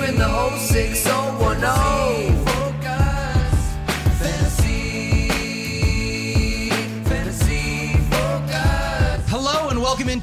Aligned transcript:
in 0.00 0.16
the 0.16 0.24
whole 0.24 0.56
6010. 0.56 1.11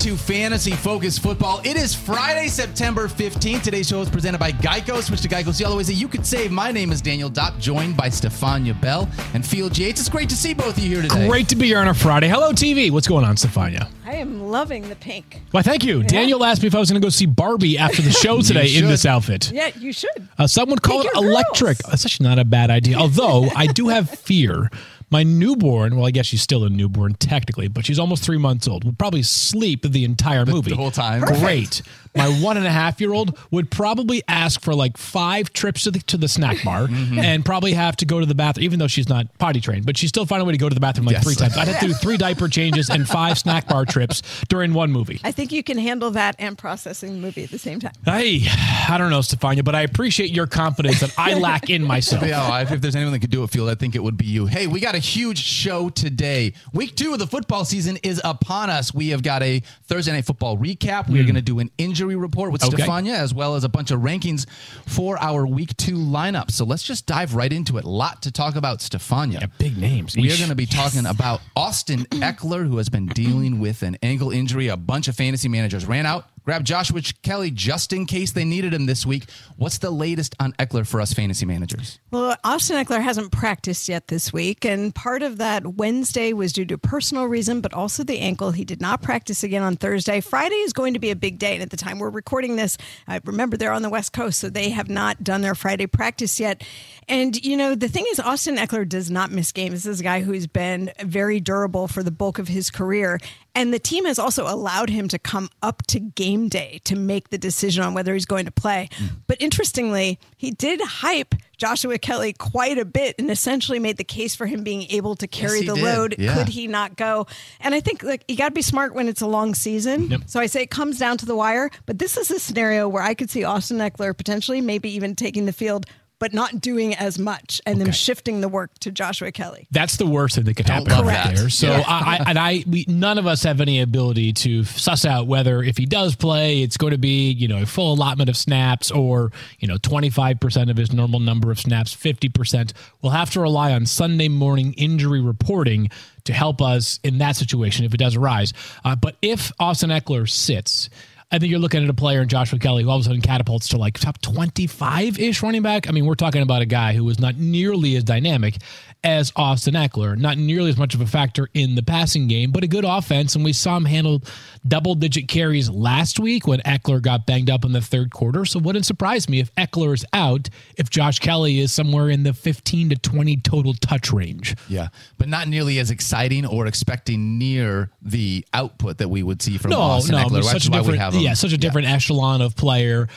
Into 0.01 0.15
Fantasy 0.15 0.71
Focus 0.71 1.19
Football. 1.19 1.59
It 1.65 1.75
is 1.75 1.93
Friday, 1.93 2.47
September 2.47 3.09
15th. 3.09 3.63
Today's 3.63 3.89
show 3.89 3.99
is 3.99 4.09
presented 4.09 4.37
by 4.37 4.53
Geico. 4.53 5.03
Switch 5.03 5.19
to 5.23 5.27
Geico. 5.27 5.53
See 5.53 5.65
all 5.65 5.71
the 5.71 5.75
ways 5.77 5.87
that 5.87 5.95
you 5.95 6.07
could 6.07 6.25
save. 6.25 6.53
My 6.53 6.71
name 6.71 6.93
is 6.93 7.01
Daniel 7.01 7.29
Dopp, 7.29 7.59
joined 7.59 7.97
by 7.97 8.07
Stephania 8.07 8.79
Bell 8.79 9.09
and 9.33 9.45
Field 9.45 9.77
Yates. 9.77 9.99
It's 9.99 10.07
great 10.07 10.29
to 10.29 10.37
see 10.37 10.53
both 10.53 10.77
of 10.77 10.79
you 10.85 10.89
here 10.89 11.01
today. 11.01 11.27
Great 11.27 11.49
to 11.49 11.57
be 11.57 11.65
here 11.65 11.79
on 11.79 11.89
a 11.89 11.93
Friday. 11.93 12.29
Hello, 12.29 12.53
TV. 12.53 12.89
What's 12.89 13.09
going 13.09 13.25
on, 13.25 13.35
Stephania? 13.35 13.89
I 14.05 14.13
am 14.13 14.47
loving 14.47 14.87
the 14.87 14.95
pink. 14.95 15.41
Why, 15.51 15.63
thank 15.63 15.83
you. 15.83 16.01
Daniel 16.03 16.45
asked 16.45 16.61
me 16.61 16.69
if 16.69 16.75
I 16.75 16.79
was 16.79 16.89
going 16.89 17.01
to 17.01 17.05
go 17.05 17.09
see 17.09 17.25
Barbie 17.25 17.77
after 17.77 18.01
the 18.01 18.11
show 18.11 18.39
today 18.41 18.73
in 18.77 18.85
this 18.85 19.05
outfit. 19.05 19.51
Yeah, 19.51 19.69
you 19.77 19.91
should. 19.91 20.29
Uh, 20.37 20.47
some 20.47 20.69
would 20.69 20.81
call 20.81 21.03
Take 21.03 21.11
it 21.11 21.17
electric. 21.17 21.79
girls. 21.79 21.91
That's 21.91 22.05
actually 22.05 22.29
not 22.29 22.39
a 22.39 22.45
bad 22.45 22.69
idea. 22.69 22.95
Although 22.95 23.49
I 23.53 23.67
do 23.67 23.89
have 23.89 24.09
fear. 24.09 24.69
My 25.11 25.23
newborn, 25.23 25.95
well, 25.95 26.05
I 26.05 26.11
guess 26.11 26.27
she's 26.27 26.41
still 26.41 26.63
a 26.63 26.69
newborn 26.69 27.15
technically, 27.15 27.67
but 27.67 27.85
she's 27.85 27.97
almost 27.97 28.23
three 28.23 28.37
months 28.37 28.67
old, 28.67 28.83
would 28.83 28.99
probably 28.99 29.23
sleep 29.23 29.81
the 29.83 30.03
entire 30.03 30.45
movie. 30.45 30.69
the 30.69 30.75
whole 30.77 30.91
time. 30.91 31.21
Great. 31.21 31.81
My 32.15 32.27
one 32.41 32.57
and 32.57 32.65
a 32.65 32.71
half 32.71 32.99
year 32.99 33.13
old 33.13 33.37
would 33.51 33.69
probably 33.71 34.23
ask 34.27 34.61
for 34.61 34.73
like 34.73 34.97
five 34.97 35.53
trips 35.53 35.83
to 35.83 35.91
the, 35.91 35.99
to 35.99 36.17
the 36.17 36.27
snack 36.27 36.63
bar 36.63 36.87
Mm-hmm. 36.87 37.19
and 37.19 37.45
probably 37.45 37.73
have 37.73 37.95
to 37.97 38.05
go 38.05 38.19
to 38.19 38.25
the 38.25 38.33
bathroom, 38.35 38.63
even 38.63 38.79
though 38.79 38.87
she's 38.87 39.07
not 39.09 39.27
potty 39.37 39.59
trained, 39.61 39.85
but 39.85 39.97
she's 39.97 40.09
still 40.09 40.25
find 40.25 40.41
a 40.41 40.45
way 40.45 40.51
to 40.53 40.57
go 40.57 40.67
to 40.69 40.73
the 40.73 40.79
bathroom 40.81 41.05
like 41.05 41.13
Yes. 41.15 41.23
three 41.23 41.35
times. 41.35 41.55
I'd 41.57 41.67
have 41.67 41.79
to 41.81 41.87
do 41.87 41.93
three 41.93 42.17
diaper 42.17 42.47
changes 42.47 42.89
and 42.89 43.07
five 43.07 43.37
snack 43.37 43.67
bar 43.67 43.85
trips 43.85 44.21
during 44.49 44.73
one 44.73 44.91
movie. 44.91 45.19
I 45.23 45.31
think 45.31 45.51
you 45.51 45.61
can 45.63 45.77
handle 45.77 46.11
that 46.11 46.35
and 46.39 46.57
processing 46.57 47.13
the 47.13 47.19
movie 47.19 47.43
at 47.43 47.51
the 47.51 47.59
same 47.59 47.79
time. 47.79 47.91
Hey, 48.05 48.41
I 48.89 48.97
don't 48.97 49.09
know, 49.11 49.21
Stephania, 49.21 49.63
but 49.63 49.75
I 49.75 49.81
appreciate 49.81 50.31
your 50.31 50.47
confidence 50.47 50.99
that 51.01 51.13
I 51.17 51.33
lack 51.35 51.69
in 51.69 51.83
myself. 51.83 52.23
Yeah, 52.25 52.61
if, 52.61 52.71
if 52.71 52.81
there's 52.81 52.95
anyone 52.95 53.13
that 53.13 53.19
could 53.19 53.29
do 53.29 53.43
it, 53.43 53.49
Field, 53.51 53.69
I 53.69 53.75
think 53.75 53.95
it 53.95 54.03
would 54.03 54.17
be 54.17 54.25
you. 54.25 54.45
Hey, 54.47 54.67
we 54.67 54.79
got 54.79 54.95
a 54.95 54.99
huge 54.99 55.39
show 55.39 55.89
today. 55.89 56.53
Week 56.73 56.95
two 56.95 57.13
of 57.13 57.19
the 57.19 57.27
football 57.27 57.65
season 57.65 57.97
is 58.03 58.19
upon 58.23 58.69
us. 58.69 58.93
We 58.93 59.09
have 59.09 59.21
got 59.21 59.43
a 59.43 59.61
Thursday 59.83 60.11
night 60.13 60.25
football 60.25 60.57
recap. 60.57 61.09
We 61.09 61.19
are 61.19 61.23
going 61.23 61.35
to 61.35 61.41
do 61.41 61.59
an 61.59 61.69
injury 61.77 61.98
report 62.07 62.51
with. 62.51 62.63
Okay. 62.63 62.83
Stephania, 62.83 63.13
as 63.13 63.33
well 63.33 63.55
as 63.55 63.63
a 63.63 63.69
bunch 63.69 63.91
of 63.91 64.01
rankings 64.01 64.47
for 64.85 65.17
our 65.19 65.45
week 65.45 65.75
two 65.77 65.95
lineup. 65.95 66.51
So 66.51 66.65
let's 66.65 66.83
just 66.83 67.05
dive 67.05 67.35
right 67.35 67.51
into 67.51 67.77
it. 67.77 67.85
A 67.85 67.89
lot 67.89 68.21
to 68.23 68.31
talk 68.31 68.55
about, 68.55 68.79
Stephania. 68.79 69.41
Yeah, 69.41 69.47
big 69.57 69.77
names. 69.77 70.15
We 70.15 70.31
are 70.31 70.37
going 70.37 70.49
to 70.49 70.55
be 70.55 70.65
talking 70.65 71.05
about 71.05 71.41
Austin 71.55 72.05
Ekeler, 72.05 72.67
who 72.67 72.77
has 72.77 72.89
been 72.89 73.07
dealing 73.07 73.59
with 73.59 73.83
an 73.83 73.97
ankle 74.01 74.31
injury. 74.31 74.67
A 74.67 74.77
bunch 74.77 75.07
of 75.07 75.15
fantasy 75.15 75.49
managers 75.49 75.85
ran 75.85 76.05
out, 76.05 76.25
grabbed 76.49 76.65
Joshua 76.65 76.99
Kelley 77.21 77.51
just 77.51 77.93
in 77.93 78.07
case 78.07 78.31
they 78.31 78.43
needed 78.43 78.73
him 78.73 78.87
this 78.87 79.05
week. 79.05 79.25
What's 79.57 79.77
the 79.77 79.91
latest 79.91 80.33
on 80.39 80.53
Ekeler 80.53 80.83
for 80.83 80.99
us 80.99 81.13
fantasy 81.13 81.45
managers? 81.45 81.99
Well, 82.09 82.35
Austin 82.43 82.83
Ekeler 82.83 83.03
hasn't 83.03 83.31
practiced 83.31 83.87
yet 83.87 84.07
this 84.07 84.33
week, 84.33 84.65
and 84.65 84.95
part 84.95 85.21
of 85.21 85.37
that 85.37 85.75
Wednesday 85.75 86.33
was 86.33 86.51
due 86.51 86.65
to 86.65 86.77
personal 86.79 87.25
reason, 87.25 87.61
but 87.61 87.71
also 87.71 88.03
the 88.03 88.17
ankle. 88.17 88.49
He 88.49 88.65
did 88.65 88.81
not 88.81 89.03
practice 89.03 89.43
again 89.43 89.61
on 89.61 89.75
Thursday. 89.75 90.21
Friday 90.21 90.55
is 90.55 90.73
going 90.73 90.95
to 90.95 90.99
be 90.99 91.11
a 91.11 91.15
big 91.15 91.37
day, 91.37 91.53
and 91.53 91.61
at 91.61 91.69
the 91.69 91.77
time 91.77 91.99
we're 91.99 92.09
recording 92.09 92.55
this, 92.55 92.79
I 93.07 93.21
remember 93.25 93.55
they're 93.55 93.71
on 93.71 93.83
the 93.83 93.89
West 93.91 94.13
Coast, 94.13 94.39
so 94.39 94.49
they 94.49 94.71
have 94.71 94.89
not 94.89 95.23
done 95.23 95.41
their 95.41 95.53
Friday 95.53 95.85
practice 95.85 96.39
yet. 96.39 96.63
And 97.09 97.43
you 97.43 97.57
know, 97.57 97.73
the 97.75 97.87
thing 97.87 98.05
is, 98.11 98.19
Austin 98.19 98.57
Ekeler 98.57 98.87
does 98.87 99.09
not 99.09 99.31
miss 99.31 99.51
games. 99.51 99.83
This 99.83 99.87
is 99.87 99.99
a 99.99 100.03
guy 100.03 100.21
who's 100.21 100.47
been 100.47 100.91
very 101.03 101.39
durable 101.39 101.87
for 101.87 102.03
the 102.03 102.11
bulk 102.11 102.37
of 102.37 102.47
his 102.47 102.69
career. 102.69 103.19
And 103.55 103.73
the 103.73 103.79
team 103.79 104.05
has 104.05 104.19
also 104.19 104.45
allowed 104.45 104.89
him 104.89 105.07
to 105.09 105.17
come 105.17 105.49
up 105.63 105.81
to 105.87 105.99
game 105.99 106.49
day 106.49 106.79
to 106.83 106.95
make 106.95 107.29
the 107.29 107.37
decision 107.37 107.83
on 107.83 107.95
whether 107.95 108.13
he's 108.13 108.27
going 108.27 108.45
to 108.45 108.51
play. 108.51 108.89
Hmm. 108.93 109.05
But 109.25 109.41
interestingly, 109.41 110.19
he 110.37 110.51
did 110.51 110.79
hype 110.81 111.33
Joshua 111.57 111.97
Kelley 111.97 112.31
quite 112.31 112.77
a 112.77 112.85
bit 112.85 113.15
and 113.17 113.29
essentially 113.31 113.79
made 113.79 113.97
the 113.97 114.03
case 114.03 114.35
for 114.35 114.45
him 114.45 114.63
being 114.63 114.83
able 114.91 115.15
to 115.15 115.27
carry 115.27 115.61
he 115.61 115.65
the 115.65 115.75
did. 115.75 115.83
load. 115.83 116.15
Yeah. 116.17 116.35
Could 116.35 116.49
he 116.49 116.67
not 116.67 116.95
go? 116.95 117.25
And 117.59 117.73
I 117.73 117.79
think 117.79 118.03
like 118.03 118.23
you 118.27 118.37
got 118.37 118.49
to 118.49 118.53
be 118.53 118.61
smart 118.61 118.93
when 118.93 119.07
it's 119.07 119.21
a 119.21 119.27
long 119.27 119.55
season. 119.55 120.23
So 120.27 120.39
I 120.39 120.45
say 120.45 120.61
it 120.61 120.71
comes 120.71 120.99
down 120.99 121.17
to 121.17 121.25
the 121.25 121.35
wire. 121.35 121.71
But 121.87 121.97
this 121.97 122.17
is 122.17 122.29
a 122.29 122.39
scenario 122.39 122.87
where 122.87 123.03
I 123.03 123.15
could 123.15 123.31
see 123.31 123.43
Austin 123.43 123.79
Ekeler 123.79 124.15
potentially 124.15 124.61
maybe 124.61 124.91
even 124.91 125.15
taking 125.15 125.45
the 125.47 125.53
field. 125.53 125.87
But 126.19 126.33
not 126.33 126.59
doing 126.59 126.93
as 126.95 127.17
much, 127.17 127.61
and 127.65 127.79
then 127.79 127.87
Okay. 127.87 127.95
shifting 127.97 128.41
the 128.41 128.49
work 128.49 128.77
to 128.79 128.91
Joshua 128.91 129.31
Kelley. 129.31 129.67
That's 129.71 129.95
the 129.95 130.05
worst 130.05 130.35
thing 130.35 130.43
that 130.43 130.55
could 130.55 130.67
happen 130.67 130.89
love 130.91 131.05
right 131.05 131.13
that. 131.13 131.35
there. 131.35 131.49
So 131.49 131.67
Yeah. 131.71 131.83
I, 131.87 132.17
I 132.17 132.29
and 132.29 132.37
I 132.37 132.63
we 132.67 132.83
none 132.89 133.17
of 133.17 133.25
us 133.25 133.43
have 133.43 133.61
any 133.61 133.79
ability 133.79 134.33
to 134.33 134.65
suss 134.65 135.05
out 135.05 135.27
whether 135.27 135.63
if 135.63 135.77
he 135.77 135.85
does 135.85 136.17
play, 136.17 136.61
it's 136.61 136.75
going 136.75 136.91
to 136.91 136.97
be 136.97 137.31
you 137.31 137.47
know 137.47 137.61
a 137.61 137.65
full 137.65 137.93
allotment 137.93 138.29
of 138.29 138.35
snaps 138.35 138.91
or 138.91 139.31
you 139.59 139.67
know 139.69 139.77
twenty 139.77 140.09
five 140.09 140.41
percent 140.41 140.69
of 140.69 140.75
his 140.75 140.91
normal 140.91 141.21
number 141.21 141.51
of 141.51 141.59
snaps, 141.59 141.93
fifty 141.93 142.27
percent. 142.27 142.73
We'll 143.01 143.13
have 143.13 143.29
to 143.31 143.39
rely 143.39 143.71
on 143.71 143.85
Sunday 143.85 144.27
morning 144.27 144.73
injury 144.73 145.21
reporting 145.21 145.89
to 146.25 146.33
help 146.33 146.61
us 146.61 146.99
in 147.01 147.19
that 147.19 147.37
situation 147.37 147.85
if 147.85 147.93
it 147.93 147.97
does 147.97 148.17
arise. 148.17 148.51
Uh, 148.83 148.95
but 148.97 149.15
if 149.21 149.53
Austin 149.57 149.89
Ekeler 149.89 150.29
sits. 150.29 150.89
I 151.31 151.37
think 151.37 151.51
you're 151.51 151.59
looking 151.59 151.83
at 151.83 151.89
a 151.89 151.93
player 151.93 152.21
in 152.21 152.27
Joshua 152.27 152.57
Kelley 152.57 152.81
who 152.83 152.89
all 152.89 152.95
of 152.95 153.01
a 153.01 153.05
sudden 153.05 153.21
catapults 153.21 153.67
to 153.69 153.77
like 153.77 153.99
top 153.99 154.19
25 154.21 155.19
ish 155.19 155.43
running 155.43 155.61
back. 155.61 155.87
I 155.87 155.91
mean, 155.91 156.07
we're 156.07 156.15
talking 156.15 156.41
about 156.41 156.63
a 156.63 156.65
guy 156.65 156.93
who 156.93 157.03
was 157.03 157.19
not 157.19 157.37
nearly 157.37 157.95
as 157.95 158.03
dynamic 158.03 158.55
as 159.03 159.31
Austin 159.35 159.75
Ekeler, 159.75 160.17
not 160.17 160.37
nearly 160.37 160.69
as 160.71 160.77
much 160.77 160.93
of 160.93 160.99
a 161.01 161.05
factor 161.05 161.47
in 161.53 161.75
the 161.75 161.83
passing 161.83 162.27
game, 162.27 162.51
but 162.51 162.63
a 162.63 162.67
good 162.67 162.83
offense. 162.83 163.35
And 163.35 163.45
we 163.45 163.53
saw 163.53 163.77
him 163.77 163.85
handle 163.85 164.23
double 164.67 164.95
digit 164.95 165.27
carries 165.27 165.69
last 165.69 166.19
week 166.19 166.47
when 166.47 166.59
Ekeler 166.61 167.01
got 167.01 167.25
banged 167.25 167.49
up 167.49 167.63
in 167.63 167.71
the 167.71 167.79
third 167.79 168.11
quarter. 168.11 168.43
So 168.43 168.59
wouldn't 168.59 168.85
surprise 168.85 169.29
me 169.29 169.39
if 169.39 169.53
Ekeler 169.55 169.93
is 169.93 170.05
out, 170.11 170.49
if 170.77 170.89
Josh 170.89 171.19
Kelley 171.19 171.59
is 171.59 171.71
somewhere 171.71 172.09
in 172.09 172.23
the 172.23 172.33
15 172.33 172.89
to 172.89 172.95
20 172.97 173.37
total 173.37 173.73
touch 173.75 174.11
range. 174.11 174.55
Yeah, 174.67 174.89
but 175.19 175.29
not 175.29 175.47
nearly 175.47 175.77
as 175.79 175.91
exciting 175.91 176.45
or 176.45 176.65
expecting 176.65 177.37
near 177.37 177.91
the 178.01 178.45
output 178.53 178.97
that 178.97 179.09
we 179.09 179.21
would 179.23 179.41
see 179.43 179.57
from 179.59 179.71
No, 179.71 179.79
Austin 179.79 180.15
no, 180.15 180.25
Ekeler. 180.25 180.43
such 180.43 180.65
a 180.67 180.71
different, 180.71 180.99
him. 181.19 181.25
yeah, 181.25 181.29
um, 181.31 181.35
such 181.35 181.53
a 181.53 181.57
different 181.57 181.87
echelon 181.87 182.41
of 182.41 182.55
player. 182.55 183.07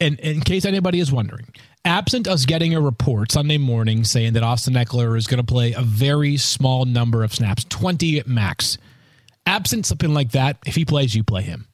And 0.00 0.18
in 0.20 0.40
case 0.42 0.64
anybody 0.64 1.00
is 1.00 1.10
wondering, 1.10 1.46
absent 1.84 2.28
us 2.28 2.44
getting 2.44 2.74
a 2.74 2.80
report 2.80 3.32
Sunday 3.32 3.56
morning 3.58 4.04
saying 4.04 4.34
that 4.34 4.42
Austin 4.42 4.74
Ekeler 4.74 5.16
is 5.16 5.26
going 5.26 5.38
to 5.38 5.46
play 5.46 5.72
a 5.72 5.80
very 5.80 6.36
small 6.36 6.84
number 6.84 7.24
of 7.24 7.34
snaps, 7.34 7.64
20 7.64 8.18
at 8.18 8.26
max, 8.26 8.76
absent 9.46 9.86
something 9.86 10.12
like 10.12 10.32
that, 10.32 10.58
if 10.66 10.74
he 10.74 10.84
plays, 10.84 11.14
you 11.14 11.24
play 11.24 11.42
him. 11.42 11.66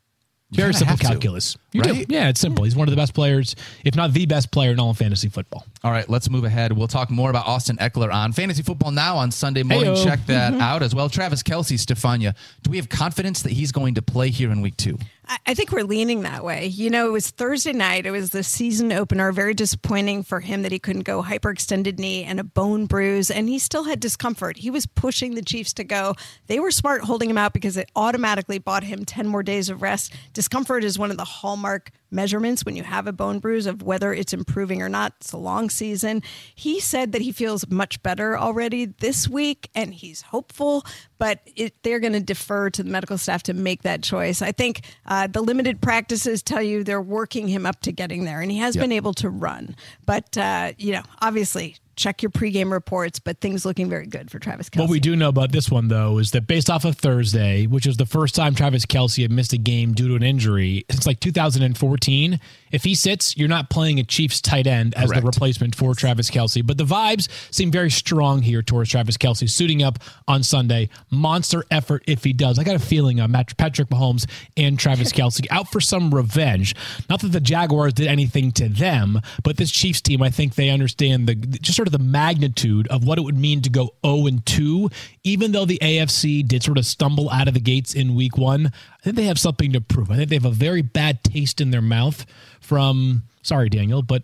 Very 0.53 0.75
simple 0.75 0.91
have 0.91 1.01
to, 1.01 1.07
calculus. 1.07 1.57
You 1.73 1.81
right? 1.81 2.07
do. 2.07 2.15
Yeah, 2.15 2.29
it's 2.29 2.41
simple. 2.41 2.65
He's 2.65 2.77
one 2.77 2.87
of 2.87 2.93
the 2.93 3.01
best 3.01 3.15
players, 3.15 3.57
if 3.85 3.97
not 3.97 4.13
the 4.13 4.27
best 4.27 4.51
player 4.51 4.73
in 4.73 4.79
all 4.79 4.91
of 4.91 4.99
fantasy 4.99 5.31
football. 5.31 5.65
All 5.85 5.91
right, 5.91 6.09
let's 6.09 6.31
move 6.31 6.45
ahead. 6.45 6.73
We'll 6.73 6.87
talk 6.87 7.11
more 7.11 7.29
about 7.29 7.47
Austin 7.47 7.77
Ekeler 7.79 8.13
on 8.13 8.33
Fantasy 8.33 8.63
Football 8.63 8.93
Now 8.93 9.17
on 9.17 9.33
Sunday 9.33 9.65
morning. 9.65 9.95
Heyo. 9.95 10.05
Check 10.05 10.25
that 10.27 10.53
mm-hmm. 10.53 10.63
out 10.63 10.81
as 10.81 10.95
well. 10.95 11.09
Travis 11.09 11.43
Kelce, 11.43 11.77
Stephania, 11.77 12.37
do 12.63 12.71
we 12.71 12.77
have 12.77 12.89
confidence 12.89 13.43
that 13.43 13.51
he's 13.51 13.73
going 13.73 13.95
to 13.95 14.03
play 14.03 14.31
here 14.31 14.53
in 14.53 14.61
week 14.61 14.77
two? 14.77 14.97
I- 15.27 15.39
I 15.47 15.55
think 15.55 15.73
we're 15.73 15.83
leaning 15.83 16.23
that 16.23 16.45
way. 16.45 16.67
You 16.67 16.89
know, 16.89 17.09
it 17.09 17.13
was 17.13 17.31
Thursday 17.31 17.73
night. 17.73 18.07
It 18.07 18.11
was 18.11 18.31
the 18.31 18.43
season 18.43 18.93
opener. 18.93 19.33
Very 19.33 19.55
disappointing 19.55 20.23
for 20.23 20.41
him 20.41 20.63
that 20.63 20.73
he 20.73 20.79
couldn't 20.79 21.03
go 21.03 21.23
hyperextended 21.23 21.99
knee 21.99 22.25
and 22.25 22.39
a 22.39 22.45
bone 22.45 22.87
bruise, 22.87 23.31
and 23.31 23.49
he 23.49 23.59
still 23.59 23.85
had 23.85 23.99
discomfort. 23.99 24.59
He 24.59 24.71
was 24.71 24.87
pushing 24.87 25.35
the 25.35 25.43
Chiefs 25.43 25.73
to 25.75 25.85
go. 25.85 26.15
They 26.47 26.61
were 26.61 26.71
smart 26.71 27.03
holding 27.03 27.29
him 27.29 27.39
out 27.39 27.53
because 27.53 27.77
it 27.77 27.91
automatically 27.97 28.59
bought 28.59 28.85
him 28.85 29.05
10 29.05 29.27
more 29.27 29.43
days 29.43 29.69
of 29.69 29.83
rest. 29.83 30.13
Discomfort 30.33 30.85
is 30.85 30.99
one 30.99 31.11
of 31.11 31.17
the 31.17 31.25
hallmark 31.25 31.91
measurements 32.11 32.65
when 32.65 32.77
you 32.77 32.83
have 32.83 33.07
a 33.07 33.13
bone 33.13 33.39
bruise 33.39 33.67
of 33.67 33.83
whether 33.83 34.13
it's 34.13 34.33
improving 34.33 34.83
or 34.83 34.89
not. 34.89 35.15
It's 35.21 35.33
a 35.33 35.39
long 35.39 35.71
season. 35.73 36.23
He 36.55 36.81
said 36.81 37.13
that 37.13 37.23
he 37.23 37.33
feels 37.33 37.69
much 37.71 38.03
better 38.03 38.39
already 38.39 38.85
this 38.87 39.29
week 39.29 39.71
and 39.75 39.93
he's 39.95 40.23
hopeful, 40.23 40.85
but 41.19 41.41
it, 41.57 41.75
they're 41.83 42.01
going 42.01 42.13
to 42.13 42.21
defer 42.21 42.71
to 42.71 42.83
the 42.83 42.91
medical 42.91 43.19
staff 43.19 43.43
to 43.45 43.55
make 43.55 43.83
that 43.83 44.03
choice. 44.03 44.43
I 44.43 44.53
think 44.53 44.83
uh, 45.07 45.27
the 45.27 45.41
limited 45.43 45.81
practices 45.81 46.43
tell 46.43 46.63
you 46.63 46.85
they're 46.85 47.01
working 47.01 47.49
him 47.49 47.67
up 47.67 47.81
to 47.83 47.93
getting 47.93 48.25
there, 48.25 48.41
and 48.41 48.51
he 48.51 48.59
has 48.59 48.77
Yep. 48.77 48.83
been 48.85 48.93
able 48.93 49.15
to 49.15 49.29
run. 49.31 49.77
But, 50.07 50.37
uh, 50.39 50.73
you 50.79 50.93
know, 50.93 51.03
obviously, 51.21 51.77
check 51.95 52.23
your 52.23 52.31
pregame 52.31 52.73
reports, 52.73 53.19
but 53.19 53.39
things 53.41 53.67
looking 53.67 53.89
very 53.91 54.07
good 54.07 54.31
for 54.31 54.39
Travis 54.39 54.71
Kelce. 54.71 54.81
What 54.81 54.89
we 54.91 54.99
do 54.99 55.15
know 55.15 55.29
about 55.29 55.53
this 55.53 55.71
one, 55.71 55.89
though, 55.89 56.19
is 56.19 56.31
that 56.31 56.47
based 56.47 56.71
off 56.71 56.85
of 56.87 56.97
Thursday, 56.97 57.67
which 57.67 57.87
is 57.87 57.99
the 57.99 58.07
first 58.07 58.35
time 58.35 58.55
Travis 58.55 58.87
Kelce 58.87 59.21
had 59.23 59.31
missed 59.31 59.53
a 59.53 59.59
game 59.59 59.93
due 59.93 60.09
to 60.09 60.15
an 60.15 60.23
injury 60.23 60.85
since 60.91 61.07
like 61.07 61.21
2014, 61.21 62.41
if 62.73 62.85
he 62.85 62.95
sits, 62.95 63.37
you're 63.37 63.49
not 63.49 63.71
playing 63.71 64.01
a 64.01 64.05
Chiefs 64.05 64.41
tight 64.41 64.67
end 64.67 64.95
as 64.95 65.11
Correct. 65.11 65.23
the 65.23 65.27
replacement 65.27 65.75
for 65.75 65.95
Travis 65.95 66.31
Kelce. 66.31 66.67
But 66.67 66.79
the 66.79 66.85
vibes 66.85 67.29
seem 67.55 67.71
very 67.71 67.91
strong 67.91 68.43
here 68.43 68.63
towards 68.63 68.91
Travis 68.91 69.17
Kelce 69.17 69.49
suiting 69.49 69.83
up 69.83 69.99
on 70.27 70.43
Sunday. 70.43 70.89
Monster 71.11 71.65
effort 71.71 72.03
if 72.07 72.25
he 72.25 72.33
does. 72.33 72.59
I 72.59 72.65
got 72.65 72.77
a 72.77 72.81
feeling 72.81 73.21
uh, 73.21 73.25
on 73.25 73.33
Patrick 73.57 73.89
Mahomes 73.89 74.29
and 74.57 74.79
Travis 74.79 75.13
Kelce 75.13 75.47
out 75.51 75.71
for 75.71 75.81
some 75.81 76.13
revenge. 76.13 76.75
Not 77.09 77.21
that 77.21 77.29
the 77.29 77.41
Jaguars 77.41 77.93
did 77.93 78.07
anything 78.07 78.53
to 78.53 78.69
them, 78.69 79.21
but 79.43 79.57
this 79.57 79.71
Chiefs 79.71 80.01
team, 80.01 80.23
I 80.23 80.31
think 80.31 80.55
they 80.55 80.71
understand 80.71 81.29
the 81.29 81.35
just 81.35 81.77
sort 81.77 81.89
of 81.89 81.93
the 81.93 81.99
magnitude 81.99 82.89
of 82.89 83.05
what 83.05 83.19
it 83.19 83.23
would 83.23 83.37
mean 83.37 83.63
to 83.63 83.71
go 83.71 83.95
0 84.05 84.27
and 84.27 84.45
2, 84.47 84.91
even 85.25 85.53
though 85.53 85.65
the 85.65 85.79
AFC 85.83 86.47
did 86.47 86.63
sort 86.63 86.79
of 86.79 86.87
stumble 86.87 87.31
out 87.31 87.49
of 87.49 87.55
the 87.55 87.61
gates 87.61 87.95
in 87.95 88.15
week 88.15 88.39
one, 88.39 88.73
I 89.03 89.05
think 89.05 89.17
they 89.17 89.25
have 89.25 89.39
something 89.39 89.73
to 89.73 89.81
prove. 89.81 90.13
I 90.13 90.17
think 90.17 90.29
they 90.29 90.37
have 90.37 90.45
a 90.45 90.51
very 90.51 90.81
bad 90.83 91.25
taste 91.25 91.61
in 91.61 91.73
their 91.73 91.83
mouth 91.83 92.25
from, 92.61 93.25
sorry, 93.43 93.69
Daniel, 93.69 94.03
but 94.03 94.23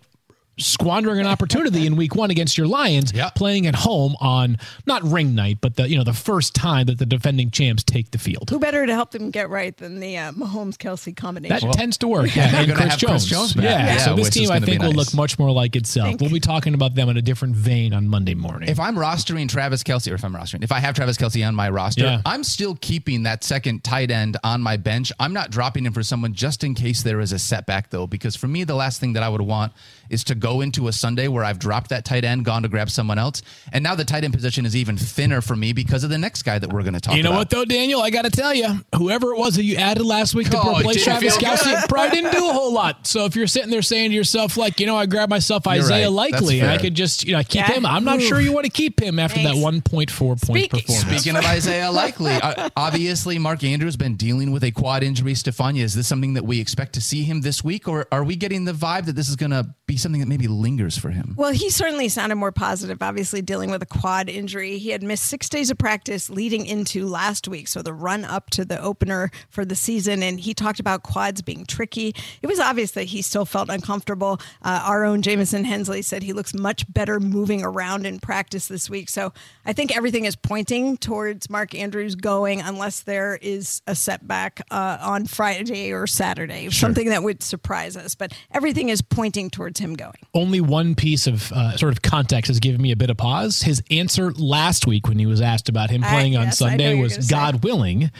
squandering 0.59 1.19
an 1.19 1.27
opportunity 1.27 1.85
in 1.87 1.95
week 1.95 2.15
one 2.15 2.31
against 2.31 2.57
your 2.57 2.67
Lions, 2.67 3.11
Yep. 3.13 3.35
playing 3.35 3.65
at 3.67 3.75
home 3.75 4.15
on 4.19 4.57
not 4.85 5.03
ring 5.03 5.35
night, 5.35 5.57
but 5.61 5.75
the 5.75 5.89
you 5.89 5.97
know 5.97 6.03
the 6.03 6.13
first 6.13 6.53
time 6.53 6.85
that 6.87 6.97
the 6.99 7.05
defending 7.05 7.51
champs 7.51 7.83
take 7.83 8.11
the 8.11 8.17
field. 8.17 8.49
Who 8.49 8.59
better 8.59 8.85
to 8.85 8.93
help 8.93 9.11
them 9.11 9.31
get 9.31 9.49
right 9.49 9.75
than 9.77 9.99
the 9.99 10.17
uh, 10.17 10.31
Mahomes 10.33 10.75
Kelce 10.77 11.15
combination? 11.15 11.69
That 11.69 11.75
tends 11.77 11.97
to 11.99 12.07
work. 12.07 12.29
Yeah, 12.35 12.61
and 12.61 12.73
Chris 12.73 12.89
have 12.89 12.99
Jones. 12.99 13.11
Chris 13.11 13.25
Jones 13.25 13.53
back. 13.53 13.63
Yeah. 13.63 13.85
Yeah, 13.85 13.97
so 13.97 14.15
this 14.15 14.29
team 14.29 14.49
I 14.51 14.55
gonna 14.55 14.65
be 14.65 14.71
think 14.73 14.83
will 14.83 14.91
look 14.91 15.13
much 15.13 15.39
more 15.39 15.51
like 15.51 15.75
itself. 15.75 16.07
Think- 16.09 16.21
We'll 16.21 16.29
be 16.29 16.39
talking 16.39 16.73
about 16.73 16.95
them 16.95 17.09
in 17.09 17.17
a 17.17 17.21
different 17.21 17.55
vein 17.55 17.93
on 17.93 18.07
Monday 18.07 18.35
morning. 18.35 18.69
If 18.69 18.79
I'm 18.79 18.95
rostering 18.95 19.49
Travis 19.49 19.83
Kelce, 19.83 20.11
or 20.11 20.15
if 20.15 20.23
I'm 20.23 20.33
rostering, 20.33 20.63
if 20.63 20.71
I 20.71 20.79
have 20.79 20.95
Travis 20.95 21.17
Kelsey 21.17 21.43
on 21.43 21.55
my 21.55 21.69
roster, 21.69 22.03
Yeah. 22.03 22.21
I'm 22.25 22.43
still 22.43 22.75
keeping 22.81 23.23
that 23.23 23.43
second 23.43 23.83
tight 23.83 24.11
end 24.11 24.37
on 24.43 24.61
my 24.61 24.77
bench. 24.77 25.11
I'm 25.19 25.33
not 25.33 25.49
dropping 25.51 25.85
him 25.85 25.93
for 25.93 26.03
someone 26.03 26.33
just 26.33 26.63
in 26.63 26.75
case 26.75 27.01
there 27.03 27.19
is 27.19 27.31
a 27.31 27.39
setback, 27.39 27.89
though, 27.89 28.05
because 28.07 28.35
for 28.35 28.47
me, 28.47 28.63
the 28.63 28.75
last 28.75 28.99
thing 28.99 29.13
that 29.13 29.23
I 29.23 29.29
would 29.29 29.41
want 29.41 29.73
is 30.09 30.23
to 30.25 30.35
go 30.35 30.61
into 30.61 30.87
a 30.87 30.93
Sunday 30.93 31.27
where 31.27 31.43
I've 31.43 31.59
dropped 31.59 31.89
that 31.89 32.05
tight 32.05 32.23
end, 32.25 32.45
gone 32.45 32.63
to 32.63 32.67
grab 32.69 32.89
someone 32.89 33.17
else, 33.17 33.41
and 33.71 33.83
now 33.83 33.95
the 33.95 34.05
tight 34.05 34.23
end 34.23 34.33
position 34.33 34.65
is 34.65 34.75
even 34.75 34.97
thinner 34.97 35.41
for 35.41 35.55
me 35.55 35.73
because 35.73 36.03
of 36.03 36.09
the 36.09 36.17
next 36.17 36.43
guy 36.43 36.59
that 36.59 36.71
we're 36.71 36.81
going 36.83 36.93
to 36.93 36.99
talk 36.99 37.11
about. 37.13 37.17
you 37.17 37.23
know 37.23 37.29
about. 37.31 37.37
what 37.39 37.49
though, 37.49 37.65
Daniel? 37.65 38.01
I 38.01 38.09
got 38.09 38.23
to 38.25 38.31
tell 38.31 38.53
you, 38.53 38.67
whoever 38.95 39.33
it 39.33 39.37
was 39.39 39.55
that 39.55 39.63
you 39.63 39.75
added 39.77 40.03
last 40.03 40.35
week 40.35 40.49
to 40.49 40.59
Oh, 40.59 40.77
it 40.77 40.79
replace 40.81 41.03
Travis 41.03 41.37
Kelce 41.37 41.87
probably 41.87 42.09
didn't 42.21 42.31
do 42.33 42.49
a 42.49 42.53
whole 42.53 42.73
lot. 42.73 42.97
So 43.09 43.25
if 43.25 43.35
you're 43.35 43.47
sitting 43.47 43.69
there 43.71 43.81
saying 43.81 44.11
to 44.11 44.15
yourself, 44.15 44.55
like, 44.57 44.79
you 44.79 44.85
know, 44.85 44.95
I 44.95 45.05
grabbed 45.05 45.29
myself 45.29 45.65
Isaiah 45.67 46.07
right. 46.07 46.13
Likely, 46.31 46.59
and 46.59 46.69
I 46.69 46.77
could 46.77 46.93
just, 46.95 47.23
you 47.25 47.31
know, 47.33 47.41
keep 47.43 47.67
Yeah. 47.67 47.73
him. 47.75 47.85
I'm 47.85 48.03
not 48.03 48.17
Ooh. 48.19 48.21
sure 48.21 48.39
you 48.39 48.51
want 48.51 48.65
to 48.65 48.71
keep 48.71 49.01
him 49.01 49.19
after 49.19 49.41
Thanks. 49.41 49.57
that 49.59 49.65
1.4 49.65 50.35
point 50.35 50.39
Speaking- 50.41 50.79
performance. 50.81 51.07
Speaking 51.21 51.35
of 51.37 51.45
Isaiah 51.45 51.91
Likely, 51.91 52.31
uh, 52.33 52.69
obviously 52.75 53.39
Mark 53.39 53.63
Andrews 53.63 53.95
been 53.95 54.15
dealing 54.15 54.51
with 54.51 54.63
a 54.63 54.71
quad 54.71 55.03
injury. 55.03 55.33
Stephania, 55.33 55.83
is 55.83 55.93
this 55.95 56.07
something 56.07 56.33
that 56.35 56.45
we 56.45 56.59
expect 56.59 56.93
to 56.93 57.01
see 57.01 57.23
him 57.23 57.41
this 57.41 57.63
week, 57.63 57.87
or 57.87 58.07
are 58.11 58.23
we 58.23 58.35
getting 58.35 58.65
the 58.65 58.73
vibe 58.73 59.05
that 59.05 59.15
this 59.15 59.29
is 59.29 59.35
going 59.35 59.51
to 59.51 59.73
be 59.87 59.97
something 60.01 60.21
that 60.21 60.27
maybe 60.27 60.47
lingers 60.47 60.97
for 60.97 61.09
him? 61.09 61.33
Well, 61.37 61.51
he 61.51 61.69
certainly 61.69 62.09
sounded 62.09 62.35
more 62.35 62.51
positive, 62.51 63.01
obviously 63.01 63.41
dealing 63.41 63.71
with 63.71 63.81
a 63.83 63.85
quad 63.85 64.29
injury. 64.29 64.77
He 64.77 64.89
had 64.89 65.03
missed 65.03 65.25
six 65.25 65.49
days 65.49 65.69
of 65.69 65.77
practice 65.77 66.29
leading 66.29 66.65
into 66.65 67.07
last 67.07 67.47
week, 67.47 67.67
so 67.67 67.81
the 67.81 67.93
run 67.93 68.25
up 68.25 68.49
to 68.51 68.65
the 68.65 68.81
opener 68.81 69.31
for 69.49 69.65
the 69.65 69.75
season. 69.75 70.23
And 70.23 70.39
he 70.39 70.53
talked 70.53 70.79
about 70.79 71.03
quads 71.03 71.41
being 71.41 71.65
tricky. 71.65 72.15
It 72.41 72.47
was 72.47 72.59
obvious 72.59 72.91
that 72.91 73.05
he 73.05 73.21
still 73.21 73.45
felt 73.45 73.69
uncomfortable. 73.69 74.39
Uh, 74.61 74.81
our 74.83 75.05
own 75.05 75.21
Jamison 75.21 75.63
Hensley 75.63 76.01
said 76.01 76.23
he 76.23 76.33
looks 76.33 76.53
much 76.53 76.91
better 76.91 77.19
moving 77.19 77.63
around 77.63 78.05
in 78.05 78.19
practice 78.19 78.67
this 78.67 78.89
week. 78.89 79.09
So 79.09 79.33
I 79.65 79.73
think 79.73 79.95
everything 79.95 80.25
is 80.25 80.35
pointing 80.35 80.97
towards 80.97 81.49
Mark 81.49 81.75
Andrews 81.75 82.15
going, 82.15 82.61
unless 82.61 83.01
there 83.01 83.37
is 83.41 83.81
a 83.87 83.95
setback 83.95 84.61
uh, 84.71 84.97
on 85.01 85.25
Friday 85.25 85.91
or 85.91 86.07
Saturday, 86.07 86.69
something 86.69 87.09
that 87.09 87.23
would 87.23 87.43
surprise 87.43 87.97
us. 87.97 88.15
But 88.15 88.33
everything 88.51 88.89
is 88.89 89.01
pointing 89.01 89.49
towards 89.49 89.79
him 89.79 89.88
going. 89.95 90.13
only 90.33 90.61
one 90.61 90.95
piece 90.95 91.27
of 91.27 91.51
uh, 91.51 91.75
sort 91.77 91.91
of 91.93 92.01
context 92.01 92.47
has 92.49 92.59
given 92.59 92.81
me 92.81 92.91
a 92.91 92.95
bit 92.95 93.09
of 93.09 93.17
pause. 93.17 93.61
His 93.61 93.81
answer 93.91 94.31
last 94.33 94.85
week 94.87 95.07
when 95.07 95.19
he 95.19 95.25
was 95.25 95.41
asked 95.41 95.69
about 95.69 95.89
him 95.89 96.03
I- 96.03 96.09
playing 96.09 96.35
on 96.37 96.45
yes, 96.45 96.57
Sunday 96.57 96.95
was 96.95 97.15
say. 97.15 97.21
God 97.29 97.63
willing. 97.63 98.11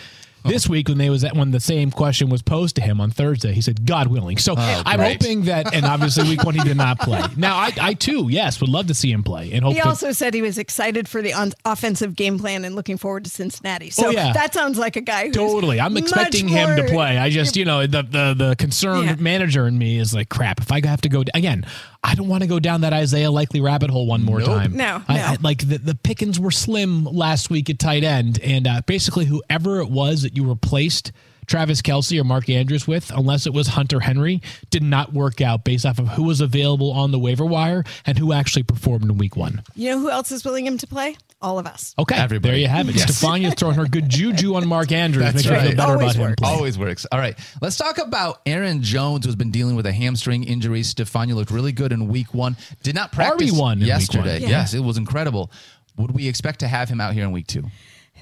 This 0.46 0.70
week, 0.70 0.88
when 0.88 0.98
they 0.98 1.10
was 1.10 1.24
at, 1.24 1.36
when 1.36 1.52
the 1.52 1.60
same 1.60 1.92
question 1.92 2.30
was 2.30 2.42
posed 2.42 2.76
to 2.78 2.82
him 2.82 3.02
on 3.02 3.12
Thursday, 3.12 3.52
he 3.54 3.62
said 3.62 3.86
God 3.86 4.08
willing. 4.08 4.38
So 4.38 4.56
oh, 4.58 4.84
I'm 4.86 4.98
great. 4.98 5.22
hoping 5.22 5.44
that, 5.44 5.74
and 5.74 5.86
obviously 5.86 6.28
week 6.30 6.44
one 6.44 6.56
he 6.56 6.62
did 6.64 6.78
not 6.78 7.00
play. 7.00 7.22
Now 7.38 7.56
I, 7.58 7.72
I 7.80 7.94
too, 7.94 8.28
yes, 8.30 8.60
would 8.62 8.70
love 8.70 8.88
to 8.88 8.94
see 8.94 9.12
him 9.12 9.24
play 9.24 9.52
and 9.52 9.64
hope 9.64 9.74
He 9.74 9.80
that 9.80 9.88
also 9.88 10.12
said 10.12 10.34
he 10.34 10.42
was 10.42 10.58
excited 10.58 11.08
for 11.08 11.22
the 11.22 11.34
on- 11.34 11.54
offensive 11.66 12.16
game 12.16 12.40
plan 12.40 12.66
and 12.66 12.76
looking 12.76 12.98
forward 12.98 13.24
to 13.26 13.30
Cincinnati. 13.30 13.88
Oh, 13.88 13.90
so 13.90 14.08
Oh, 14.08 14.12
yeah. 14.12 14.34
that 14.34 14.54
sounds 14.54 14.78
like 14.78 14.96
a 14.96 15.02
guy 15.02 15.28
who's 15.28 15.36
Totally. 15.36 15.80
I'm 15.80 15.94
much 15.94 16.04
expecting 16.04 16.48
him 16.48 16.76
to 16.78 16.84
play. 16.86 17.18
I 17.18 17.30
just, 17.30 17.56
you 17.58 17.66
know, 17.66 17.86
the 17.88 18.02
the, 18.04 18.34
the 18.38 18.56
concerned 18.58 19.06
Yeah. 19.06 19.16
manager 19.20 19.68
in 19.68 19.78
me 19.78 19.98
is 20.00 20.14
like, 20.14 20.30
crap, 20.30 20.60
if 20.62 20.72
I 20.72 20.86
have 20.86 21.02
to 21.02 21.10
go 21.10 21.24
again, 21.34 21.66
I 22.04 22.16
don't 22.16 22.28
want 22.30 22.44
to 22.44 22.48
go 22.48 22.60
down 22.60 22.82
that 22.82 22.94
Isaiah 22.94 23.30
likely 23.30 23.60
rabbit 23.62 23.90
hole 23.90 24.08
one 24.08 24.24
more 24.24 24.40
Nope. 24.40 24.48
time. 24.48 24.76
No, 24.78 25.04
I, 25.08 25.18
no. 25.18 25.24
I- 25.24 25.38
like 25.42 25.68
the, 25.68 25.78
the 25.80 25.96
pickings 25.96 26.40
were 26.40 26.52
slim 26.52 27.04
last 27.04 27.50
week 27.50 27.70
at 27.70 27.78
tight 27.80 28.04
end. 28.04 28.40
And 28.42 28.68
uh, 28.68 28.82
basically, 28.86 29.26
whoever 29.26 29.80
it 29.82 29.90
was 29.90 30.22
that 30.22 30.36
you 30.36 30.48
replaced 30.48 31.12
Travis 31.50 31.82
Kelce 31.82 32.20
or 32.20 32.24
Mark 32.24 32.48
Andrews 32.50 32.88
with, 32.88 33.12
unless 33.12 33.46
it 33.48 33.54
was 33.54 33.68
Hunter 33.68 34.00
Henry, 34.00 34.42
did 34.70 34.84
not 34.84 35.12
work 35.14 35.42
out 35.42 35.64
based 35.66 35.86
off 35.86 35.98
of 36.00 36.08
who 36.10 36.24
was 36.24 36.40
available 36.42 36.92
on 36.92 37.12
the 37.12 37.20
waiver 37.20 37.46
wire 37.46 37.84
and 38.06 38.18
who 38.18 38.32
actually 38.32 38.64
performed 38.64 39.04
in 39.06 39.18
week 39.18 39.36
one. 39.36 39.64
You 39.76 39.90
know 39.92 40.00
who 40.00 40.10
else 40.10 40.32
is 40.32 40.46
willing 40.46 40.66
him 40.66 40.78
to 40.78 40.88
play? 40.88 41.18
All 41.42 41.58
of 41.58 41.66
us. 41.66 41.96
Okay. 41.98 42.16
Everybody. 42.16 42.52
There 42.52 42.60
you 42.60 42.68
have 42.68 42.88
it. 42.90 42.96
Yes. 42.96 43.16
Stephania's 43.16 43.54
throwing 43.56 43.76
her 43.76 43.86
good 43.86 44.10
juju 44.10 44.56
on 44.56 44.68
Mark 44.68 44.92
Andrews. 44.92 45.24
That's 45.24 45.36
Makes 45.38 45.46
me 45.48 45.56
feel 45.56 45.66
right. 45.70 45.78
better 45.78 45.92
Always 45.94 46.04
about 46.04 46.16
him 46.16 46.22
works. 46.30 46.36
playing. 46.42 46.56
Always 46.58 46.78
works. 46.78 47.06
All 47.12 47.20
right. 47.20 47.40
Let's 47.62 47.78
talk 47.78 47.98
about 47.98 48.42
Aaron 48.46 48.84
Jones, 48.84 49.26
who's 49.26 49.38
been 49.38 49.50
dealing 49.52 49.76
with 49.78 49.86
a 49.86 49.92
hamstring 49.94 50.44
injury. 50.44 50.84
Stephania 50.84 51.36
looked 51.36 51.50
really 51.52 51.72
good 51.72 51.94
in 51.94 52.10
week 52.10 52.34
one. 52.34 52.58
Did 52.84 52.94
not 52.94 53.12
practice 53.14 53.52
RB1 53.52 53.74
in 53.74 53.80
week 53.80 53.88
yesterday. 53.88 54.34
one. 54.34 54.42
Yeah. 54.44 54.50
Yes, 54.50 54.74
it 54.74 54.82
was 54.82 54.98
incredible. 54.98 55.50
Would 55.98 56.12
we 56.12 56.28
expect 56.28 56.60
to 56.60 56.68
have 56.68 56.90
him 56.90 57.00
out 57.02 57.14
here 57.14 57.24
in 57.24 57.32
week 57.32 57.48
two? 57.48 57.64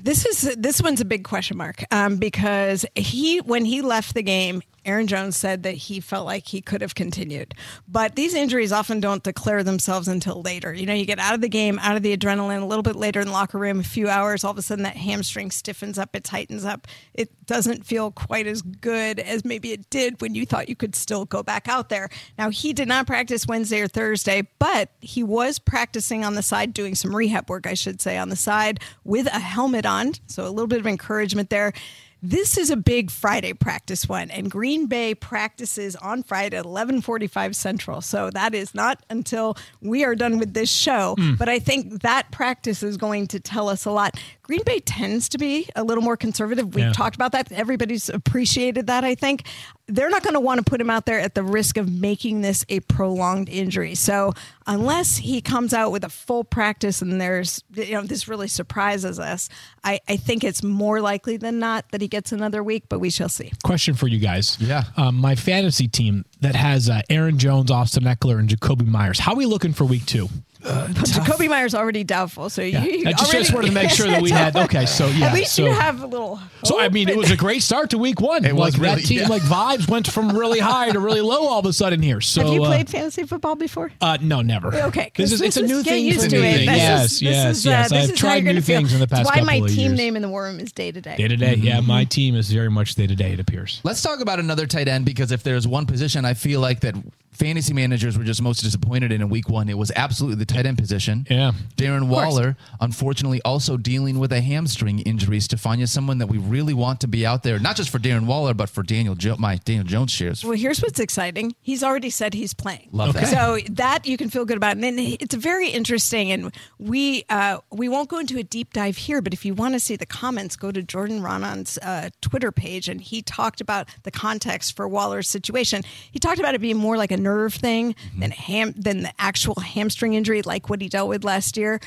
This 0.02 0.26
is 0.26 0.56
this 0.56 0.82
one's 0.82 1.02
a 1.02 1.06
big 1.06 1.24
question 1.24 1.58
mark 1.58 1.84
um, 1.92 2.18
because 2.18 2.86
he 2.96 3.40
when 3.40 3.66
he 3.66 3.82
left 3.82 4.14
the 4.14 4.24
game, 4.24 4.62
Aaron 4.88 5.06
Jones 5.06 5.36
said 5.36 5.64
that 5.64 5.76
he 5.76 6.00
felt 6.00 6.26
like 6.26 6.48
he 6.48 6.62
could 6.62 6.82
have 6.82 6.96
continued, 6.96 7.54
but 7.88 8.16
these 8.16 8.34
injuries 8.34 8.72
often 8.72 9.00
don't 9.02 9.22
declare 9.22 9.62
themselves 9.64 10.08
until 10.08 10.42
later. 10.42 10.74
You 10.74 10.86
know, 10.86 10.94
you 10.94 11.06
get 11.06 11.20
out 11.20 11.34
of 11.36 11.42
the 11.42 11.50
game, 11.50 11.78
out 11.80 11.98
of 11.98 12.04
the 12.04 12.16
adrenaline, 12.16 12.62
a 12.62 12.66
little 12.66 12.84
bit 12.84 12.96
later 12.96 13.20
in 13.20 13.28
the 13.28 13.34
locker 13.34 13.58
room, 13.58 13.82
a 13.82 13.84
few 13.84 14.08
hours, 14.08 14.44
all 14.44 14.52
of 14.52 14.58
a 14.58 14.62
sudden 14.62 14.84
that 14.84 14.96
hamstring 14.96 15.52
stiffens 15.52 16.00
up, 16.00 16.16
it 16.16 16.24
tightens 16.24 16.64
up, 16.64 16.88
it 17.14 17.30
doesn't 17.46 17.86
feel 17.86 18.12
quite 18.12 18.48
as 18.48 18.62
good 18.62 19.20
as 19.20 19.44
maybe 19.44 19.74
it 19.74 19.90
did 19.90 20.22
when 20.22 20.34
you 20.34 20.46
thought 20.46 20.70
you 20.70 20.76
could 20.76 20.96
still 20.96 21.26
go 21.26 21.44
back 21.44 21.68
out 21.68 21.90
there. 21.90 22.10
Now 22.38 22.50
he 22.50 22.72
did 22.72 22.88
not 22.88 23.08
practice 23.08 23.46
Wednesday 23.46 23.82
or 23.82 23.88
Thursday, 23.88 24.48
but 24.58 24.90
he 25.02 25.22
was 25.22 25.60
practicing 25.60 26.24
on 26.24 26.36
the 26.36 26.42
side, 26.42 26.74
doing 26.74 26.96
some 26.96 27.14
rehab 27.14 27.50
work, 27.50 27.68
I 27.68 27.74
should 27.74 28.02
say, 28.02 28.18
on 28.18 28.30
the 28.30 28.36
side 28.38 28.80
with 29.04 29.28
a 29.28 29.40
helmet 29.40 29.86
on. 29.86 30.14
So 30.28 30.46
a 30.46 30.50
little 30.50 30.68
bit 30.68 30.80
of 30.80 30.88
encouragement 30.88 31.50
there. 31.50 31.74
This 32.22 32.58
is 32.58 32.72
a 32.72 32.78
big 32.78 33.12
Friday 33.12 33.54
practice 33.54 34.10
one, 34.10 34.32
and 34.32 34.50
Green 34.50 34.88
Bay 34.88 35.14
practices 35.14 35.96
on 35.98 36.24
Friday 36.24 36.58
at 36.58 36.66
11:45 36.66 37.56
Central. 37.56 38.02
So 38.02 38.32
that 38.32 38.56
is 38.56 38.74
not 38.74 39.04
until 39.10 39.56
we 39.82 40.04
are 40.04 40.16
done 40.16 40.40
with 40.40 40.54
this 40.54 40.72
show. 40.72 41.16
Hmm. 41.18 41.36
But 41.36 41.48
I 41.48 41.60
think 41.60 42.02
that 42.02 42.32
practice 42.32 42.82
is 42.82 42.98
going 42.98 43.28
to 43.28 43.40
tell 43.40 43.70
us 43.70 43.86
a 43.86 43.92
lot. 43.92 44.20
Green 44.48 44.64
Bay 44.66 44.80
tends 44.80 45.28
to 45.30 45.38
be 45.38 45.68
a 45.76 45.84
little 45.84 46.04
more 46.04 46.16
conservative. 46.18 46.74
We've 46.74 46.86
Yeah. 46.86 46.94
talked 46.94 47.16
about 47.16 47.34
that. 47.34 47.52
Everybody's 47.52 48.08
appreciated 48.10 48.88
that. 48.88 49.04
I 49.04 49.14
think 49.14 49.44
they're 49.90 50.10
not 50.10 50.24
going 50.24 50.34
to 50.34 50.40
want 50.40 50.58
to 50.58 50.64
put 50.70 50.82
him 50.82 50.90
out 50.90 51.06
there 51.06 51.20
at 51.20 51.36
the 51.36 51.44
risk 51.44 51.78
of 51.78 51.90
making 51.92 52.42
this 52.42 52.66
a 52.70 52.80
prolonged 52.82 53.48
injury. 53.50 53.94
So 53.96 54.34
unless 54.66 55.18
he 55.18 55.40
comes 55.42 55.74
out 55.74 55.92
with 55.92 56.04
a 56.04 56.10
full 56.10 56.44
practice 56.44 57.02
and 57.02 57.20
there's 57.22 57.64
you 57.74 57.92
know 57.94 58.04
this 58.04 58.28
really 58.28 58.48
surprises 58.48 59.20
us, 59.20 59.50
I, 59.84 60.00
I 60.08 60.18
think 60.18 60.44
it's 60.44 60.64
more 60.64 61.00
likely 61.02 61.38
than 61.38 61.60
not 61.60 61.90
that 61.92 62.02
he 62.02 62.08
gets 62.08 62.32
another 62.32 62.64
week. 62.64 62.86
But 62.90 63.00
we 63.00 63.10
shall 63.10 63.30
see. 63.30 63.52
Question 63.64 63.94
for 63.96 64.08
you 64.08 64.20
guys. 64.20 64.58
Yeah. 64.60 64.86
Um, 64.98 65.16
my 65.16 65.36
fantasy 65.36 65.88
team 65.88 66.26
that 66.42 66.56
has 66.56 66.90
uh, 66.90 67.02
Aaron 67.10 67.38
Jones, 67.38 67.70
Austin 67.72 68.04
Ekeler, 68.04 68.40
and 68.40 68.48
Jakobi 68.50 68.86
Meyers. 68.88 69.20
How 69.20 69.34
are 69.34 69.38
we 69.38 69.46
looking 69.46 69.74
for 69.74 69.86
week 69.86 70.06
two? 70.06 70.30
Jakobi 70.62 71.50
Meyers 71.50 71.76
already 71.76 72.04
doubtful, 72.04 72.50
so 72.50 72.62
you 72.62 72.78
I 72.78 72.82
just, 72.82 73.24
already, 73.24 73.38
just 73.40 73.54
wanted 73.54 73.68
to 73.68 73.74
make 73.74 73.90
sure 73.90 74.08
that 74.08 74.22
we 74.22 74.32
had. 74.32 74.56
Okay, 74.68 74.86
so 74.86 75.08
yeah. 75.08 75.28
At 75.28 75.34
least 75.34 75.54
so, 75.54 75.66
you 75.66 75.72
have 75.72 76.02
a 76.02 76.08
little. 76.08 76.40
So 76.64 76.80
I 76.80 76.90
mean, 76.90 77.10
it 77.10 77.16
was 77.16 77.30
a 77.32 77.38
great 77.38 77.62
start 77.62 77.92
to 77.92 77.98
week 77.98 78.20
one. 78.20 78.44
It 78.44 78.56
was 78.56 78.74
like 78.78 78.82
really, 78.82 79.02
that 79.02 79.08
team, 79.08 79.20
yeah. 79.20 79.28
like 79.28 79.42
vibes 79.44 79.88
went 79.90 80.12
from 80.12 80.36
really 80.36 80.60
high 80.60 80.90
to 80.92 81.00
really 81.00 81.22
low 81.22 81.48
all 81.48 81.60
of 81.60 81.66
a 81.66 81.74
sudden 81.74 82.02
here. 82.02 82.20
So 82.22 82.42
Have 82.44 82.54
you 82.54 82.64
uh, 82.64 82.68
played 82.68 82.90
fantasy 82.90 83.24
football 83.24 83.56
before? 83.56 83.92
Uh, 84.02 84.18
no, 84.22 84.42
never. 84.42 84.74
Okay, 84.74 85.12
'cause 85.16 85.30
this 85.30 85.34
is 85.34 85.42
it's 85.42 85.58
a 85.58 85.64
is- 85.64 85.72
thing. 85.72 85.84
get 85.84 86.00
used 86.00 86.24
for 86.24 86.30
to 86.32 86.42
me. 86.42 86.48
it. 86.48 86.58
This 86.58 86.66
yes, 86.68 87.06
is- 87.12 87.22
yes, 87.22 87.58
is, 87.58 87.68
uh, 87.68 87.70
yes. 87.70 87.90
this 87.92 88.10
I've 88.10 88.16
tried 88.16 88.34
you're 88.36 88.42
gonna 88.44 88.54
new 88.56 88.62
feel. 88.62 88.78
things 88.78 88.94
in 88.94 89.00
the 89.00 89.08
past 89.08 89.22
It's 89.22 89.30
why 89.36 89.42
my 89.44 89.56
of 89.56 89.68
team 89.68 89.78
years. 89.92 89.98
name 89.98 90.16
in 90.16 90.22
the 90.22 90.30
war 90.30 90.44
room 90.46 90.60
is 90.60 90.72
day 90.72 90.92
to 90.92 91.00
day. 91.02 91.16
Day 91.18 91.28
to 91.28 91.38
day, 91.38 91.56
yeah. 91.56 91.80
My 91.82 92.04
team 92.04 92.36
is 92.36 92.52
very 92.52 92.70
much 92.72 92.96
day 92.96 93.06
to 93.08 93.16
day. 93.16 93.34
It 93.34 93.40
appears. 93.40 93.80
Let's 93.84 94.02
talk 94.02 94.20
about 94.22 94.40
another 94.40 94.66
tight 94.66 94.88
end 94.88 95.06
because 95.06 95.32
if 95.32 95.44
there's 95.44 95.68
one 95.68 95.86
position 95.86 96.26
I 96.26 96.34
feel 96.34 96.62
like 96.62 96.80
that 96.82 96.96
fantasy 97.38 97.74
managers 97.74 98.18
were 98.18 98.24
just 98.24 98.42
most 98.42 98.62
disappointed 98.62 99.12
in 99.12 99.22
in 99.22 99.30
week 99.30 99.50
one, 99.50 99.70
it 99.70 99.78
was 99.78 99.92
absolutely 99.96 100.38
the 100.38 100.46
tight 100.46 100.66
end 100.66 100.78
position. 100.78 101.26
Yeah. 101.30 101.52
Darren 101.76 102.08
Waller, 102.08 102.58
unfortunately, 102.80 103.42
also 103.44 103.78
dealing 103.78 104.20
with 104.20 104.32
a 104.32 104.42
hamstring 104.42 105.00
injury. 105.00 105.40
Stephania, 105.40 105.88
someone 105.88 106.18
that 106.20 106.28
we 106.28 106.38
really 106.38 106.74
want 106.74 107.02
to 107.02 107.08
be 107.08 107.26
out 107.26 107.44
there, 107.44 107.60
not 107.60 107.76
just 107.76 107.90
for 107.90 108.00
Darren 108.00 108.26
Waller, 108.26 108.54
but 108.54 108.70
for 108.70 108.84
Daniel 108.84 109.16
jo- 109.16 109.36
my 109.38 109.58
Daniel 109.58 109.86
Jones 109.86 110.12
shares. 110.12 110.44
Well, 110.44 110.54
here's 110.54 110.82
what's 110.82 111.00
exciting. 111.00 111.56
He's 111.62 111.84
already 111.84 112.10
said 112.10 112.34
he's 112.34 112.54
playing. 112.54 112.90
Love 112.92 113.14
that. 113.14 113.28
So 113.28 113.60
that 113.72 114.08
you 114.08 114.18
can 114.18 114.30
feel 114.30 114.46
good 114.46 114.58
about. 114.58 114.74
And 114.74 114.84
then 114.84 114.98
it's 114.98 115.36
very 115.36 115.70
interesting. 115.70 116.32
And 116.32 116.54
we 116.80 117.24
uh, 117.30 117.60
we 117.72 117.90
won't 117.90 118.10
go 118.10 118.20
into 118.20 118.38
a 118.38 118.44
deep 118.44 118.74
dive 118.74 118.98
here, 118.98 119.22
but 119.22 119.34
if 119.34 119.46
you 119.46 119.54
want 119.54 119.74
to 119.74 119.80
see 119.80 119.96
the 119.96 120.06
comments, 120.06 120.56
go 120.56 120.72
to 120.72 120.82
Jordan 120.82 121.22
Raanan's 121.22 121.78
uh, 121.80 122.10
Twitter 122.22 122.52
page, 122.52 122.88
and 122.88 123.02
he 123.02 123.22
talked 123.22 123.62
about 123.62 123.90
the 124.04 124.12
context 124.12 124.76
for 124.76 124.88
Waller's 124.88 125.30
situation. 125.30 125.84
He 126.12 126.20
talked 126.20 126.40
about 126.40 126.56
it 126.56 126.62
being 126.62 126.78
more 126.78 126.98
like 126.98 127.12
a 127.12 127.18
nerve 127.28 127.54
thing 127.54 127.78
Mm-hmm. 127.88 128.20
than 128.22 128.32
ham 128.32 128.74
than 128.86 128.98
the 129.04 129.14
actual 129.20 129.60
hamstring 129.74 130.14
injury, 130.20 130.42
like 130.42 130.70
what 130.70 130.82
he 130.82 130.90
dealt 130.90 131.10
with 131.10 131.24
last 131.24 131.58
year. 131.58 131.80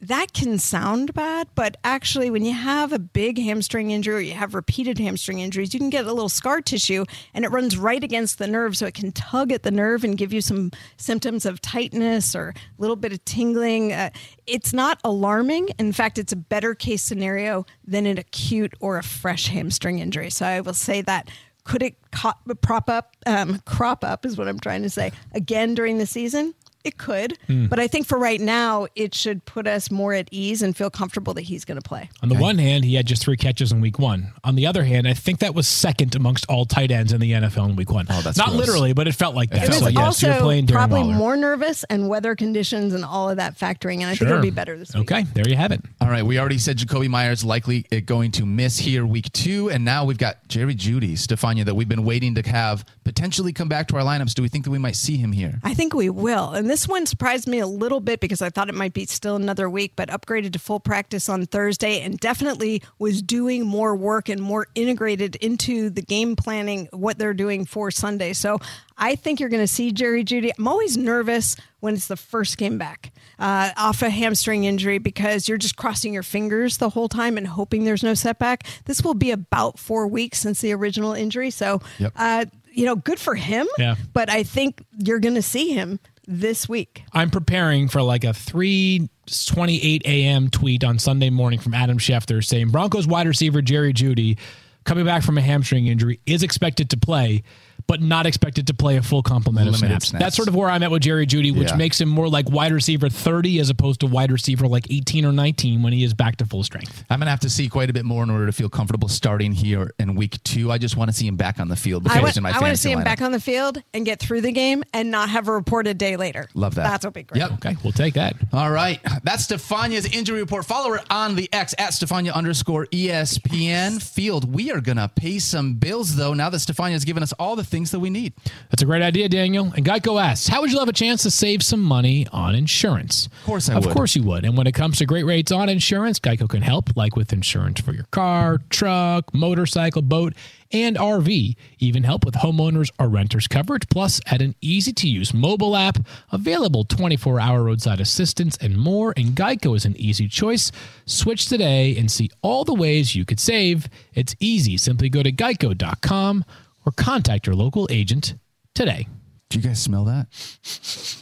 That 0.00 0.34
can 0.34 0.58
sound 0.58 1.14
bad, 1.14 1.48
but 1.54 1.78
actually, 1.82 2.28
when 2.30 2.44
you 2.44 2.52
have 2.52 2.92
a 2.92 2.98
big 2.98 3.38
hamstring 3.38 3.90
injury 3.90 4.14
or 4.16 4.20
you 4.20 4.34
have 4.34 4.54
repeated 4.54 4.98
hamstring 4.98 5.38
injuries, 5.40 5.72
you 5.72 5.80
can 5.80 5.88
get 5.88 6.04
a 6.04 6.12
little 6.12 6.28
scar 6.28 6.60
tissue 6.60 7.04
and 7.32 7.46
it 7.46 7.50
runs 7.50 7.78
right 7.78 8.04
against 8.04 8.36
the 8.38 8.46
nerve. 8.46 8.76
So 8.76 8.84
it 8.86 8.92
can 8.92 9.10
tug 9.12 9.52
at 9.52 9.62
the 9.62 9.70
nerve 9.70 10.04
and 10.04 10.18
give 10.18 10.34
you 10.34 10.42
some 10.42 10.70
symptoms 10.98 11.46
of 11.46 11.62
tightness 11.62 12.36
or 12.36 12.48
a 12.50 12.80
little 12.82 12.96
bit 12.96 13.12
of 13.12 13.24
tingling. 13.24 13.92
Uh, 13.94 14.10
it's 14.46 14.74
not 14.74 15.00
alarming. 15.02 15.70
In 15.78 15.92
fact, 15.92 16.18
it's 16.18 16.32
a 16.32 16.42
better 16.54 16.74
case 16.74 17.02
scenario 17.02 17.64
than 17.92 18.04
an 18.04 18.18
acute 18.18 18.74
or 18.80 18.98
a 18.98 19.02
fresh 19.02 19.48
hamstring 19.48 19.98
injury. 19.98 20.30
So 20.30 20.44
I 20.44 20.60
will 20.60 20.74
say 20.74 21.00
that. 21.02 21.30
Could 21.66 21.82
it 21.82 21.96
co- 22.12 22.32
prop 22.62 22.88
up, 22.88 23.16
um, 23.26 23.58
crop 23.66 24.04
up, 24.04 24.24
is 24.24 24.38
what 24.38 24.48
I'm 24.48 24.60
trying 24.60 24.82
to 24.82 24.90
say, 24.90 25.10
again 25.34 25.74
during 25.74 25.98
the 25.98 26.06
season? 26.06 26.54
It 26.86 26.98
could, 26.98 27.36
Hmm. 27.48 27.66
but 27.66 27.80
I 27.80 27.88
think 27.88 28.06
for 28.06 28.16
right 28.18 28.40
now, 28.40 28.86
it 28.94 29.14
should 29.14 29.44
put 29.44 29.66
us 29.66 29.90
more 29.90 30.12
at 30.14 30.28
ease 30.30 30.62
and 30.62 30.76
feel 30.76 30.88
comfortable 30.88 31.34
that 31.34 31.42
he's 31.42 31.64
going 31.64 31.80
to 31.80 31.86
play. 31.86 32.08
On 32.22 32.28
the 32.28 32.36
one 32.36 32.58
hand, 32.58 32.84
he 32.84 32.94
had 32.94 33.06
just 33.06 33.22
three 33.22 33.36
catches 33.36 33.72
in 33.72 33.80
week 33.80 33.98
one. 33.98 34.32
On 34.44 34.54
the 34.54 34.66
other 34.66 34.84
hand, 34.84 35.08
I 35.08 35.14
think 35.14 35.40
that 35.40 35.54
was 35.54 35.66
second 35.66 36.14
amongst 36.14 36.46
all 36.48 36.64
tight 36.64 36.90
ends 36.92 37.12
in 37.12 37.20
the 37.20 37.32
NFL 37.32 37.68
in 37.70 37.76
week 37.76 37.90
one. 37.90 38.06
Oh, 38.08 38.20
that's 38.22 38.38
Not 38.38 38.48
gross. 38.50 38.60
literally, 38.60 38.92
but 38.92 39.08
it 39.08 39.14
felt 39.14 39.34
like 39.34 39.50
that. 39.50 39.64
It 39.64 39.68
was 39.70 39.78
so, 39.78 39.88
yes, 39.88 39.98
also 39.98 40.30
you're 40.30 40.40
playing 40.40 40.66
Darren 40.66 40.72
probably 40.74 41.00
Waller. 41.00 41.14
more 41.14 41.36
nervous 41.36 41.84
and 41.90 42.08
weather 42.08 42.36
conditions 42.36 42.94
and 42.94 43.04
all 43.04 43.28
of 43.30 43.36
that 43.38 43.58
factoring, 43.58 43.96
and 43.96 44.06
I 44.06 44.14
think 44.14 44.30
it'll 44.30 44.40
be 44.42 44.50
better 44.50 44.78
this 44.78 44.94
week. 44.94 45.10
Okay, 45.10 45.24
there 45.34 45.48
you 45.48 45.56
have 45.56 45.72
it. 45.72 45.80
All 46.00 46.08
right, 46.08 46.24
we 46.24 46.38
already 46.38 46.58
said 46.58 46.78
Jakobi 46.78 47.08
Meyers 47.08 47.44
likely 47.44 47.84
uh, 47.90 47.96
going 48.04 48.30
to 48.32 48.46
miss 48.46 48.78
here 48.78 49.04
week 49.04 49.32
two, 49.32 49.70
and 49.70 49.84
now 49.84 50.04
we've 50.04 50.18
got 50.18 50.46
Jerry 50.46 50.74
Jeudy, 50.74 51.16
Stephania, 51.18 51.64
that 51.64 51.74
we've 51.74 51.88
been 51.88 52.04
waiting 52.04 52.34
to 52.36 52.42
have 52.48 52.84
potentially 53.04 53.52
come 53.52 53.68
back 53.68 53.88
to 53.88 53.96
our 53.96 54.02
lineups. 54.02 54.34
Do 54.34 54.42
we 54.42 54.48
think 54.48 54.64
that 54.64 54.70
we 54.70 54.78
might 54.78 54.96
see 54.96 55.16
him 55.16 55.32
here? 55.32 55.58
I 55.64 55.72
think 55.74 55.94
we 55.94 56.10
will. 56.10 56.50
And 56.52 56.68
this 56.68 56.75
one 56.88 57.06
surprised 57.06 57.46
me 57.46 57.60
a 57.60 57.66
little 57.66 58.00
bit 58.00 58.18
because 58.18 58.42
I 58.42 58.50
thought 58.50 58.68
it 58.68 58.74
might 58.74 58.92
be 58.92 59.06
still 59.06 59.36
another 59.36 59.70
week, 59.70 59.92
but 59.94 60.08
upgraded 60.08 60.52
to 60.54 60.58
full 60.58 60.80
practice 60.80 61.28
on 61.28 61.46
Thursday 61.46 62.00
and 62.00 62.18
definitely 62.18 62.82
was 62.98 63.22
doing 63.22 63.64
more 63.64 63.94
work 63.94 64.28
and 64.28 64.40
more 64.42 64.66
integrated 64.74 65.36
into 65.36 65.90
the 65.90 66.02
game 66.02 66.34
planning, 66.34 66.88
what 66.92 67.18
they're 67.18 67.34
doing 67.34 67.64
for 67.64 67.90
Sunday. 67.92 68.32
So 68.32 68.58
I 68.98 69.14
think 69.14 69.38
you're 69.38 69.48
going 69.48 69.62
to 69.62 69.68
see 69.68 69.92
Jerry 69.92 70.24
Jeudy. 70.24 70.50
I'm 70.58 70.66
always 70.66 70.96
nervous 70.96 71.54
when 71.80 71.94
it's 71.94 72.08
the 72.08 72.16
first 72.16 72.58
game 72.58 72.78
back 72.78 73.12
uh, 73.38 73.70
off 73.76 74.02
a 74.02 74.10
hamstring 74.10 74.64
injury 74.64 74.98
because 74.98 75.48
you're 75.48 75.58
just 75.58 75.76
crossing 75.76 76.12
your 76.14 76.22
fingers 76.24 76.78
the 76.78 76.88
whole 76.88 77.08
time 77.08 77.36
and 77.38 77.46
hoping 77.46 77.84
there's 77.84 78.02
no 78.02 78.14
setback. 78.14 78.64
This 78.86 79.02
will 79.02 79.14
be 79.14 79.30
about 79.30 79.78
four 79.78 80.06
weeks 80.08 80.38
since 80.40 80.60
the 80.60 80.72
original 80.72 81.12
injury. 81.12 81.50
So, 81.50 81.80
Yep. 81.98 82.12
uh, 82.16 82.44
you 82.72 82.84
know, 82.84 82.94
good 82.96 83.18
for 83.18 83.34
him. 83.34 83.66
Yeah. 83.78 83.94
But 84.12 84.28
I 84.30 84.42
think 84.42 84.84
you're 84.98 85.18
going 85.20 85.34
to 85.36 85.42
see 85.42 85.72
him 85.72 85.98
this 86.26 86.68
week. 86.68 87.04
I'm 87.12 87.30
preparing 87.30 87.88
for 87.88 88.02
like 88.02 88.24
a 88.24 88.28
3:28 88.28 90.02
a.m. 90.04 90.50
tweet 90.50 90.84
on 90.84 90.98
Sunday 90.98 91.30
morning 91.30 91.58
from 91.58 91.74
Adam 91.74 91.98
Schefter 91.98 92.44
saying 92.44 92.70
Broncos 92.70 93.06
wide 93.06 93.26
receiver 93.26 93.62
Jerry 93.62 93.92
Jeudy 93.92 94.38
coming 94.84 95.04
back 95.04 95.22
from 95.22 95.36
a 95.36 95.42
hamstring 95.42 95.86
injury 95.86 96.20
is 96.26 96.42
expected 96.42 96.90
to 96.90 96.96
play 96.96 97.42
but 97.86 98.00
not 98.02 98.26
expected 98.26 98.66
to 98.66 98.74
play 98.74 98.96
a 98.96 99.02
full 99.02 99.22
complement 99.22 99.68
of 99.68 99.74
Limited 99.74 99.88
snaps. 99.88 100.08
snaps. 100.08 100.22
That's 100.24 100.36
sort 100.36 100.48
of 100.48 100.54
where 100.54 100.68
I'm 100.68 100.82
at 100.82 100.90
with 100.90 101.02
Jerry 101.02 101.26
Jeudy, 101.26 101.56
which 101.56 101.70
Yeah. 101.70 101.76
makes 101.76 102.00
him 102.00 102.08
more 102.08 102.28
like 102.28 102.48
wide 102.50 102.72
receiver 102.72 103.08
30 103.08 103.58
as 103.60 103.70
opposed 103.70 104.00
to 104.00 104.06
wide 104.06 104.32
receiver 104.32 104.66
like 104.66 104.86
18 104.90 105.24
or 105.24 105.32
19 105.32 105.82
when 105.82 105.92
he 105.92 106.02
is 106.04 106.12
back 106.14 106.36
to 106.36 106.46
full 106.46 106.62
strength. 106.64 107.04
I'm 107.10 107.18
going 107.20 107.26
to 107.26 107.30
have 107.30 107.40
to 107.40 107.50
see 107.50 107.68
quite 107.68 107.88
a 107.90 107.92
bit 107.92 108.04
more 108.04 108.22
in 108.22 108.30
order 108.30 108.46
to 108.46 108.52
feel 108.52 108.68
comfortable 108.68 109.08
starting 109.08 109.52
here 109.52 109.92
in 109.98 110.14
week 110.16 110.42
two. 110.42 110.70
I 110.72 110.78
just 110.78 110.96
want 110.96 111.10
to 111.10 111.16
see 111.16 111.26
him 111.26 111.36
back 111.36 111.60
on 111.60 111.68
the 111.68 111.76
field 111.76 112.02
before 112.04 112.18
I 112.18 112.22
want, 112.22 112.36
in 112.36 112.42
my 112.42 112.50
I 112.50 112.58
want 112.60 112.72
to 112.72 112.76
see 112.76 112.90
him 112.90 113.00
lineup. 113.00 113.04
back 113.04 113.22
on 113.22 113.32
the 113.32 113.40
field 113.40 113.82
and 113.94 114.04
get 114.04 114.18
through 114.18 114.40
the 114.40 114.52
game 114.52 114.82
and 114.92 115.10
not 115.10 115.28
have 115.30 115.46
a 115.48 115.52
reported 115.52 115.98
day 115.98 116.16
later. 116.16 116.48
Love 116.54 116.74
that. 116.76 116.84
That's 116.88 117.04
what 117.04 117.14
be 117.14 117.22
great. 117.22 117.38
Yep. 117.40 117.52
Okay, 117.54 117.76
we'll 117.84 117.92
take 117.92 118.14
that. 118.14 118.34
All 118.52 118.70
right. 118.70 119.00
That's 119.22 119.44
Stephania's 119.44 120.06
injury 120.06 120.40
report. 120.40 120.64
Follow 120.66 120.90
her 120.92 121.00
on 121.10 121.36
the 121.36 121.48
X 121.52 121.74
at 121.78 121.90
Stephania 121.92 122.32
underscore 122.34 122.86
ESPN. 122.86 124.02
Field, 124.02 124.52
we 124.52 124.70
are 124.72 124.80
going 124.80 124.96
to 124.96 125.08
pay 125.14 125.38
some 125.38 125.74
bills, 125.74 126.16
though, 126.16 126.34
now 126.34 126.48
that 126.50 126.58
Stephania's 126.60 127.04
given 127.04 127.22
us 127.22 127.32
all 127.34 127.56
the 127.56 127.64
things 127.64 127.75
that 127.84 128.00
we 128.00 128.10
need. 128.10 128.32
That's 128.70 128.82
a 128.82 128.86
great 128.86 129.02
idea, 129.02 129.28
Daniel. 129.28 129.72
And 129.76 129.84
Geico 129.84 130.20
asks, 130.22 130.48
how 130.48 130.60
would 130.60 130.72
you 130.72 130.78
love 130.78 130.88
a 130.88 130.92
chance 130.92 131.22
to 131.22 131.30
save 131.30 131.62
some 131.62 131.82
money 131.82 132.26
on 132.32 132.54
insurance? 132.54 133.26
Of 133.26 133.44
course 133.46 133.68
I 133.68 133.74
of 133.74 133.84
would. 133.86 133.94
course 133.94 134.16
you 134.16 134.22
would. 134.24 134.44
And 134.44 134.56
when 134.56 134.66
it 134.66 134.72
comes 134.72 134.98
to 134.98 135.06
great 135.06 135.24
rates 135.24 135.52
on 135.52 135.68
insurance, 135.68 136.18
Geico 136.18 136.48
can 136.48 136.62
help, 136.62 136.96
like 136.96 137.16
with 137.16 137.32
insurance 137.32 137.80
for 137.80 137.92
your 137.92 138.06
car, 138.10 138.58
truck, 138.70 139.32
motorcycle, 139.34 140.02
boat, 140.02 140.34
and 140.72 140.96
RV. 140.96 141.54
Even 141.78 142.02
help 142.02 142.24
with 142.24 142.34
homeowners 142.34 142.90
or 142.98 143.08
renters 143.08 143.46
coverage, 143.46 143.88
plus 143.88 144.20
at 144.26 144.42
an 144.42 144.54
easy-to-use 144.60 145.32
mobile 145.32 145.76
app, 145.76 145.98
available 146.32 146.84
24-hour 146.84 147.62
roadside 147.62 148.00
assistance, 148.00 148.56
and 148.60 148.76
more. 148.76 149.14
And 149.16 149.36
Geico 149.36 149.76
is 149.76 149.84
an 149.84 149.96
easy 149.96 150.26
choice. 150.28 150.72
Switch 151.04 151.46
today 151.48 151.96
and 151.96 152.10
see 152.10 152.30
all 152.42 152.64
the 152.64 152.74
ways 152.74 153.14
you 153.14 153.24
could 153.24 153.38
save. 153.38 153.88
It's 154.14 154.34
easy. 154.40 154.76
Simply 154.76 155.08
go 155.08 155.22
to 155.22 155.30
geico.com 155.30 156.44
or 156.86 156.92
contact 156.92 157.46
your 157.46 157.56
local 157.56 157.86
agent 157.90 158.34
today. 158.74 159.08
Do 159.50 159.58
you 159.58 159.64
guys 159.64 159.82
smell 159.82 160.04
that? 160.04 160.26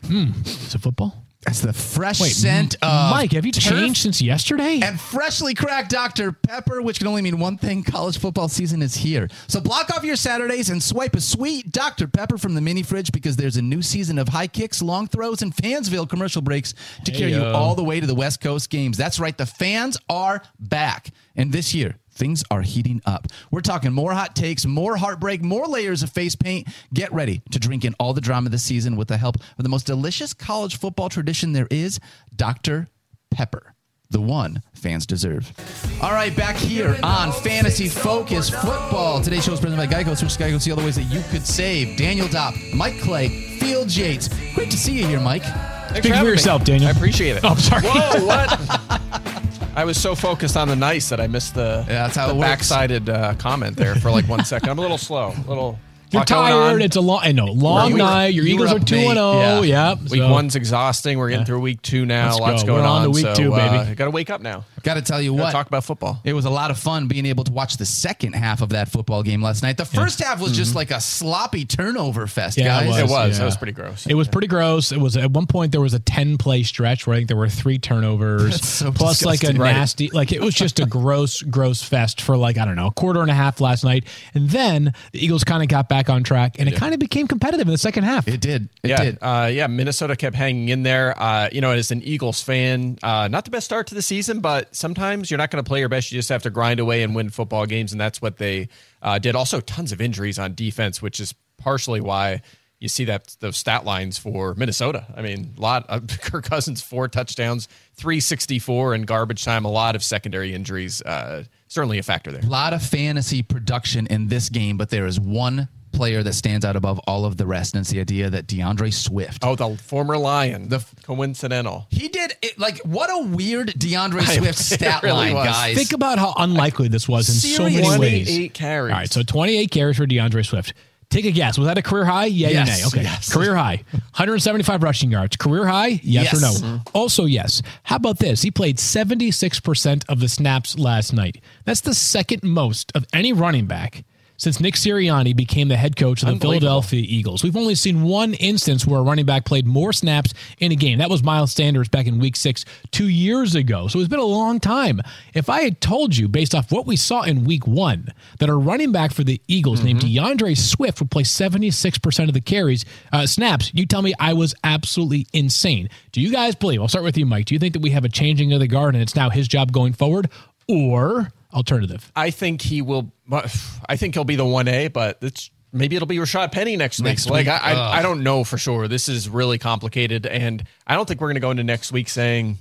Hmm, 0.06 0.30
is 0.44 0.74
it 0.74 0.80
football? 0.80 1.24
That's 1.44 1.60
the 1.60 1.74
fresh 1.74 2.20
Wait, 2.20 2.32
scent 2.32 2.74
of 2.80 3.10
Mike, 3.10 3.32
have 3.32 3.44
you 3.44 3.52
changed 3.52 4.00
since 4.00 4.22
yesterday? 4.22 4.80
And 4.82 4.98
freshly 4.98 5.52
cracked 5.52 5.90
Dr. 5.90 6.32
Pepper, 6.32 6.80
which 6.80 6.98
can 6.98 7.06
only 7.06 7.20
mean 7.20 7.38
one 7.38 7.58
thing 7.58 7.82
college 7.82 8.18
football 8.18 8.48
season 8.48 8.80
is 8.80 8.94
here. 8.94 9.28
So 9.46 9.60
block 9.60 9.90
off 9.94 10.04
your 10.04 10.16
Saturdays 10.16 10.70
and 10.70 10.82
swipe 10.82 11.14
a 11.14 11.20
sweet 11.20 11.70
Dr. 11.70 12.08
Pepper 12.08 12.38
from 12.38 12.54
the 12.54 12.62
mini 12.62 12.82
fridge 12.82 13.12
because 13.12 13.36
there's 13.36 13.58
a 13.58 13.62
new 13.62 13.82
season 13.82 14.18
of 14.18 14.28
high 14.28 14.46
kicks, 14.46 14.80
long 14.80 15.06
throws, 15.06 15.42
and 15.42 15.54
Fansville 15.54 16.08
commercial 16.08 16.40
breaks 16.40 16.72
to 17.04 17.12
carry 17.12 17.32
you 17.34 17.44
all 17.44 17.74
the 17.74 17.84
way 17.84 18.00
to 18.00 18.06
the 18.06 18.14
West 18.14 18.40
Coast 18.40 18.70
games. 18.70 18.96
That's 18.96 19.20
right, 19.20 19.36
the 19.36 19.46
fans 19.46 19.98
are 20.08 20.42
back. 20.58 21.10
And 21.36 21.52
this 21.52 21.74
year, 21.74 21.96
things 22.14 22.42
are 22.50 22.62
heating 22.62 23.00
up. 23.06 23.26
We're 23.50 23.60
talking 23.60 23.92
more 23.92 24.12
hot 24.12 24.34
takes, 24.36 24.64
more 24.66 24.96
heartbreak, 24.96 25.42
more 25.42 25.66
layers 25.66 26.02
of 26.02 26.10
face 26.10 26.34
paint. 26.36 26.68
Get 26.92 27.12
ready 27.12 27.42
to 27.50 27.58
drink 27.58 27.84
in 27.84 27.94
all 27.98 28.12
the 28.14 28.20
drama 28.20 28.48
this 28.50 28.62
season 28.62 28.96
with 28.96 29.08
the 29.08 29.16
help 29.16 29.36
of 29.58 29.62
the 29.62 29.68
most 29.68 29.86
delicious 29.86 30.32
college 30.34 30.78
football 30.78 31.08
tradition 31.08 31.52
there 31.52 31.68
is, 31.70 32.00
Dr. 32.34 32.88
Pepper. 33.30 33.74
The 34.10 34.20
one 34.20 34.62
fans 34.74 35.06
deserve. 35.06 35.52
All 36.00 36.12
right, 36.12 36.36
back 36.36 36.54
here 36.56 36.96
on 37.02 37.32
Fantasy 37.32 37.88
Focus 37.88 38.48
Football. 38.48 39.20
Today's 39.22 39.44
show 39.44 39.54
is 39.54 39.60
presented 39.60 39.88
by 39.88 39.92
Geico. 39.92 40.16
Switch 40.16 40.34
to 40.36 40.42
Geico. 40.44 40.60
See 40.60 40.70
all 40.70 40.76
the 40.76 40.84
ways 40.84 40.94
that 40.96 41.04
you 41.04 41.20
could 41.30 41.44
save. 41.44 41.96
Daniel 41.96 42.28
Dopp, 42.28 42.54
Mike 42.74 43.00
Clay, 43.00 43.28
Field 43.58 43.94
Yates. 43.96 44.28
Great 44.54 44.70
to 44.70 44.76
see 44.76 44.92
you 44.92 45.06
here, 45.06 45.18
Mike. 45.20 45.42
Thanks 45.42 45.90
Speak 45.98 46.02
for 46.04 46.08
having 46.10 46.24
me. 46.26 46.30
yourself, 46.32 46.64
Daniel. 46.64 46.88
I 46.88 46.92
appreciate 46.92 47.36
it. 47.38 47.44
Oh, 47.44 47.56
sorry. 47.56 47.82
Whoa, 47.86 48.24
what? 48.26 49.40
I 49.76 49.84
was 49.84 50.00
so 50.00 50.14
focused 50.14 50.56
on 50.56 50.68
the 50.68 50.76
nice 50.76 51.08
that 51.08 51.20
I 51.20 51.26
missed 51.26 51.54
the, 51.54 51.84
Yeah, 51.88 52.04
that's 52.06 52.16
how 52.16 52.28
the 52.28 52.34
it 52.34 52.38
works. 52.38 52.70
backsided 52.70 53.08
uh, 53.08 53.34
comment 53.34 53.76
there 53.76 53.94
for 53.96 54.10
like 54.10 54.28
one 54.28 54.44
second. 54.44 54.68
I'm 54.70 54.78
a 54.78 54.82
little 54.82 54.98
slow. 54.98 55.32
A 55.36 55.48
little. 55.48 55.78
You're 56.10 56.24
tired. 56.24 56.80
It's 56.80 56.94
a 56.94 57.00
long, 57.00 57.20
I 57.24 57.32
know, 57.32 57.46
long 57.46 57.88
You 57.88 57.94
were- 57.94 57.98
night. 57.98 58.34
Your 58.34 58.44
you 58.46 58.54
Eagles 58.54 58.70
are 58.72 58.76
up 58.76 58.84
2 58.86 58.94
late. 58.94 59.14
0. 59.14 59.62
Yeah. 59.62 59.90
Yep. 59.90 59.98
Week 60.10 60.20
so- 60.20 60.30
one's 60.30 60.54
exhausting. 60.54 61.18
We're 61.18 61.30
getting 61.30 61.44
through 61.46 61.60
week 61.60 61.82
two 61.82 62.06
now. 62.06 62.28
Let's 62.28 62.40
Lots 62.40 62.62
go. 62.62 62.66
going 62.68 62.82
We're 62.82 62.88
on 62.88 63.02
to 63.04 63.10
week 63.10 63.24
so, 63.24 63.34
two, 63.34 63.52
uh, 63.54 63.82
baby. 63.84 63.94
Got 63.96 64.04
to 64.04 64.10
wake 64.12 64.30
up 64.30 64.40
now. 64.40 64.64
Got 64.84 64.94
to 64.94 65.02
tell 65.02 65.20
you 65.20 65.30
Gotta 65.32 65.42
what. 65.42 65.50
talk 65.52 65.66
about 65.66 65.82
football. 65.84 66.20
It 66.24 66.32
was 66.34 66.44
a 66.44 66.50
lot 66.50 66.70
of 66.70 66.78
fun 66.78 67.08
being 67.08 67.26
able 67.26 67.42
to 67.44 67.52
watch 67.52 67.76
the 67.78 67.86
second 67.86 68.34
half 68.34 68.62
of 68.62 68.68
that 68.70 68.88
football 68.88 69.22
game 69.22 69.42
last 69.42 69.62
night. 69.62 69.76
The 69.76 69.84
first 69.84 70.20
half 70.22 70.40
was 70.40 70.52
just 70.56 70.74
like 70.74 70.90
a 70.90 71.00
sloppy 71.00 71.64
turnover 71.64 72.26
fest, 72.26 72.58
Mm-hmm. 72.58 72.66
Yeah, 72.66 72.80
it 72.82 72.86
guys. 72.86 72.98
It 73.00 73.08
was. 73.08 73.32
yeah. 73.32 73.38
That 73.38 73.44
was 73.46 73.56
pretty 73.56 73.72
gross. 73.72 74.06
It 74.06 74.14
was 74.14 74.28
pretty 74.28 74.46
gross. 74.46 74.92
It 74.92 74.98
was 75.00 75.16
at 75.16 75.30
one 75.30 75.46
point 75.46 75.72
there 75.72 75.80
was 75.80 75.94
a 75.94 75.98
ten 75.98 76.36
play 76.38 76.62
stretch 76.62 77.06
where 77.06 77.14
I 77.14 77.18
think 77.18 77.28
there 77.28 77.36
were 77.36 77.48
three 77.48 77.78
turnovers, 77.78 78.60
so 78.68 78.92
plus 78.92 79.24
like 79.24 79.38
a 79.38 79.40
disgusting. 79.40 79.60
Right. 79.60 79.72
nasty, 79.72 80.08
like 80.10 80.32
it 80.32 80.40
was 80.40 80.54
just 80.54 80.78
a 80.80 80.86
gross, 80.86 81.42
gross 81.56 81.82
fest 81.82 82.20
for 82.20 82.36
like 82.36 82.58
I 82.58 82.64
don't 82.64 82.76
know 82.76 82.88
a 82.88 82.92
quarter 82.92 83.22
and 83.22 83.30
a 83.30 83.34
half 83.34 83.60
last 83.60 83.84
night, 83.84 84.04
and 84.34 84.50
then 84.50 84.92
the 85.12 85.24
Eagles 85.24 85.44
kind 85.44 85.62
of 85.62 85.68
got 85.68 85.88
back 85.88 86.10
on 86.10 86.22
track, 86.22 86.56
and 86.58 86.68
it 86.68 86.76
kind 86.76 86.92
of 86.94 87.00
became 87.00 87.26
competitive 87.26 87.66
in 87.66 87.72
the 87.72 87.78
second 87.78 88.04
half. 88.04 88.28
It 88.28 88.40
did. 88.40 88.68
It 88.82 88.90
yeah, 88.90 89.02
did. 89.04 89.18
Uh, 89.22 89.48
yeah. 89.52 89.66
Minnesota 89.66 90.16
kept 90.16 90.36
hanging 90.36 90.68
in 90.68 90.82
there. 90.82 91.20
Uh, 91.20 91.48
you 91.50 91.60
know, 91.60 91.70
as 91.70 91.90
an 91.90 92.02
Eagles 92.02 92.42
fan, 92.42 92.98
uh, 93.02 93.28
not 93.28 93.44
the 93.44 93.50
best 93.50 93.64
start 93.64 93.86
to 93.88 93.94
the 93.94 94.02
season, 94.02 94.40
but 94.40 94.73
sometimes 94.74 95.30
you're 95.30 95.38
not 95.38 95.50
going 95.50 95.62
to 95.62 95.68
play 95.68 95.80
your 95.80 95.88
best. 95.88 96.12
You 96.12 96.18
just 96.18 96.28
have 96.28 96.42
to 96.42 96.50
grind 96.50 96.80
away 96.80 97.02
and 97.02 97.14
win 97.14 97.30
football 97.30 97.66
games, 97.66 97.92
and 97.92 98.00
that's 98.00 98.20
what 98.20 98.36
they 98.36 98.68
uh, 99.02 99.18
did. 99.18 99.34
Also, 99.34 99.60
tons 99.60 99.92
of 99.92 100.00
injuries 100.00 100.38
on 100.38 100.54
defense, 100.54 101.00
which 101.00 101.20
is 101.20 101.34
partially 101.58 102.00
why 102.00 102.42
you 102.80 102.88
see 102.88 103.04
that 103.04 103.34
those 103.40 103.56
stat 103.56 103.84
lines 103.84 104.18
for 104.18 104.54
Minnesota. 104.54 105.06
I 105.16 105.22
mean, 105.22 105.54
a 105.56 105.60
lot 105.60 105.86
of 105.88 106.06
Kirk 106.20 106.44
Cousins 106.44 106.82
four 106.82 107.08
touchdowns, 107.08 107.68
three 107.94 108.20
sixty 108.20 108.58
four 108.58 108.94
in 108.94 109.02
garbage 109.02 109.44
time. 109.44 109.64
A 109.64 109.70
lot 109.70 109.96
of 109.96 110.04
secondary 110.04 110.52
injuries. 110.54 111.00
Uh, 111.02 111.44
certainly 111.68 111.98
a 111.98 112.02
factor 112.02 112.30
there. 112.30 112.42
A 112.42 112.46
lot 112.46 112.72
of 112.72 112.82
fantasy 112.82 113.42
production 113.42 114.06
in 114.08 114.28
this 114.28 114.48
game, 114.48 114.76
but 114.76 114.90
there 114.90 115.06
is 115.06 115.18
one 115.18 115.68
player 115.94 116.22
that 116.22 116.34
stands 116.34 116.64
out 116.64 116.76
above 116.76 116.98
all 117.06 117.24
of 117.24 117.36
the 117.36 117.46
rest, 117.46 117.74
and 117.74 117.80
it's 117.80 117.90
the 117.90 118.00
idea 118.00 118.28
that 118.30 118.46
D'Andre 118.46 118.90
Swift. 118.90 119.44
Oh, 119.44 119.54
the 119.56 119.76
former 119.78 120.18
Lion. 120.18 120.68
The- 120.68 120.84
coincidental. 121.04 121.86
He 121.90 122.08
did 122.08 122.34
it 122.42 122.58
like 122.58 122.78
what 122.80 123.08
a 123.10 123.26
weird 123.28 123.78
D'Andre 123.78 124.22
Swift 124.24 124.60
it 124.60 124.62
stat 124.62 125.02
really 125.02 125.16
line, 125.16 125.34
was. 125.34 125.46
guys. 125.46 125.76
Think 125.76 125.92
about 125.92 126.18
how 126.18 126.34
unlikely 126.36 126.88
this 126.88 127.08
was 127.08 127.28
in 127.28 127.34
so 127.36 127.62
many 127.64 127.76
Seriously. 127.76 127.98
ways. 128.00 128.26
28 128.26 128.54
carries. 128.54 128.92
All 128.92 128.98
right, 128.98 129.12
so 129.12 129.22
28 129.22 129.70
carries 129.70 129.96
for 129.96 130.06
D'Andre 130.06 130.42
Swift. 130.42 130.74
Take 131.10 131.26
a 131.26 131.30
guess. 131.30 131.56
Was 131.58 131.68
that 131.68 131.78
a 131.78 131.82
career 131.82 132.04
high? 132.06 132.24
Yeah, 132.24 132.48
Yes, 132.48 132.80
nay. 132.80 132.86
Okay. 132.88 133.02
yes. 133.02 133.32
Career 133.32 133.54
high. 133.54 133.84
175 133.92 134.82
rushing 134.82 135.12
yards. 135.12 135.36
Career 135.36 135.64
high? 135.66 136.00
Yes, 136.02 136.34
or 136.34 136.40
Yes. 136.40 136.60
no? 136.62 136.80
Also, 136.92 137.24
yes. 137.24 137.62
How 137.84 137.96
about 137.96 138.18
this? 138.18 138.42
He 138.42 138.50
played 138.50 138.78
76% 138.78 140.04
of 140.08 140.18
the 140.20 140.28
snaps 140.28 140.76
last 140.78 141.12
night. 141.12 141.40
That's 141.64 141.82
the 141.82 141.94
second 141.94 142.42
most 142.42 142.90
of 142.96 143.06
any 143.12 143.32
running 143.32 143.66
back 143.66 144.04
since 144.36 144.60
Nick 144.60 144.74
Sirianni 144.74 145.34
became 145.34 145.68
the 145.68 145.76
head 145.76 145.96
coach 145.96 146.22
of 146.22 146.28
the 146.28 146.40
Philadelphia 146.40 147.04
Eagles. 147.06 147.44
We've 147.44 147.56
only 147.56 147.74
seen 147.74 148.02
one 148.02 148.34
instance 148.34 148.86
where 148.86 149.00
a 149.00 149.02
running 149.02 149.26
back 149.26 149.44
played 149.44 149.66
more 149.66 149.92
snaps 149.92 150.34
in 150.58 150.72
a 150.72 150.74
game. 150.76 150.98
That 150.98 151.10
was 151.10 151.22
Miles 151.22 151.52
Sanders 151.52 151.88
back 151.88 152.06
in 152.06 152.18
week 152.18 152.36
six, 152.36 152.64
two 152.90 153.08
years 153.08 153.54
ago. 153.54 153.88
So 153.88 153.98
it's 153.98 154.08
been 154.08 154.18
a 154.18 154.24
long 154.24 154.60
time. 154.60 155.00
If 155.34 155.48
I 155.48 155.62
had 155.62 155.80
told 155.80 156.16
you, 156.16 156.28
based 156.28 156.54
off 156.54 156.72
what 156.72 156.86
we 156.86 156.96
saw 156.96 157.22
in 157.22 157.44
week 157.44 157.66
one, 157.66 158.08
that 158.38 158.48
a 158.48 158.54
running 158.54 158.92
back 158.92 159.12
for 159.12 159.24
the 159.24 159.40
Eagles 159.48 159.82
named 159.82 160.00
D'Andre 160.00 160.54
Swift 160.54 161.00
would 161.00 161.10
play 161.10 161.22
76% 161.22 162.28
of 162.28 162.34
the 162.34 162.40
carries, 162.40 162.84
uh, 163.12 163.26
snaps, 163.26 163.70
you 163.74 163.86
tell 163.86 164.02
me 164.02 164.14
I 164.18 164.32
was 164.32 164.54
absolutely 164.64 165.26
insane. 165.32 165.88
Do 166.12 166.20
you 166.20 166.30
guys 166.30 166.54
believe? 166.54 166.80
I'll 166.80 166.88
start 166.88 167.04
with 167.04 167.16
you, 167.16 167.26
Mike. 167.26 167.46
Do 167.46 167.54
you 167.54 167.58
think 167.58 167.74
that 167.74 167.82
we 167.82 167.90
have 167.90 168.04
a 168.04 168.08
changing 168.08 168.52
of 168.52 168.60
the 168.60 168.66
guard 168.66 168.94
and 168.94 169.02
it's 169.02 169.16
now 169.16 169.30
his 169.30 169.48
job 169.48 169.72
going 169.72 169.92
forward? 169.92 170.28
Or 170.68 171.30
alternative? 171.54 172.10
I 172.14 172.30
think 172.30 172.60
he 172.60 172.82
will. 172.82 173.12
Uh, 173.30 173.48
I 173.88 173.96
think 173.96 174.14
he'll 174.14 174.24
be 174.24 174.36
the 174.36 174.44
one 174.44 174.68
A, 174.68 174.88
but 174.88 175.18
it's 175.22 175.50
maybe 175.72 175.96
it'll 175.96 176.06
be 176.06 176.16
Rashaad 176.16 176.52
Penny 176.52 176.76
next 176.76 177.00
week. 177.00 177.06
Next 177.06 177.30
like 177.30 177.46
week, 177.46 177.54
I, 177.54 177.72
ugh. 177.72 177.78
I, 177.78 177.98
I 177.98 178.02
don't 178.02 178.22
know 178.22 178.44
for 178.44 178.58
sure. 178.58 178.88
This 178.88 179.08
is 179.08 179.28
really 179.28 179.58
complicated, 179.58 180.26
and 180.26 180.64
I 180.86 180.94
don't 180.94 181.06
think 181.06 181.20
we're 181.20 181.28
going 181.28 181.36
to 181.36 181.40
go 181.40 181.50
into 181.50 181.64
next 181.64 181.92
week 181.92 182.08
saying 182.08 182.58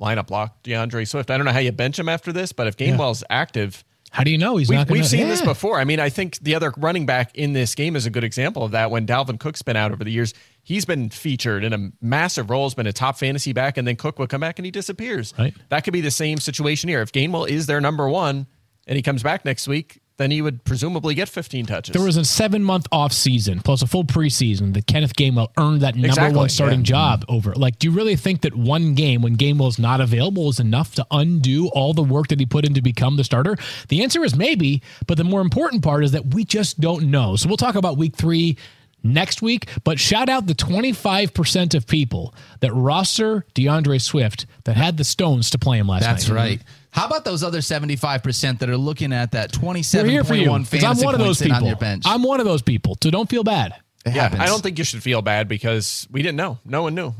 lineup 0.00 0.30
lock 0.30 0.62
D'Andre 0.62 1.04
Swift. 1.04 1.30
I 1.30 1.36
don't 1.36 1.44
know 1.44 1.52
how 1.52 1.58
you 1.58 1.72
bench 1.72 1.98
him 1.98 2.08
after 2.08 2.32
this, 2.32 2.52
but 2.52 2.66
if 2.66 2.76
Gainwell's 2.76 3.24
active, 3.28 3.84
How 4.10 4.24
do 4.24 4.30
you 4.30 4.38
know 4.38 4.56
he's 4.56 4.68
we've, 4.68 4.78
not 4.78 4.88
going 4.88 5.00
we've 5.00 5.08
seen 5.08 5.28
this 5.28 5.42
before. 5.42 5.78
I 5.78 5.84
mean, 5.84 6.00
I 6.00 6.08
think 6.08 6.38
the 6.38 6.54
other 6.54 6.72
running 6.76 7.06
back 7.06 7.34
in 7.34 7.52
this 7.52 7.74
game 7.74 7.94
is 7.94 8.06
a 8.06 8.10
good 8.10 8.24
example 8.24 8.64
of 8.64 8.72
that. 8.72 8.90
When 8.90 9.06
Dalvin 9.06 9.38
Cook's 9.38 9.62
been 9.62 9.76
out 9.76 9.92
over 9.92 10.02
the 10.02 10.10
years, 10.10 10.34
he's 10.62 10.84
been 10.84 11.10
featured 11.10 11.62
in 11.64 11.72
a 11.72 11.90
massive 12.00 12.50
role, 12.50 12.64
has 12.64 12.74
been 12.74 12.86
a 12.86 12.92
top 12.92 13.18
fantasy 13.18 13.52
back, 13.52 13.76
and 13.76 13.86
then 13.86 13.96
Cook 13.96 14.18
would 14.18 14.28
come 14.28 14.40
back 14.40 14.58
and 14.58 14.66
he 14.66 14.70
disappears. 14.70 15.34
Right. 15.38 15.54
That 15.68 15.84
could 15.84 15.92
be 15.92 16.00
the 16.00 16.10
same 16.10 16.38
situation 16.38 16.88
here. 16.88 17.02
If 17.02 17.12
Gainwell 17.12 17.48
is 17.48 17.66
their 17.66 17.80
number 17.80 18.08
one 18.08 18.46
and 18.86 18.96
he 18.96 19.02
comes 19.02 19.22
back 19.22 19.44
next 19.44 19.68
week, 19.68 20.00
then 20.18 20.32
he 20.32 20.42
would 20.42 20.64
presumably 20.64 21.14
get 21.14 21.28
15 21.28 21.66
touches. 21.66 21.92
There 21.92 22.04
was 22.04 22.16
a 22.16 22.24
seven 22.24 22.62
month 22.62 22.86
off 22.92 23.12
season 23.12 23.60
plus 23.60 23.82
a 23.82 23.86
full 23.86 24.04
preseason 24.04 24.74
that 24.74 24.86
Kenneth 24.86 25.14
Gainwell 25.14 25.48
earned 25.56 25.80
that 25.80 25.94
number 25.94 26.08
Exactly, 26.08 26.36
one 26.36 26.48
starting 26.48 26.80
yeah. 26.80 26.84
job 26.84 27.24
over. 27.28 27.54
Like, 27.54 27.78
do 27.78 27.88
you 27.88 27.92
really 27.92 28.16
think 28.16 28.42
that 28.42 28.54
one 28.54 28.94
game 28.94 29.22
when 29.22 29.36
Gainwell's 29.36 29.78
not 29.78 30.00
available 30.00 30.48
is 30.48 30.58
enough 30.60 30.94
to 30.96 31.06
undo 31.10 31.68
all 31.68 31.94
the 31.94 32.02
work 32.02 32.28
that 32.28 32.40
he 32.40 32.46
put 32.46 32.64
in 32.64 32.74
to 32.74 32.82
become 32.82 33.16
the 33.16 33.24
starter? 33.24 33.56
The 33.88 34.02
answer 34.02 34.24
is 34.24 34.34
maybe, 34.34 34.82
but 35.06 35.16
the 35.16 35.24
more 35.24 35.40
important 35.40 35.82
part 35.82 36.04
is 36.04 36.12
that 36.12 36.34
we 36.34 36.44
just 36.44 36.80
don't 36.80 37.10
know. 37.10 37.36
So 37.36 37.48
we'll 37.48 37.56
talk 37.56 37.76
about 37.76 37.96
week 37.96 38.16
three 38.16 38.58
next 39.04 39.40
week, 39.40 39.68
but 39.84 40.00
shout 40.00 40.28
out 40.28 40.46
the 40.46 40.54
25% 40.54 41.74
of 41.74 41.86
people 41.86 42.34
that 42.60 42.74
roster 42.74 43.46
D'Andre 43.54 43.98
Swift 43.98 44.46
that 44.64 44.76
had 44.76 44.96
the 44.96 45.04
stones 45.04 45.50
to 45.50 45.58
play 45.58 45.78
him 45.78 45.86
last 45.86 46.02
night. 46.02 46.10
That's 46.10 46.28
right. 46.28 46.60
How 46.90 47.06
about 47.06 47.24
those 47.24 47.42
other 47.42 47.58
75% 47.58 48.58
that 48.60 48.68
are 48.70 48.76
looking 48.76 49.12
at 49.12 49.32
that 49.32 49.56
We're 49.62 49.74
here 49.74 50.24
for 50.24 50.34
you. 50.34 50.46
27.1 50.46 50.64
'cause 50.70 50.84
I'm 50.84 50.96
fantasy 50.96 51.04
one 51.04 51.14
of 51.14 51.18
those 51.20 51.26
points 51.26 51.38
sitting 51.38 51.52
people. 51.52 51.64
on 51.64 51.68
your 51.68 51.76
bench? 51.76 52.02
I'm 52.06 52.22
one 52.22 52.40
of 52.40 52.46
those 52.46 52.62
people. 52.62 52.96
So 53.02 53.10
don't 53.10 53.28
feel 53.28 53.44
bad. 53.44 53.72
It 54.06 54.14
yeah, 54.14 54.22
happens. 54.22 54.40
I 54.42 54.46
don't 54.46 54.62
think 54.62 54.78
you 54.78 54.84
should 54.84 55.02
feel 55.02 55.20
bad 55.22 55.48
because 55.48 56.06
we 56.10 56.22
didn't 56.22 56.36
know. 56.36 56.58
No 56.64 56.82
one 56.82 56.94
knew. 56.94 57.14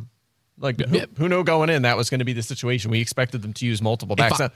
Like 0.58 0.80
who, 0.80 1.00
who 1.18 1.28
knew 1.28 1.44
going 1.44 1.70
in 1.70 1.82
that 1.82 1.96
was 1.96 2.10
going 2.10 2.18
to 2.20 2.24
be 2.24 2.32
the 2.32 2.42
situation? 2.42 2.90
We 2.90 3.00
expected 3.00 3.42
them 3.42 3.52
to 3.54 3.66
use 3.66 3.80
multiple 3.82 4.16
backs. 4.16 4.40
I- 4.40 4.50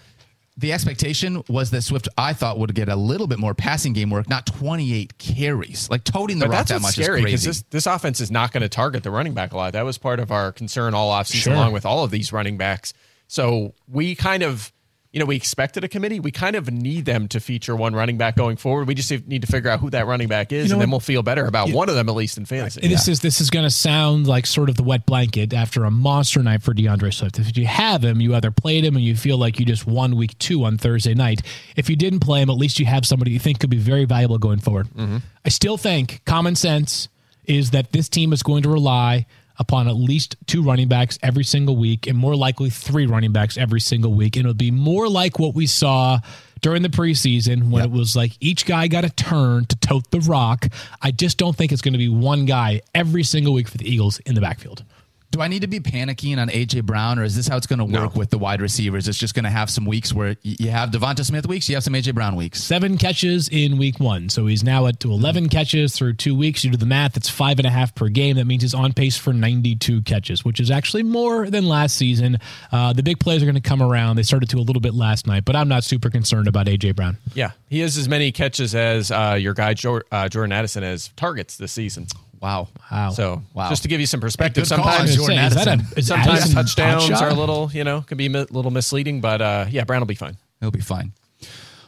the 0.59 0.73
expectation 0.75 1.43
was 1.49 1.71
that 1.71 1.81
Swift, 1.81 2.09
I 2.19 2.35
thought, 2.35 2.59
would 2.59 2.75
get 2.75 2.91
a 2.91 2.97
little 2.97 3.27
bit 3.27 3.39
more 3.39 3.55
passing 3.55 3.95
game 3.95 4.11
work, 4.11 4.29
not 4.29 4.45
28 4.45 5.17
carries. 5.17 5.89
Like 5.89 6.05
toting 6.05 6.41
the 6.41 6.45
but 6.47 6.51
rock 6.51 6.59
that's 6.67 6.71
that 6.73 6.75
what's 6.83 6.99
much 6.99 7.05
scary 7.07 7.21
is 7.21 7.25
because 7.25 7.45
crazy. 7.45 7.49
this, 7.71 7.85
this 7.85 7.87
offense 7.87 8.21
is 8.21 8.31
not 8.31 8.53
going 8.53 8.61
to 8.61 8.69
target 8.69 9.03
the 9.03 9.11
running 9.11 9.33
back 9.33 9.53
a 9.55 9.57
lot. 9.57 9.73
That 9.73 9.87
was 9.87 9.97
part 9.97 10.21
of 10.21 10.31
our 10.31 10.53
concern 10.53 10.93
all 10.93 11.11
offseason, 11.11 11.37
Sure. 11.43 11.55
along 11.55 11.73
with 11.73 11.87
all 11.87 12.05
of 12.05 12.11
these 12.11 12.33
running 12.35 12.59
backs. 12.59 12.93
So 13.29 13.73
we 13.89 14.15
kind 14.15 14.43
of, 14.43 14.73
you 15.13 15.21
know, 15.21 15.27
we 15.27 15.37
expected 15.37 15.85
a 15.85 15.89
committee. 15.89 16.21
We 16.21 16.31
kind 16.31 16.57
of 16.57 16.73
need 16.73 17.05
them 17.05 17.29
to 17.29 17.41
feature 17.41 17.77
one 17.77 17.95
running 17.95 18.17
back 18.17 18.35
going 18.35 18.57
forward. 18.57 18.89
We 18.89 18.95
just 18.95 19.11
need 19.27 19.43
to 19.43 19.47
figure 19.47 19.69
out 19.69 19.81
who 19.81 19.91
that 19.91 20.07
running 20.07 20.27
back 20.27 20.53
is, 20.53 20.71
know 20.71 20.77
and 20.77 20.81
then 20.83 20.91
we'll 20.91 21.01
feel 21.01 21.23
better 21.23 21.45
about 21.45 21.71
one 21.71 21.91
of 21.91 21.95
them 21.95 22.09
at 22.09 22.15
least 22.15 22.39
in 22.39 22.47
fantasy. 22.47 22.81
And 22.83 22.91
This 22.91 23.09
is 23.09 23.21
this 23.21 23.41
is 23.41 23.51
going 23.51 23.65
to 23.65 23.71
sound 23.71 24.27
like 24.27 24.47
sort 24.47 24.71
of 24.71 24.77
the 24.77 24.83
wet 24.83 25.05
blanket 25.05 25.53
after 25.53 25.85
a 25.85 25.91
monster 25.91 26.43
night 26.43 26.63
for 26.63 26.73
D'Andre 26.73 27.11
Swift. 27.11 27.39
If 27.39 27.59
you 27.59 27.67
have 27.67 28.03
him, 28.03 28.23
you 28.23 28.35
either 28.35 28.51
played 28.51 28.85
him 28.85 28.97
and 28.97 29.05
you 29.05 29.15
feel 29.15 29.37
like 29.37 29.61
you 29.61 29.67
just 29.67 29.87
won 29.87 30.17
week 30.17 30.39
two 30.39 30.65
on 30.65 30.79
Thursday 30.79 31.15
night. 31.15 31.43
If 31.77 31.91
you 31.91 31.97
didn't 31.97 32.21
play 32.21 32.41
him, 32.41 32.49
at 32.49 32.57
least 32.57 32.79
you 32.79 32.87
have 32.87 33.05
somebody 33.05 33.33
you 33.33 33.39
think 33.39 33.61
could 33.61 33.71
be 33.71 33.79
very 33.79 34.07
valuable 34.07 34.39
going 34.39 34.61
forward. 34.61 34.89
Mm-hmm. 34.89 35.19
I 35.45 35.49
still 35.51 35.77
think 35.77 36.23
common 36.25 36.57
sense 36.57 37.09
is 37.45 37.73
that 37.73 37.93
this 37.93 38.09
team 38.09 38.33
is 38.33 38.43
going 38.43 38.63
to 38.63 38.71
rely 38.71 39.27
upon 39.59 39.89
at 39.89 39.97
least 39.97 40.37
two 40.47 40.63
running 40.63 40.89
backs 40.89 41.19
every 41.23 41.45
single 41.45 41.77
week 41.77 42.07
and 42.07 42.17
more 42.17 42.37
likely 42.37 42.71
three 42.71 43.07
running 43.07 43.33
backs 43.33 43.57
every 43.57 43.81
single 43.81 44.13
week. 44.13 44.37
And 44.37 44.45
it'll 44.45 44.55
be 44.55 44.71
more 44.71 45.09
like 45.09 45.39
what 45.39 45.55
we 45.55 45.67
saw 45.67 46.19
during 46.61 46.83
the 46.83 46.89
preseason 46.89 47.71
when 47.71 47.85
it 47.85 47.91
was 47.91 48.15
like 48.15 48.33
each 48.41 48.65
guy 48.67 48.89
got 48.89 49.05
a 49.05 49.11
turn 49.11 49.65
to 49.67 49.77
tote 49.77 50.11
the 50.11 50.21
rock. 50.21 50.67
I 51.03 51.11
just 51.11 51.37
don't 51.37 51.57
think 51.57 51.73
it's 51.73 51.83
going 51.83 51.93
to 51.93 51.99
be 51.99 52.09
one 52.09 52.47
guy 52.47 52.83
every 52.95 53.25
single 53.25 53.53
week 53.53 53.69
for 53.69 53.79
the 53.79 53.89
Eagles 53.89 54.21
in 54.21 54.35
the 54.35 54.41
backfield. 54.41 54.85
Do 55.33 55.41
I 55.41 55.49
need 55.49 55.63
to 55.63 55.67
be 55.67 55.81
panicking 55.81 56.37
on 56.37 56.51
AJ 56.51 56.85
Brown, 56.85 57.19
or 57.19 57.25
is 57.25 57.35
this 57.35 57.49
how 57.49 57.57
it's 57.57 57.67
going 57.67 57.79
to 57.79 57.87
work 57.87 58.15
with 58.15 58.29
the 58.29 58.37
wide 58.37 58.61
receivers? 58.61 59.09
It's 59.09 59.17
just 59.17 59.35
going 59.35 59.45
to 59.45 59.51
have 59.51 59.71
some 59.71 59.87
weeks 59.87 60.13
where 60.13 60.37
you 60.43 60.69
have 60.69 60.91
Devonta 60.91 61.25
Smith 61.25 61.47
weeks, 61.47 61.71
you 61.71 61.75
have 61.75 61.83
some 61.83 61.95
AJ 61.95 62.15
Brown 62.15 62.37
weeks. 62.37 62.63
Seven 62.63 62.99
catches 62.99 63.49
in 63.49 63.79
week 63.79 63.99
one. 63.99 64.29
So 64.29 64.47
he's 64.47 64.63
now 64.63 64.87
at 64.89 65.01
to 65.01 65.11
11 65.11 65.49
catches 65.49 65.97
through 65.97 66.15
two 66.17 66.35
weeks. 66.35 66.65
You 66.65 66.71
do 66.71 66.77
the 66.77 66.85
math, 66.85 67.17
it's 67.17 67.31
five 67.31 67.59
and 67.59 67.67
a 67.67 67.71
half 67.71 67.95
per 67.95 68.09
game. 68.09 68.37
That 68.37 68.45
means 68.45 68.61
he's 68.61 68.75
on 68.75 68.93
pace 68.93 69.17
for 69.17 69.33
92 69.33 70.03
catches, 70.03 70.45
which 70.45 70.61
is 70.61 70.71
actually 70.71 71.03
more 71.03 71.49
than 71.49 71.67
last 71.67 71.97
season. 71.97 72.37
Uh, 72.71 72.93
the 72.93 73.03
big 73.03 73.19
plays 73.19 73.43
are 73.43 73.47
going 73.47 73.55
to 73.55 73.63
come 73.63 73.83
around. 73.83 74.17
They 74.17 74.25
started 74.25 74.51
to 74.51 74.59
a 74.59 74.61
little 74.61 74.83
bit 74.83 74.93
last 74.93 75.27
night, 75.27 75.47
but 75.47 75.57
I'm 75.57 75.69
not 75.69 75.83
super 75.83 76.11
concerned 76.11 76.47
about 76.47 76.69
A.J. 76.69 76.93
Brown. 76.93 77.17
Yeah, 77.33 77.53
he 77.71 77.81
has 77.81 77.97
as 77.97 78.07
many 78.07 78.33
catches 78.33 78.75
as 78.75 79.11
uh, 79.11 79.39
your 79.41 79.55
guy 79.55 79.73
Jor- 79.73 80.05
uh, 80.13 80.29
Jordan 80.29 80.53
Addison 80.53 80.83
has 80.83 81.09
targets 81.17 81.57
this 81.57 81.73
season. 81.73 82.07
Wow. 82.43 82.69
Wow. 82.91 83.11
So 83.11 83.43
Wow. 83.55 83.69
just 83.71 83.83
to 83.83 83.89
give 83.89 84.01
you 84.01 84.07
some 84.07 84.21
perspective, 84.21 84.67
sometimes 84.67 85.15
Jordan 85.15 85.51
Say, 85.51 85.65
that 85.65 85.81
a- 85.97 86.03
sometimes 86.03 86.29
Addison 86.29 86.55
touchdowns 86.55 87.11
are 87.23 87.29
a 87.29 87.35
little, 87.35 87.71
you 87.73 87.85
know, 87.85 88.01
can 88.03 88.19
be 88.19 88.27
a 88.27 88.31
little 88.31 88.71
misleading. 88.73 89.21
But 89.21 89.41
uh, 89.41 89.67
yeah, 89.71 89.85
Brown 89.85 90.01
will 90.01 90.07
be 90.07 90.17
fine. 90.17 90.37
He'll 90.61 90.71
be 90.73 90.81
fine. 90.81 91.13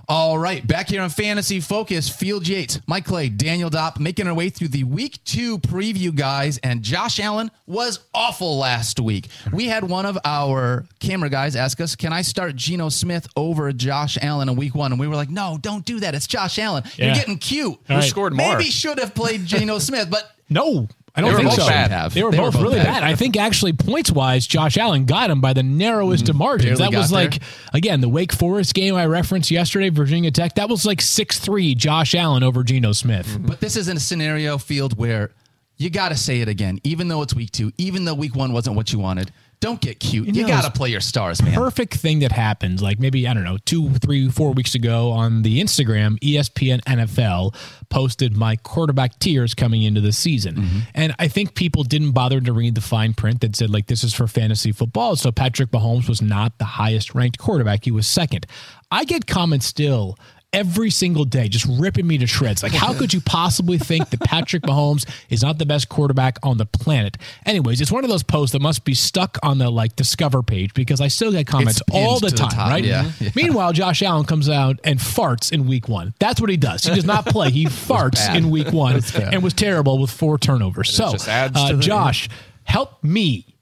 All 0.07 0.37
right, 0.37 0.65
back 0.67 0.91
here 0.91 1.01
on 1.01 1.09
Fantasy 1.09 1.61
Focus, 1.61 2.11
Field 2.11 2.47
Yates, 2.47 2.79
Mike 2.87 3.07
Clay, 3.07 3.31
Daniel 3.31 3.71
Dopp, 3.71 3.99
making 3.99 4.27
our 4.27 4.35
way 4.35 4.51
through 4.51 4.69
the 4.69 4.85
week 4.85 5.19
two 5.25 5.59
preview, 5.61 6.15
guys. 6.15 6.59
And 6.59 6.83
Josh 6.83 7.19
Allen 7.19 7.51
was 7.67 8.01
awful 8.13 8.59
last 8.59 9.01
week. 9.01 9.29
We 9.51 9.65
had 9.67 9.83
one 9.83 10.05
of 10.05 10.19
our 10.27 10.85
camera 11.01 11.31
guys 11.31 11.57
ask 11.57 11.81
us, 11.81 11.97
Can 11.97 12.13
I 12.13 12.21
start 12.21 12.55
Geno 12.55 12.91
Smith 12.91 13.27
over 13.35 13.73
Josh 13.73 14.19
Allen 14.21 14.51
in 14.51 14.57
week 14.57 14.75
one? 14.75 14.93
And 14.93 15.01
we 15.01 15.09
were 15.09 15.17
like, 15.17 15.31
No, 15.31 15.59
don't 15.59 15.87
do 15.87 16.01
that. 16.01 16.15
It's 16.15 16.27
Josh 16.27 16.59
Allen. 16.59 16.85
You're 16.97 17.15
getting 17.15 17.39
cute. 17.39 17.79
Who 17.87 17.95
right. 17.95 18.05
scored 18.05 18.35
more? 18.35 18.59
Maybe 18.59 18.71
should 18.71 18.99
have 18.99 19.15
played 19.15 19.47
Geno 19.47 19.79
Smith, 19.79 20.11
but 20.11 20.31
No, 20.51 20.89
I 21.15 21.21
don't 21.21 21.33
They 21.35 21.43
think 21.43 21.53
so. 21.53 21.67
bad. 21.69 22.11
They 22.11 22.23
were 22.23 22.31
They 22.31 22.37
both 22.39 22.55
both 22.55 22.63
really 22.63 22.77
bad. 22.77 22.87
bad. 22.87 23.03
I 23.05 23.15
think 23.15 23.37
actually 23.37 23.73
points 23.73 24.11
wise, 24.11 24.47
Josh 24.47 24.77
Allen 24.77 25.05
got 25.05 25.31
him 25.31 25.41
by 25.41 25.53
the 25.53 25.63
narrowest 25.63 26.25
mm-hmm. 26.25 26.31
of 26.31 26.37
margins. 26.37 26.79
Barely 26.79 26.93
That 26.93 26.99
was 26.99 27.11
got 27.11 27.17
there. 27.17 27.25
like 27.31 27.43
again 27.73 28.01
the 28.01 28.09
Wake 28.09 28.33
Forest 28.33 28.75
game 28.75 28.95
I 28.97 29.07
referenced 29.07 29.51
yesterday, 29.51 29.91
Virginia 29.91 30.31
Tech. 30.31 30.55
That 30.57 30.69
was 30.69 30.85
like 30.85 31.01
six 31.01 31.39
three 31.39 31.75
Josh 31.75 32.15
Allen 32.15 32.43
over 32.43 32.65
Geno 32.65 32.93
Smith. 32.93 33.27
Mm-hmm. 33.29 33.47
But 33.47 33.61
this 33.61 33.77
is 33.77 33.89
in 33.89 33.97
a 33.97 34.01
scenario 34.01 34.59
field 34.59 34.99
where 34.99 35.31
you 35.77 35.91
got 35.91 36.11
to 36.11 36.17
say 36.17 36.41
it 36.41 36.49
again, 36.49 36.81
even 36.85 37.09
though 37.09 37.23
it's 37.23 37.35
week 37.35 37.51
two, 37.53 37.73
even 37.79 38.05
though 38.05 38.15
week 38.15 38.35
one 38.35 38.53
wasn't 38.53 38.77
what 38.77 38.93
you 38.93 38.99
wanted. 38.99 39.31
Don't 39.61 39.81
get 39.81 40.01
cute. 40.01 40.27
You, 40.27 40.43
know, 40.43 40.49
got 40.49 40.65
to 40.65 40.71
play 40.71 40.91
your 40.91 41.01
stars, 41.01 41.43
man. 41.43 41.55
perfect 41.55 41.95
thing 41.95 42.21
that 42.21 42.33
happened 42.33 42.81
like 42.81 42.99
maybe 42.99 43.27
i 43.27 43.35
don't 43.35 43.45
know 43.45 43.59
two 43.65 43.91
three 43.95 44.29
four 44.29 44.53
weeks 44.53 44.75
ago 44.75 45.11
on 45.11 45.43
the 45.43 45.61
instagram 45.63 46.19
espn 46.21 46.81
nfl 46.83 47.55
posted 47.89 48.37
my 48.37 48.57
quarterback 48.57 49.19
tiers 49.19 49.55
coming 49.55 49.83
into 49.83 50.01
the 50.01 50.13
season. 50.13 50.57
Mm-hmm. 50.57 50.79
And 50.95 51.15
i 51.19 51.29
think 51.29 51.55
people 51.55 51.85
didn't 51.85 52.13
bother 52.13 52.41
to 52.41 52.53
read 52.53 52.75
the 52.75 52.81
fine 52.81 53.15
print 53.15 53.41
that 53.41 53.57
said 53.57 53.71
like 53.71 53.87
this 53.87 54.05
is 54.05 54.13
for 54.13 54.27
fantasy 54.27 54.73
football. 54.73 55.17
So 55.17 55.31
patrick 55.31 55.71
mahomes 55.71 56.09
was 56.09 56.21
not 56.21 56.59
the 56.59 56.65
highest 56.65 57.15
ranked 57.15 57.39
quarterback. 57.39 57.85
He 57.85 57.91
was 57.91 58.07
second. 58.07 58.47
I 58.91 59.05
get 59.05 59.27
comments 59.27 59.67
still 59.67 60.19
every 60.55 60.91
single 60.91 61.25
day, 61.25 61.49
just 61.49 61.67
ripping 61.69 62.07
me 62.07 62.17
to 62.19 62.27
shreds. 62.27 62.63
Like, 62.63 62.73
how 62.73 62.95
could 62.95 63.13
you 63.13 63.21
possibly 63.21 63.79
think 63.79 64.11
that 64.11 64.21
Patrick 64.21 64.63
Mahomes 64.65 65.05
is 65.29 65.43
not 65.43 65.59
the 65.59 65.67
best 65.67 65.89
quarterback 65.89 66.39
on 66.43 66.57
the 66.59 66.67
planet? 66.67 67.17
Anyways, 67.45 67.81
it's 67.81 67.93
one 67.93 68.05
of 68.05 68.11
those 68.11 68.23
posts 68.23 68.53
that 68.53 68.63
must 68.63 68.85
be 68.85 68.95
stuck 68.95 69.39
on 69.43 69.59
the 69.59 69.71
like 69.71 69.97
Discover 69.97 70.43
page 70.43 70.73
because 70.75 71.01
I 71.01 71.09
still 71.09 71.33
get 71.33 71.47
comments 71.47 71.81
It's 71.81 71.91
all 71.95 72.21
the 72.21 72.31
the 72.31 72.37
time, 72.37 72.49
top, 72.51 72.71
right? 72.71 72.85
yeah. 72.85 73.11
Yeah. 73.21 73.31
Meanwhile, 73.35 73.73
Josh 73.73 74.03
Allen 74.03 74.25
comes 74.25 74.49
out 74.49 74.79
and 74.85 74.99
farts 74.99 75.53
in 75.53 75.67
week 75.67 75.89
one. 75.89 76.15
That's 76.19 76.41
what 76.41 76.51
he 76.51 76.57
does. 76.57 76.85
He 76.85 76.95
does 76.95 77.05
not 77.05 77.27
play. 77.27 77.51
He 77.51 77.65
farts 77.67 78.35
in 78.35 78.51
week 78.51 78.73
one 78.73 79.01
and 79.15 79.43
was 79.43 79.55
terrible 79.55 79.99
with 79.99 80.11
four 80.11 80.39
turnovers. 80.39 80.91
So, 80.95 81.15
uh, 81.29 81.73
Josh, 81.75 82.29
help 82.65 83.03
me 83.03 83.54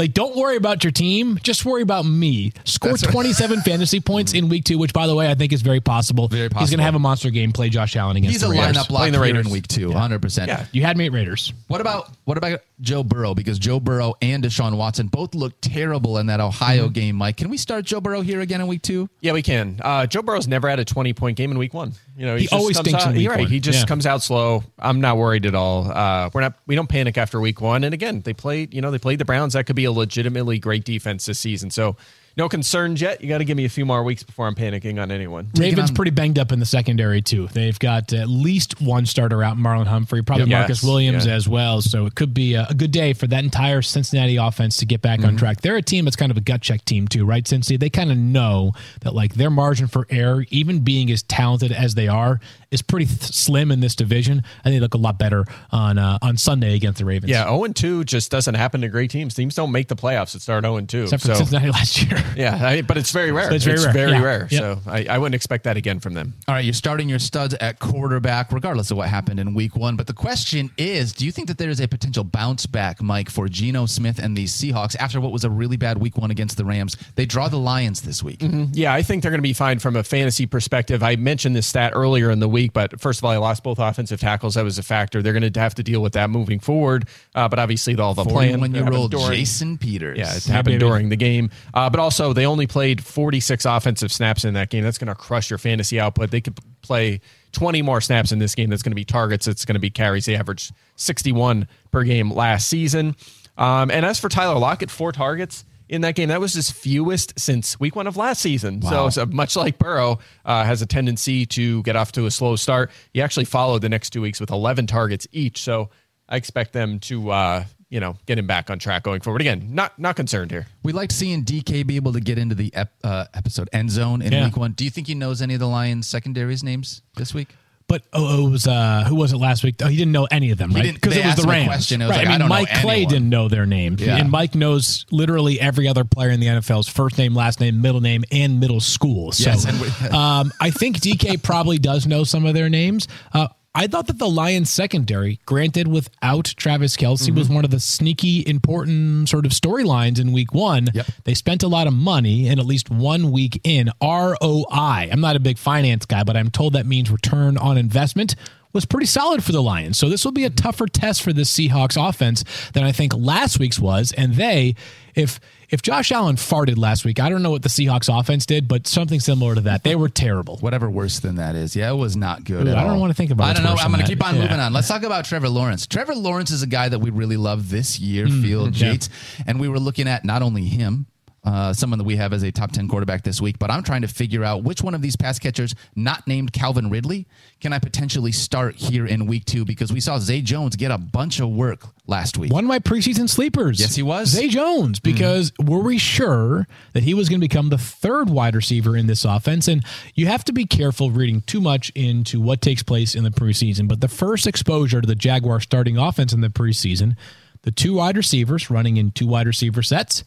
like 0.00 0.14
don't 0.14 0.34
worry 0.34 0.56
about 0.56 0.82
your 0.82 0.90
team, 0.90 1.38
just 1.42 1.64
worry 1.64 1.82
about 1.82 2.04
me. 2.04 2.52
Score 2.64 2.90
That's 2.92 3.04
right. 3.04 3.12
27 3.12 3.60
fantasy 3.64 4.00
points 4.00 4.32
in 4.34 4.48
week 4.48 4.64
two, 4.64 4.78
which 4.78 4.92
by 4.92 5.06
the 5.06 5.14
way 5.14 5.30
I 5.30 5.34
think 5.34 5.52
is 5.52 5.62
very 5.62 5.80
possible. 5.80 6.26
Very 6.28 6.48
He's 6.58 6.70
going 6.70 6.78
to 6.78 6.84
have 6.84 6.94
a 6.94 6.98
monster 6.98 7.30
game. 7.30 7.52
Play 7.52 7.68
Josh 7.68 7.94
Allen 7.96 8.16
against 8.16 8.32
He's 8.32 8.40
the 8.40 8.48
a 8.48 8.50
Raiders. 8.50 8.76
lineup 8.76 8.90
lock 8.90 9.00
Playing 9.00 9.12
the 9.12 9.20
Raiders. 9.20 9.46
in 9.46 9.52
week 9.52 9.68
two, 9.68 9.90
100%. 9.90 10.46
Yeah. 10.46 10.66
You 10.72 10.82
had 10.82 10.96
me 10.96 11.06
at 11.06 11.12
Raiders. 11.12 11.52
What 11.68 11.80
about 11.80 12.10
what 12.24 12.38
about 12.38 12.60
Joe 12.80 13.02
Burrow? 13.04 13.34
Because 13.34 13.58
Joe 13.58 13.78
Burrow 13.80 14.14
and 14.22 14.42
Deshaun 14.44 14.76
Watson 14.76 15.08
both 15.08 15.34
looked 15.34 15.62
terrible 15.62 16.18
in 16.18 16.26
that 16.26 16.40
Ohio 16.40 16.84
Mm-hmm. 16.84 16.92
game. 16.92 17.16
Mike, 17.16 17.36
can 17.36 17.48
we 17.50 17.56
start 17.56 17.84
Joe 17.84 18.00
Burrow 18.00 18.20
here 18.22 18.40
again 18.40 18.60
in 18.60 18.66
week 18.66 18.82
two? 18.82 19.08
Yeah, 19.20 19.32
we 19.32 19.42
can. 19.42 19.78
Uh, 19.82 20.06
Joe 20.06 20.22
Burrow's 20.22 20.48
never 20.48 20.68
had 20.68 20.78
a 20.78 20.84
20 20.84 21.12
point 21.12 21.36
game 21.36 21.50
in 21.50 21.58
week 21.58 21.74
one. 21.74 21.92
You 22.16 22.26
know, 22.26 22.36
He 22.36 22.42
just 22.42 22.52
always 22.54 22.76
comes 22.76 22.88
stinks 22.88 23.04
out, 23.04 23.10
in 23.10 23.16
week 23.16 23.24
you're 23.24 23.32
right. 23.32 23.40
one. 23.40 23.50
He 23.50 23.60
just 23.60 23.80
Yeah. 23.80 23.86
comes 23.86 24.06
out 24.06 24.22
slow. 24.22 24.64
I'm 24.78 25.00
not 25.00 25.16
worried 25.16 25.46
at 25.46 25.54
all. 25.54 25.90
Uh, 25.90 26.30
we're 26.32 26.40
not. 26.42 26.54
We 26.66 26.74
don't 26.74 26.88
panic 26.88 27.16
after 27.18 27.40
week 27.40 27.60
one. 27.60 27.84
And 27.84 27.92
again, 27.94 28.20
they 28.22 28.32
played. 28.32 28.72
You 28.74 28.80
know, 28.80 28.90
they 28.90 28.98
played 28.98 29.18
the 29.18 29.24
Browns. 29.24 29.54
That 29.54 29.66
could 29.66 29.76
be 29.76 29.84
a 29.84 29.92
legitimately 29.92 30.58
great 30.58 30.84
defense 30.84 31.26
this 31.26 31.38
season. 31.38 31.70
So 31.70 31.96
no 32.36 32.48
concerns 32.48 33.00
yet. 33.00 33.20
You 33.20 33.28
got 33.28 33.38
to 33.38 33.44
give 33.44 33.56
me 33.56 33.64
a 33.64 33.68
few 33.68 33.84
more 33.84 34.02
weeks 34.02 34.22
before 34.22 34.46
I'm 34.46 34.54
panicking 34.54 35.00
on 35.02 35.10
anyone. 35.10 35.48
Ravens 35.56 35.90
on- 35.90 35.96
pretty 35.96 36.10
banged 36.10 36.38
up 36.38 36.52
in 36.52 36.58
the 36.60 36.66
secondary 36.66 37.22
too. 37.22 37.48
They've 37.52 37.78
got 37.78 38.12
at 38.12 38.28
least 38.28 38.80
one 38.80 39.06
starter 39.06 39.42
out, 39.42 39.56
Marlon 39.58 39.86
Humphrey, 39.86 40.22
probably 40.22 40.46
Yep. 40.50 40.58
Marcus 40.60 40.82
Yes. 40.82 40.88
Williams 40.88 41.26
Yeah. 41.26 41.34
as 41.34 41.48
well. 41.48 41.82
So 41.82 42.06
it 42.06 42.14
could 42.14 42.32
be 42.32 42.54
a, 42.54 42.66
a 42.70 42.74
good 42.74 42.90
day 42.92 43.12
for 43.12 43.26
that 43.26 43.44
entire 43.44 43.82
Cincinnati 43.82 44.36
offense 44.36 44.76
to 44.78 44.86
get 44.86 45.02
back 45.02 45.20
Mm-hmm. 45.20 45.28
on 45.28 45.36
track. 45.36 45.60
They're 45.60 45.76
a 45.76 45.82
team 45.82 46.04
that's 46.04 46.16
kind 46.16 46.30
of 46.30 46.36
a 46.36 46.40
gut 46.40 46.60
check 46.62 46.84
team 46.84 47.08
too, 47.08 47.24
right? 47.26 47.44
Cincy, 47.44 47.78
they 47.78 47.90
kind 47.90 48.10
of 48.10 48.16
know 48.16 48.72
that 49.02 49.14
like 49.14 49.34
their 49.34 49.50
margin 49.50 49.86
for 49.88 50.06
error, 50.10 50.44
even 50.50 50.80
being 50.80 51.10
as 51.10 51.22
talented 51.22 51.72
as 51.72 51.94
they 51.94 52.08
are, 52.08 52.40
is 52.70 52.80
pretty 52.82 53.06
th- 53.06 53.20
slim 53.22 53.72
in 53.72 53.80
this 53.80 53.94
division. 53.96 54.42
And 54.64 54.72
they 54.72 54.78
look 54.80 54.94
a 54.94 54.98
lot 54.98 55.18
better 55.18 55.44
on 55.72 55.98
uh, 55.98 56.18
on 56.22 56.36
Sunday 56.36 56.74
against 56.76 56.98
the 57.00 57.04
Ravens. 57.04 57.30
Yeah, 57.30 57.44
0 57.44 57.66
2 57.72 58.04
just 58.04 58.30
doesn't 58.30 58.54
happen 58.54 58.80
to 58.82 58.88
great 58.88 59.10
teams. 59.10 59.34
Teams 59.34 59.54
don't 59.54 59.72
make 59.72 59.88
the 59.88 59.96
playoffs 59.96 60.32
that 60.32 60.42
start 60.42 60.64
0 60.64 60.80
2. 60.80 61.02
except 61.02 61.22
for 61.22 61.28
So, 61.28 61.34
Cincinnati 61.34 61.70
last 61.72 62.02
year. 62.02 62.19
Yeah, 62.36 62.58
I, 62.60 62.82
but 62.82 62.96
it's 62.96 63.10
very 63.10 63.32
rare. 63.32 63.52
It's 63.52 63.64
very 63.64 63.84
rare. 63.84 64.08
Yeah. 64.08 64.22
rare. 64.22 64.48
Yep. 64.50 64.60
So 64.60 64.78
I, 64.86 65.06
I 65.06 65.18
wouldn't 65.18 65.34
expect 65.34 65.64
that 65.64 65.76
again 65.76 66.00
from 66.00 66.14
them. 66.14 66.34
All 66.48 66.54
right, 66.54 66.64
you're 66.64 66.74
starting 66.74 67.08
your 67.08 67.18
studs 67.18 67.54
at 67.54 67.78
quarterback, 67.78 68.52
regardless 68.52 68.90
of 68.90 68.96
what 68.96 69.08
happened 69.08 69.40
in 69.40 69.54
week 69.54 69.76
one. 69.76 69.96
But 69.96 70.06
the 70.06 70.12
question 70.12 70.70
is 70.78 71.12
do 71.12 71.24
you 71.26 71.32
think 71.32 71.48
that 71.48 71.58
there 71.58 71.70
is 71.70 71.80
a 71.80 71.88
potential 71.88 72.24
bounce 72.24 72.66
back, 72.66 73.02
Mike, 73.02 73.30
for 73.30 73.48
Geno 73.48 73.86
Smith 73.86 74.18
and 74.18 74.36
these 74.36 74.52
Seahawks 74.52 74.96
after 74.98 75.20
what 75.20 75.32
was 75.32 75.44
a 75.44 75.50
really 75.50 75.76
bad 75.76 75.98
week 75.98 76.16
one 76.16 76.30
against 76.30 76.56
the 76.56 76.64
Rams? 76.64 76.96
They 77.14 77.26
draw 77.26 77.48
the 77.48 77.58
Lions 77.58 78.02
this 78.02 78.22
week. 78.22 78.42
Yeah, 78.72 78.94
I 78.94 79.02
think 79.02 79.22
they're 79.22 79.30
going 79.30 79.38
to 79.38 79.42
be 79.42 79.52
fine 79.52 79.78
from 79.78 79.96
a 79.96 80.02
fantasy 80.02 80.46
perspective. 80.46 81.02
I 81.02 81.16
mentioned 81.16 81.54
this 81.56 81.66
stat 81.66 81.92
earlier 81.94 82.30
in 82.30 82.40
the 82.40 82.48
week, 82.48 82.72
but 82.72 83.00
first 83.00 83.20
of 83.20 83.24
all, 83.24 83.30
I 83.30 83.36
lost 83.36 83.62
both 83.62 83.78
offensive 83.78 84.20
tackles. 84.20 84.54
That 84.54 84.64
was 84.64 84.78
a 84.78 84.82
factor. 84.82 85.22
They're 85.22 85.32
going 85.32 85.52
to 85.52 85.60
have 85.60 85.74
to 85.76 85.82
deal 85.82 86.02
with 86.02 86.14
that 86.14 86.30
moving 86.30 86.60
forward. 86.60 87.08
Uh, 87.34 87.48
but 87.48 87.58
obviously, 87.58 87.94
they'll 87.94 88.14
have 88.14 88.26
plan. 88.26 88.60
when 88.60 88.72
you 88.72 88.82
Happened 88.84 88.96
roll 88.96 89.08
Jason 89.08 89.78
Peters. 89.78 90.18
Yeah, 90.18 90.34
it 90.34 90.44
happened 90.44 90.78
baby. 90.78 90.78
during 90.78 91.08
the 91.08 91.16
game. 91.16 91.50
Uh, 91.74 91.90
but 91.90 92.00
also, 92.00 92.09
they 92.32 92.46
only 92.46 92.66
played 92.66 93.04
46 93.04 93.64
offensive 93.64 94.12
snaps 94.12 94.44
in 94.44 94.54
that 94.54 94.70
game. 94.70 94.84
That's 94.84 94.98
going 94.98 95.08
to 95.08 95.14
crush 95.14 95.50
your 95.50 95.58
fantasy 95.58 96.00
output. 96.00 96.30
They 96.30 96.40
could 96.40 96.58
play 96.82 97.20
20 97.52 97.82
more 97.82 98.00
snaps 98.00 98.32
in 98.32 98.38
this 98.38 98.54
game. 98.54 98.70
That's 98.70 98.82
going 98.82 98.92
to 98.92 98.96
be 98.96 99.04
targets. 99.04 99.46
It's 99.46 99.64
going 99.64 99.74
to 99.74 99.80
be 99.80 99.90
carries. 99.90 100.26
They 100.26 100.36
averaged 100.36 100.72
61 100.96 101.68
per 101.90 102.02
game 102.04 102.30
last 102.30 102.68
season. 102.68 103.16
Um, 103.56 103.90
and 103.90 104.04
as 104.06 104.18
for 104.18 104.28
Tyler 104.28 104.58
Lockett, 104.58 104.90
four 104.90 105.12
targets 105.12 105.64
in 105.90 106.02
that 106.02 106.14
game. 106.14 106.28
That 106.28 106.40
was 106.40 106.54
his 106.54 106.70
fewest 106.70 107.38
since 107.38 107.78
week 107.80 107.96
one 107.96 108.06
of 108.06 108.16
last 108.16 108.40
season. 108.40 108.80
So, 108.80 109.10
so 109.10 109.26
much 109.26 109.56
like 109.56 109.76
Burrow 109.76 110.20
uh, 110.44 110.64
has 110.64 110.80
a 110.80 110.86
tendency 110.86 111.44
to 111.46 111.82
get 111.82 111.96
off 111.96 112.12
to 112.12 112.26
a 112.26 112.30
slow 112.30 112.54
start, 112.56 112.92
he 113.12 113.20
actually 113.20 113.44
followed 113.44 113.82
the 113.82 113.88
next 113.88 114.10
two 114.10 114.22
weeks 114.22 114.40
with 114.40 114.50
11 114.50 114.86
targets 114.86 115.26
each. 115.32 115.62
So 115.62 115.90
I 116.28 116.36
expect 116.36 116.72
them 116.72 117.00
to, 117.00 117.30
uh, 117.30 117.64
you 117.90 118.00
know, 118.00 118.16
get 118.26 118.38
him 118.38 118.46
back 118.46 118.70
on 118.70 118.78
track 118.78 119.02
going 119.02 119.20
forward. 119.20 119.40
Again, 119.42 119.68
not 119.74 119.98
not 119.98 120.16
concerned 120.16 120.50
here. 120.50 120.66
We 120.82 120.92
liked 120.92 121.12
seeing 121.12 121.44
DK 121.44 121.86
be 121.86 121.96
able 121.96 122.12
to 122.14 122.20
get 122.20 122.38
into 122.38 122.54
the 122.54 122.72
ep, 122.74 122.92
uh, 123.04 123.26
episode 123.34 123.68
end 123.72 123.90
zone 123.90 124.22
in 124.22 124.32
Yeah. 124.32 124.44
week 124.46 124.56
one. 124.56 124.72
Do 124.72 124.84
you 124.84 124.90
think 124.90 125.08
he 125.08 125.14
knows 125.14 125.42
any 125.42 125.54
of 125.54 125.60
the 125.60 125.66
Lions 125.68 126.06
secondaries 126.06 126.62
names 126.62 127.02
this 127.16 127.34
week? 127.34 127.48
But 127.88 128.02
oh, 128.12 128.46
it 128.46 128.50
was 128.52 128.68
uh, 128.68 129.02
who 129.08 129.16
was 129.16 129.32
it 129.32 129.38
last 129.38 129.64
week? 129.64 129.74
Oh, 129.82 129.88
he 129.88 129.96
didn't 129.96 130.12
know 130.12 130.28
any 130.30 130.52
of 130.52 130.58
them, 130.58 130.70
right? 130.72 130.94
Because 130.94 131.16
it 131.16 131.24
was 131.26 131.34
the 131.34 131.42
Rams. 131.42 131.66
question, 131.66 131.98
was 131.98 132.10
right. 132.10 132.18
like, 132.18 132.26
I 132.28 132.28
I 132.28 132.32
mean, 132.34 132.38
know 132.38 132.46
Mike 132.46 132.68
Clay 132.68 132.92
anyone. 132.98 133.12
didn't 133.12 133.28
know 133.30 133.48
their 133.48 133.66
names, 133.66 134.00
Yeah. 134.00 134.16
and 134.18 134.30
Mike 134.30 134.54
knows 134.54 135.04
literally 135.10 135.60
every 135.60 135.88
other 135.88 136.04
player 136.04 136.30
in 136.30 136.38
the 136.38 136.46
NFL's 136.46 136.86
first 136.86 137.18
name, 137.18 137.34
last 137.34 137.58
name, 137.58 137.82
middle 137.82 138.00
name, 138.00 138.22
and 138.30 138.60
middle 138.60 138.78
school. 138.78 139.32
So, 139.32 139.50
Yes, 139.50 139.64
and 139.64 139.80
we- 139.80 139.88
um, 140.16 140.52
I 140.60 140.70
think 140.70 141.00
DK 141.00 141.36
probably 141.42 141.78
does 141.78 142.06
know 142.06 142.22
some 142.22 142.46
of 142.46 142.54
their 142.54 142.68
names. 142.68 143.08
Uh, 143.34 143.48
I 143.74 143.86
thought 143.86 144.08
that 144.08 144.18
the 144.18 144.28
Lions 144.28 144.68
secondary, 144.68 145.38
granted 145.46 145.86
without 145.86 146.46
Travis 146.56 146.96
Kelsey, 146.96 147.30
was 147.30 147.46
Mm-hmm. 147.46 147.54
one 147.54 147.64
of 147.64 147.70
the 147.70 147.78
sneaky 147.78 148.44
important 148.46 149.28
sort 149.28 149.46
of 149.46 149.52
storylines 149.52 150.18
in 150.18 150.32
week 150.32 150.52
one. 150.52 150.88
Yep. 150.92 151.06
They 151.24 151.34
spent 151.34 151.62
a 151.62 151.68
lot 151.68 151.86
of 151.86 151.92
money 151.92 152.48
and 152.48 152.58
at 152.58 152.66
least 152.66 152.90
one 152.90 153.30
week 153.30 153.60
in 153.62 153.90
ROI. 154.02 155.08
I'm 155.12 155.20
not 155.20 155.36
a 155.36 155.40
big 155.40 155.56
finance 155.56 156.04
guy, 156.04 156.24
but 156.24 156.36
I'm 156.36 156.50
told 156.50 156.72
that 156.72 156.86
means 156.86 157.10
return 157.12 157.56
on 157.58 157.78
investment 157.78 158.34
was 158.72 158.84
pretty 158.86 159.06
solid 159.06 159.42
for 159.42 159.52
the 159.52 159.62
Lions. 159.62 159.98
So 159.98 160.08
this 160.08 160.24
will 160.24 160.32
be 160.32 160.44
a 160.44 160.50
tougher 160.50 160.86
test 160.86 161.22
for 161.22 161.32
the 161.32 161.42
Seahawks 161.42 161.96
offense 162.08 162.44
than 162.72 162.84
I 162.84 162.92
think 162.92 163.14
last 163.16 163.58
week's 163.58 163.78
was. 163.80 164.12
And 164.12 164.34
they, 164.34 164.74
if 165.14 165.40
if 165.70 165.82
Josh 165.82 166.10
Allen 166.12 166.36
farted 166.36 166.76
last 166.78 167.04
week, 167.04 167.20
I 167.20 167.28
don't 167.28 167.42
know 167.42 167.50
what 167.50 167.62
the 167.62 167.68
Seahawks 167.68 168.08
offense 168.08 168.46
did, 168.46 168.68
but 168.68 168.86
something 168.86 169.20
similar 169.20 169.54
to 169.54 169.60
that. 169.62 169.84
They 169.84 169.94
were 169.96 170.08
terrible. 170.08 170.58
Whatever 170.58 170.90
worse 170.90 171.20
than 171.20 171.36
that 171.36 171.54
is. 171.54 171.76
Yeah, 171.76 171.90
it 171.90 171.96
was 171.96 172.16
not 172.16 172.44
good. 172.44 172.66
Ooh, 172.66 172.72
I 172.72 172.82
don't 172.82 172.90
all. 172.90 173.00
wanna 173.00 173.14
think 173.14 173.30
about 173.30 173.48
it. 173.48 173.50
I 173.50 173.52
don't 173.54 173.64
know. 173.64 173.80
I'm 173.80 173.90
going 173.90 174.02
to 174.02 174.08
keep 174.08 174.24
on 174.24 174.34
Yeah. 174.36 174.42
moving 174.42 174.60
on. 174.60 174.72
Let's 174.72 174.88
talk 174.88 175.02
about 175.02 175.24
Trevor 175.24 175.48
Lawrence. 175.48 175.86
Trevor 175.86 176.14
Lawrence 176.14 176.50
is 176.50 176.62
a 176.62 176.66
guy 176.66 176.88
that 176.88 176.98
we 176.98 177.10
really 177.10 177.36
love 177.36 177.70
this 177.70 177.98
year, 177.98 178.26
mm-hmm. 178.26 178.42
Field 178.42 178.76
yeah. 178.76 178.92
Yates, 178.92 179.08
and 179.46 179.60
we 179.60 179.68
were 179.68 179.78
looking 179.78 180.08
at 180.08 180.24
not 180.24 180.42
only 180.42 180.64
him. 180.64 181.06
Uh, 181.42 181.72
someone 181.72 181.98
that 181.98 182.04
we 182.04 182.16
have 182.16 182.34
as 182.34 182.42
a 182.42 182.52
top 182.52 182.70
10 182.70 182.86
quarterback 182.86 183.22
this 183.22 183.40
week, 183.40 183.58
but 183.58 183.70
I'm 183.70 183.82
trying 183.82 184.02
to 184.02 184.08
figure 184.08 184.44
out 184.44 184.62
which 184.62 184.82
one 184.82 184.94
of 184.94 185.00
these 185.00 185.16
pass 185.16 185.38
catchers, 185.38 185.74
not 185.96 186.26
named 186.26 186.52
Calvin 186.52 186.90
Ridley, 186.90 187.26
can 187.62 187.72
I 187.72 187.78
potentially 187.78 188.30
start 188.30 188.76
here 188.76 189.06
in 189.06 189.24
week 189.24 189.46
two 189.46 189.64
because 189.64 189.90
we 189.90 190.00
saw 190.00 190.18
Zay 190.18 190.42
Jones 190.42 190.76
get 190.76 190.90
a 190.90 190.98
bunch 190.98 191.40
of 191.40 191.48
work 191.48 191.86
last 192.06 192.36
week. 192.36 192.52
One 192.52 192.64
of 192.64 192.68
my 192.68 192.78
preseason 192.78 193.26
sleepers. 193.26 193.80
Yes, 193.80 193.94
he 193.94 194.02
was. 194.02 194.28
Zay 194.28 194.48
Jones, 194.48 195.00
because 195.00 195.50
were 195.58 195.78
we 195.78 195.96
sure 195.96 196.66
that 196.92 197.04
he 197.04 197.14
was 197.14 197.30
going 197.30 197.40
to 197.40 197.48
become 197.48 197.70
the 197.70 197.78
third 197.78 198.28
wide 198.28 198.54
receiver 198.54 198.94
in 198.94 199.06
this 199.06 199.24
offense? 199.24 199.66
And 199.66 199.82
you 200.14 200.26
have 200.26 200.44
to 200.44 200.52
be 200.52 200.66
careful 200.66 201.10
reading 201.10 201.40
too 201.42 201.62
much 201.62 201.90
into 201.94 202.38
what 202.38 202.60
takes 202.60 202.82
place 202.82 203.14
in 203.14 203.24
the 203.24 203.30
preseason. 203.30 203.88
But 203.88 204.02
the 204.02 204.08
first 204.08 204.46
exposure 204.46 205.00
to 205.00 205.06
the 205.06 205.14
Jaguar 205.14 205.60
starting 205.60 205.96
offense 205.96 206.34
in 206.34 206.42
the 206.42 206.48
preseason, 206.48 207.16
the 207.62 207.70
two 207.70 207.94
wide 207.94 208.16
receivers 208.16 208.70
running 208.70 208.98
in 208.98 209.10
two 209.10 209.26
wide 209.26 209.46
receiver 209.46 209.82
sets, 209.82 210.24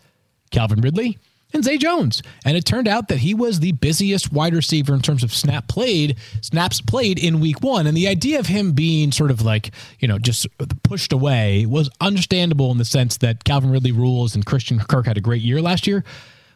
Calvin 0.53 0.79
Ridley 0.79 1.17
and 1.53 1.63
Zay 1.63 1.77
Jones. 1.77 2.23
And 2.45 2.57
it 2.57 2.65
turned 2.65 2.87
out 2.87 3.09
that 3.09 3.19
he 3.19 3.33
was 3.33 3.59
the 3.59 3.73
busiest 3.73 4.31
wide 4.31 4.53
receiver 4.53 4.93
in 4.93 5.01
terms 5.01 5.23
of 5.23 5.33
snap 5.33 5.67
played, 5.67 6.17
snaps 6.41 6.81
played 6.81 7.19
in 7.19 7.39
week 7.39 7.61
one. 7.61 7.85
And 7.85 7.95
the 7.95 8.07
idea 8.07 8.39
of 8.39 8.47
him 8.47 8.71
being 8.71 9.11
sort 9.11 9.31
of 9.31 9.41
like, 9.41 9.71
you 9.99 10.07
know, 10.07 10.17
just 10.17 10.47
pushed 10.83 11.13
away 11.13 11.65
was 11.65 11.89
understandable 12.01 12.71
in 12.71 12.77
the 12.77 12.85
sense 12.85 13.17
that 13.17 13.43
Calvin 13.43 13.71
Ridley 13.71 13.91
rules 13.91 14.35
and 14.35 14.45
Christian 14.45 14.79
Kirk 14.79 15.05
had 15.05 15.17
a 15.17 15.21
great 15.21 15.41
year 15.41 15.61
last 15.61 15.85
year. 15.85 16.03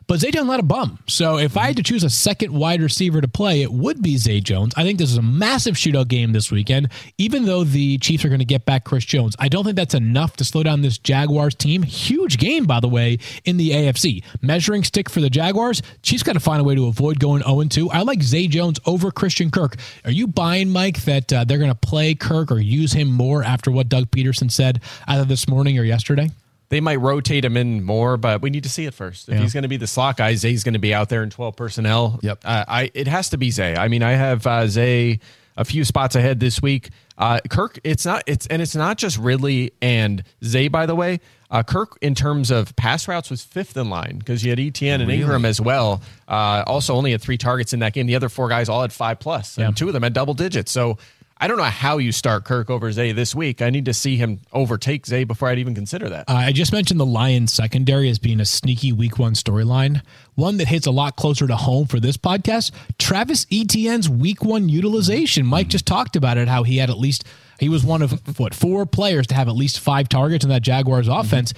But 0.08 0.22
Zay 0.22 0.32
Jones 0.32 0.48
not 0.48 0.62
a 0.62 0.63
bum. 0.63 1.00
So 1.08 1.38
if 1.38 1.58
I 1.58 1.67
had 1.67 1.76
to 1.76 1.84
choose 1.84 2.06
a 2.06 2.10
second 2.10 2.54
wide 2.54 2.82
receiver 2.82 3.20
to 3.20 3.28
play, 3.28 3.62
it 3.62 3.74
would 3.74 4.02
be 4.02 4.15
Zay 4.15 4.39
Jones. 4.39 4.74
I 4.78 4.84
think 4.84 5.00
this 5.00 5.12
is 5.12 5.17
a 5.17 5.22
massive 5.22 5.76
shootout 5.76 6.08
game 6.08 6.32
this 6.32 6.50
weekend. 6.50 6.88
Even 7.17 7.43
though 7.43 7.65
the 7.65 7.98
Chiefs 7.98 8.24
are 8.24 8.30
going 8.30 8.39
to 8.39 8.46
get 8.46 8.63
back 8.63 8.86
Chris 8.86 9.04
Jones, 9.04 9.36
I 9.38 9.50
don't 9.50 9.65
think 9.65 9.76
that's 9.76 9.93
enough 9.93 10.38
to 10.38 10.46
slow 10.46 10.63
down 10.63 10.82
this 10.82 10.98
Jaguars 10.98 11.56
team. 11.56 11.84
Huge 11.84 12.38
game, 12.38 12.63
by 12.63 12.80
the 12.80 12.88
way, 12.88 13.20
in 13.43 13.58
the 13.58 13.72
AFC. 13.72 14.24
Measuring 14.41 14.86
stick 14.86 15.10
for 15.10 15.20
the 15.20 15.30
Jaguars. 15.30 15.82
Chiefs 16.04 16.24
got 16.24 16.34
to 16.34 16.39
find 16.39 16.62
a 16.62 16.63
way 16.63 16.76
to 16.76 16.88
avoid 16.88 17.20
going 17.20 17.43
0 17.43 17.65
2. 17.65 17.89
I 17.89 18.04
like 18.04 18.24
Zay 18.24 18.48
Jones 18.48 18.80
over 18.86 19.12
Christian 19.12 19.52
Kirk. 19.52 19.76
Are 20.06 20.12
you 20.12 20.26
buying, 20.26 20.70
Mike, 20.70 21.04
that 21.04 21.34
uh, 21.34 21.43
they're 21.43 21.58
going 21.58 21.70
to 21.70 21.76
play 21.76 22.15
Kirk 22.15 22.50
or 22.50 22.60
use 22.60 22.93
him 22.93 23.12
more 23.12 23.43
after 23.43 23.72
what 23.72 23.89
Doug 23.89 24.10
Pederson 24.12 24.50
said 24.50 24.82
either 25.06 25.26
this 25.26 25.50
morning 25.50 25.78
or 25.78 25.84
yesterday? 25.84 26.32
They 26.69 26.82
might 26.82 26.97
rotate 26.99 27.45
him 27.45 27.56
in 27.56 27.84
more, 27.84 28.17
but 28.17 28.41
we 28.41 28.49
need 28.49 28.63
to 28.63 28.69
see 28.69 28.86
it 28.86 28.93
first. 28.93 29.30
If 29.30 29.36
Yeah. 29.36 29.41
he's 29.41 29.53
going 29.53 29.63
to 29.63 29.69
be 29.69 29.77
the 29.77 29.88
slot 29.88 30.17
guy, 30.17 30.36
Zay's 30.36 30.63
going 30.63 30.73
to 30.73 30.80
be 30.80 30.93
out 30.93 31.08
there 31.10 31.23
in 31.23 31.30
12 31.30 31.56
personnel. 31.56 32.19
Yep. 32.21 32.39
Uh, 32.43 32.65
I 32.67 32.91
it 32.93 33.08
has 33.08 33.30
to 33.30 33.38
be 33.38 33.51
Zay. 33.51 33.75
I 33.75 33.88
mean, 33.88 34.03
I 34.03 34.12
have 34.12 34.45
uh, 34.45 34.67
Zay 34.67 35.19
a 35.56 35.63
few 35.65 35.86
spots 35.86 36.15
ahead 36.15 36.39
this 36.39 36.62
week. 36.62 36.89
Uh, 37.17 37.39
Kirk, 37.49 37.80
it's 37.84 38.06
not 38.06 38.23
it's 38.27 38.45
and 38.47 38.62
it's 38.62 38.75
not 38.75 38.97
just 38.97 39.17
Ridley 39.17 39.71
and 39.82 40.23
Zay. 40.43 40.67
By 40.67 40.86
the 40.86 40.93
way, 40.93 41.19
uh, 41.49 41.63
Kirk 41.63 41.97
in 42.01 42.13
terms 42.13 42.51
of 42.51 42.75
pass 42.75 43.08
routes 43.08 43.30
was 43.32 43.43
fifth 43.43 43.75
in 43.77 43.89
line 43.89 44.17
because 44.19 44.43
you 44.43 44.49
had 44.51 44.60
Etienne 44.60 44.99
and 45.01 45.10
Ingram 45.10 45.45
as 45.45 45.60
well. 45.62 46.01
Uh, 46.27 46.63
also, 46.67 46.93
only 46.95 47.12
had 47.12 47.21
three 47.21 47.38
targets 47.38 47.71
in 47.73 47.80
that 47.80 47.93
game. 47.93 48.06
The 48.08 48.15
other 48.15 48.30
four 48.30 48.49
guys 48.49 48.67
all 48.69 48.82
had 48.82 48.91
five 48.93 49.19
plus, 49.19 49.58
and 49.58 49.67
Yeah. 49.69 49.71
two 49.71 49.88
of 49.88 49.93
them 49.93 50.03
had 50.03 50.13
double 50.13 50.34
digits. 50.34 50.71
So. 50.71 50.97
I 51.39 51.47
don't 51.47 51.58
know 51.58 51.63
how 51.63 51.97
you 52.00 52.12
start 52.12 52.45
Kirk 52.45 52.69
over 52.69 52.91
Zay 52.91 53.12
this 53.12 53.36
week. 53.36 53.62
I 53.62 53.69
need 53.69 53.86
to 53.86 53.93
see 53.93 54.17
him 54.17 54.39
overtake 54.52 55.06
Zay 55.06 55.23
before 55.23 55.50
I'd 55.50 55.60
even 55.60 55.76
consider 55.76 56.10
that. 56.10 56.28
Uh, 56.28 56.34
I 56.34 56.52
just 56.52 56.71
mentioned 56.71 57.00
the 57.00 57.06
Lions 57.06 57.54
secondary 57.54 58.10
as 58.10 58.17
being 58.17 58.39
a 58.39 58.45
sneaky 58.45 58.91
week 58.91 59.19
one 59.19 59.34
storyline. 59.34 60.02
One 60.36 60.58
that 60.58 60.67
hits 60.67 60.88
a 60.88 60.91
lot 60.91 61.15
closer 61.15 61.45
to 61.47 61.56
home 61.56 61.86
for 61.88 62.00
this 62.00 62.17
podcast. 62.17 62.71
Travis 62.97 63.45
Etienne's 63.52 64.10
week 64.10 64.43
one 64.43 64.67
utilization. 64.69 65.45
Mike 65.45 65.67
just 65.67 65.86
talked 65.86 66.15
about 66.15 66.38
it, 66.38 66.47
how 66.47 66.63
he 66.63 66.78
had 66.78 66.89
at 66.89 66.97
least, 66.97 67.23
he 67.60 67.69
was 67.69 67.84
one 67.84 68.02
of 68.02 68.39
what, 68.39 68.56
four 68.56 68.86
players 68.86 69.28
to 69.28 69.36
have 69.36 69.47
at 69.47 69.56
least 69.56 69.80
five 69.80 70.10
targets 70.10 70.43
in 70.43 70.50
that 70.50 70.63
Jaguars 70.63 71.08
offense. 71.08 71.54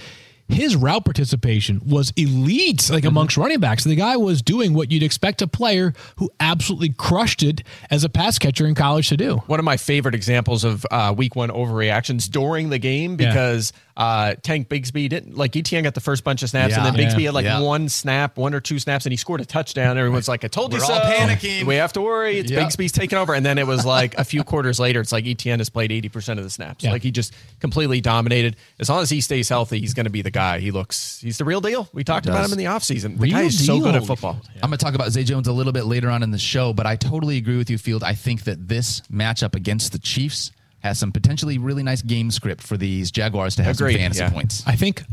His 0.50 0.76
route 0.76 1.04
participation 1.04 1.80
was 1.86 2.12
elite, 2.16 2.90
like 2.90 3.04
amongst 3.04 3.36
running 3.36 3.60
backs. 3.60 3.84
The 3.84 3.94
guy 3.94 4.16
was 4.16 4.42
doing 4.42 4.74
what 4.74 4.90
you'd 4.90 5.02
expect 5.02 5.42
a 5.42 5.46
player 5.46 5.92
who 6.16 6.30
absolutely 6.40 6.90
crushed 6.90 7.42
it 7.42 7.62
as 7.90 8.04
a 8.04 8.08
pass 8.08 8.38
catcher 8.38 8.66
in 8.66 8.74
college 8.74 9.08
to 9.10 9.16
do. 9.16 9.36
One 9.46 9.58
of 9.58 9.64
my 9.64 9.76
favorite 9.76 10.14
examples 10.14 10.64
of 10.64 10.84
uh, 10.90 11.14
week 11.16 11.36
one 11.36 11.50
overreactions 11.50 12.28
during 12.30 12.70
the 12.70 12.78
game 12.78 13.12
Yeah. 13.20 13.28
because 13.28 13.72
uh, 13.96 14.34
Tank 14.42 14.68
Bigsby 14.68 15.08
didn't 15.10 15.36
like 15.36 15.54
Etienne 15.56 15.82
got 15.84 15.94
the 15.94 16.00
first 16.00 16.24
bunch 16.24 16.42
of 16.42 16.48
snaps 16.48 16.74
and 16.74 16.84
then 16.86 16.94
Bigsby 16.94 17.18
Yeah. 17.20 17.26
had 17.26 17.34
like 17.34 17.44
Yeah. 17.44 17.60
one 17.60 17.88
snap, 17.88 18.38
one 18.38 18.54
or 18.54 18.60
two 18.60 18.78
snaps, 18.78 19.04
and 19.04 19.12
he 19.12 19.16
scored 19.18 19.40
a 19.42 19.44
touchdown. 19.44 19.98
Everyone's 19.98 20.26
like, 20.28 20.42
"I 20.44 20.48
told 20.48 20.72
you 20.72 20.78
We're 20.78 20.86
so." 20.86 20.94
all 20.94 21.00
panicking. 21.00 21.64
We 21.64 21.74
have 21.76 21.92
to 21.94 22.00
worry. 22.00 22.38
It's 22.38 22.50
Yeah. 22.50 22.60
Bigsby's 22.64 22.92
taking 22.92 23.18
over, 23.18 23.34
and 23.34 23.44
then 23.44 23.58
it 23.58 23.66
was 23.66 23.84
like 23.84 24.16
a 24.18 24.24
few 24.24 24.42
quarters 24.42 24.80
later, 24.80 25.00
it's 25.00 25.12
like 25.12 25.26
Etienne 25.26 25.58
has 25.60 25.68
played 25.68 25.92
eighty 25.92 26.08
percent 26.08 26.38
of 26.38 26.44
the 26.44 26.50
snaps. 26.50 26.82
Yeah. 26.84 26.92
Like 26.92 27.02
he 27.02 27.10
just 27.10 27.34
completely 27.60 28.00
dominated. 28.00 28.56
As 28.78 28.88
long 28.88 29.02
as 29.02 29.10
he 29.10 29.20
stays 29.20 29.48
healthy, 29.50 29.80
he's 29.80 29.92
going 29.92 30.04
to 30.04 30.10
be 30.10 30.22
the 30.22 30.30
guy. 30.30 30.39
He 30.58 30.70
looks, 30.70 31.20
he's 31.20 31.38
the 31.38 31.44
real 31.44 31.60
deal. 31.60 31.88
We 31.92 32.04
talked 32.04 32.26
about 32.26 32.44
him 32.44 32.52
in 32.52 32.58
the 32.58 32.64
offseason. 32.64 33.18
The 33.18 33.30
guy 33.30 33.40
Real 33.40 33.46
is 33.48 33.66
so 33.66 33.80
good 33.80 33.94
at 33.94 34.04
football. 34.04 34.40
I'm 34.62 34.70
going 34.70 34.78
to 34.78 34.84
talk 34.84 34.94
about 34.94 35.10
Zay 35.10 35.24
Jones 35.24 35.48
a 35.48 35.52
little 35.52 35.72
bit 35.72 35.84
later 35.84 36.10
on 36.10 36.22
in 36.22 36.30
the 36.30 36.38
show, 36.38 36.72
but 36.72 36.86
I 36.86 36.96
totally 36.96 37.36
agree 37.36 37.56
with 37.56 37.70
you, 37.70 37.78
Field. 37.78 38.02
I 38.02 38.14
think 38.14 38.44
that 38.44 38.68
this 38.68 39.00
matchup 39.12 39.54
against 39.54 39.92
the 39.92 39.98
Chiefs 39.98 40.52
has 40.80 40.98
some 40.98 41.12
potentially 41.12 41.58
really 41.58 41.82
nice 41.82 42.02
game 42.02 42.30
script 42.30 42.62
for 42.62 42.76
these 42.76 43.10
Jaguars 43.10 43.56
to 43.56 43.62
have 43.62 43.76
Agreed, 43.76 43.92
some 43.92 44.00
fantasy 44.00 44.20
yeah. 44.20 44.30
points. 44.30 44.62
I 44.66 44.76
think 44.76 45.04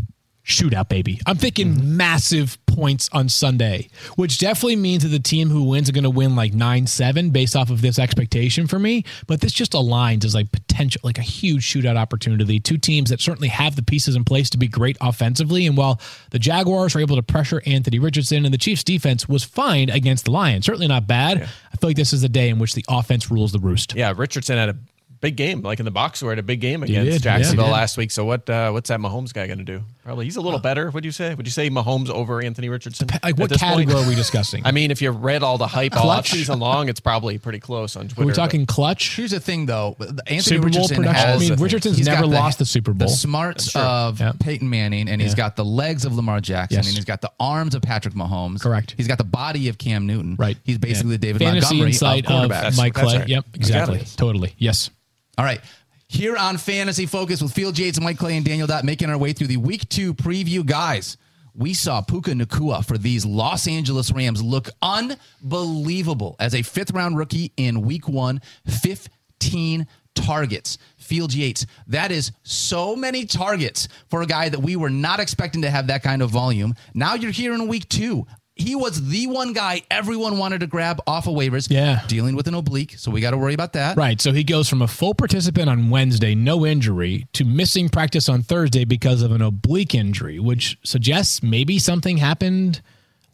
shootout, 0.48 0.88
baby. 0.88 1.20
I'm 1.26 1.36
thinking 1.36 1.74
mm-hmm. 1.74 1.98
massive 1.98 2.58
points 2.66 3.10
on 3.12 3.28
Sunday, 3.28 3.90
which 4.16 4.40
definitely 4.40 4.78
means 4.78 5.04
that 5.04 5.10
the 5.10 5.20
team 5.20 5.50
who 5.50 5.64
wins 5.64 5.90
are 5.90 5.92
going 5.92 6.06
to 6.06 6.10
win 6.10 6.36
like 6.36 6.54
9 6.54 6.88
7 6.88 7.32
based 7.32 7.56
off 7.56 7.70
of 7.70 7.82
this 7.82 8.00
expectation 8.00 8.66
for 8.66 8.80
me. 8.80 9.04
But 9.28 9.42
this 9.42 9.52
just 9.52 9.74
aligns 9.74 10.24
as 10.24 10.34
like 10.34 10.52
potential, 10.52 11.02
like 11.04 11.18
a 11.18 11.24
huge 11.24 11.66
shootout 11.66 11.98
opportunity. 11.98 12.60
Two 12.60 12.78
teams 12.78 13.10
that 13.10 13.20
certainly 13.20 13.50
have 13.50 13.76
the 13.76 13.84
pieces 13.84 14.16
in 14.16 14.24
place 14.24 14.50
to 14.52 14.58
be 14.58 14.68
great 14.68 14.98
offensively. 15.02 15.68
And 15.68 15.76
while 15.76 16.00
the 16.32 16.40
Jaguars 16.40 16.96
were 16.96 17.02
able 17.02 17.18
to 17.18 17.24
pressure 17.24 17.62
Anthony 17.66 18.00
Richardson 18.00 18.46
and 18.46 18.54
the 18.54 18.58
Chiefs 18.58 18.84
defense 18.84 19.28
was 19.28 19.44
fine 19.44 19.90
against 19.90 20.26
the 20.26 20.32
Lions, 20.32 20.66
certainly 20.66 20.88
not 20.88 21.08
bad. 21.08 21.42
I 21.42 21.78
feel 21.78 21.90
like 21.90 21.98
this 21.98 22.14
is 22.14 22.24
a 22.24 22.30
day 22.30 22.50
in 22.50 22.58
which 22.58 22.74
the 22.74 22.86
offense 22.88 23.30
rules 23.30 23.52
the 23.52 23.60
roost. 23.60 23.96
Yeah, 23.96 24.14
Richardson 24.16 24.58
had 24.58 24.70
a 24.70 24.78
big 25.22 25.36
game, 25.36 25.62
like 25.62 25.80
in 25.80 25.86
the 25.86 25.92
box 25.92 26.20
score, 26.20 26.30
had 26.32 26.40
a 26.40 26.44
big 26.44 26.62
game 26.62 26.84
against 26.84 27.12
yeah, 27.12 27.18
Jacksonville 27.18 27.66
he 27.66 27.72
did. 27.72 27.74
last 27.74 27.98
week. 27.98 28.12
So 28.12 28.26
what? 28.26 28.50
Uh, 28.50 28.72
what's 28.72 28.90
that 28.90 29.00
Mahomes 29.00 29.34
guy 29.34 29.48
going 29.48 29.60
to 29.60 29.64
do? 29.66 29.82
Probably 30.04 30.26
he's 30.26 30.38
a 30.38 30.42
little 30.42 30.60
better. 30.60 30.90
Would 30.92 31.04
you 31.04 31.12
say? 31.12 31.34
Would 31.36 31.46
you 31.46 31.52
say 31.52 31.70
Mahomes 31.70 32.10
over 32.10 32.42
Anthony 32.42 32.70
Richardson? 32.70 33.08
Like, 33.24 33.38
what 33.38 33.50
this 33.50 33.62
point? 33.62 33.88
category 33.90 34.04
are 34.06 34.08
we 34.08 34.16
discussing? 34.16 34.62
I 34.66 34.72
mean, 34.72 34.90
if 34.92 35.02
you 35.02 35.12
read 35.12 35.44
all 35.44 35.58
the 35.58 35.68
hype 35.68 35.96
all 35.96 36.24
season 36.24 36.60
long, 36.60 36.88
it's 36.88 37.00
probably 37.00 37.38
pretty 37.38 37.60
close 37.60 37.96
on 37.96 38.08
Twitter. 38.08 38.22
Are 38.22 38.26
we 38.26 38.32
but- 38.32 38.36
talking 38.36 38.66
clutch? 38.66 39.16
Here's 39.18 39.32
the 39.32 39.40
thing, 39.40 39.66
though. 39.66 39.96
Anthony 40.00 40.40
Super 40.40 40.62
Bowl 40.62 40.68
Richardson 40.68 40.96
production? 40.98 41.28
has. 41.28 41.42
I 41.42 41.50
mean, 41.50 41.60
Richardson's 41.62 42.06
never 42.06 42.22
got 42.22 42.30
lost 42.32 42.60
the 42.60 42.66
Super 42.66 42.94
Bowl. 42.94 43.08
The 43.10 43.14
smarts 43.14 43.76
of 43.76 44.20
Yeah. 44.20 44.32
Peyton 44.40 44.70
Manning, 44.70 45.10
and 45.10 45.22
he's 45.22 45.36
got 45.36 45.56
the 45.56 45.66
legs 45.66 46.06
of 46.06 46.16
Lamar 46.16 46.40
Jackson, 46.40 46.78
Yes. 46.78 46.88
and 46.88 46.96
he's 46.96 47.06
got 47.06 47.22
the 47.22 47.32
arms 47.40 47.76
of 47.76 47.82
Patrick 47.82 48.14
Mahomes. 48.14 48.62
Correct. 48.62 48.94
He's 48.96 49.08
got 49.08 49.18
the 49.18 49.24
body 49.26 49.68
of 49.68 49.78
Cam 49.78 50.06
Newton. 50.08 50.36
Right. 50.38 50.58
He's 50.64 50.78
basically 50.78 51.12
Yeah. 51.12 51.18
the 51.18 51.18
David 51.18 51.40
Fantasy 51.40 51.66
Montgomery 51.76 51.90
insight 51.92 52.26
of 52.28 52.52
of. 52.52 52.78
Mike 52.78 52.94
That's 52.94 53.08
Clay. 53.10 53.18
right. 53.20 53.28
Yep, 53.28 53.46
exactly. 53.56 54.04
Totally. 54.16 54.54
Yes. 54.58 54.90
All 55.38 55.46
right. 55.46 55.62
Here 56.10 56.36
on 56.36 56.58
Fantasy 56.58 57.06
Focus 57.06 57.42
with 57.42 57.52
Field 57.52 57.78
Yates, 57.78 58.00
Mike 58.00 58.18
Clay, 58.18 58.38
and 58.38 58.46
Daniel 58.46 58.68
Dopp 58.68 58.84
making 58.84 59.10
our 59.10 59.18
way 59.18 59.34
through 59.34 59.48
the 59.48 59.58
week 59.58 59.88
two 59.90 60.14
preview. 60.14 60.66
Guys, 60.66 61.18
we 61.54 61.74
saw 61.74 62.02
Puka 62.02 62.32
Nacua 62.32 62.84
for 62.86 62.98
these 62.98 63.26
Los 63.26 63.68
Angeles 63.68 64.12
Rams 64.12 64.42
look 64.42 64.70
unbelievable 64.82 66.36
as 66.40 66.56
a 66.56 66.62
fifth 66.62 66.92
round 66.92 67.18
rookie 67.18 67.52
in 67.58 67.82
week 67.82 68.08
one, 68.08 68.42
15 68.68 69.86
targets. 70.16 70.78
Field 70.98 71.34
Yates, 71.34 71.66
that 71.88 72.12
is 72.12 72.32
so 72.44 72.96
many 72.96 73.26
targets 73.26 73.88
for 74.10 74.22
a 74.22 74.26
guy 74.26 74.50
that 74.50 74.60
we 74.60 74.76
were 74.76 74.90
not 74.90 75.20
expecting 75.20 75.62
to 75.62 75.70
have 75.70 75.88
that 75.88 76.04
kind 76.04 76.22
of 76.22 76.30
volume. 76.30 76.74
Now 76.94 77.16
you're 77.16 77.32
here 77.32 77.54
in 77.54 77.68
week 77.68 77.88
two. 77.90 78.26
He 78.58 78.76
was 78.76 79.08
the 79.08 79.28
one 79.28 79.54
guy 79.54 79.84
everyone 79.92 80.38
wanted 80.38 80.60
to 80.62 80.68
grab 80.68 81.00
off 81.08 81.28
of 81.28 81.34
waivers. 81.34 81.70
Yeah. 81.70 82.04
Dealing 82.08 82.36
with 82.36 82.48
an 82.48 82.54
oblique, 82.54 82.96
so 82.98 83.12
we 83.12 83.22
got 83.22 83.32
to 83.32 83.38
worry 83.38 83.54
about 83.54 83.74
that. 83.74 83.98
Right. 83.98 84.20
So 84.20 84.32
he 84.32 84.44
goes 84.44 84.68
from 84.68 84.82
a 84.82 84.88
full 84.88 85.14
participant 85.14 85.70
on 85.70 85.90
Wednesday, 85.90 86.36
no 86.36 86.66
injury, 86.66 87.28
to 87.34 87.46
missing 87.46 87.90
practice 87.90 88.28
on 88.30 88.42
Thursday 88.42 88.86
because 88.86 89.22
of 89.22 89.32
an 89.32 89.42
oblique 89.42 89.94
injury, 89.96 90.40
which 90.40 90.78
suggests 90.84 91.44
maybe 91.44 91.80
something 91.80 92.18
happened 92.18 92.82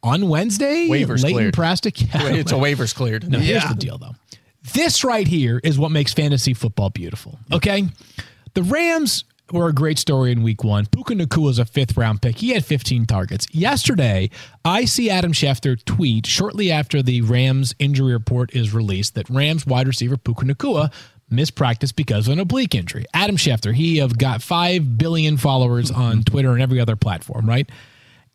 on 0.03 0.27
Wednesday. 0.29 0.87
Waivers 0.87 1.23
Leighton 1.23 1.31
cleared. 1.33 1.53
Prastic. 1.55 2.09
it's 2.37 2.51
a 2.51 2.55
waivers 2.55 2.93
cleared. 2.93 3.29
No, 3.29 3.39
here's 3.39 3.65
the 3.67 3.75
deal, 3.75 3.97
though. 3.97 4.15
This 4.73 5.03
right 5.03 5.27
here 5.27 5.59
is 5.63 5.77
what 5.77 5.91
makes 5.91 6.13
fantasy 6.13 6.53
football 6.53 6.89
beautiful. 6.89 7.37
Okay, 7.51 7.85
the 8.53 8.63
Rams 8.63 9.25
were 9.53 9.69
a 9.69 9.73
great 9.73 9.99
story 9.99 10.31
in 10.31 10.43
Week 10.43 10.63
One. 10.63 10.87
Puka 10.87 11.13
Nacua 11.13 11.51
is 11.51 11.59
a 11.59 11.65
fifth 11.65 11.95
round 11.95 12.21
pick. 12.21 12.37
He 12.37 12.49
had 12.49 12.65
15 12.65 13.05
targets 13.05 13.47
yesterday. 13.51 14.29
I 14.65 14.85
see 14.85 15.09
Adam 15.09 15.31
Schefter 15.31 15.81
tweet 15.85 16.25
shortly 16.25 16.71
after 16.71 17.01
the 17.01 17.21
Rams 17.21 17.75
injury 17.79 18.13
report 18.13 18.53
is 18.55 18.73
released 18.73 19.15
that 19.15 19.29
Rams 19.29 19.65
wide 19.67 19.87
receiver 19.87 20.17
Puka 20.17 20.45
Nacua 20.45 20.91
missed 21.29 21.55
practice 21.55 21.91
because 21.91 22.27
of 22.27 22.33
an 22.33 22.39
oblique 22.39 22.75
injury. 22.75 23.05
Adam 23.13 23.37
Schefter, 23.37 23.73
he 23.73 23.97
have 23.97 24.17
got 24.17 24.41
five 24.41 24.97
billion 24.97 25.37
followers 25.37 25.91
on 25.91 26.13
mm-hmm. 26.13 26.21
Twitter 26.21 26.51
and 26.51 26.61
every 26.61 26.79
other 26.79 26.95
platform, 26.95 27.47
right? 27.47 27.69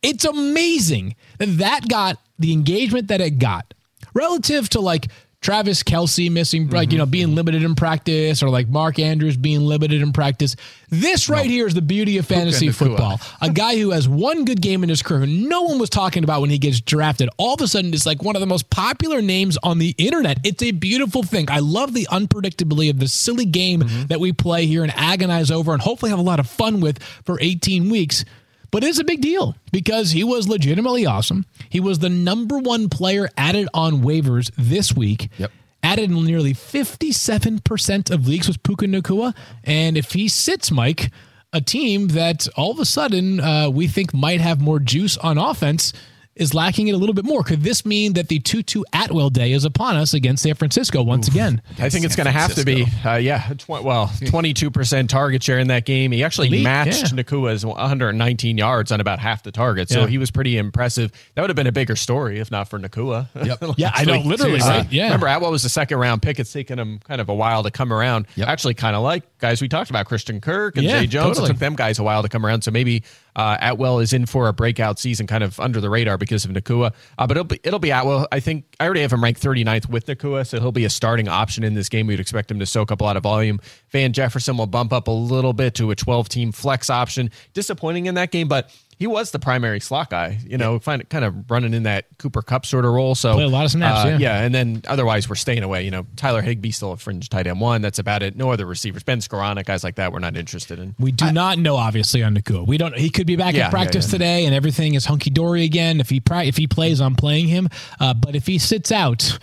It's 0.03 0.25
amazing 0.25 1.17
that 1.39 1.59
that 1.59 1.89
got 1.89 2.19
the 2.39 2.53
engagement 2.53 3.09
that 3.09 3.21
it 3.21 3.39
got 3.39 3.75
relative 4.15 4.69
to 4.71 4.81
like 4.81 5.09
Travis 5.41 5.85
Kelce 5.85 6.31
missing, 6.31 6.69
like, 6.69 6.91
you 6.91 6.95
mm-hmm, 6.95 6.99
know, 6.99 7.07
being 7.07 7.27
mm-hmm. 7.29 7.37
limited 7.37 7.63
in 7.63 7.75
practice 7.77 8.43
or 8.43 8.51
like 8.51 8.69
Mark 8.69 8.99
Andrews 8.99 9.37
being 9.37 9.61
limited 9.61 10.03
in 10.03 10.13
practice. 10.13 10.57
This 10.91 11.29
right 11.29 11.49
here 11.49 11.67
is 11.67 11.75
the 11.75 11.83
beauty 11.83 12.19
of 12.19 12.27
fantasy 12.27 12.71
football. 12.71 13.21
A 13.41 13.51
guy 13.53 13.79
who 13.79 13.91
has 13.91 14.09
one 14.09 14.45
good 14.45 14.61
game 14.61 14.83
in 14.83 14.89
his 14.89 15.01
career, 15.01 15.21
who 15.21 15.27
no 15.27 15.63
one 15.63 15.79
was 15.79 15.91
talking 15.91 16.25
about 16.25 16.41
when 16.41 16.51
he 16.51 16.59
gets 16.59 16.81
drafted, 16.81 17.29
all 17.37 17.55
of 17.55 17.61
a 17.61 17.69
sudden 17.69 17.95
is 17.95 18.05
like 18.05 18.23
one 18.23 18.35
of 18.35 18.41
the 18.41 18.47
most 18.47 18.69
popular 18.71 19.23
names 19.23 19.57
on 19.63 19.79
the 19.79 19.95
internet. 19.97 20.39
It's 20.45 20.63
a 20.63 20.73
beautiful 20.73 21.23
thing. 21.23 21.49
I 21.51 21.61
love 21.61 21.95
the 21.95 22.09
unpredictability 22.11 22.91
of 22.91 22.99
the 22.99 23.09
silly 23.09 23.45
game 23.45 23.83
mm-hmm. 23.83 24.07
that 24.07 24.19
we 24.19 24.33
play 24.33 24.67
here 24.67 24.83
and 24.83 24.93
agonize 24.97 25.53
over 25.53 25.73
and 25.73 25.81
hopefully 25.81 26.11
have 26.11 26.19
a 26.19 26.23
lot 26.23 26.41
of 26.41 26.49
fun 26.49 26.81
with 26.81 27.01
for 27.25 27.39
18 27.41 27.91
weeks. 27.91 28.25
But 28.71 28.85
it's 28.85 28.99
a 28.99 29.05
big 29.05 29.21
deal 29.21 29.55
because 29.73 30.11
he 30.11 30.25
was 30.25 30.49
legitimately 30.49 31.07
awesome. 31.07 31.47
He 31.69 31.81
was 31.81 32.01
the 32.01 32.09
number 32.09 32.59
one 32.59 32.89
player 32.89 33.29
added 33.37 33.69
on 33.73 34.03
waivers 34.03 34.51
this 34.57 34.95
week. 34.95 35.31
Yep. 35.39 35.51
Added 35.83 36.11
in 36.11 36.25
nearly 36.25 36.55
57% 36.55 38.11
of 38.11 38.27
leagues 38.27 38.49
with 38.49 38.63
Puka 38.63 38.87
Nacua. 38.87 39.35
And 39.65 39.97
if 39.97 40.13
he 40.13 40.29
sits, 40.29 40.71
Mike, 40.71 41.11
a 41.53 41.61
team 41.61 42.09
that 42.09 42.49
all 42.57 42.71
of 42.71 42.79
a 42.79 42.85
sudden 42.85 43.41
uh, 43.41 43.71
we 43.71 43.87
think 43.87 44.13
might 44.13 44.41
have 44.41 44.61
more 44.61 44.81
juice 44.81 45.17
on 45.17 45.39
offense 45.39 45.93
is 46.39 46.55
lacking 46.55 46.89
it 46.89 46.93
a 46.93 46.97
little 46.97 47.15
bit 47.15 47.25
more. 47.25 47.43
Could 47.43 47.63
this 47.63 47.85
mean 47.85 48.15
that 48.15 48.29
the 48.29 48.39
Tutu 48.39 48.83
Atwell 48.93 49.31
day 49.31 49.53
is 49.53 49.65
upon 49.65 49.97
us 49.97 50.15
against 50.15 50.43
San 50.45 50.55
Francisco 50.55 51.03
once 51.03 51.29
again? 51.29 51.61
I 51.79 51.89
think 51.89 52.05
it's 52.05 52.17
going 52.17 52.27
to 52.27 52.31
have 52.33 52.55
to 52.55 52.65
be, 52.65 52.87
uh, 53.05 53.17
yeah, 53.17 53.41
tw- 53.59 53.69
well, 53.69 54.11
twenty-two 54.27 54.71
percent 54.71 55.11
target 55.11 55.43
share 55.43 55.59
in 55.59 55.69
that 55.69 55.85
game. 55.85 56.13
He 56.13 56.23
actually 56.25 56.49
Elite, 56.49 56.65
matched 56.65 57.13
yeah. 57.13 57.23
Nacua's 57.23 57.65
119 57.67 58.57
yards 58.59 58.93
on 58.93 59.01
about 59.01 59.19
half 59.19 59.43
the 59.43 59.53
target, 59.53 59.89
so 59.89 60.01
Yeah. 60.03 60.07
he 60.07 60.19
was 60.19 60.31
pretty 60.31 60.57
impressive. 60.59 61.13
That 61.35 61.43
would 61.43 61.51
have 61.51 61.57
been 61.57 61.67
a 61.67 61.73
bigger 61.73 61.97
story 61.97 62.39
if 62.39 62.51
not 62.51 62.69
for 62.69 62.79
Nacua. 62.79 63.29
Yep. 63.35 63.59
Yeah, 63.79 63.91
I 63.95 64.05
know, 64.05 64.15
literally, 64.19 64.59
seriously. 64.61 64.71
right? 64.71 64.93
Yeah. 64.93 65.05
Remember, 65.05 65.27
Atwell 65.29 65.51
was 65.51 65.63
the 65.63 65.69
second 65.69 65.99
round 65.99 66.23
pick. 66.23 66.39
It's 66.39 66.53
taken 66.53 66.79
him 66.79 66.99
kind 67.01 67.21
of 67.21 67.29
a 67.29 67.35
while 67.35 67.63
to 67.65 67.71
come 67.71 67.93
around. 67.93 68.27
Yep. 68.37 68.49
Actually, 68.49 68.75
kind 68.75 68.97
of 68.97 69.03
like 69.03 69.25
guys 69.39 69.61
we 69.61 69.69
talked 69.69 69.91
about, 69.91 70.07
Christian 70.07 70.41
Kirk 70.41 70.77
and 70.77 70.85
Yeah, 70.85 71.01
Zay 71.01 71.07
Jones. 71.07 71.37
totally. 71.37 71.45
It 71.51 71.53
took 71.55 71.59
them 71.59 71.75
guys 71.77 71.99
a 71.99 72.03
while 72.03 72.23
to 72.23 72.29
come 72.29 72.45
around. 72.47 72.63
So 72.63 72.71
maybe 72.71 73.03
uh, 73.37 73.57
Atwell 73.61 73.99
is 74.01 74.13
in 74.13 74.27
for 74.27 74.49
a 74.49 74.53
breakout 74.53 74.99
season, 74.99 75.27
kind 75.27 75.45
of 75.45 75.59
under 75.61 75.81
the 75.81 75.91
radar 75.91 76.19
because 76.19 76.45
of 76.45 76.51
Nacua. 76.51 76.93
Uh, 77.19 77.27
but 77.27 77.37
it'll 77.37 77.45
be 77.45 77.61
it'll 77.63 77.79
be 77.79 77.91
Atwell. 77.91 78.27
I 78.33 78.41
think 78.41 78.65
I 78.81 78.85
already 78.85 79.03
have 79.03 79.13
him 79.13 79.23
ranked 79.23 79.43
39th 79.43 79.89
with 79.89 80.07
Nacua, 80.07 80.47
so 80.47 80.61
he'll 80.61 80.73
be 80.73 80.85
a 80.85 80.91
starting 80.91 81.29
option 81.29 81.65
in 81.65 81.75
this 81.75 81.89
game. 81.89 82.07
We'd 82.07 82.21
expect 82.21 82.51
him 82.51 82.59
to 82.59 82.67
soak 82.67 82.91
up 82.91 83.01
a 83.01 83.05
lot 83.05 83.17
of 83.17 83.23
volume. 83.23 83.61
Van 83.91 84.13
Jefferson 84.13 84.57
will 84.57 84.67
bump 84.67 84.93
up 84.93 85.09
a 85.09 85.13
little 85.13 85.53
bit 85.53 85.75
to 85.75 85.91
a 85.91 85.97
12 85.97 86.29
team 86.29 86.53
flex 86.53 86.91
option. 86.91 87.31
Disappointing 87.55 88.07
in 88.07 88.15
that 88.15 88.31
game, 88.31 88.49
but. 88.49 88.75
He 88.99 89.07
was 89.07 89.31
the 89.31 89.39
primary 89.39 89.79
slot 89.79 90.11
guy, 90.11 90.39
you 90.45 90.59
know, 90.59 90.81
find, 90.81 91.09
kind 91.09 91.25
of 91.25 91.49
running 91.49 91.73
in 91.73 91.85
that 91.85 92.07
Cooper 92.19 92.43
Kupp 92.43 92.67
sort 92.67 92.85
of 92.85 92.93
role. 92.93 93.15
So 93.15 93.35
Played 93.35 93.45
a 93.45 93.49
lot 93.49 93.65
of 93.65 93.71
snaps, 93.71 94.05
uh, 94.05 94.09
yeah. 94.09 94.19
yeah, 94.19 94.43
and 94.45 94.53
then 94.53 94.83
otherwise 94.89 95.29
we're 95.29 95.37
staying 95.37 95.63
away. 95.63 95.85
You 95.85 95.93
know, 95.93 96.05
Tyler 96.17 96.43
Higbee 96.43 96.73
still 96.73 96.91
a 96.93 96.97
fringe 96.97 97.29
tight 97.29 97.47
end 97.47 97.61
one. 97.61 97.81
That's 97.81 98.01
about 98.01 98.25
it. 98.25 98.35
No 98.35 98.51
other 98.51 98.67
receivers. 98.67 99.05
Ben 99.05 99.21
Skowronek, 99.21 99.67
guys 99.67 99.85
like 99.85 99.95
that, 99.95 100.13
we're 100.13 100.19
not 100.19 100.37
interested 100.37 100.81
in. 100.81 100.97
We 100.99 101.13
do 101.13 101.31
not 101.31 101.59
know, 101.59 101.77
obviously, 101.77 102.25
on 102.25 102.37
Nacua. 102.37 102.67
We 102.67 102.77
don't. 102.77 102.97
He 102.97 103.09
could 103.09 103.27
be 103.29 103.37
back 103.37 103.55
Yeah, 103.55 103.67
in 103.67 103.71
practice 103.71 104.07
yeah, 104.07 104.09
yeah. 104.09 104.13
today, 104.19 104.47
and 104.47 104.55
everything 104.55 104.95
is 104.95 105.05
hunky 105.05 105.31
dory 105.31 105.63
again. 105.63 106.01
If 106.01 106.11
he 106.11 106.19
pra- 106.19 106.45
if 106.45 106.57
he 106.57 106.67
plays, 106.67 107.01
I'm 107.01 107.15
playing 107.15 107.47
him. 107.47 107.69
Uh, 108.01 108.15
but 108.15 108.35
if 108.35 108.47
he 108.49 108.59
sits 108.59 108.91
out, 108.91 109.39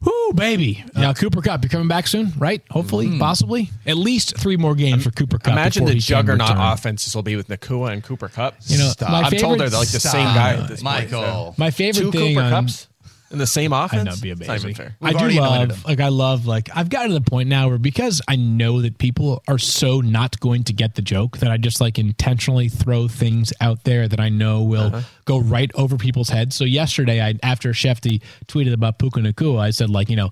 whoo, 0.00 0.32
baby! 0.34 0.84
Now 0.94 1.10
uh, 1.10 1.14
Cooper 1.14 1.40
Kupp, 1.42 1.62
you're 1.62 1.70
coming 1.70 1.88
back 1.88 2.06
soon, 2.06 2.32
right? 2.38 2.62
Hopefully, 2.70 3.06
mm. 3.06 3.18
possibly, 3.18 3.70
at 3.86 3.96
least 3.96 4.36
three 4.38 4.56
more 4.56 4.74
games 4.74 5.04
for 5.04 5.10
Cooper 5.10 5.38
Kupp. 5.38 5.52
Imagine 5.52 5.84
the 5.84 5.94
juggernaut 5.94 6.48
return. 6.50 6.62
offenses 6.62 7.14
will 7.14 7.22
be 7.22 7.36
with 7.36 7.48
Nacua 7.48 7.92
and 7.92 8.02
Cooper 8.02 8.28
Kupp. 8.28 8.54
You 8.66 8.78
know, 8.78 8.88
Stop. 8.88 9.10
my 9.10 9.18
I'm 9.22 9.30
told 9.30 9.40
favorite- 9.54 9.70
they're 9.70 9.78
like 9.80 9.88
the 9.88 10.00
same 10.00 10.24
guy. 10.34 10.54
At 10.54 10.68
this 10.68 10.82
point, 10.82 11.12
Michael. 11.12 11.22
so. 11.22 11.54
My 11.56 11.70
favorite 11.70 12.02
Two 12.02 12.12
thing 12.12 12.34
Cooper 12.34 12.44
on- 12.44 12.50
Cups. 12.50 12.88
In 13.30 13.36
the 13.38 13.46
same 13.46 13.74
offense. 13.74 14.00
I 14.00 14.04
know, 14.04 14.10
it'd 14.12 14.22
be 14.22 14.30
It's 14.30 14.40
not 14.40 14.48
amazing. 14.60 14.74
fair. 14.74 14.96
I 15.02 15.12
do 15.12 15.28
love, 15.38 15.84
like, 15.84 16.00
I 16.00 16.08
love, 16.08 16.46
like, 16.46 16.70
I've 16.74 16.88
gotten 16.88 17.08
to 17.10 17.14
the 17.18 17.30
point 17.30 17.48
now 17.50 17.68
where 17.68 17.76
because 17.76 18.22
I 18.26 18.36
know 18.36 18.80
that 18.80 18.96
people 18.96 19.42
are 19.46 19.58
so 19.58 20.00
not 20.00 20.40
going 20.40 20.64
to 20.64 20.72
get 20.72 20.94
the 20.94 21.02
joke 21.02 21.36
that 21.38 21.50
I 21.50 21.58
just 21.58 21.78
like 21.80 21.98
intentionally 21.98 22.70
throw 22.70 23.06
things 23.06 23.52
out 23.60 23.84
there 23.84 24.08
that 24.08 24.18
I 24.18 24.30
know 24.30 24.62
will 24.62 24.86
Uh-huh. 24.94 25.02
go 25.26 25.38
right 25.40 25.70
over 25.74 25.98
people's 25.98 26.30
heads. 26.30 26.56
So 26.56 26.64
yesterday, 26.64 27.20
I 27.22 27.34
after 27.42 27.72
Shefty 27.72 28.22
tweeted 28.46 28.72
about 28.72 28.98
Puka 28.98 29.20
Nacua, 29.20 29.60
I 29.60 29.70
said 29.72 29.90
like, 29.90 30.08
you 30.08 30.16
know, 30.16 30.30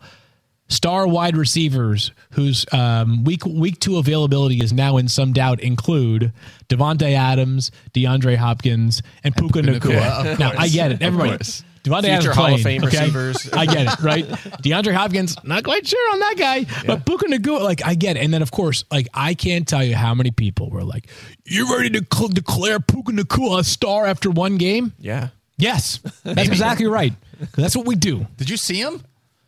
star 0.68 1.06
wide 1.06 1.36
receivers 1.36 2.12
whose 2.30 2.64
um, 2.72 3.24
week 3.24 3.44
week 3.44 3.78
two 3.78 3.98
availability 3.98 4.60
is 4.60 4.72
now 4.72 4.96
in 4.96 5.06
some 5.08 5.32
doubt 5.34 5.60
include 5.60 6.32
Davante 6.70 7.12
Adams, 7.12 7.70
DeAndre 7.94 8.36
Hopkins, 8.36 9.02
and, 9.22 9.36
Puka, 9.36 9.62
Puka 9.62 9.78
Nacua. 9.80 10.00
Nacua, 10.00 10.38
Now 10.38 10.52
I 10.56 10.68
get 10.68 10.92
it. 10.92 11.02
Everybody. 11.02 11.44
Davante 11.86 12.12
Future 12.18 12.32
Hall 12.32 12.54
of 12.54 12.60
Fame 12.60 12.84
okay? 12.84 12.98
receivers. 13.00 13.48
I 13.52 13.66
get 13.66 13.86
it, 13.92 14.00
right? 14.02 14.26
DeAndre 14.62 14.92
Hopkins, 14.94 15.36
not 15.44 15.64
quite 15.64 15.86
sure 15.86 16.12
on 16.12 16.18
that 16.20 16.34
guy, 16.36 16.66
but 16.86 17.06
Puka 17.06 17.26
Nacua, 17.26 17.62
like 17.62 17.84
I 17.86 17.94
get 17.94 18.16
it. 18.16 18.20
And 18.24 18.34
then 18.34 18.42
of 18.42 18.50
course, 18.50 18.84
like 18.90 19.08
I 19.14 19.34
can't 19.34 19.66
tell 19.66 19.84
you 19.84 19.94
how 19.94 20.14
many 20.14 20.30
people 20.30 20.70
were 20.70 20.84
like, 20.84 21.08
"You're 21.44 21.68
ready 21.76 21.90
to 21.90 22.04
cl- 22.12 22.28
declare 22.28 22.80
Puka 22.80 23.12
Nacua 23.12 23.60
a 23.60 23.64
star 23.64 24.06
after 24.06 24.30
one 24.30 24.56
game?" 24.58 24.92
Yeah. 24.98 25.28
Yes, 25.58 26.00
that's 26.22 26.48
exactly 26.48 26.86
right. 26.86 27.14
That's 27.54 27.74
what 27.74 27.86
we 27.86 27.94
do. 27.94 28.26
Did 28.36 28.50
you 28.50 28.56
see 28.58 28.80
him? 28.80 29.02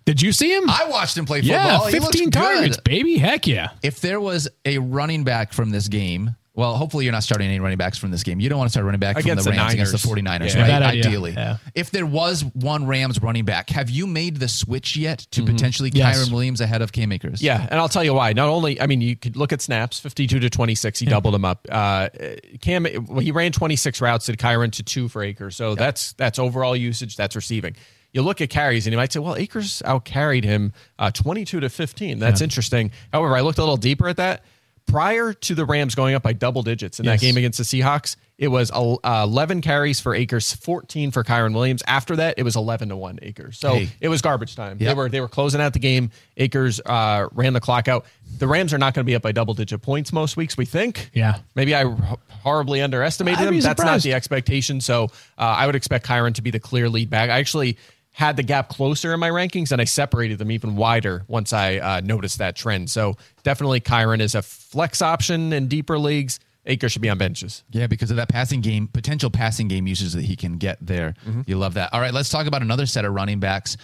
Did 0.07 0.23
you 0.23 0.33
see 0.33 0.57
him? 0.57 0.65
I 0.71 0.87
watched 0.89 1.19
him 1.19 1.27
play 1.27 1.43
football. 1.43 1.57
yeah, 1.59 1.91
He 1.91 1.99
looks 1.99 2.07
fifteen 2.13 2.31
good. 2.31 2.39
targets, 2.41 2.77
baby. 2.79 3.19
Heck 3.19 3.47
yeah. 3.47 3.73
If 3.83 4.01
there 4.01 4.19
was 4.19 4.49
a 4.65 4.79
running 4.79 5.23
back 5.25 5.53
from 5.53 5.69
this 5.69 5.87
game, 5.89 6.35
well, 6.59 6.75
hopefully 6.77 7.05
you're 7.05 7.13
not 7.13 7.23
starting 7.23 7.47
any 7.47 7.61
running 7.61 7.79
backs 7.79 7.97
from 7.97 8.11
this 8.11 8.25
game. 8.25 8.41
You 8.41 8.49
don't 8.49 8.59
want 8.59 8.67
to 8.69 8.73
start 8.73 8.85
running 8.85 8.99
back 8.99 9.17
Against 9.17 9.45
from 9.45 9.53
the 9.53 9.57
the 9.57 9.63
Rams 9.63 9.75
against 9.75 9.93
the 9.93 10.25
Niners. 10.25 10.51
49ers, 10.51 10.55
Yeah. 10.55 10.61
right? 10.63 10.69
Bad 10.69 10.83
idea. 10.83 11.05
Ideally. 11.07 11.33
Yeah. 11.33 11.57
If 11.77 11.93
there 11.93 12.05
was 12.05 12.45
one 12.45 12.87
Rams 12.87 13.23
running 13.23 13.45
back, 13.45 13.71
have 13.71 13.89
you 13.89 14.09
made 14.09 14.39
the 14.39 14.49
switch 14.49 14.97
yet 14.97 15.21
to 15.31 15.45
potentially 15.45 15.91
Mm-hmm. 15.91 15.99
Yes. 15.99 16.19
Kyren 16.29 16.33
Williams 16.33 16.61
ahead 16.61 16.83
of 16.83 16.91
Cam 16.91 17.13
Akers? 17.13 17.41
Yeah, 17.41 17.67
and 17.71 17.79
I'll 17.79 17.89
tell 17.89 18.03
you 18.03 18.13
why. 18.13 18.33
Not 18.33 18.49
only, 18.49 18.81
I 18.81 18.87
mean, 18.89 19.01
you 19.01 19.15
could 19.15 19.37
look 19.37 19.53
at 19.53 19.63
snaps, 19.63 20.01
fifty-two 20.01 20.41
to 20.41 20.51
twenty-six. 20.51 20.99
He 20.99 21.07
doubled 21.07 21.35
them 21.35 21.45
up. 21.45 21.65
Uh, 21.71 22.09
Cam, 22.61 22.87
well, 23.07 23.21
he 23.21 23.31
ran 23.31 23.53
twenty-six 23.53 24.01
routes. 24.01 24.27
Did 24.27 24.39
Kyren 24.39 24.73
to 24.73 24.83
two 24.83 25.09
for 25.09 25.23
Akers. 25.23 25.55
So 25.55 25.77
that's 25.77 26.13
that's 26.15 26.39
overall 26.41 26.75
usage. 26.75 27.17
That's 27.17 27.37
receiving. 27.37 27.77
You 28.13 28.23
look 28.23 28.41
at 28.41 28.49
carries, 28.51 28.87
and 28.87 28.93
you 28.93 28.97
might 28.97 29.13
say, 29.13 29.21
well, 29.21 29.37
Akers 29.37 29.83
out 29.85 30.05
carried 30.05 30.43
him 30.43 30.73
uh, 30.99 31.11
twenty-two 31.13 31.61
to 31.61 31.69
fifteen. 31.69 32.19
That's 32.19 32.41
interesting. 32.41 32.91
However, 33.13 33.37
I 33.37 33.43
looked 33.43 33.59
a 33.59 33.63
little 33.63 33.77
deeper 33.77 34.09
at 34.09 34.17
that. 34.17 34.43
Prior 34.89 35.33
to 35.35 35.55
the 35.55 35.65
Rams 35.65 35.95
going 35.95 36.15
up 36.15 36.23
by 36.23 36.33
double 36.33 36.63
digits 36.63 36.99
in 36.99 37.05
Yes. 37.05 37.21
that 37.21 37.27
game 37.27 37.37
against 37.37 37.59
the 37.59 37.65
Seahawks, 37.65 38.17
it 38.39 38.49
was 38.49 38.71
uh, 38.73 38.97
11 39.25 39.61
carries 39.61 40.01
for 40.01 40.15
Akers, 40.15 40.53
14 40.55 41.11
for 41.11 41.23
Kyren 41.25 41.53
Williams. 41.55 41.83
After 41.87 42.17
that, 42.17 42.35
it 42.39 42.43
was 42.43 42.57
11 42.57 42.89
to 42.89 42.97
1 42.97 43.19
Akers. 43.23 43.59
So 43.59 43.75
Hey. 43.75 43.89
it 44.01 44.09
was 44.09 44.23
garbage 44.23 44.57
time. 44.57 44.79
They 44.79 44.95
were 44.95 45.09
they 45.09 45.21
were 45.21 45.29
closing 45.29 45.61
out 45.61 45.73
the 45.75 45.79
game. 45.79 46.11
Akers 46.37 46.81
uh, 46.87 47.29
ran 47.33 47.53
the 47.53 47.61
clock 47.61 47.87
out. 47.87 48.07
The 48.39 48.47
Rams 48.49 48.73
are 48.73 48.79
not 48.79 48.95
going 48.95 49.05
to 49.05 49.07
be 49.11 49.15
up 49.15 49.23
by 49.23 49.33
double 49.33 49.55
digit 49.55 49.83
points 49.83 50.13
most 50.13 50.37
weeks. 50.37 50.57
We 50.57 50.65
think. 50.65 51.11
Yeah. 51.13 51.39
Maybe 51.55 51.75
I 51.75 51.85
horribly 52.43 52.81
underestimated 52.81 53.47
them. 53.47 53.61
That's 53.61 53.83
not 53.83 54.01
the 54.03 54.15
expectation. 54.15 54.81
So 54.81 55.05
uh, 55.37 55.43
I 55.43 55.67
would 55.67 55.75
expect 55.75 56.07
Kyren 56.07 56.35
to 56.35 56.43
be 56.43 56.51
the 56.51 56.61
clear 56.61 56.89
lead 56.89 57.11
back. 57.11 57.31
I 57.31 57.39
actually 57.39 57.77
had 58.19 58.37
the 58.37 58.43
gap 58.43 58.69
closer 58.69 59.15
in 59.15 59.21
my 59.21 59.31
rankings, 59.31 59.71
and 59.71 59.81
I 59.81 59.85
separated 59.85 60.39
them 60.39 60.51
even 60.51 60.75
wider 60.75 61.23
once 61.29 61.53
I 61.53 61.77
uh, 61.77 62.01
noticed 62.01 62.39
that 62.39 62.57
trend. 62.57 62.91
So 62.91 63.17
definitely 63.45 63.81
Kyren 63.81 64.19
is 64.19 64.35
a 64.35 64.43
flex 64.43 65.01
option 65.01 65.53
in 65.53 65.69
deeper 65.69 65.97
leagues. 66.01 66.41
Akers 66.67 66.91
should 66.91 67.01
be 67.01 67.11
on 67.11 67.17
benches. 67.17 67.63
Yeah, 67.71 67.87
because 67.87 68.11
of 68.11 68.17
that 68.17 68.29
passing 68.29 68.61
game, 68.61 68.89
potential 68.89 69.31
passing 69.31 69.69
game 69.69 69.87
usage 69.87 70.15
that 70.15 70.25
he 70.25 70.35
can 70.35 70.59
get 70.59 70.79
there. 70.81 71.15
Mm-hmm. 71.25 71.43
You 71.47 71.59
love 71.59 71.75
that. 71.75 71.95
All 71.95 72.01
right, 72.01 72.13
let's 72.13 72.29
talk 72.29 72.49
about 72.49 72.61
another 72.61 72.87
set 72.87 73.05
of 73.05 73.15
running 73.15 73.39
backs. 73.39 73.77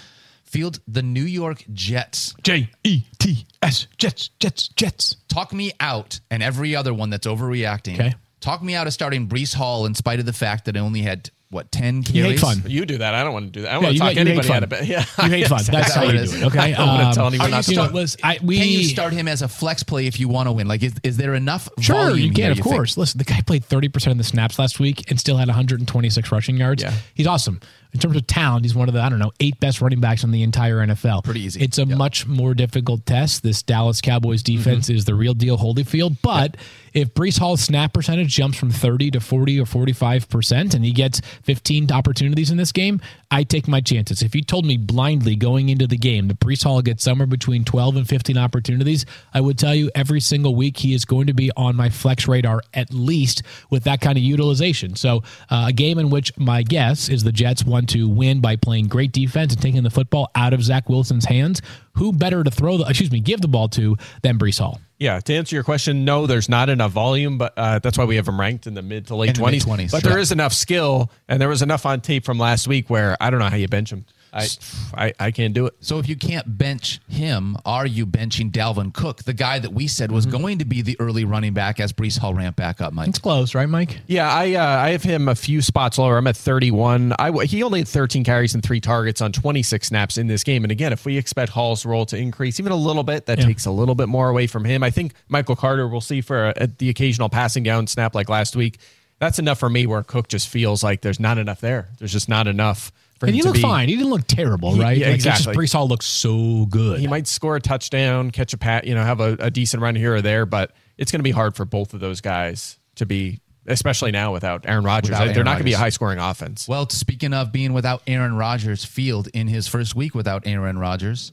Field 0.42 0.80
the 0.88 1.02
New 1.02 1.22
York 1.22 1.64
Jets. 1.72 2.34
J 2.42 2.68
E 2.82 3.02
T 3.20 3.46
S 3.62 3.86
Jets 3.98 4.30
Jets 4.40 4.66
Jets. 4.66 5.14
Talk 5.28 5.52
me 5.52 5.70
out, 5.78 6.18
and 6.28 6.42
every 6.42 6.74
other 6.74 6.92
one 6.92 7.08
that's 7.08 7.28
overreacting. 7.28 7.94
Okay. 7.94 8.14
Talk 8.40 8.64
me 8.64 8.74
out 8.74 8.88
of 8.88 8.92
starting 8.92 9.28
Breece 9.28 9.54
Hall 9.54 9.86
in 9.86 9.94
spite 9.94 10.18
of 10.18 10.26
the 10.26 10.32
fact 10.32 10.64
that 10.64 10.76
I 10.76 10.80
only 10.80 11.02
had 11.02 11.30
what 11.54 11.72
ten 11.72 12.02
carries. 12.02 12.14
You 12.16 12.24
hate 12.24 12.38
fun. 12.40 12.62
You 12.66 12.84
do 12.84 12.98
that. 12.98 13.14
I 13.14 13.24
don't 13.24 13.32
want 13.32 13.46
to 13.46 13.50
do 13.52 13.62
that. 13.62 13.70
I 13.70 13.72
don't 13.74 13.82
Yeah, 13.82 13.86
want 13.88 13.94
to 13.96 14.00
talk 14.00 14.08
hate- 14.12 14.18
anybody 14.18 14.52
out 14.52 14.62
of 14.64 14.72
it. 14.72 14.84
Yeah, 14.86 15.04
you 15.22 15.28
hate 15.30 15.46
fun. 15.48 15.62
That's 15.70 15.94
how 15.94 16.00
how 16.04 16.12
you 16.12 16.18
do 16.26 16.36
it. 16.36 16.42
Okay. 16.44 16.58
I 16.58 16.70
don't 16.72 16.86
wanna 16.88 17.04
Um, 17.04 17.14
tell 17.14 17.26
anyone 17.28 17.50
not 17.50 17.64
to 17.64 17.70
you 17.70 17.76
know, 17.76 17.82
start- 17.84 17.94
listen, 17.94 18.20
I, 18.22 18.38
we 18.42 18.58
Can 18.58 18.68
you 18.68 18.84
start 18.84 19.12
him 19.14 19.28
as 19.28 19.40
a 19.40 19.48
flex 19.48 19.82
play 19.82 20.06
if 20.06 20.20
you 20.20 20.28
want 20.28 20.48
to 20.48 20.52
win? 20.52 20.66
Like, 20.68 20.82
is, 20.82 20.92
is 21.02 21.16
there 21.16 21.34
enough? 21.34 21.68
Sure, 21.80 21.94
volume 21.96 22.18
you 22.18 22.32
can, 22.32 22.42
here, 22.42 22.50
of 22.50 22.56
think? 22.58 22.66
course. 22.66 22.96
Listen, 22.98 23.18
the 23.18 23.24
guy 23.24 23.40
played 23.40 23.64
30% 23.66 24.10
of 24.10 24.18
the 24.18 24.24
snaps 24.24 24.58
last 24.58 24.78
week 24.80 25.10
and 25.10 25.18
still 25.18 25.36
had 25.38 25.48
126 25.48 26.32
rushing 26.32 26.56
yards. 26.56 26.82
Yeah. 26.82 26.92
He's 27.14 27.26
awesome. 27.26 27.60
In 27.94 28.00
terms 28.00 28.16
of 28.16 28.26
talent, 28.26 28.64
he's 28.64 28.74
one 28.74 28.88
of 28.88 28.94
the, 28.94 29.00
I 29.00 29.08
don't 29.08 29.20
know, 29.20 29.32
eight 29.38 29.58
best 29.60 29.80
running 29.80 30.00
backs 30.00 30.24
in 30.24 30.32
the 30.32 30.42
entire 30.42 30.78
NFL. 30.78 31.22
Pretty 31.22 31.42
easy. 31.42 31.62
It's 31.62 31.78
a 31.78 31.86
much 31.86 32.26
more 32.26 32.52
difficult 32.52 33.06
test. 33.06 33.44
This 33.44 33.62
Dallas 33.62 34.00
Cowboys 34.00 34.42
defense 34.42 34.90
is 34.90 35.04
the 35.04 35.14
real 35.14 35.32
deal 35.32 35.56
Holyfield. 35.56 36.16
But 36.20 36.56
if 36.92 37.14
Breece 37.14 37.38
Hall's 37.38 37.60
snap 37.60 37.92
percentage 37.92 38.34
jumps 38.34 38.58
from 38.58 38.70
30 38.70 39.12
to 39.12 39.20
40 39.20 39.60
or 39.60 39.64
45% 39.64 40.74
and 40.74 40.84
he 40.84 40.92
gets 40.92 41.20
15 41.42 41.92
opportunities 41.92 42.50
in 42.50 42.56
this 42.56 42.72
game, 42.72 43.00
I 43.30 43.42
take 43.42 43.66
my 43.66 43.80
chances. 43.80 44.22
If 44.22 44.34
you 44.34 44.42
told 44.42 44.64
me 44.64 44.76
blindly 44.76 45.34
going 45.34 45.68
into 45.68 45.86
the 45.86 45.96
game 45.96 46.28
that 46.28 46.38
Breece 46.38 46.62
Hall 46.62 46.82
gets 46.82 47.02
somewhere 47.02 47.26
between 47.26 47.64
12 47.64 47.96
and 47.96 48.08
15 48.08 48.38
opportunities, 48.38 49.06
I 49.32 49.40
would 49.40 49.58
tell 49.58 49.74
you 49.74 49.90
every 49.94 50.20
single 50.20 50.54
week 50.54 50.78
he 50.78 50.94
is 50.94 51.04
going 51.04 51.26
to 51.26 51.34
be 51.34 51.50
on 51.56 51.74
my 51.74 51.90
flex 51.90 52.28
radar 52.28 52.62
at 52.72 52.92
least 52.92 53.42
with 53.70 53.84
that 53.84 54.00
kind 54.00 54.16
of 54.16 54.22
utilization. 54.24 54.94
So 54.94 55.22
uh, 55.50 55.66
a 55.68 55.72
game 55.72 55.98
in 55.98 56.10
which 56.10 56.36
my 56.38 56.62
guess 56.62 57.08
is 57.08 57.24
the 57.24 57.32
Jets 57.32 57.64
to 57.86 58.08
win 58.08 58.40
by 58.40 58.56
playing 58.56 58.88
great 58.88 59.12
defense 59.12 59.52
and 59.52 59.62
taking 59.62 59.82
the 59.82 59.90
football 59.90 60.30
out 60.34 60.52
of 60.52 60.62
Zach 60.62 60.88
Wilson's 60.88 61.24
hands. 61.24 61.62
Who 61.94 62.12
better 62.12 62.42
to 62.42 62.50
throw 62.50 62.76
the, 62.78 62.84
excuse 62.88 63.10
me, 63.12 63.20
give 63.20 63.40
the 63.40 63.48
ball 63.48 63.68
to 63.70 63.96
than 64.22 64.38
Breece 64.38 64.58
Hall? 64.58 64.80
Yeah, 64.98 65.20
to 65.20 65.34
answer 65.34 65.54
your 65.56 65.64
question, 65.64 66.04
no, 66.04 66.26
there's 66.26 66.48
not 66.48 66.68
enough 66.68 66.92
volume, 66.92 67.36
but 67.38 67.52
uh, 67.56 67.78
that's 67.80 67.98
why 67.98 68.04
we 68.04 68.16
have 68.16 68.26
him 68.26 68.40
ranked 68.40 68.66
in 68.66 68.74
the 68.74 68.82
mid 68.82 69.06
to 69.08 69.16
late 69.16 69.34
twenties. 69.34 69.66
mid-20s, 69.66 69.90
But 69.92 70.02
sure. 70.02 70.10
there 70.12 70.18
is 70.18 70.32
enough 70.32 70.52
skill, 70.52 71.10
and 71.28 71.40
there 71.40 71.48
was 71.48 71.62
enough 71.62 71.84
on 71.86 72.00
tape 72.00 72.24
from 72.24 72.38
last 72.38 72.66
week 72.68 72.88
where 72.90 73.16
I 73.20 73.30
don't 73.30 73.38
know 73.40 73.48
how 73.48 73.56
you 73.56 73.68
bench 73.68 73.92
him. 73.92 74.06
I, 74.34 74.46
I, 74.94 75.12
I 75.20 75.30
can't 75.30 75.54
do 75.54 75.66
it. 75.66 75.74
So 75.80 75.98
if 75.98 76.08
you 76.08 76.16
can't 76.16 76.58
bench 76.58 77.00
him, 77.08 77.56
are 77.64 77.86
you 77.86 78.04
benching 78.06 78.50
Dalvin 78.50 78.92
Cook, 78.92 79.22
the 79.22 79.32
guy 79.32 79.58
that 79.60 79.72
we 79.72 79.86
said 79.86 80.10
was 80.10 80.26
going 80.26 80.58
to 80.58 80.64
be 80.64 80.82
the 80.82 80.96
early 80.98 81.24
running 81.24 81.54
back 81.54 81.78
as 81.78 81.92
Breece 81.92 82.18
Hall 82.18 82.34
ramped 82.34 82.56
back 82.58 82.80
up, 82.80 82.92
Mike? 82.92 83.08
It's 83.08 83.18
close, 83.18 83.54
right, 83.54 83.68
Mike? 83.68 84.00
Yeah, 84.06 84.28
I 84.30 84.54
uh, 84.54 84.64
I 84.82 84.90
have 84.90 85.02
him 85.04 85.28
a 85.28 85.34
few 85.34 85.62
spots 85.62 85.98
lower. 85.98 86.16
I'm 86.18 86.26
at 86.26 86.36
31. 86.36 87.12
I 87.18 87.26
w- 87.26 87.46
he 87.46 87.62
only 87.62 87.80
had 87.80 87.88
13 87.88 88.24
carries 88.24 88.54
and 88.54 88.62
three 88.62 88.80
targets 88.80 89.20
on 89.20 89.30
26 89.32 89.86
snaps 89.86 90.18
in 90.18 90.26
this 90.26 90.42
game. 90.42 90.64
And 90.64 90.72
again, 90.72 90.92
if 90.92 91.04
we 91.04 91.16
expect 91.16 91.52
Hall's 91.52 91.86
role 91.86 92.04
to 92.06 92.16
increase 92.16 92.58
even 92.58 92.72
a 92.72 92.76
little 92.76 93.04
bit, 93.04 93.26
that 93.26 93.38
Yeah. 93.38 93.46
takes 93.46 93.66
a 93.66 93.70
little 93.70 93.94
bit 93.94 94.08
more 94.08 94.28
away 94.28 94.46
from 94.46 94.64
him. 94.64 94.82
I 94.82 94.90
think 94.90 95.14
Michael 95.28 95.56
Carter 95.56 95.86
will 95.86 96.00
see 96.00 96.20
for 96.20 96.52
a, 96.56 96.66
the 96.66 96.88
occasional 96.88 97.28
passing 97.28 97.62
down 97.62 97.86
snap 97.86 98.14
like 98.14 98.28
last 98.28 98.56
week. 98.56 98.78
That's 99.20 99.38
enough 99.38 99.60
for 99.60 99.70
me. 99.70 99.86
Where 99.86 100.02
Cook 100.02 100.28
just 100.28 100.48
feels 100.48 100.82
like 100.82 101.00
there's 101.02 101.20
not 101.20 101.38
enough 101.38 101.60
there. 101.60 101.88
There's 101.98 102.12
just 102.12 102.28
not 102.28 102.46
enough 102.48 102.90
for 103.18 103.26
And 103.26 103.30
him 103.30 103.34
he 103.36 103.40
to 103.42 103.46
looked 103.48 103.56
be. 103.56 103.62
fine. 103.62 103.88
He 103.88 103.96
didn't 103.96 104.10
look 104.10 104.26
terrible, 104.26 104.74
He- 104.74 104.80
right? 104.80 104.96
yeah, 104.98 105.08
Like, 105.10 105.20
just 105.20 105.40
exactly. 105.40 105.64
Breece 105.66 105.72
Hall 105.72 105.88
looks 105.88 106.06
so 106.06 106.66
good. 106.66 107.00
He 107.00 107.06
might 107.06 107.26
score 107.26 107.56
a 107.56 107.60
touchdown, 107.60 108.30
catch 108.30 108.52
a 108.52 108.58
pat, 108.58 108.86
you 108.86 108.94
know, 108.94 109.02
have 109.02 109.20
a, 109.20 109.36
a 109.40 109.50
decent 109.50 109.82
run 109.82 109.94
here 109.94 110.14
or 110.16 110.22
there, 110.22 110.46
but 110.46 110.72
it's 110.98 111.10
going 111.12 111.20
to 111.20 111.24
be 111.24 111.30
hard 111.30 111.54
for 111.56 111.64
both 111.64 111.94
of 111.94 112.00
those 112.00 112.20
guys 112.20 112.78
to 112.96 113.06
be, 113.06 113.40
especially 113.66 114.10
now 114.12 114.32
without 114.32 114.64
Aaron 114.66 114.84
Rodgers. 114.84 115.10
Without 115.10 115.24
They're 115.26 115.34
Aaron 115.36 115.44
not 115.44 115.50
going 115.52 115.58
to 115.60 115.64
be 115.64 115.72
a 115.72 115.78
high 115.78 115.88
scoring 115.88 116.18
offense. 116.18 116.68
Well, 116.68 116.88
speaking 116.90 117.32
of 117.32 117.50
being 117.52 117.72
without 117.72 118.02
Aaron 118.06 118.36
Rodgers, 118.36 118.84
Field 118.84 119.28
in 119.34 119.48
his 119.48 119.66
first 119.68 119.94
week 119.94 120.14
without 120.14 120.46
Aaron 120.46 120.78
Rodgers, 120.78 121.32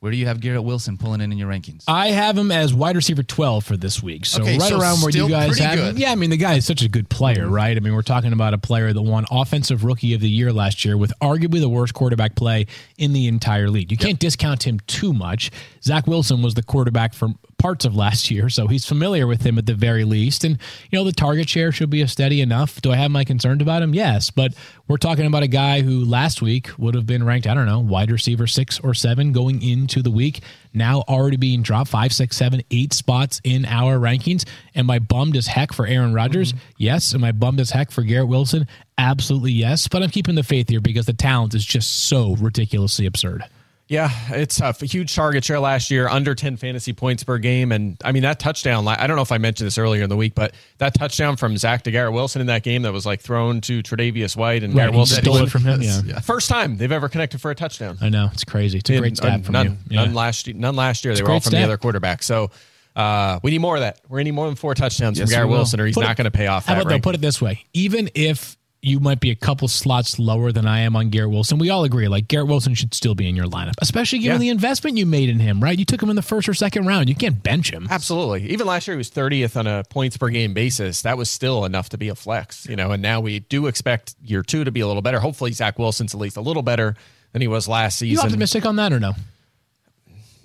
where 0.00 0.12
do 0.12 0.18
you 0.18 0.26
have 0.26 0.40
Garrett 0.40 0.62
Wilson 0.62 0.96
pulling 0.96 1.20
in 1.20 1.32
in 1.32 1.38
your 1.38 1.48
rankings? 1.50 1.82
I 1.88 2.08
have 2.08 2.38
him 2.38 2.52
as 2.52 2.72
wide 2.72 2.94
receiver 2.94 3.22
12 3.24 3.64
for 3.64 3.76
this 3.76 4.00
week. 4.02 4.26
So 4.26 4.42
Okay, 4.42 4.56
right 4.56 4.68
so 4.68 4.78
around 4.80 5.00
where 5.00 5.10
you 5.10 5.28
guys 5.28 5.58
have 5.58 5.72
him. 5.72 5.78
good. 5.78 5.94
Mm-hmm. 5.94 5.98
Yeah, 6.02 6.12
I 6.12 6.14
mean, 6.14 6.30
the 6.30 6.36
guy 6.36 6.54
is 6.54 6.64
such 6.64 6.82
a 6.82 6.88
good 6.88 7.08
player, 7.08 7.48
right? 7.48 7.76
I 7.76 7.80
mean, 7.80 7.94
we're 7.94 8.02
talking 8.02 8.32
about 8.32 8.54
a 8.54 8.58
player 8.58 8.92
that 8.92 9.02
won 9.02 9.24
Offensive 9.30 9.82
Rookie 9.84 10.14
of 10.14 10.20
the 10.20 10.28
Year 10.30 10.52
last 10.52 10.84
year 10.84 10.96
with 10.96 11.12
arguably 11.20 11.60
the 11.60 11.68
worst 11.68 11.94
quarterback 11.94 12.36
play 12.36 12.66
in 12.96 13.12
the 13.12 13.26
entire 13.26 13.68
league. 13.70 13.90
You 13.90 13.96
can't 13.98 14.18
discount 14.20 14.64
him 14.64 14.78
too 14.86 15.12
much. 15.12 15.50
Zach 15.82 16.06
Wilson 16.06 16.42
was 16.42 16.54
the 16.54 16.62
quarterback 16.62 17.12
for 17.12 17.30
parts 17.58 17.84
of 17.84 17.96
last 17.96 18.30
year, 18.30 18.48
so 18.48 18.68
he's 18.68 18.86
familiar 18.86 19.26
with 19.26 19.42
him 19.42 19.58
at 19.58 19.66
the 19.66 19.74
very 19.74 20.04
least. 20.04 20.44
And, 20.44 20.58
you 20.90 20.98
know, 20.98 21.04
the 21.04 21.10
target 21.10 21.48
share 21.48 21.72
should 21.72 21.90
be 21.90 22.02
a 22.02 22.08
steady 22.08 22.40
enough. 22.40 22.80
Do 22.80 22.92
I 22.92 22.96
have 22.96 23.10
my 23.10 23.24
concerns 23.24 23.60
about 23.62 23.82
him? 23.82 23.94
Yes. 23.94 24.30
But 24.30 24.54
we're 24.86 24.96
talking 24.96 25.26
about 25.26 25.42
a 25.42 25.48
guy 25.48 25.80
who 25.80 26.04
last 26.04 26.40
week 26.40 26.70
would 26.78 26.94
have 26.94 27.04
been 27.06 27.24
ranked, 27.24 27.48
I 27.48 27.54
don't 27.54 27.66
know, 27.66 27.80
wide 27.80 28.12
receiver 28.12 28.46
six 28.46 28.78
or 28.78 28.94
seven 28.94 29.32
going 29.32 29.60
into 29.88 30.02
the 30.02 30.10
week. 30.10 30.42
Now 30.74 31.00
already 31.08 31.38
being 31.38 31.62
dropped 31.62 31.90
five, 31.90 32.12
six, 32.12 32.36
seven, 32.36 32.62
eight 32.70 32.92
spots 32.92 33.40
in 33.42 33.64
our 33.64 33.98
rankings. 33.98 34.46
Am 34.74 34.90
I 34.90 34.98
bummed 34.98 35.36
as 35.36 35.46
heck 35.46 35.72
for 35.72 35.86
Aaron 35.86 36.12
Rodgers? 36.12 36.52
Yes. 36.76 37.14
Am 37.14 37.24
I 37.24 37.32
bummed 37.32 37.60
as 37.60 37.70
heck 37.70 37.90
for 37.90 38.02
Garrett 38.02 38.28
Wilson? 38.28 38.66
Absolutely 38.98 39.52
yes. 39.52 39.88
But 39.88 40.02
I'm 40.02 40.10
keeping 40.10 40.34
the 40.34 40.42
faith 40.42 40.68
here 40.68 40.80
because 40.80 41.06
the 41.06 41.14
talent 41.14 41.54
is 41.54 41.64
just 41.64 42.04
so 42.08 42.36
ridiculously 42.36 43.06
absurd. 43.06 43.44
Yeah, 43.88 44.10
it's 44.30 44.56
tough. 44.58 44.82
A 44.82 44.86
huge 44.86 45.14
target 45.14 45.42
share 45.44 45.58
last 45.58 45.90
year, 45.90 46.08
under 46.08 46.34
10 46.34 46.58
fantasy 46.58 46.92
points 46.92 47.24
per 47.24 47.38
game. 47.38 47.72
And 47.72 47.96
I 48.04 48.12
mean, 48.12 48.22
that 48.22 48.38
touchdown, 48.38 48.86
I 48.86 49.06
don't 49.06 49.16
know 49.16 49.22
if 49.22 49.32
I 49.32 49.38
mentioned 49.38 49.66
this 49.66 49.78
earlier 49.78 50.02
in 50.02 50.10
the 50.10 50.16
week, 50.16 50.34
but 50.34 50.52
that 50.76 50.92
touchdown 50.92 51.36
from 51.36 51.56
Zach 51.56 51.84
to 51.84 51.90
Garrett 51.90 52.12
Wilson 52.12 52.42
in 52.42 52.48
that 52.48 52.62
game 52.62 52.82
that 52.82 52.92
was 52.92 53.06
like 53.06 53.22
thrown 53.22 53.62
to 53.62 53.82
Tre'Davious 53.82 54.36
White 54.36 54.62
and 54.62 54.74
Garrett 54.74 54.92
Wilson. 54.94 55.22
stole 55.22 55.38
it 55.38 55.50
from 55.50 55.62
him. 55.64 55.80
Yeah. 55.80 56.20
First 56.20 56.50
time 56.50 56.76
they've 56.76 56.92
ever 56.92 57.08
connected 57.08 57.40
for 57.40 57.50
a 57.50 57.54
touchdown. 57.54 57.96
I 58.02 58.10
know 58.10 58.28
it's 58.30 58.44
crazy. 58.44 58.76
It's 58.78 58.90
a 58.90 58.98
great 58.98 59.16
stat 59.16 59.42
from 59.46 59.54
none, 59.54 59.66
you. 59.66 59.76
Yeah. 59.88 60.04
None 60.04 60.12
last 60.14 60.46
year. 60.46 60.54
None 60.54 60.76
last 60.76 61.06
year. 61.06 61.14
They 61.14 61.22
were 61.22 61.30
all 61.30 61.40
from 61.40 61.52
the 61.52 61.62
other 61.62 61.78
quarterback. 61.78 62.22
So 62.22 62.50
uh, 62.94 63.40
we 63.42 63.52
need 63.52 63.60
more 63.60 63.76
of 63.76 63.80
that. 63.80 64.00
We're 64.06 64.20
any 64.20 64.32
more 64.32 64.44
than 64.48 64.56
four 64.56 64.74
touchdowns 64.74 65.18
Yes, 65.18 65.28
from 65.30 65.34
Garrett. 65.34 65.48
Wilson, 65.50 65.80
or 65.80 65.86
he's 65.86 65.94
Put 65.94 66.04
not 66.04 66.16
going 66.18 66.26
to 66.26 66.30
pay 66.30 66.46
off. 66.48 66.66
How 66.66 66.74
about 66.74 66.84
though? 66.84 66.90
ranking. 66.90 67.02
Put 67.04 67.14
it 67.14 67.22
this 67.22 67.40
way: 67.40 67.64
even 67.72 68.10
if 68.14 68.57
you 68.80 69.00
might 69.00 69.18
be 69.20 69.30
a 69.30 69.34
couple 69.34 69.66
slots 69.68 70.18
lower 70.18 70.52
than 70.52 70.66
I 70.66 70.80
am 70.80 70.94
on 70.94 71.10
Garrett 71.10 71.30
Wilson, 71.30 71.58
we 71.58 71.68
all 71.70 71.82
agree 71.84 72.06
like 72.08 72.28
Garrett 72.28 72.48
Wilson 72.48 72.74
should 72.74 72.94
still 72.94 73.14
be 73.14 73.28
in 73.28 73.34
your 73.34 73.46
lineup, 73.46 73.74
especially 73.80 74.20
given 74.20 74.36
Yeah. 74.36 74.38
the 74.38 74.48
investment 74.50 74.96
you 74.96 75.04
made 75.06 75.28
in 75.28 75.40
him. 75.40 75.60
Right? 75.62 75.78
You 75.78 75.84
took 75.84 76.02
him 76.02 76.10
in 76.10 76.16
the 76.16 76.22
first 76.22 76.48
or 76.48 76.54
second 76.54 76.86
round. 76.86 77.08
You 77.08 77.14
can't 77.16 77.42
bench 77.42 77.70
him. 77.72 77.88
Absolutely. 77.90 78.48
Even 78.50 78.66
last 78.66 78.86
year, 78.86 78.94
he 78.94 78.98
was 78.98 79.10
30th 79.10 79.56
on 79.56 79.66
a 79.66 79.82
points 79.90 80.16
per 80.16 80.28
game 80.28 80.54
basis. 80.54 81.02
That 81.02 81.18
was 81.18 81.28
still 81.30 81.64
enough 81.64 81.88
to 81.90 81.98
be 81.98 82.08
a 82.08 82.14
flex, 82.14 82.66
you 82.66 82.76
know. 82.76 82.92
And 82.92 83.02
now 83.02 83.20
we 83.20 83.40
do 83.40 83.66
expect 83.66 84.14
year 84.24 84.42
two 84.42 84.62
to 84.64 84.70
be 84.70 84.80
a 84.80 84.86
little 84.86 85.02
better. 85.02 85.18
Hopefully, 85.20 85.50
Zach 85.52 85.78
Wilson's 85.78 86.14
at 86.14 86.20
least 86.20 86.36
a 86.36 86.40
little 86.40 86.62
better 86.62 86.94
than 87.32 87.42
he 87.42 87.48
was 87.48 87.66
last 87.68 87.98
season. 87.98 88.12
You 88.12 88.20
optimistic 88.26 88.64
on 88.64 88.76
that 88.76 88.92
or 88.92 89.00
no? 89.00 89.14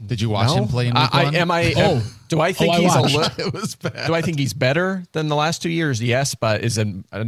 Did 0.05 0.19
you 0.21 0.29
watch 0.29 0.47
No? 0.49 0.63
him 0.63 0.67
play 0.67 0.87
in 0.87 0.97
I, 0.97 1.01
week 1.03 1.09
I, 1.13 1.23
one? 1.25 1.35
am 1.35 1.51
I? 1.51 1.73
Oh. 1.77 2.03
do 2.27 2.41
I 2.41 2.51
think 2.51 2.73
Oh, 2.73 2.77
I 2.77 2.81
he's 2.81 2.95
watched. 2.95 3.15
a 3.15 3.17
little? 3.17 3.47
it 3.47 3.53
was 3.53 3.75
bad. 3.75 4.07
Do 4.07 4.13
I 4.13 4.21
think 4.21 4.37
he's 4.37 4.53
better 4.53 5.03
than 5.13 5.27
the 5.27 5.35
last 5.35 5.61
two 5.61 5.69
years? 5.69 6.01
Yes, 6.03 6.35
but 6.35 6.63
is 6.63 6.77
it 6.77 6.87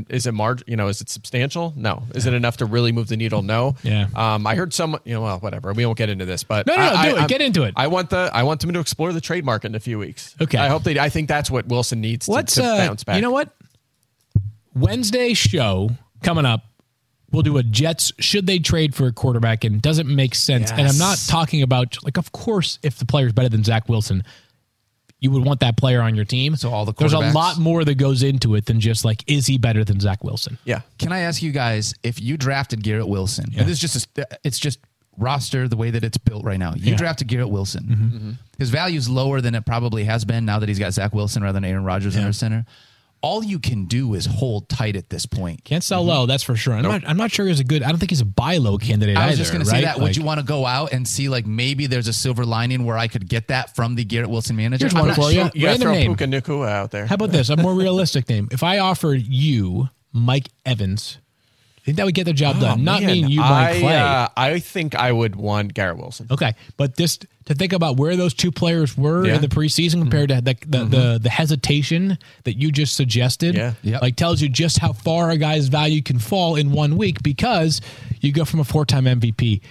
is 0.10 0.26
it 0.28 0.34
marg? 0.34 0.64
You 0.68 0.76
know, 0.76 0.88
is 0.88 1.00
it 1.02 1.10
substantial? 1.10 1.74
No. 1.76 2.04
Is 2.14 2.26
it 2.26 2.34
enough 2.34 2.58
to 2.58 2.66
really 2.66 2.92
move 2.92 3.08
the 3.08 3.18
needle? 3.18 3.42
No. 3.42 3.76
Yeah. 3.84 4.08
Um, 4.16 4.46
I 4.46 4.56
heard 4.56 4.74
some. 4.74 5.00
You 5.06 5.14
know, 5.16 5.22
well, 5.22 5.40
whatever. 5.40 5.72
We 5.74 5.86
won't 5.86 5.98
get 5.98 6.10
into 6.10 6.26
this, 6.26 6.44
but 6.44 6.68
No, 6.68 6.76
no, 6.76 6.82
no, 6.82 6.96
I, 6.96 7.10
do 7.10 7.16
it. 7.18 7.22
I- 7.22 7.28
Get 7.28 7.42
into 7.42 7.64
it. 7.64 7.74
I 7.78 7.88
want 7.88 8.10
the. 8.10 8.30
I 8.34 8.44
want 8.44 8.62
them 8.62 8.74
to 8.74 8.80
explore 8.80 9.14
the 9.14 9.22
trade 9.22 9.46
market 9.46 9.68
in 9.68 9.76
a 9.76 9.80
few 9.80 9.98
weeks. 10.00 10.36
Okay. 10.42 10.58
I 10.58 10.68
hope 10.68 10.84
they. 10.84 11.00
I 11.00 11.10
think 11.10 11.28
that's 11.30 11.50
what 11.50 11.68
Wilson 11.68 12.02
needs 12.02 12.26
to, 12.26 12.32
Let's 12.34 12.56
to 12.56 12.64
uh, 12.66 12.78
bounce 12.78 13.04
back. 13.04 13.16
You 13.16 13.22
know 13.22 13.32
what? 13.32 13.50
Wednesday 14.74 15.34
show 15.34 15.92
coming 16.24 16.46
up. 16.46 16.64
We'll 17.36 17.44
do 17.44 17.58
a 17.58 17.64
Jets 17.64 18.12
should 18.20 18.48
they 18.48 18.60
trade 18.60 18.96
for 18.96 19.06
a 19.08 19.12
quarterback 19.12 19.64
and 19.64 19.82
doesn't 19.82 20.08
make 20.08 20.34
sense? 20.36 20.72
And 20.72 20.88
I'm 20.88 20.98
not 20.98 21.18
talking 21.28 21.62
about 21.62 22.02
like 22.04 22.18
of 22.18 22.32
course 22.32 22.80
if 22.82 22.98
the 22.98 23.06
player's 23.06 23.34
better 23.34 23.50
than 23.50 23.64
Zach 23.64 23.88
Wilson, 23.90 24.24
you 25.20 25.32
would 25.32 25.46
want 25.46 25.60
that 25.62 25.78
player 25.78 26.02
on 26.02 26.16
your 26.16 26.26
team. 26.26 26.56
So 26.56 26.70
all 26.72 26.86
the 26.86 26.94
there's 26.94 27.14
a 27.14 27.20
lot 27.20 27.58
more 27.58 27.84
that 27.84 27.96
goes 27.96 28.24
into 28.24 28.56
it 28.56 28.66
than 28.66 28.80
just 28.80 29.06
like 29.06 29.24
is 29.28 29.48
he 29.48 29.58
better 29.58 29.84
than 29.84 30.00
Zach 30.00 30.24
Wilson? 30.24 30.58
Yeah. 30.66 30.82
Can 31.00 31.12
I 31.12 31.20
ask 31.20 31.42
you 31.42 31.52
guys 31.52 31.94
if 32.04 32.22
you 32.22 32.38
drafted 32.38 32.84
Garrett 32.84 33.08
Wilson? 33.08 33.46
And 33.58 33.68
this 33.68 33.82
is 33.84 33.94
just 33.94 34.18
a, 34.18 34.28
it's 34.44 34.60
just 34.60 34.80
roster 35.18 35.68
the 35.68 35.78
way 35.78 35.92
that 35.92 36.04
it's 36.04 36.18
built 36.18 36.44
right 36.44 36.60
now. 36.60 36.74
You 36.76 36.92
Yeah. 36.92 36.98
drafted 36.98 37.28
Garrett 37.28 37.50
Wilson. 37.50 37.84
Mm-hmm. 37.86 38.18
Mm-hmm. 38.18 38.32
His 38.58 38.70
value's 38.70 39.08
lower 39.10 39.40
than 39.42 39.56
it 39.56 39.66
probably 39.66 40.04
has 40.04 40.26
been 40.26 40.46
now 40.46 40.60
that 40.60 40.68
he's 40.70 40.80
got 40.80 40.92
Zach 40.94 41.14
Wilson 41.14 41.42
rather 41.42 41.54
than 41.58 41.66
Aaron 41.66 41.86
Rodgers 41.86 42.16
in 42.16 42.22
Yeah. 42.22 42.28
our 42.28 42.34
center. 42.34 42.66
All 43.26 43.44
you 43.44 43.58
can 43.58 43.86
do 43.86 44.14
is 44.14 44.28
hold 44.28 44.70
tight 44.70 44.96
at 44.96 45.10
this 45.10 45.26
point. 45.26 45.64
Can't 45.64 45.84
sell 45.84 46.04
low, 46.04 46.28
that's 46.28 46.44
for 46.44 46.56
sure. 46.56 46.76
I'm, 46.76 46.84
not, 46.84 47.02
I'm 47.08 47.18
not 47.18 47.32
sure 47.32 47.48
he's 47.48 47.60
a 47.60 47.64
good. 47.64 47.82
I 47.82 47.90
don't 47.90 47.98
think 47.98 48.12
he's 48.12 48.22
a 48.22 48.26
buy 48.26 48.58
low 48.58 48.78
candidate. 48.78 49.18
I 49.18 49.26
was 49.26 49.34
either, 49.34 49.38
just 49.38 49.52
going 49.52 49.64
to 49.64 49.70
say 49.70 49.82
that. 49.82 49.98
Like, 49.98 50.04
Would 50.04 50.18
you 50.18 50.24
want 50.24 50.42
to 50.42 50.46
go 50.46 50.64
out 50.64 50.94
and 50.94 51.08
see 51.08 51.28
like 51.28 51.48
maybe 51.48 51.88
there's 51.88 52.08
a 52.08 52.14
silver 52.14 52.46
lining 52.46 52.86
where 52.86 53.00
I 53.00 53.08
could 53.08 53.28
get 53.28 53.48
that 53.48 53.76
from 53.76 53.96
the 53.96 54.06
Garrett 54.06 54.30
Wilson 54.30 54.56
manager? 54.56 54.86
Here's 54.86 54.94
one 54.94 55.08
not 55.08 55.16
for 55.16 55.24
sure. 55.24 55.32
you. 55.32 55.38
You 55.56 55.62
got 55.62 55.80
Random 55.80 55.82
throw 55.82 55.92
name. 55.94 56.16
Puka 56.16 56.26
Nacua 56.26 56.70
out 56.70 56.92
there. 56.92 57.08
How 57.08 57.16
about 57.16 57.32
this? 57.32 57.50
A 57.50 57.58
more 57.58 57.74
realistic 57.86 58.30
name. 58.30 58.48
If 58.52 58.62
I 58.62 58.78
offered 58.78 59.24
you 59.24 59.90
Mike 60.14 60.50
Evans, 60.64 61.18
I 61.18 61.25
think 61.86 61.98
that 61.98 62.06
would 62.06 62.16
get 62.16 62.26
the 62.26 62.34
job 62.34 62.60
done. 62.60 62.84
Not 62.84 63.04
Oh, 63.04 63.06
Man, 63.06 63.14
mean 63.16 63.28
you 63.30 63.40
Mike 63.42 63.76
I, 63.76 63.80
Clay. 63.80 63.96
uh, 63.98 64.28
I 64.36 64.60
think 64.60 64.96
I 64.96 65.12
would 65.12 65.36
want 65.36 65.74
Garrett 65.74 65.98
Wilson. 65.98 66.28
Okay, 66.32 66.54
but 66.78 66.98
just 66.98 67.26
to 67.46 67.54
think 67.54 67.74
about 67.74 67.98
where 67.98 68.16
those 68.16 68.34
two 68.34 68.52
players 68.52 68.98
were 68.98 69.26
Yeah. 69.28 69.36
in 69.36 69.42
the 69.42 69.48
preseason 69.48 70.00
compared 70.02 70.30
to 70.30 70.42
the 70.42 70.56
the, 70.68 70.86
the 70.86 71.20
the 71.22 71.30
hesitation 71.30 72.18
that 72.44 72.54
you 72.58 72.72
just 72.72 72.96
suggested, 72.96 73.56
Yeah. 73.56 73.74
Yep. 73.84 74.02
like 74.02 74.16
tells 74.16 74.42
you 74.42 74.50
just 74.50 74.80
how 74.80 74.94
far 74.94 75.30
a 75.30 75.38
guy's 75.38 75.68
value 75.68 76.02
can 76.02 76.18
fall 76.18 76.56
in 76.56 76.72
one 76.72 76.98
week 76.98 77.22
because 77.22 77.82
you 78.20 78.32
go 78.32 78.46
from 78.46 78.60
a 78.60 78.64
four 78.64 78.84
time 78.86 79.06
MVP 79.06 79.62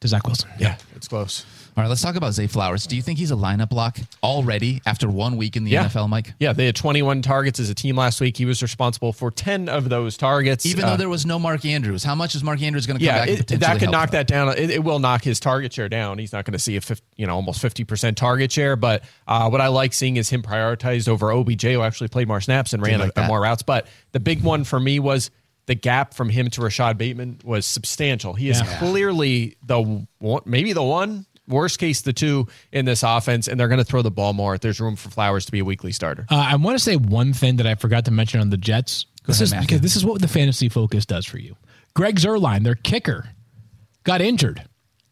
to 0.00 0.08
Zach 0.08 0.26
Wilson. 0.26 0.50
Yeah, 0.58 0.76
it's 0.94 1.08
close. 1.08 1.46
All 1.74 1.82
right, 1.82 1.88
let's 1.88 2.02
talk 2.02 2.16
about 2.16 2.34
Zay 2.34 2.48
Flowers. 2.48 2.86
Do 2.86 2.96
you 2.96 3.00
think 3.02 3.18
he's 3.18 3.30
a 3.30 3.34
lineup 3.34 3.72
lock 3.72 3.96
already 4.22 4.82
after 4.84 5.08
one 5.08 5.38
week 5.38 5.56
in 5.56 5.64
the 5.64 5.70
Yeah. 5.70 5.84
NFL, 5.86 6.06
Mike? 6.06 6.34
Yeah, 6.38 6.52
they 6.52 6.66
had 6.66 6.76
21 6.76 7.22
targets 7.22 7.58
as 7.58 7.70
a 7.70 7.74
team 7.74 7.96
last 7.96 8.20
week. 8.20 8.36
He 8.36 8.44
was 8.44 8.60
responsible 8.60 9.14
for 9.14 9.30
10 9.30 9.70
of 9.70 9.88
those 9.88 10.18
targets. 10.18 10.66
Even 10.66 10.84
Uh, 10.84 10.90
though 10.90 10.96
there 10.98 11.08
was 11.08 11.24
no 11.24 11.38
Mark 11.38 11.64
Andrews, 11.64 12.04
how 12.04 12.14
much 12.14 12.34
is 12.34 12.44
Mark 12.44 12.60
Andrews 12.60 12.86
going 12.86 12.98
to 12.98 13.06
come 13.06 13.14
yeah, 13.16 13.20
back 13.24 13.50
it, 13.50 13.60
that 13.60 13.78
could 13.78 13.90
knock 13.90 14.10
them? 14.10 14.18
that 14.18 14.26
down. 14.26 14.48
It, 14.50 14.68
it 14.68 14.84
will 14.84 14.98
knock 14.98 15.24
his 15.24 15.40
target 15.40 15.72
share 15.72 15.88
down. 15.88 16.18
He's 16.18 16.34
not 16.34 16.44
going 16.44 16.52
to 16.52 16.58
see 16.58 16.76
a 16.76 16.82
50, 16.82 17.02
you 17.16 17.26
know 17.26 17.34
almost 17.36 17.62
50% 17.62 18.16
target 18.16 18.52
share. 18.52 18.76
But 18.76 19.02
uh, 19.26 19.48
what 19.48 19.62
I 19.62 19.68
like 19.68 19.94
seeing 19.94 20.18
is 20.18 20.28
him 20.28 20.42
prioritized 20.42 21.08
over 21.08 21.32
OBJ, 21.32 21.62
who 21.62 21.80
actually 21.80 22.08
played 22.08 22.28
more 22.28 22.42
snaps 22.42 22.74
and 22.74 22.82
ran 22.82 23.00
like 23.00 23.12
a 23.16 23.26
more 23.26 23.40
routes. 23.40 23.62
But 23.62 23.86
the 24.12 24.20
big 24.20 24.42
one 24.42 24.64
for 24.64 24.78
me 24.78 24.98
was 24.98 25.30
the 25.64 25.74
gap 25.74 26.12
from 26.12 26.28
him 26.28 26.50
to 26.50 26.60
Rashod 26.60 26.98
Bateman 26.98 27.38
was 27.44 27.64
substantial. 27.64 28.34
He 28.34 28.50
is 28.50 28.60
Yeah. 28.60 28.78
clearly 28.78 29.56
the 29.64 29.80
one, 30.18 30.42
maybe 30.44 30.74
the 30.74 30.82
one. 30.82 31.24
Worst 31.52 31.78
case, 31.78 32.00
the 32.00 32.12
two 32.12 32.48
in 32.72 32.84
this 32.84 33.02
offense, 33.02 33.46
and 33.46 33.60
they're 33.60 33.68
going 33.68 33.78
to 33.78 33.84
throw 33.84 34.02
the 34.02 34.10
ball 34.10 34.32
more. 34.32 34.54
If 34.54 34.62
there's 34.62 34.80
room 34.80 34.96
for 34.96 35.10
Flowers 35.10 35.44
to 35.46 35.52
be 35.52 35.60
a 35.60 35.64
weekly 35.64 35.92
starter. 35.92 36.26
Uh, 36.30 36.48
I 36.50 36.56
want 36.56 36.76
to 36.76 36.82
say 36.82 36.96
one 36.96 37.32
thing 37.32 37.56
that 37.56 37.66
I 37.66 37.74
forgot 37.76 38.04
to 38.06 38.10
mention 38.10 38.40
on 38.40 38.50
the 38.50 38.56
Jets. 38.56 39.06
This 39.26 39.36
ahead, 39.36 39.42
is 39.44 39.52
Matthew. 39.52 39.66
because 39.68 39.80
this 39.82 39.94
is 39.96 40.04
what 40.04 40.20
the 40.20 40.28
fantasy 40.28 40.68
focus 40.68 41.06
does 41.06 41.24
for 41.26 41.38
you. 41.38 41.54
Greg 41.94 42.16
Zuerlein, 42.18 42.64
their 42.64 42.74
kicker, 42.74 43.28
got 44.04 44.20
injured. 44.20 44.64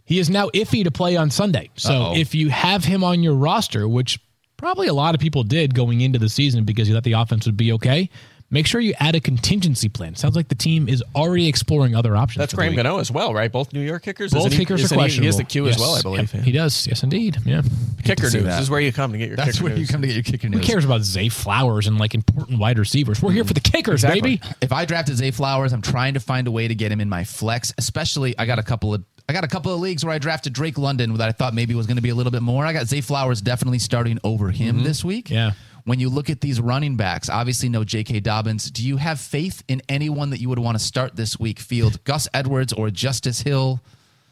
He 0.04 0.18
is 0.18 0.28
now 0.28 0.48
iffy 0.48 0.82
to 0.82 0.90
play 0.90 1.16
on 1.16 1.30
Sunday. 1.30 1.70
So 1.76 1.92
Uh-oh. 1.92 2.16
if 2.16 2.34
you 2.34 2.48
have 2.48 2.84
him 2.84 3.04
on 3.04 3.22
your 3.22 3.34
roster, 3.34 3.86
which 3.88 4.18
probably 4.56 4.88
a 4.88 4.92
lot 4.92 5.14
of 5.14 5.20
people 5.20 5.44
did 5.44 5.74
going 5.74 6.00
into 6.00 6.18
the 6.18 6.28
season 6.28 6.64
because 6.64 6.88
you 6.88 6.94
thought 6.94 7.04
the 7.04 7.12
offense 7.12 7.46
would 7.46 7.56
be 7.56 7.70
okay, 7.72 8.10
make 8.50 8.66
sure 8.66 8.80
you 8.80 8.94
add 8.98 9.14
a 9.14 9.20
contingency 9.20 9.88
plan. 9.88 10.14
Sounds 10.16 10.36
like 10.36 10.48
the 10.48 10.54
team 10.54 10.88
is 10.88 11.02
already 11.14 11.48
exploring 11.48 11.94
other 11.94 12.16
options. 12.16 12.38
That's 12.40 12.52
for 12.52 12.56
the 12.56 12.60
Graham 12.62 12.72
week. 12.72 12.84
Gano 12.84 12.98
as 12.98 13.10
well, 13.10 13.32
right? 13.32 13.50
Both 13.50 13.72
New 13.72 13.80
York 13.80 14.02
kickers. 14.02 14.32
Both 14.32 14.46
Isn't 14.46 14.52
he- 14.52 14.58
kickers 14.58 14.80
are 14.80 14.84
isn't 14.84 14.96
he- 14.96 15.00
questionable. 15.00 15.22
He 15.22 15.26
has 15.26 15.36
the 15.36 15.44
Q 15.44 15.68
as 15.68 15.78
well, 15.78 15.94
I 15.94 16.02
believe. 16.02 16.34
Yep, 16.34 16.44
He 16.44 16.52
does. 16.52 16.86
Yes, 16.86 17.02
indeed. 17.02 17.38
Yeah. 17.44 17.62
Kicker 18.02 18.28
see 18.28 18.38
news. 18.38 18.46
that. 18.46 18.56
This 18.56 18.62
is 18.62 18.70
where 18.70 18.80
you 18.80 18.92
come 18.92 19.12
to 19.12 19.18
get 19.18 19.28
your 19.28 19.36
That's 19.36 19.52
kicker 19.52 19.64
where 19.64 19.76
you 19.76 19.86
come 19.86 20.00
to 20.02 20.06
get 20.06 20.14
your 20.14 20.22
kicker 20.24 20.48
news. 20.48 20.60
Who 20.60 20.66
cares 20.66 20.84
about 20.84 21.02
Zay 21.02 21.28
Flowers 21.28 21.86
and 21.86 21.98
like 21.98 22.14
important 22.14 22.58
wide 22.58 22.78
receivers? 22.78 23.22
We're 23.22 23.32
here 23.32 23.44
for 23.44 23.54
the 23.54 23.60
kickers, 23.60 24.04
Exactly. 24.04 24.36
baby. 24.38 24.42
If 24.60 24.72
I 24.72 24.84
drafted 24.84 25.16
Zay 25.16 25.30
Flowers, 25.30 25.72
I'm 25.72 25.82
trying 25.82 26.14
to 26.14 26.20
find 26.20 26.46
a 26.46 26.50
way 26.50 26.66
to 26.68 26.74
get 26.74 26.90
him 26.90 27.00
in 27.00 27.08
my 27.08 27.24
flex. 27.24 27.72
Especially, 27.78 28.36
I 28.38 28.46
got 28.46 28.58
a 28.58 28.62
couple 28.62 28.94
of 28.94 29.04
I 29.28 29.32
got 29.32 29.44
a 29.44 29.48
couple 29.48 29.72
of 29.72 29.78
leagues 29.78 30.04
where 30.04 30.12
I 30.12 30.18
drafted 30.18 30.52
Drake 30.52 30.76
London 30.76 31.14
that 31.14 31.28
I 31.28 31.30
thought 31.30 31.54
maybe 31.54 31.72
was 31.76 31.86
going 31.86 31.98
to 31.98 32.02
be 32.02 32.08
a 32.08 32.14
little 32.16 32.32
bit 32.32 32.42
more. 32.42 32.66
I 32.66 32.72
got 32.72 32.86
Zay 32.86 33.00
Flowers 33.00 33.40
definitely 33.40 33.78
starting 33.78 34.18
over 34.24 34.50
him 34.50 34.76
mm-hmm. 34.76 34.84
this 34.84 35.04
week. 35.04 35.30
Yeah. 35.30 35.52
When 35.84 35.98
you 36.00 36.08
look 36.08 36.30
at 36.30 36.40
these 36.40 36.60
running 36.60 36.96
backs, 36.96 37.28
obviously 37.28 37.68
no 37.68 37.84
J.K. 37.84 38.20
Dobbins. 38.20 38.70
Do 38.70 38.86
you 38.86 38.96
have 38.98 39.18
faith 39.20 39.62
in 39.68 39.82
anyone 39.88 40.30
that 40.30 40.40
you 40.40 40.48
would 40.48 40.58
want 40.58 40.78
to 40.78 40.84
start 40.84 41.16
this 41.16 41.38
week? 41.38 41.58
Field 41.58 42.02
Gus 42.04 42.28
Edwards 42.34 42.72
or 42.72 42.90
Justice 42.90 43.40
Hill? 43.42 43.80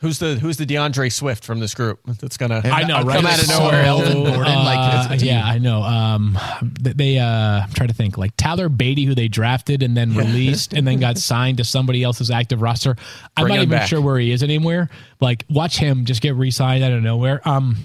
Who's 0.01 0.21
the 0.21 0.37
Who's 0.37 0.57
the 0.59 0.65
D'Andre 0.65 1.09
Swift 1.09 1.43
from 1.43 1.59
this 1.59 1.75
group 1.75 1.99
that's 2.21 2.37
gonna 2.37 2.61
I 2.65 2.85
know, 2.85 3.03
right? 3.03 3.17
come 3.17 3.27
out 3.27 3.41
of 3.41 3.47
So, 3.47 3.59
nowhere? 3.59 3.83
Elvin 3.85 4.23
Gordon, 4.23 4.55
like, 4.55 4.79
uh, 4.79 5.05
it's- 5.07 5.23
yeah, 5.25 5.45
I 5.45 5.59
know. 5.59 5.83
Um, 5.83 6.39
they 6.81 7.19
uh, 7.19 7.27
I'm 7.65 7.71
trying 7.73 7.89
to 7.89 7.95
think 7.97 8.17
like 8.17 8.37
Tyler 8.37 8.69
Badie, 8.69 9.07
who 9.07 9.17
they 9.17 9.27
drafted 9.27 9.83
and 9.83 9.97
then 9.97 10.15
released 10.15 10.73
and 10.73 10.87
then 10.87 11.01
got 11.01 11.19
signed 11.33 11.57
to 11.57 11.65
somebody 11.65 12.05
else's 12.05 12.31
active 12.31 12.63
roster. 12.63 12.95
I'm 13.37 13.43
Bring 13.47 13.57
not 13.57 13.63
even 13.63 13.71
back. 13.71 13.89
sure 13.89 14.01
where 14.01 14.21
he 14.21 14.31
is 14.31 14.45
anywhere. 14.45 14.89
Like, 15.21 15.45
watch 15.51 15.77
him 15.79 16.05
just 16.05 16.23
get 16.23 16.37
re-signed 16.37 16.85
out 16.85 16.93
of 16.93 17.03
nowhere. 17.03 17.41
Um, 17.49 17.77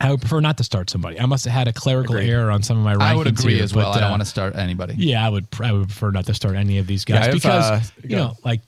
I 0.00 0.10
would 0.10 0.20
prefer 0.20 0.40
not 0.40 0.58
to 0.58 0.64
start 0.64 0.90
somebody. 0.90 1.20
I 1.20 1.26
must 1.26 1.44
have 1.44 1.54
had 1.54 1.68
a 1.68 1.72
clerical 1.72 2.16
Agreed. 2.16 2.30
error 2.30 2.50
on 2.50 2.62
some 2.62 2.76
of 2.76 2.84
my 2.84 2.94
rankings. 2.94 3.02
I 3.02 3.14
would 3.14 3.26
agree 3.26 3.54
here, 3.54 3.64
as 3.64 3.74
well. 3.74 3.92
but, 3.92 3.98
I 3.98 4.00
don't 4.00 4.08
uh, 4.08 4.12
want 4.12 4.22
to 4.22 4.28
start 4.28 4.56
anybody. 4.56 4.94
Yeah, 4.96 5.24
I 5.24 5.28
would. 5.28 5.46
I 5.60 5.72
would 5.72 5.88
prefer 5.88 6.10
not 6.10 6.26
to 6.26 6.34
start 6.34 6.56
any 6.56 6.78
of 6.78 6.86
these 6.86 7.04
guys 7.04 7.26
Yeah, 7.26 7.32
because 7.32 7.64
uh, 7.64 7.80
you 8.02 8.16
know, 8.16 8.36
like 8.44 8.60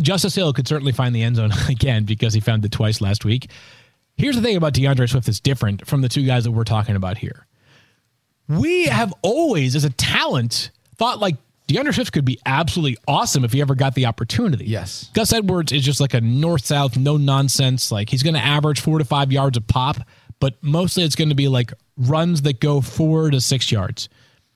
Justice 0.00 0.34
Hill 0.34 0.52
could 0.52 0.66
certainly 0.66 0.92
find 0.92 1.14
the 1.14 1.22
end 1.22 1.36
zone 1.36 1.52
again 1.68 2.04
because 2.04 2.34
he 2.34 2.40
found 2.40 2.64
it 2.64 2.72
twice 2.72 3.00
last 3.00 3.24
week. 3.24 3.50
Here's 4.16 4.34
the 4.34 4.42
thing 4.42 4.56
about 4.56 4.72
D'Andre 4.72 5.06
Swift 5.06 5.26
that's 5.26 5.40
different 5.40 5.86
from 5.86 6.00
the 6.00 6.08
two 6.08 6.24
guys 6.24 6.44
that 6.44 6.50
we're 6.50 6.64
talking 6.64 6.96
about 6.96 7.18
here. 7.18 7.46
We 8.48 8.86
have 8.86 9.12
always, 9.22 9.76
as 9.76 9.84
a 9.84 9.90
talent, 9.90 10.70
thought 10.96 11.18
like 11.18 11.36
D'Andre 11.66 11.92
Swift 11.92 12.12
could 12.12 12.24
be 12.24 12.38
absolutely 12.46 12.96
awesome 13.08 13.44
if 13.44 13.52
he 13.52 13.60
ever 13.60 13.74
got 13.74 13.94
the 13.94 14.06
opportunity. 14.06 14.66
Yes. 14.66 15.10
Gus 15.14 15.32
Edwards 15.32 15.72
is 15.72 15.84
just 15.84 16.00
like 16.00 16.14
a 16.14 16.20
north 16.20 16.64
south, 16.64 16.96
no 16.96 17.16
nonsense. 17.16 17.90
Like 17.90 18.08
he's 18.08 18.22
going 18.22 18.34
to 18.34 18.44
average 18.44 18.80
four 18.80 18.98
to 18.98 19.04
five 19.04 19.32
yards 19.32 19.56
a 19.56 19.60
pop, 19.60 19.96
but 20.40 20.62
mostly 20.62 21.02
it's 21.02 21.16
going 21.16 21.28
to 21.30 21.34
be 21.34 21.48
like 21.48 21.72
runs 21.96 22.42
that 22.42 22.60
go 22.60 22.80
four 22.80 23.30
to 23.30 23.40
six 23.40 23.70
yards. 23.72 24.08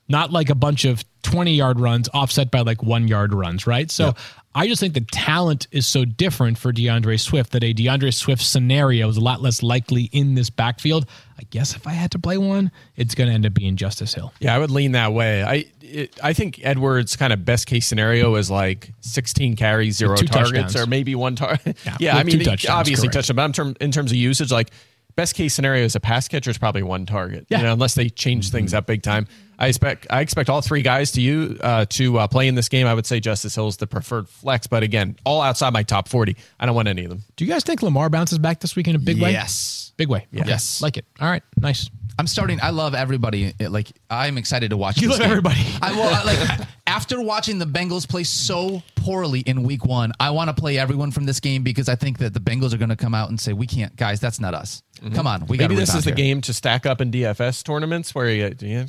not 0.07 0.31
like 0.31 0.49
a 0.49 0.55
bunch 0.55 0.85
of 0.85 1.03
20 1.23 1.53
yard 1.53 1.79
runs 1.79 2.09
offset 2.13 2.51
by 2.51 2.59
like 2.61 2.83
one 2.83 3.07
yard 3.07 3.33
runs, 3.33 3.65
right? 3.67 3.89
So 3.89 4.13
I 4.53 4.67
just 4.67 4.81
think 4.81 4.93
the 4.93 5.05
talent 5.11 5.67
is 5.71 5.87
so 5.87 6.03
different 6.03 6.57
for 6.57 6.71
D'Andre 6.73 7.15
Swift 7.15 7.51
that 7.53 7.63
a 7.63 7.71
D'Andre 7.71 8.11
Swift 8.11 8.41
scenario 8.41 9.07
is 9.07 9.15
a 9.17 9.21
lot 9.21 9.41
less 9.41 9.63
likely 9.63 10.09
in 10.11 10.33
this 10.35 10.49
backfield. 10.49 11.05
I 11.39 11.43
guess 11.51 11.75
if 11.75 11.87
I 11.87 11.91
had 11.91 12.11
to 12.11 12.19
play 12.19 12.37
one, 12.37 12.71
it's 12.97 13.15
going 13.15 13.29
to 13.29 13.33
end 13.33 13.45
up 13.45 13.53
being 13.53 13.77
Justice 13.77 14.13
Hill. 14.13 14.33
Yeah, 14.39 14.53
I 14.53 14.59
would 14.59 14.71
lean 14.71 14.91
that 14.93 15.13
way. 15.13 15.43
I 15.43 15.65
it, 15.81 16.19
I 16.23 16.33
think 16.33 16.59
Edwards' 16.63 17.15
kind 17.15 17.31
of 17.31 17.45
best 17.45 17.67
case 17.67 17.85
scenario 17.85 18.35
is 18.35 18.49
like 18.51 18.91
16 19.01 19.55
carries, 19.55 19.97
zero 19.97 20.15
targets, 20.15 20.73
touchdowns. 20.73 20.75
or 20.75 20.85
maybe 20.87 21.15
one 21.15 21.35
target. 21.35 21.77
Yeah, 21.85 21.97
Yeah, 21.99 22.17
I 22.17 22.23
mean, 22.23 22.41
obviously 22.69 23.07
correct. 23.07 23.13
touchdown, 23.27 23.35
but 23.37 23.45
in, 23.45 23.53
term, 23.53 23.75
in 23.79 23.91
terms 23.91 24.11
of 24.11 24.17
usage, 24.17 24.51
like 24.51 24.71
best 25.15 25.35
case 25.35 25.53
scenario 25.53 25.83
is 25.83 25.95
a 25.95 25.99
pass 25.99 26.27
catcher 26.27 26.49
is 26.49 26.57
probably 26.57 26.83
one 26.83 27.05
target. 27.05 27.45
Yeah. 27.49 27.59
You 27.59 27.63
know, 27.65 27.73
unless 27.73 27.95
they 27.95 28.09
change 28.09 28.49
things 28.51 28.73
up 28.73 28.85
big 28.85 29.03
time. 29.03 29.27
I 29.59 29.67
expect 29.67 30.07
I 30.09 30.21
expect 30.21 30.49
all 30.49 30.61
three 30.61 30.81
guys 30.81 31.11
to 31.11 31.21
you 31.21 31.57
uh, 31.61 31.85
to 31.89 32.17
uh, 32.17 32.27
play 32.27 32.47
in 32.47 32.55
this 32.55 32.67
game. 32.67 32.87
I 32.87 32.95
would 32.95 33.05
say 33.05 33.19
Justice 33.19 33.53
Hill 33.53 33.67
is 33.67 33.77
the 33.77 33.85
preferred 33.85 34.27
flex, 34.27 34.65
but 34.65 34.81
again, 34.81 35.17
all 35.23 35.41
outside 35.41 35.71
my 35.71 35.83
top 35.83 36.07
40. 36.07 36.35
I 36.59 36.65
don't 36.65 36.73
want 36.73 36.87
any 36.87 37.03
of 37.03 37.09
them. 37.09 37.21
Do 37.35 37.45
you 37.45 37.51
guys 37.51 37.63
think 37.63 37.83
Lamar 37.83 38.09
bounces 38.09 38.39
back 38.39 38.59
this 38.59 38.75
week 38.75 38.87
in 38.87 38.95
a 38.95 38.99
big 38.99 39.21
way? 39.21 39.31
Yes. 39.31 39.93
Big 39.97 40.09
way. 40.09 40.25
Okay. 40.35 40.47
Yes. 40.47 40.81
Like 40.81 40.97
it. 40.97 41.05
All 41.19 41.29
right. 41.29 41.43
Nice. 41.57 41.91
I'm 42.19 42.27
starting. 42.27 42.59
I 42.61 42.69
love 42.69 42.93
everybody. 42.93 43.53
Eh, 43.59 43.67
like 43.69 43.91
I'm 44.09 44.37
excited 44.37 44.69
to 44.71 44.77
watch. 44.77 45.01
You 45.01 45.07
this 45.09 45.17
love 45.19 45.27
game. 45.27 45.29
everybody. 45.31 45.59
I 45.81 45.91
will. 45.93 46.01
I- 46.03 46.23
Like 46.23 46.67
after 46.87 47.21
watching 47.21 47.57
the 47.57 47.65
Bengals 47.65 48.07
play 48.07 48.23
so 48.23 48.83
poorly 48.95 49.39
in 49.41 49.63
Week 49.63 49.85
One, 49.85 50.11
I 50.19 50.29
want 50.31 50.49
to 50.49 50.53
play 50.53 50.77
everyone 50.77 51.11
from 51.11 51.25
this 51.25 51.39
game 51.39 51.63
because 51.63 51.87
I 51.89 51.95
think 51.95 52.17
that 52.19 52.33
the 52.33 52.39
Bengals 52.39 52.73
are 52.73 52.77
going 52.77 52.89
to 52.89 52.95
come 52.95 53.15
out 53.15 53.29
and 53.29 53.39
say, 53.39 53.53
"We 53.53 53.65
can't, 53.67 53.95
guys. 53.95 54.19
That's 54.19 54.39
not 54.39 54.53
us. 54.53 54.83
Mm-hmm. 55.01 55.15
Come 55.15 55.25
on, 55.27 55.45
we 55.47 55.57
got 55.57 55.69
Maybe 55.69 55.79
this 55.79 55.95
is 55.95 56.03
the 56.05 56.11
game 56.11 56.41
to 56.41 56.53
stack 56.53 56.85
up 56.85 57.01
in 57.01 57.11
DFS 57.11 57.63
tournaments 57.63 58.13
where 58.13 58.29
you, 58.29 58.53
you 58.59 58.85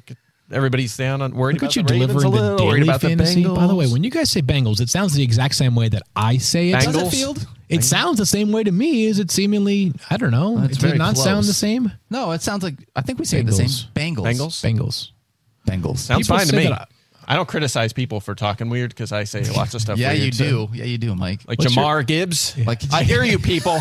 everybody's 0.51 0.97
down 0.97 1.23
on 1.23 1.35
worried 1.35 1.55
Look 1.55 1.63
about 1.63 1.77
you 1.77 1.83
the 1.85 1.93
Ravens 1.95 2.11
a 2.11 2.15
delivering 2.29 2.35
the 2.35 2.41
little, 2.53 2.67
worried 2.67 2.81
daily 2.81 2.89
about 2.89 3.01
the 3.01 3.09
fantasy. 3.09 3.45
By 3.45 3.67
the 3.67 3.75
way, 3.75 3.87
when 3.89 4.05
you 4.05 4.11
guys 4.11 4.31
say 4.31 4.43
Bengals, 4.43 4.81
it 4.81 4.91
sounds 4.91 5.15
the 5.15 5.23
exact 5.23 5.55
same 5.55 5.75
way 5.75 5.89
that 5.89 6.03
I 6.15 6.37
say 6.39 6.71
it. 6.71 6.75
Bengals? 6.77 6.93
Does 6.93 6.97
it 7.15 7.17
feel- 7.17 7.37
It 7.73 7.85
sounds 7.85 8.19
the 8.19 8.27
same 8.27 8.53
way 8.53 8.63
to 8.65 8.73
me. 8.73 9.07
Is 9.07 9.19
it 9.19 9.31
seemingly? 9.31 9.93
I 10.11 10.17
don't 10.17 10.31
know. 10.31 10.59
It's 10.59 10.65
It 10.65 10.81
does 10.81 10.83
very 10.83 10.99
not 10.99 11.17
sound 11.17 11.45
the 11.47 11.53
same. 11.53 11.91
No, 12.11 12.33
it 12.33 12.43
sounds 12.43 12.63
like 12.63 12.75
I 12.95 13.01
think 13.03 13.19
we 13.19 13.25
say 13.25 13.41
it 13.41 13.47
the 13.47 13.53
same. 13.53 13.69
Bengals. 13.95 14.25
Bengals. 14.25 14.61
Bengals? 14.63 15.11
Bengals. 15.67 15.83
Bengals. 15.83 15.99
Sounds 15.99 16.27
People 16.27 16.39
fine 16.39 16.47
to 16.49 16.57
me. 16.57 16.67
that 16.69 16.89
I 17.27 17.37
don't 17.37 17.49
criticize 17.49 17.93
people 17.93 18.21
for 18.21 18.35
talking 18.35 18.69
weird 18.69 18.91
because 18.91 19.13
I 19.13 19.25
say 19.25 19.45
lots 19.45 19.75
of 19.75 19.81
stuff. 19.81 19.97
yeah, 19.97 20.13
weird, 20.13 20.25
you 20.25 20.33
so- 20.33 20.67
do. 20.67 20.69
Yeah, 20.75 20.85
you 20.85 20.99
do, 20.99 21.15
Mike. 21.15 21.41
Like 21.47 21.59
What's 21.61 21.75
Jamar 21.75 22.05
Gibbs. 22.07 22.57
Like- 22.67 22.83
I 22.93 23.05
hear 23.05 23.23
you, 23.23 23.39
people. 23.53 23.79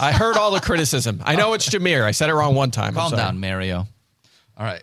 I 0.00 0.12
heard 0.12 0.36
all 0.36 0.50
the 0.50 0.60
criticism. 0.60 1.22
I 1.24 1.36
know 1.36 1.52
it's 1.54 1.68
Jameer. 1.68 2.02
I 2.02 2.10
said 2.10 2.30
it 2.30 2.34
wrong 2.34 2.54
one 2.56 2.72
time. 2.72 2.88
I'm 2.88 2.94
Calm 2.94 3.10
sorry. 3.10 3.22
down, 3.22 3.38
Mario. 3.40 3.86
All 4.58 4.66
right. 4.66 4.82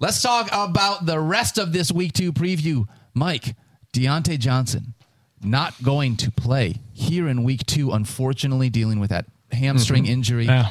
Let's 0.00 0.20
talk 0.20 0.48
about 0.52 1.06
the 1.06 1.18
rest 1.18 1.58
of 1.58 1.72
this 1.72 1.90
week 1.92 2.12
two 2.12 2.32
preview. 2.32 2.86
Mike, 3.14 3.54
Diontae 3.92 4.38
Johnson 4.38 4.94
not 5.42 5.74
going 5.82 6.16
to 6.18 6.30
play 6.30 6.76
here 6.92 7.28
in 7.28 7.44
week 7.44 7.64
two, 7.66 7.92
unfortunately, 7.92 8.70
dealing 8.70 9.00
with 9.00 9.10
that 9.10 9.26
hamstring 9.52 10.06
injury. 10.06 10.46
Yeah. 10.46 10.70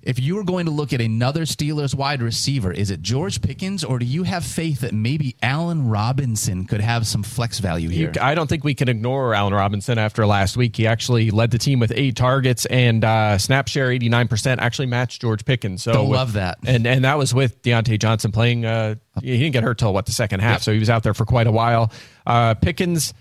If 0.00 0.18
you 0.18 0.36
were 0.36 0.44
going 0.44 0.64
to 0.66 0.70
look 0.72 0.92
at 0.94 1.02
another 1.02 1.42
Steelers 1.42 1.94
wide 1.94 2.22
receiver, 2.22 2.72
is 2.72 2.90
it 2.90 3.02
George 3.02 3.42
Pickens 3.42 3.84
or 3.84 3.98
do 3.98 4.06
you 4.06 4.22
have 4.22 4.42
faith 4.44 4.80
that 4.80 4.94
maybe 4.94 5.36
Allen 5.42 5.88
Robinson 5.88 6.66
could 6.66 6.80
have 6.80 7.06
some 7.06 7.22
flex 7.22 7.58
value 7.58 7.90
here? 7.90 8.12
I 8.18 8.34
don't 8.34 8.46
think 8.46 8.64
we 8.64 8.74
can 8.74 8.88
ignore 8.88 9.34
Allen 9.34 9.52
Robinson 9.52 9.98
after 9.98 10.24
last 10.24 10.56
week. 10.56 10.76
He 10.76 10.86
actually 10.86 11.30
led 11.30 11.50
the 11.50 11.58
team 11.58 11.78
with 11.78 11.92
eight 11.94 12.16
targets 12.16 12.64
and 12.66 13.04
uh, 13.04 13.36
snap 13.36 13.68
share 13.68 13.88
89%, 13.90 14.58
actually 14.58 14.86
matched 14.86 15.20
George 15.20 15.44
Pickens. 15.44 15.82
So 15.82 16.04
with- 16.04 16.16
love 16.16 16.32
that. 16.34 16.58
And 16.64 16.86
and 16.86 17.04
that 17.04 17.18
was 17.18 17.34
with 17.34 17.60
Diontae 17.60 17.98
Johnson 17.98 18.32
playing. 18.32 18.64
Uh, 18.64 18.94
he 19.20 19.36
didn't 19.36 19.52
get 19.52 19.64
hurt 19.64 19.78
till 19.78 19.92
what 19.92 20.06
the 20.06 20.12
second 20.12 20.40
half, 20.40 20.62
so 20.62 20.72
he 20.72 20.78
was 20.78 20.88
out 20.88 21.02
there 21.02 21.12
for 21.12 21.26
quite 21.26 21.48
a 21.48 21.52
while. 21.52 21.92
Uh, 22.24 22.54
Pickens 22.54 23.12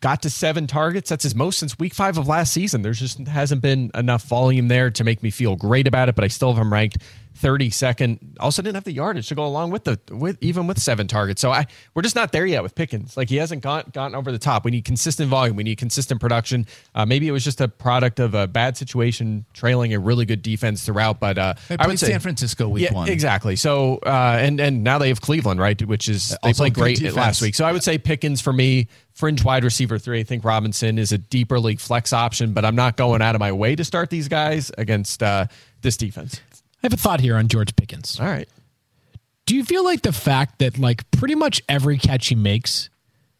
got 0.00 0.22
to 0.22 0.30
seven 0.30 0.66
targets. 0.66 1.10
That's 1.10 1.24
his 1.24 1.34
most 1.34 1.58
since 1.58 1.78
week 1.78 1.94
five 1.94 2.18
of 2.18 2.28
last 2.28 2.52
season. 2.52 2.82
There's 2.82 3.00
just 3.00 3.18
hasn't 3.26 3.62
been 3.62 3.90
enough 3.94 4.24
volume 4.24 4.68
there 4.68 4.90
to 4.90 5.04
make 5.04 5.22
me 5.22 5.30
feel 5.30 5.56
great 5.56 5.86
about 5.86 6.08
it, 6.08 6.14
but 6.14 6.24
I 6.24 6.28
still 6.28 6.52
have 6.52 6.60
him 6.60 6.72
ranked 6.72 6.98
32nd. 7.40 8.36
Also 8.40 8.62
didn't 8.62 8.74
have 8.74 8.84
the 8.84 8.92
yardage 8.92 9.28
to 9.28 9.34
go 9.34 9.46
along 9.46 9.70
with 9.70 9.84
the 9.84 9.98
with 10.10 10.36
even 10.40 10.66
with 10.66 10.78
seven 10.78 11.06
targets. 11.06 11.40
So 11.40 11.50
I 11.50 11.66
we're 11.94 12.02
just 12.02 12.16
not 12.16 12.32
there 12.32 12.46
yet 12.46 12.62
with 12.62 12.74
Pickens. 12.74 13.16
Like 13.16 13.28
he 13.28 13.36
hasn't 13.36 13.62
gone, 13.62 13.84
gotten 13.92 14.14
over 14.14 14.32
the 14.32 14.38
top. 14.38 14.64
We 14.64 14.70
need 14.70 14.84
consistent 14.84 15.28
volume. 15.28 15.56
We 15.56 15.62
need 15.62 15.78
consistent 15.78 16.20
production. 16.20 16.66
Uh, 16.94 17.06
maybe 17.06 17.28
it 17.28 17.32
was 17.32 17.44
just 17.44 17.60
a 17.60 17.68
product 17.68 18.20
of 18.20 18.34
a 18.34 18.46
bad 18.46 18.76
situation 18.76 19.44
trailing 19.52 19.94
a 19.94 19.98
really 19.98 20.24
good 20.24 20.42
defense 20.42 20.84
throughout, 20.84 21.20
but 21.20 21.38
uh, 21.38 21.54
I 21.70 21.76
played 21.76 21.88
would 21.88 21.98
say 21.98 22.08
San 22.08 22.20
Francisco 22.20 22.68
week 22.68 22.84
yeah, 22.84 22.92
one. 22.92 23.08
Exactly. 23.08 23.56
So 23.56 23.98
uh, 24.04 24.38
and 24.40 24.60
and 24.60 24.82
now 24.82 24.98
they 24.98 25.08
have 25.08 25.20
Cleveland, 25.20 25.60
right? 25.60 25.80
Which 25.86 26.08
is 26.08 26.36
they 26.42 26.52
Also 26.52 26.52
played 26.52 26.74
great 26.74 27.00
last 27.14 27.40
week. 27.42 27.54
So 27.54 27.64
I 27.64 27.72
would 27.72 27.82
say 27.82 27.98
Pickens 27.98 28.40
for 28.40 28.52
me, 28.52 28.88
fringe 29.14 29.44
wide 29.44 29.64
receiver 29.64 29.98
three. 29.98 30.20
I 30.20 30.24
think 30.24 30.44
Robinson 30.44 30.98
is 30.98 31.12
a 31.12 31.18
deeper 31.18 31.60
league 31.60 31.80
flex 31.80 32.12
option, 32.12 32.52
but 32.52 32.64
I'm 32.64 32.76
not 32.76 32.96
going 32.96 33.22
out 33.22 33.34
of 33.34 33.40
my 33.40 33.52
way 33.52 33.76
to 33.76 33.84
start 33.84 34.10
these 34.10 34.28
guys 34.28 34.70
against 34.76 35.22
uh, 35.22 35.46
this 35.82 35.96
defense. 35.96 36.40
I 36.82 36.86
have 36.86 36.92
a 36.92 36.96
thought 36.96 37.20
here 37.20 37.36
on 37.36 37.48
George 37.48 37.74
Pickens. 37.76 38.18
All 38.20 38.26
right. 38.26 38.48
Do 39.46 39.56
you 39.56 39.64
feel 39.64 39.82
like 39.84 40.02
the 40.02 40.12
fact 40.12 40.58
that 40.58 40.78
like 40.78 41.10
pretty 41.10 41.34
much 41.34 41.62
every 41.68 41.98
catch 41.98 42.28
he 42.28 42.34
makes 42.34 42.90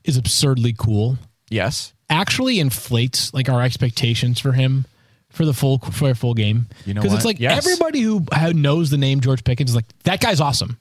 is 0.04 0.16
absurdly 0.16 0.74
cool 0.76 1.18
Yes. 1.50 1.92
actually 2.10 2.58
inflates 2.60 3.32
like 3.34 3.48
our 3.48 3.62
expectations 3.62 4.40
for 4.40 4.52
him 4.52 4.86
for 5.30 5.44
the 5.44 5.52
full 5.52 5.78
for 5.78 6.10
a 6.10 6.14
full 6.14 6.34
game? 6.34 6.66
You 6.86 6.94
know 6.94 7.02
because 7.02 7.14
it's 7.14 7.24
like 7.26 7.38
Yes. 7.38 7.58
everybody 7.66 8.00
who, 8.00 8.24
knows 8.54 8.90
the 8.90 8.96
name 8.98 9.20
George 9.20 9.44
Pickens 9.44 9.70
is 9.70 9.76
like 9.76 9.84
that 10.04 10.20
guy's 10.20 10.40
awesome. 10.40 10.78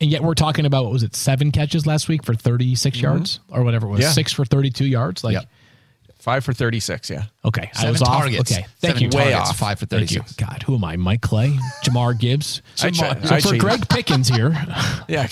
And 0.00 0.10
yet 0.10 0.22
we're 0.22 0.34
talking 0.34 0.66
about 0.66 0.84
what 0.84 0.92
was 0.92 1.02
it, 1.04 1.14
seven 1.14 1.52
catches 1.52 1.86
last 1.86 2.08
week 2.08 2.24
for 2.24 2.34
36 2.34 3.00
yards 3.00 3.38
or 3.48 3.62
whatever 3.62 3.86
it 3.86 3.90
was, 3.90 3.98
Mm-hmm. 4.00 4.08
Yeah. 4.08 4.12
six 4.12 4.32
for 4.32 4.44
32 4.44 4.84
yards. 4.86 5.22
Like, 5.22 5.34
Yep. 5.34 5.44
Five 6.22 6.44
for 6.44 6.52
36. 6.52 7.10
Yeah. 7.10 7.24
okay, 7.44 7.68
I 7.74 7.76
Seven 7.78 7.92
was 7.92 8.02
off. 8.02 8.08
targets. 8.22 8.52
Okay, 8.52 8.64
thank 8.80 8.94
Seven 8.98 9.02
you. 9.02 9.08
Way 9.18 9.32
targets, 9.32 9.50
off. 9.50 9.58
Five 9.58 9.80
for 9.80 9.86
Thank 9.86 10.12
you. 10.12 10.20
36. 10.20 10.34
God, 10.34 10.62
who 10.62 10.76
am 10.76 10.84
I? 10.84 10.96
Mike 10.96 11.20
Clay, 11.20 11.48
Jamar 11.84 12.16
Gibbs. 12.16 12.62
I 12.82 12.92
so 12.92 13.06
I 13.06 13.14
for 13.40 13.40
cheated. 13.48 13.60
Greg 13.60 13.88
Pickens 13.88 14.28
here, 14.28 14.50
Yeah. 15.08 15.26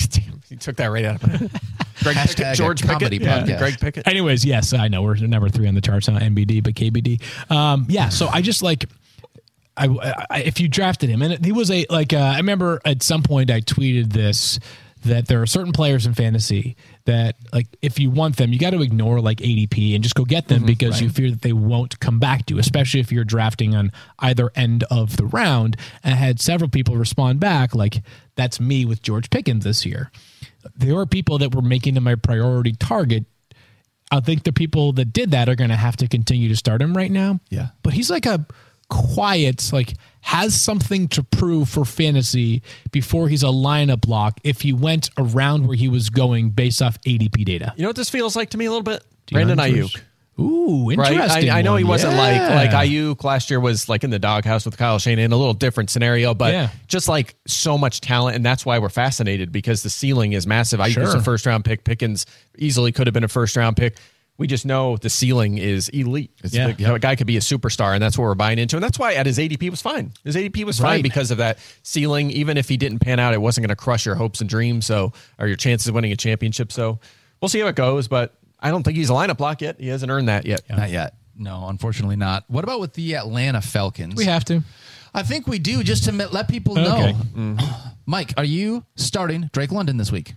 he 0.49 0.57
took 0.57 0.74
that 0.76 0.86
right 0.88 1.05
out 1.05 1.22
of 1.22 1.28
my 1.30 1.38
Greg 2.03 2.16
Pickett, 2.16 2.57
George 2.57 2.82
Pickett. 2.82 3.12
podcast. 3.22 3.59
Greg 3.59 3.78
Pickett. 3.78 4.09
Anyways, 4.09 4.45
yes, 4.45 4.72
I 4.72 4.88
know 4.88 5.03
we're 5.03 5.14
number 5.14 5.49
three 5.49 5.68
on 5.68 5.76
the 5.76 5.80
charts, 5.80 6.09
not 6.09 6.22
NBD, 6.22 6.64
but 6.64 6.74
KBD. 6.74 7.22
Um, 7.53 7.86
yeah, 7.88 8.09
so 8.09 8.26
I 8.26 8.43
just 8.43 8.61
like, 8.62 8.86
I, 9.76 10.24
I 10.28 10.41
if 10.41 10.59
you 10.61 10.66
drafted 10.66 11.09
him, 11.09 11.22
and 11.22 11.45
he 11.45 11.53
was 11.53 11.70
a 11.70 11.86
like, 11.88 12.12
uh, 12.12 12.16
I 12.16 12.38
remember 12.38 12.80
at 12.84 13.05
some 13.05 13.22
point 13.22 13.49
I 13.51 13.61
tweeted 13.61 14.12
this 14.12 14.59
that 15.03 15.28
there 15.28 15.40
are 15.40 15.46
certain 15.46 15.72
players 15.72 16.07
in 16.07 16.14
fantasy 16.14 16.76
that 17.05 17.36
like 17.53 17.66
if 17.82 17.98
you 17.98 18.11
want 18.11 18.36
them, 18.36 18.53
you 18.53 18.59
got 18.59 18.70
to 18.70 18.82
ignore 18.82 19.20
like 19.20 19.38
ADP 19.38 19.94
and 19.94 20.03
just 20.03 20.14
go 20.14 20.24
get 20.24 20.48
them 20.48 20.59
mm-hmm, 20.59 20.66
because 20.66 21.01
you 21.01 21.09
fear 21.09 21.30
that 21.30 21.42
they 21.42 21.53
won't 21.53 21.98
come 22.01 22.18
back 22.18 22.46
to 22.46 22.55
you, 22.55 22.61
especially 22.61 23.01
if 23.01 23.11
you're 23.11 23.24
drafting 23.24 23.74
on 23.74 23.92
either 24.18 24.51
end 24.55 24.84
of 24.90 25.16
the 25.16 25.26
round. 25.26 25.76
And 26.03 26.14
I 26.14 26.16
had 26.16 26.40
several 26.40 26.68
people 26.70 26.96
respond 26.96 27.40
back 27.40 27.74
like, 27.74 28.03
"That's 28.36 28.61
me 28.61 28.84
with 28.84 29.03
George 29.03 29.30
Pickens 29.30 29.64
this 29.64 29.86
year." 29.86 30.11
There 30.76 30.94
were 30.94 31.07
people 31.07 31.38
that 31.38 31.55
were 31.55 31.62
making 31.62 31.96
him 31.96 32.05
my 32.05 32.14
priority 32.16 32.72
target 32.72 33.24
I 34.11 34.20
think 34.20 34.42
the 34.42 34.53
people 34.53 34.92
that 34.94 35.12
did 35.12 35.30
that 35.30 35.48
are 35.48 35.55
going 35.55 35.70
to 35.70 35.76
have 35.76 35.96
to 35.98 36.09
continue 36.09 36.48
to 36.48 36.57
start 36.57 36.82
him 36.82 36.96
right 36.96 37.11
now. 37.11 37.38
Yeah. 37.48 37.68
But 37.82 37.92
he's 37.92 38.11
like 38.11 38.26
a 38.26 38.44
quiet, 38.88 39.72
like 39.72 39.94
has 40.22 40.60
something 40.60 41.08
to 41.08 41.22
prove 41.22 41.68
for 41.68 41.84
fantasy 41.84 42.62
before 42.92 43.28
he's 43.28 43.42
a 43.42 43.46
lineup 43.46 44.06
lock 44.06 44.38
if 44.44 44.60
he 44.60 44.72
went 44.72 45.10
around 45.18 45.66
where 45.66 45.76
he 45.76 45.88
was 45.88 46.10
going 46.10 46.50
based 46.50 46.82
off 46.82 47.00
ADP 47.02 47.44
data. 47.44 47.72
You 47.76 47.82
know 47.82 47.88
what 47.88 47.96
this 47.96 48.10
feels 48.10 48.36
like 48.36 48.50
to 48.50 48.58
me 48.58 48.66
a 48.66 48.70
little 48.70 48.82
bit? 48.82 49.02
Brandon 49.32 49.58
Aiyuk. 49.58 50.00
Ooh, 50.38 50.90
Right, 50.94 51.12
interesting. 51.12 51.50
I, 51.50 51.58
I 51.58 51.62
know 51.62 51.76
he 51.76 51.84
wasn't 51.84 52.14
Yeah. 52.14 52.54
like 52.56 52.72
like 52.72 52.88
Aiyuk 52.88 53.22
last 53.24 53.50
year 53.50 53.60
was 53.60 53.88
like 53.90 54.04
in 54.04 54.10
the 54.10 54.18
doghouse 54.18 54.64
with 54.64 54.76
Kyle 54.78 54.98
Shanahan, 54.98 55.32
a 55.32 55.36
little 55.36 55.52
different 55.54 55.90
scenario, 55.90 56.32
but 56.34 56.52
Yeah. 56.54 56.68
just 56.88 57.08
like 57.08 57.34
so 57.46 57.76
much 57.76 58.00
talent, 58.00 58.36
and 58.36 58.44
that's 58.44 58.64
why 58.64 58.78
we're 58.78 58.88
fascinated 58.88 59.52
because 59.52 59.82
the 59.82 59.90
ceiling 59.90 60.32
is 60.32 60.46
massive. 60.46 60.80
Aiyuk 60.80 60.98
was 60.98 61.14
a 61.14 61.22
first 61.22 61.44
round 61.44 61.64
pick. 61.66 61.84
Pickens 61.84 62.24
easily 62.58 62.90
could 62.90 63.06
have 63.06 63.14
been 63.14 63.24
a 63.24 63.28
first 63.28 63.54
round 63.56 63.76
pick. 63.76 63.96
We 64.41 64.47
just 64.47 64.64
know 64.64 64.97
the 64.97 65.11
ceiling 65.11 65.59
is 65.59 65.91
elite. 65.91 66.30
Yeah. 66.43 66.72
The- 66.72 66.95
a 66.95 66.99
guy 66.99 67.14
could 67.14 67.26
be 67.26 67.36
a 67.36 67.41
superstar, 67.41 67.93
and 67.93 68.03
that's 68.03 68.16
what 68.16 68.24
we're 68.24 68.34
buying 68.34 68.59
into. 68.59 68.74
And 68.76 68.82
that's 68.82 68.99
why 68.99 69.12
at 69.14 69.26
his 69.26 69.38
ADP 69.38 69.68
was 69.70 69.82
fine. 69.82 70.12
His 70.24 70.34
ADP 70.34 70.64
was 70.64 70.78
fine 70.80 71.03
because 71.03 71.30
of 71.30 71.36
that 71.38 71.59
ceiling. 71.82 72.30
Even 72.30 72.57
if 72.57 72.66
he 72.68 72.78
didn't 72.78 73.01
pan 73.01 73.20
out, 73.20 73.34
it 73.34 73.41
wasn't 73.43 73.66
going 73.66 73.76
to 73.76 73.76
crush 73.76 74.07
your 74.07 74.14
hopes 74.14 74.41
and 74.41 74.49
dreams. 74.49 74.86
So, 74.86 75.12
or 75.38 75.47
your 75.47 75.57
chances 75.59 75.88
of 75.88 75.95
winning 75.95 76.11
a 76.11 76.16
championship. 76.16 76.72
So, 76.72 76.99
we'll 77.43 77.51
see 77.51 77.61
how 77.61 77.66
it 77.68 77.76
goes. 77.76 78.09
But 78.09 78.34
I 78.59 78.70
don't 78.70 78.82
think 78.82 78.97
he's 78.97 79.11
a 79.11 79.12
lineup 79.12 79.36
block 79.36 79.61
yet. 79.61 79.78
He 79.78 79.88
hasn't 79.88 80.11
earned 80.11 80.28
that 80.28 80.47
yet. 80.47 80.62
Not 80.70 80.88
yet. 80.91 81.14
No, 81.36 81.68
unfortunately 81.68 82.16
not. 82.16 82.45
What 82.49 82.64
about 82.64 82.80
with 82.80 82.95
the 82.95 83.16
Atlanta 83.16 83.61
Falcons? 83.61 84.14
We 84.14 84.24
have 84.24 84.45
to. 84.47 84.62
I 85.12 85.22
think 85.22 85.47
we 85.49 85.59
do 85.59 85.82
just 85.84 86.05
to 86.05 86.12
let 86.12 86.49
people 86.49 86.76
know. 86.76 87.12
Okay. 87.36 87.64
Mike, 88.07 88.32
are 88.38 88.45
you 88.45 88.84
starting 88.97 89.51
Drake 89.53 89.70
London 89.70 89.99
this 89.99 90.11
week? 90.11 90.32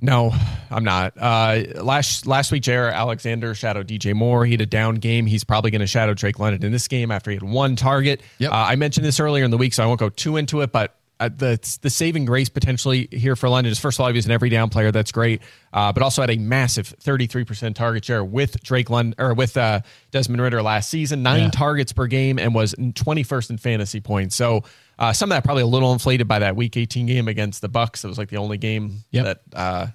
No, 0.00 0.34
I'm 0.70 0.84
not. 0.84 1.14
Uh, 1.16 1.62
last 1.82 2.26
last 2.26 2.52
week, 2.52 2.62
Jaire 2.62 2.92
Alexander 2.92 3.54
shadowed 3.54 3.88
DJ 3.88 4.14
Moore. 4.14 4.44
He 4.44 4.52
had 4.52 4.60
a 4.60 4.66
down 4.66 4.96
game. 4.96 5.24
He's 5.26 5.42
probably 5.42 5.70
going 5.70 5.80
to 5.80 5.86
shadow 5.86 6.12
Drake 6.12 6.38
London 6.38 6.64
in 6.64 6.70
this 6.72 6.86
game 6.86 7.10
after 7.10 7.30
he 7.30 7.36
had 7.36 7.42
one 7.42 7.76
target. 7.76 8.20
Yep. 8.38 8.52
Uh, 8.52 8.54
I 8.54 8.76
mentioned 8.76 9.06
this 9.06 9.18
earlier 9.20 9.44
in 9.44 9.50
the 9.50 9.56
week, 9.56 9.72
so 9.72 9.82
I 9.82 9.86
won't 9.86 9.98
go 9.98 10.10
too 10.10 10.36
into 10.36 10.60
it. 10.60 10.70
But 10.70 10.94
uh, 11.18 11.30
the 11.34 11.58
the 11.80 11.88
saving 11.88 12.26
grace 12.26 12.50
potentially 12.50 13.08
here 13.10 13.36
for 13.36 13.48
London 13.48 13.72
is 13.72 13.80
first 13.80 13.98
of 13.98 14.02
all 14.02 14.08
he 14.08 14.14
was 14.14 14.26
an 14.26 14.32
every 14.32 14.50
down 14.50 14.68
player 14.68 14.92
that's 14.92 15.12
great, 15.12 15.40
uh, 15.72 15.90
but 15.94 16.02
also 16.02 16.20
had 16.20 16.30
a 16.30 16.36
massive 16.36 16.88
33 16.88 17.44
percent 17.44 17.74
target 17.74 18.04
share 18.04 18.22
with 18.22 18.62
Drake 18.62 18.90
London 18.90 19.14
or 19.18 19.32
with 19.32 19.56
uh, 19.56 19.80
Desmond 20.10 20.42
Ridder 20.42 20.60
last 20.62 20.90
season, 20.90 21.22
nine 21.22 21.44
Yeah. 21.44 21.50
targets 21.50 21.94
per 21.94 22.06
game, 22.06 22.38
and 22.38 22.54
was 22.54 22.74
21st 22.74 23.48
in 23.48 23.56
fantasy 23.56 24.00
points. 24.00 24.36
So 24.36 24.62
uh, 24.98 25.12
some 25.12 25.30
of 25.30 25.36
that 25.36 25.44
probably 25.44 25.62
a 25.62 25.66
little 25.66 25.92
inflated 25.92 26.26
by 26.28 26.38
that 26.40 26.56
Week 26.56 26.76
18 26.76 27.06
game 27.06 27.28
against 27.28 27.60
the 27.62 27.68
Bucs. 27.68 28.04
It 28.04 28.08
was 28.08 28.18
like 28.18 28.30
the 28.30 28.38
only 28.38 28.58
game 28.58 29.04
Yep. 29.10 29.24
that. 29.24 29.40
Uh, 29.58 29.86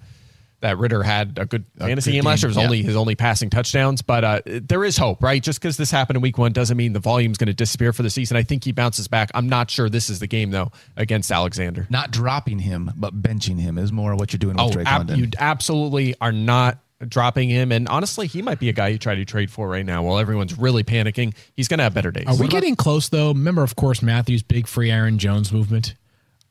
that 0.61 0.77
Ridder 0.77 1.01
had 1.01 1.39
a 1.39 1.47
good 1.47 1.65
fantasy 1.79 2.11
good 2.11 2.17
game 2.17 2.23
last 2.23 2.43
year. 2.43 2.47
It 2.47 2.51
was 2.51 2.57
yeah. 2.57 2.63
only 2.65 2.83
his 2.83 2.95
only 2.95 3.15
passing 3.15 3.49
touchdowns, 3.49 4.03
but 4.03 4.23
uh, 4.23 4.41
there 4.45 4.83
is 4.83 4.95
hope, 4.95 5.23
right? 5.23 5.41
Just 5.41 5.59
because 5.59 5.75
this 5.75 5.89
happened 5.89 6.17
in 6.17 6.21
week 6.21 6.37
one 6.37 6.53
doesn't 6.53 6.77
mean 6.77 6.93
the 6.93 6.99
volume's 6.99 7.39
going 7.39 7.47
to 7.47 7.53
disappear 7.53 7.91
for 7.93 8.03
the 8.03 8.11
season. 8.11 8.37
I 8.37 8.43
think 8.43 8.63
he 8.63 8.71
bounces 8.71 9.07
back. 9.07 9.31
I'm 9.33 9.49
not 9.49 9.71
sure 9.71 9.89
this 9.89 10.07
is 10.07 10.19
the 10.19 10.27
game 10.27 10.51
though 10.51 10.71
against 10.95 11.31
Alexander. 11.31 11.87
Not 11.89 12.11
dropping 12.11 12.59
him, 12.59 12.91
but 12.95 13.19
benching 13.19 13.59
him 13.59 13.79
is 13.79 13.91
more 13.91 14.15
what 14.15 14.33
you're 14.33 14.37
doing 14.37 14.55
with 14.55 14.73
Drake 14.73 14.87
ab- 14.87 14.99
London. 15.09 15.17
you 15.19 15.29
absolutely 15.39 16.13
are 16.21 16.31
not 16.31 16.77
dropping 17.07 17.49
him. 17.49 17.71
And 17.71 17.87
honestly, 17.87 18.27
he 18.27 18.41
might 18.41 18.59
be 18.59 18.69
a 18.69 18.73
guy 18.73 18.89
you 18.89 18.97
try 18.97 19.15
to 19.15 19.25
trade 19.25 19.51
for 19.51 19.67
right 19.67 19.85
now 19.85 20.03
while 20.03 20.19
everyone's 20.19 20.57
really 20.57 20.83
panicking. 20.83 21.33
He's 21.55 21.67
going 21.67 21.77
to 21.79 21.83
have 21.83 21.93
better 21.93 22.11
days. 22.11 22.25
Are 22.27 22.35
we 22.35 22.47
getting 22.47 22.75
close 22.75 23.09
though? 23.09 23.29
Remember, 23.29 23.63
of 23.63 23.75
course, 23.75 24.01
Matthews' 24.01 24.43
big 24.43 24.67
free 24.67 24.91
Aaron 24.91 25.17
Jones 25.17 25.51
movement. 25.51 25.95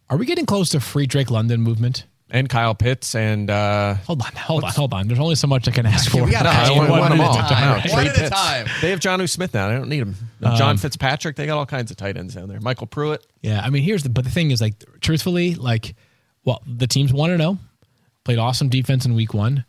Are 0.08 0.16
we 0.16 0.26
getting 0.26 0.46
close 0.46 0.70
to 0.70 0.80
free 0.80 1.06
Drake 1.06 1.30
London 1.30 1.60
movement? 1.60 2.04
and 2.32 2.48
Kyle 2.48 2.76
Pitts 2.76 3.16
and 3.16 3.50
uh, 3.50 3.94
Hold 4.06 4.22
on, 4.22 4.30
hold 4.36 4.62
on, 4.62 4.70
hold 4.70 4.94
on. 4.94 5.08
There's 5.08 5.18
only 5.18 5.34
so 5.34 5.48
much 5.48 5.66
I 5.66 5.72
can 5.72 5.84
ask 5.84 6.12
for. 6.12 6.22
we 6.24 6.30
gotta 6.30 6.44
No, 6.44 6.50
ask 6.50 6.70
I 6.70 6.74
you 6.74 6.78
want- 6.78 6.90
one, 6.90 7.00
want 7.00 7.12
at 7.12 7.16
them 7.16 7.26
a 7.26 7.28
all. 7.28 7.34
time. 7.34 7.64
No, 7.64 7.72
One 7.92 8.04
trade 8.04 8.06
at 8.22 8.26
a 8.26 8.30
time. 8.30 8.66
They 8.80 8.90
have 8.90 9.00
John 9.00 9.26
Smith 9.26 9.52
now. 9.52 9.68
I 9.68 9.72
don't 9.72 9.88
need 9.88 9.98
him. 10.02 10.14
John 10.40 10.76
Fitzpatrick. 10.76 11.34
They 11.34 11.46
got 11.46 11.58
all 11.58 11.66
kinds 11.66 11.90
of 11.90 11.96
tight 11.96 12.16
ends 12.16 12.36
down 12.36 12.48
there. 12.48 12.60
MyCole 12.60 12.88
Pruitt. 12.88 13.26
Yeah, 13.42 13.60
I 13.64 13.70
mean, 13.70 13.82
here's 13.82 14.04
the 14.04 14.10
but 14.10 14.22
the 14.22 14.30
thing 14.30 14.52
is 14.52 14.60
like 14.60 14.74
truthfully, 15.00 15.56
like 15.56 15.96
well, 16.44 16.62
the 16.68 16.86
teams 16.86 17.12
want 17.12 17.30
to 17.32 17.36
know. 17.36 17.58
Played 18.22 18.38
awesome 18.38 18.68
defense 18.68 19.04
in 19.06 19.14
week 19.16 19.34
1. 19.34 19.64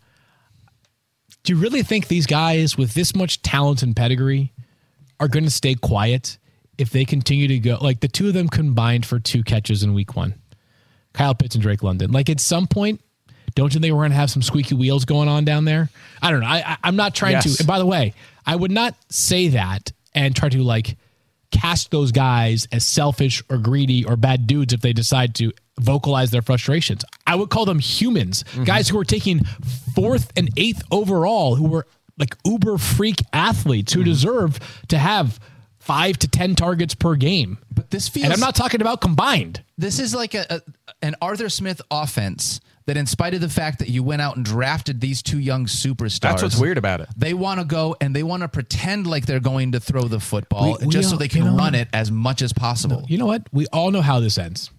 Do 1.44 1.54
you 1.54 1.60
really 1.60 1.82
think 1.84 2.08
these 2.08 2.28
guys 2.28 2.78
with 2.78 2.94
this 2.94 3.16
much 3.16 3.42
talent 3.42 3.82
and 3.84 3.96
pedigree 3.96 4.54
are 5.20 5.28
going 5.28 5.44
to 5.44 5.50
stay 5.52 5.76
quiet 5.76 6.38
if 6.78 6.90
they 6.92 7.06
continue 7.06 7.48
to 7.48 7.60
go 7.60 7.78
like 7.82 8.00
the 8.00 8.08
two 8.08 8.28
of 8.28 8.34
them 8.34 8.48
combined 8.48 9.06
for 9.06 9.20
two 9.20 9.44
catches 9.44 9.84
in 9.84 9.94
week 9.94 10.16
1? 10.16 10.36
Kyle 11.14 11.36
Pitts 11.36 11.56
and 11.56 11.62
Drake 11.62 11.84
London. 11.84 12.12
Like 12.12 12.30
at 12.30 12.40
some 12.40 12.68
point, 12.68 13.02
don't 13.56 13.74
you 13.74 13.80
think 13.82 13.94
we're 13.94 14.00
going 14.02 14.12
to 14.12 14.16
have 14.18 14.32
some 14.32 14.42
squeaky 14.42 14.76
wheels 14.76 15.04
going 15.04 15.28
on 15.28 15.44
down 15.44 15.66
there? 15.66 15.90
I 16.22 16.32
don't 16.32 16.40
know. 16.42 16.48
I, 16.48 16.64
I, 16.74 16.78
I'm 16.84 16.96
not 16.96 17.14
trying 17.16 17.34
Yes. 17.34 17.58
to. 17.58 17.62
And 17.64 17.68
by 17.68 17.80
the 17.80 17.86
way, 17.86 18.14
I 18.46 18.56
would 18.56 18.72
not 18.72 18.96
say 19.10 19.50
that 19.50 19.92
and 20.16 20.36
try 20.36 20.48
to 20.50 20.64
like 20.64 20.96
cast 21.52 21.92
those 21.92 22.12
guys 22.12 22.68
as 22.72 22.86
selfish 22.86 23.44
or 23.50 23.58
greedy 23.58 24.06
or 24.06 24.16
bad 24.16 24.48
dudes 24.48 24.74
if 24.74 24.82
they 24.82 24.94
decide 24.94 25.36
to 25.36 25.52
vocalize 25.80 26.32
their 26.32 26.42
frustrations. 26.42 27.04
I 27.28 27.36
would 27.36 27.50
call 27.50 27.66
them 27.66 27.80
humans, 27.80 28.44
mm-hmm. 28.44 28.64
guys 28.64 28.90
who 28.90 29.00
are 29.00 29.06
taking 29.06 29.44
fourth 29.96 30.32
and 30.36 30.50
eighth 30.58 30.84
overall, 30.92 31.56
who 31.56 31.68
were 31.68 31.86
like 32.18 32.36
uber 32.46 32.78
freak 32.78 33.22
athletes 33.34 33.94
who 33.94 34.02
mm-hmm. 34.02 34.10
deserve 34.10 34.60
to 34.90 34.98
have 34.98 35.40
five 35.80 36.18
to 36.20 36.28
10 36.28 36.56
targets 36.56 36.94
per 36.94 37.16
game. 37.16 37.58
But 37.74 37.90
this 37.90 38.08
feels 38.08 38.26
And 38.26 38.34
I'm 38.34 38.40
not 38.40 38.56
talking 38.56 38.82
about 38.82 39.02
combined. 39.02 39.64
this 39.78 40.00
is 40.00 40.14
like 40.14 40.34
a, 40.36 40.46
a 40.50 40.62
an 41.02 41.16
Arthur 41.22 41.50
Smith 41.50 41.82
offense 41.90 42.62
that 42.94 43.00
in 43.00 43.06
spite 43.06 43.34
of 43.34 43.40
the 43.40 43.48
fact 43.50 43.80
that 43.80 43.88
you 43.90 44.04
went 44.04 44.22
out 44.22 44.36
and 44.36 44.44
drafted 44.44 45.00
these 45.00 45.22
two 45.24 45.40
young 45.40 45.66
superstars 45.66 46.20
That's 46.20 46.44
what's 46.44 46.60
weird 46.60 46.78
about 46.78 47.00
it. 47.00 47.08
they 47.16 47.34
want 47.34 47.60
to 47.62 47.66
go 47.66 47.96
and 48.02 48.14
they 48.14 48.24
want 48.24 48.42
to 48.44 48.50
pretend 48.50 49.08
like 49.08 49.26
they're 49.26 49.40
going 49.40 49.72
to 49.72 49.80
throw 49.80 50.04
the 50.04 50.20
football 50.20 50.78
We- 50.80 50.88
we 50.88 50.92
just 50.92 51.10
so 51.10 51.14
all- 51.16 51.20
they 51.20 51.26
you 51.26 51.30
can 51.30 51.46
know 51.46 51.56
run 51.56 51.74
it 51.74 51.88
as 51.94 52.12
much 52.12 52.42
as 52.42 52.52
possible 52.52 53.06
You 53.08 53.18
know 53.18 53.26
what? 53.28 53.48
We 53.54 53.66
all 53.68 53.92
know 53.92 54.02
how 54.02 54.20
this 54.20 54.38
ends. 54.38 54.70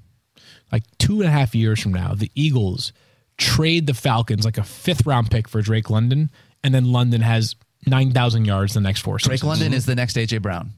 Like 0.70 0.82
two 0.98 1.20
and 1.20 1.28
a 1.28 1.32
half 1.32 1.54
years 1.54 1.80
from 1.80 1.92
now, 1.92 2.14
the 2.14 2.30
Eagles 2.34 2.92
trade 3.38 3.86
the 3.86 3.94
Falcons 3.94 4.44
like 4.44 4.58
a 4.58 4.62
fifth 4.64 5.06
round 5.06 5.30
pick 5.30 5.48
for 5.48 5.62
Drake 5.62 5.88
London, 5.90 6.30
and 6.62 6.74
then 6.74 6.92
London 6.92 7.22
has 7.22 7.56
9,000 7.86 8.44
yards 8.44 8.74
the 8.74 8.80
next 8.80 9.00
four 9.00 9.16
Drake 9.18 9.40
seasons. 9.40 9.48
London 9.48 9.72
is 9.74 9.86
the 9.86 9.94
next 9.94 10.16
AJ 10.16 10.40
Brown 10.42 10.72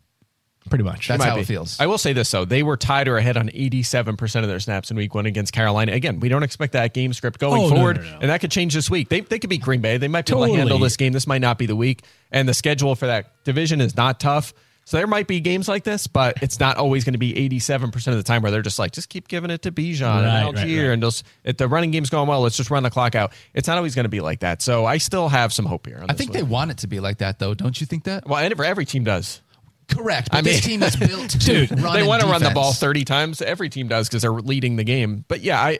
Pretty 0.70 0.84
much. 0.84 1.08
That's 1.08 1.22
how 1.22 1.34
be. 1.34 1.42
it 1.42 1.46
feels. 1.46 1.78
I 1.78 1.86
will 1.86 1.98
say 1.98 2.14
this 2.14 2.30
though: 2.30 2.44
they 2.46 2.62
were 2.62 2.76
tied 2.78 3.06
or 3.06 3.18
ahead 3.18 3.36
on 3.36 3.50
eighty-seven 3.52 4.16
percent 4.16 4.44
of 4.44 4.48
their 4.50 4.60
snaps 4.60 4.90
in 4.90 4.96
Week 4.96 5.14
One 5.14 5.26
against 5.26 5.52
Carolina. 5.52 5.92
Again, 5.92 6.20
we 6.20 6.30
don't 6.30 6.42
expect 6.42 6.72
that 6.72 6.94
game 6.94 7.12
script 7.12 7.38
going 7.38 7.60
Oh, 7.62 7.68
no, 7.68 7.74
forward, 7.74 7.96
no, 7.98 8.02
no. 8.02 8.18
and 8.22 8.30
that 8.30 8.40
could 8.40 8.50
change 8.50 8.72
this 8.74 8.88
week. 8.88 9.08
They 9.10 9.20
they 9.20 9.38
could 9.38 9.50
beat 9.50 9.60
Green 9.60 9.82
Bay. 9.82 9.98
They 9.98 10.08
might 10.08 10.24
be 10.26 10.32
able 10.32 10.46
to 10.46 10.54
handle 10.54 10.78
this 10.78 10.96
game. 10.96 11.12
This 11.12 11.26
might 11.26 11.42
not 11.42 11.58
be 11.58 11.66
the 11.66 11.76
week, 11.76 12.02
and 12.32 12.48
the 12.48 12.54
schedule 12.54 12.94
for 12.94 13.06
that 13.06 13.44
division 13.44 13.80
is 13.82 13.94
not 13.96 14.18
tough. 14.20 14.54
So 14.86 14.98
there 14.98 15.06
might 15.06 15.26
be 15.26 15.40
games 15.40 15.66
like 15.66 15.82
this, 15.82 16.06
but 16.06 16.42
it's 16.42 16.60
not 16.60 16.76
always 16.76 17.04
going 17.04 17.14
to 17.14 17.18
be 17.18 17.36
eighty-seven 17.36 17.90
percent 17.90 18.16
of 18.16 18.22
the 18.22 18.26
time 18.26 18.42
where 18.42 18.50
they're 18.50 18.60
just 18.62 18.78
like, 18.78 18.92
just 18.92 19.08
keep 19.08 19.28
giving 19.28 19.50
it 19.50 19.62
to 19.62 19.72
Bijan 19.72 20.00
Right, 20.02 20.18
and 20.18 20.26
right, 20.26 20.54
Allgeier, 20.66 20.84
right. 20.88 20.92
and 20.92 21.02
those. 21.02 21.24
If 21.42 21.56
the 21.58 21.68
running 21.68 21.90
game's 21.90 22.10
going 22.10 22.28
well, 22.28 22.40
let's 22.42 22.56
just 22.56 22.70
run 22.70 22.82
the 22.82 22.90
clock 22.90 23.14
out. 23.14 23.32
It's 23.54 23.66
not 23.68 23.76
always 23.78 23.94
going 23.94 24.04
to 24.04 24.10
be 24.10 24.20
like 24.20 24.40
that. 24.40 24.60
So 24.62 24.84
I 24.86 24.98
still 24.98 25.28
have 25.28 25.52
some 25.52 25.64
hope 25.66 25.86
here. 25.86 25.98
On 26.02 26.10
I 26.10 26.14
think 26.14 26.32
they 26.32 26.42
want 26.42 26.70
it 26.70 26.78
to 26.78 26.86
be 26.86 27.00
like 27.00 27.18
that 27.18 27.38
though 27.38 27.54
don't 27.54 27.78
you 27.80 27.86
think 27.86 28.04
that 28.04 28.26
well, 28.26 28.38
and 28.42 28.52
every, 28.52 28.66
every 28.66 28.84
team 28.86 29.04
does. 29.04 29.40
Correct 29.88 30.30
but 30.30 30.38
I 30.38 30.40
this 30.42 30.66
mean- 30.66 30.80
team 30.80 30.82
is 30.82 30.96
built 30.96 31.30
to 31.30 31.38
Dude, 31.38 31.80
run 31.80 31.94
they 31.94 32.06
want 32.06 32.22
to 32.22 32.28
run 32.28 32.42
the 32.42 32.50
ball 32.50 32.72
30 32.72 33.04
times. 33.04 33.42
Every 33.42 33.68
team 33.68 33.88
does 33.88 34.08
because 34.08 34.22
they're 34.22 34.32
leading 34.32 34.76
the 34.76 34.84
game. 34.84 35.24
But 35.28 35.40
yeah, 35.40 35.60
I 35.60 35.78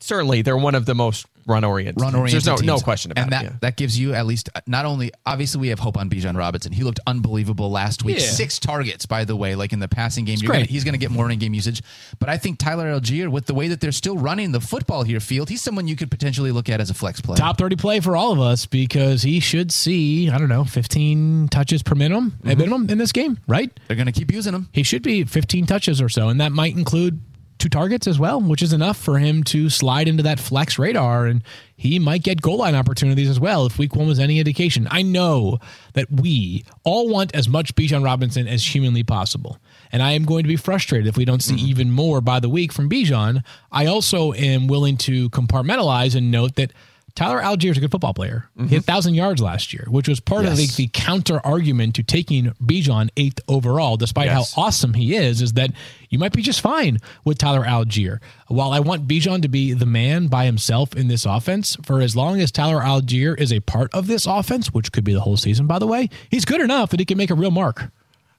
certainly 0.00 0.42
they're 0.42 0.56
one 0.56 0.74
of 0.74 0.86
the 0.86 0.94
most 0.94 1.26
run 1.46 1.64
oriented. 1.64 2.00
run 2.00 2.14
oriented. 2.14 2.44
There's 2.44 2.62
no, 2.62 2.76
no 2.76 2.80
question 2.80 3.10
about 3.10 3.22
and 3.22 3.32
that, 3.32 3.42
it. 3.42 3.44
yeah. 3.46 3.56
that 3.60 3.76
gives 3.76 3.98
you 3.98 4.14
at 4.14 4.26
least 4.26 4.48
uh, 4.54 4.60
not 4.66 4.84
only 4.84 5.12
obviously 5.26 5.60
we 5.60 5.68
have 5.68 5.78
hope 5.78 5.96
on 5.96 6.08
Bijan 6.10 6.36
Robinson. 6.36 6.72
He 6.72 6.82
looked 6.82 7.00
unbelievable 7.06 7.70
last 7.70 8.04
week. 8.04 8.18
Yeah. 8.18 8.26
Six 8.26 8.58
targets, 8.58 9.06
by 9.06 9.24
the 9.24 9.36
way, 9.36 9.54
like 9.54 9.72
in 9.72 9.78
the 9.78 9.88
passing 9.88 10.24
game. 10.24 10.38
You're 10.40 10.50
great. 10.50 10.58
Gonna, 10.60 10.66
he's 10.66 10.84
going 10.84 10.94
to 10.94 10.98
get 10.98 11.10
more 11.10 11.30
in 11.30 11.38
game 11.38 11.54
usage. 11.54 11.82
But 12.18 12.28
I 12.28 12.38
think 12.38 12.58
Tyler 12.58 12.86
Allgeier, 12.86 13.28
with 13.28 13.46
the 13.46 13.54
way 13.54 13.68
that 13.68 13.80
they're 13.80 13.92
still 13.92 14.16
running 14.16 14.52
the 14.52 14.60
football 14.60 15.02
here, 15.02 15.20
field, 15.20 15.48
he's 15.48 15.62
someone 15.62 15.88
you 15.88 15.96
could 15.96 16.10
potentially 16.10 16.52
look 16.52 16.68
at 16.68 16.80
as 16.80 16.90
a 16.90 16.94
flex 16.94 17.20
play. 17.20 17.36
Top 17.36 17.58
30 17.58 17.76
play 17.76 18.00
for 18.00 18.16
all 18.16 18.32
of 18.32 18.40
us 18.40 18.66
because 18.66 19.22
he 19.22 19.40
should 19.40 19.72
see, 19.72 20.30
I 20.30 20.38
don't 20.38 20.48
know, 20.48 20.64
15 20.64 21.48
touches 21.48 21.82
per 21.82 21.94
minimum, 21.94 22.34
at 22.40 22.50
mm-hmm. 22.50 22.58
minimum 22.58 22.90
in 22.90 22.98
this 22.98 23.12
game, 23.12 23.38
right? 23.46 23.70
They're 23.86 23.96
going 23.96 24.06
to 24.06 24.12
keep 24.12 24.32
using 24.32 24.54
him. 24.54 24.68
he 24.72 24.82
should 24.82 25.02
be 25.02 25.24
15 25.24 25.66
touches 25.66 26.00
or 26.00 26.08
so, 26.08 26.28
and 26.28 26.40
that 26.40 26.52
might 26.52 26.76
include 26.76 27.20
two 27.64 27.70
targets 27.70 28.06
as 28.06 28.18
well, 28.18 28.40
which 28.42 28.62
is 28.62 28.74
enough 28.74 28.98
for 28.98 29.18
him 29.18 29.42
to 29.42 29.70
slide 29.70 30.06
into 30.06 30.22
that 30.22 30.38
flex 30.38 30.78
radar, 30.78 31.24
and 31.24 31.42
he 31.76 31.98
might 31.98 32.22
get 32.22 32.42
goal 32.42 32.58
line 32.58 32.74
opportunities 32.74 33.30
as 33.30 33.40
well 33.40 33.64
if 33.64 33.78
Week 33.78 33.96
One 33.96 34.06
was 34.06 34.18
any 34.18 34.38
indication. 34.38 34.86
I 34.90 35.00
know 35.00 35.58
that 35.94 36.10
we 36.10 36.64
all 36.84 37.08
want 37.08 37.34
as 37.34 37.48
much 37.48 37.74
Bijan 37.74 38.04
Robinson 38.04 38.46
as 38.46 38.74
humanly 38.74 39.02
possible, 39.02 39.58
and 39.90 40.02
I 40.02 40.12
am 40.12 40.26
going 40.26 40.44
to 40.44 40.48
be 40.48 40.56
frustrated 40.56 41.06
if 41.06 41.16
we 41.16 41.24
don't 41.24 41.42
see 41.42 41.56
mm-hmm. 41.56 41.66
even 41.66 41.90
more 41.90 42.20
by 42.20 42.38
the 42.38 42.50
week 42.50 42.70
from 42.70 42.90
Bijan. 42.90 43.42
I 43.72 43.86
also 43.86 44.34
am 44.34 44.66
willing 44.66 44.98
to 44.98 45.30
compartmentalize 45.30 46.14
and 46.14 46.30
note 46.30 46.56
that. 46.56 46.72
Tyler 47.14 47.40
Allgeier 47.40 47.70
is 47.70 47.76
a 47.76 47.80
good 47.80 47.92
football 47.92 48.12
player. 48.12 48.48
He 48.56 48.62
had 48.74 48.82
1,000 48.82 49.14
yards 49.14 49.40
last 49.40 49.72
year, 49.72 49.86
which 49.88 50.08
was 50.08 50.18
part 50.18 50.46
of 50.46 50.56
the, 50.56 50.66
the 50.66 50.88
counter 50.92 51.40
argument 51.46 51.94
to 51.94 52.02
taking 52.02 52.46
Bijan 52.60 53.08
eighth 53.16 53.38
overall, 53.46 53.96
despite 53.96 54.26
Yes. 54.26 54.52
how 54.54 54.62
awesome 54.62 54.94
he 54.94 55.14
is, 55.14 55.40
is 55.40 55.52
that 55.52 55.70
you 56.10 56.18
might 56.18 56.32
be 56.32 56.42
just 56.42 56.60
fine 56.60 56.98
with 57.24 57.38
Tyler 57.38 57.64
Allgeier. 57.64 58.18
While 58.48 58.72
I 58.72 58.80
want 58.80 59.06
Bijan 59.06 59.42
to 59.42 59.48
be 59.48 59.72
the 59.74 59.86
man 59.86 60.26
by 60.26 60.44
himself 60.44 60.96
in 60.96 61.06
this 61.06 61.24
offense, 61.24 61.76
for 61.84 62.00
as 62.00 62.16
long 62.16 62.40
as 62.40 62.50
Tyler 62.50 62.80
Allgeier 62.82 63.38
is 63.38 63.52
a 63.52 63.60
part 63.60 63.94
of 63.94 64.08
this 64.08 64.26
offense, 64.26 64.74
which 64.74 64.90
could 64.90 65.04
be 65.04 65.14
the 65.14 65.20
whole 65.20 65.36
season, 65.36 65.68
by 65.68 65.78
the 65.78 65.86
way, 65.86 66.08
he's 66.30 66.44
good 66.44 66.60
enough 66.60 66.90
that 66.90 66.98
he 66.98 67.06
can 67.06 67.16
make 67.16 67.30
a 67.30 67.34
real 67.36 67.52
mark. 67.52 67.92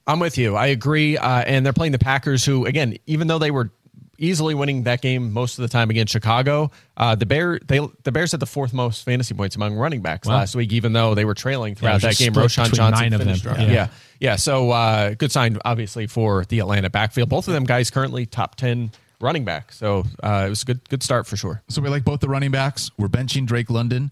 I'm 0.05 0.19
with 0.19 0.37
you. 0.37 0.55
I 0.57 0.67
agree. 0.67 1.17
Uh, 1.17 1.43
and 1.47 1.65
they're 1.65 1.71
playing 1.73 1.93
the 1.93 1.97
Packers, 1.99 2.43
who 2.43 2.65
again, 2.65 2.97
even 3.07 3.27
though 3.27 3.39
they 3.39 3.51
were 3.51 3.71
easily 4.17 4.53
winning 4.55 4.83
that 4.83 5.01
game 5.01 5.31
most 5.33 5.57
of 5.57 5.61
the 5.63 5.67
time 5.67 5.89
against 5.89 6.13
Chicago, 6.13 6.71
uh, 6.97 7.15
the 7.15 7.25
Bear 7.25 7.59
they 7.65 7.79
the 8.03 8.11
Bears 8.11 8.31
had 8.31 8.39
the 8.39 8.45
fourth 8.45 8.73
most 8.73 9.03
fantasy 9.03 9.33
points 9.33 9.55
among 9.55 9.75
running 9.75 10.01
backs 10.01 10.27
last 10.27 10.55
week, 10.55 10.71
even 10.73 10.93
though 10.93 11.15
they 11.15 11.25
were 11.25 11.33
trailing 11.33 11.75
throughout 11.75 11.97
it 11.97 12.01
that 12.01 12.17
game. 12.17 12.33
Roschon 12.33 12.73
Johnson 12.73 13.17
finished. 13.17 13.45
Yeah. 13.45 13.61
Yeah. 13.61 13.87
yeah, 14.19 14.35
So 14.35 14.71
uh, 14.71 15.13
good 15.15 15.31
sign, 15.31 15.57
obviously, 15.65 16.07
for 16.07 16.45
the 16.45 16.59
Atlanta 16.59 16.89
backfield. 16.89 17.29
Both 17.29 17.47
of 17.47 17.53
them 17.53 17.63
guys 17.65 17.89
currently 17.89 18.25
top 18.25 18.55
ten 18.55 18.91
running 19.19 19.45
back. 19.45 19.71
So 19.71 20.03
uh, 20.23 20.43
it 20.47 20.49
was 20.49 20.63
a 20.63 20.65
good 20.65 20.89
good 20.89 21.03
start 21.03 21.27
for 21.27 21.37
sure. 21.37 21.61
So 21.69 21.81
we 21.81 21.89
like 21.89 22.03
both 22.03 22.19
the 22.19 22.29
running 22.29 22.51
backs. 22.51 22.91
We're 22.97 23.07
benching 23.07 23.45
Drake 23.45 23.69
London, 23.69 24.11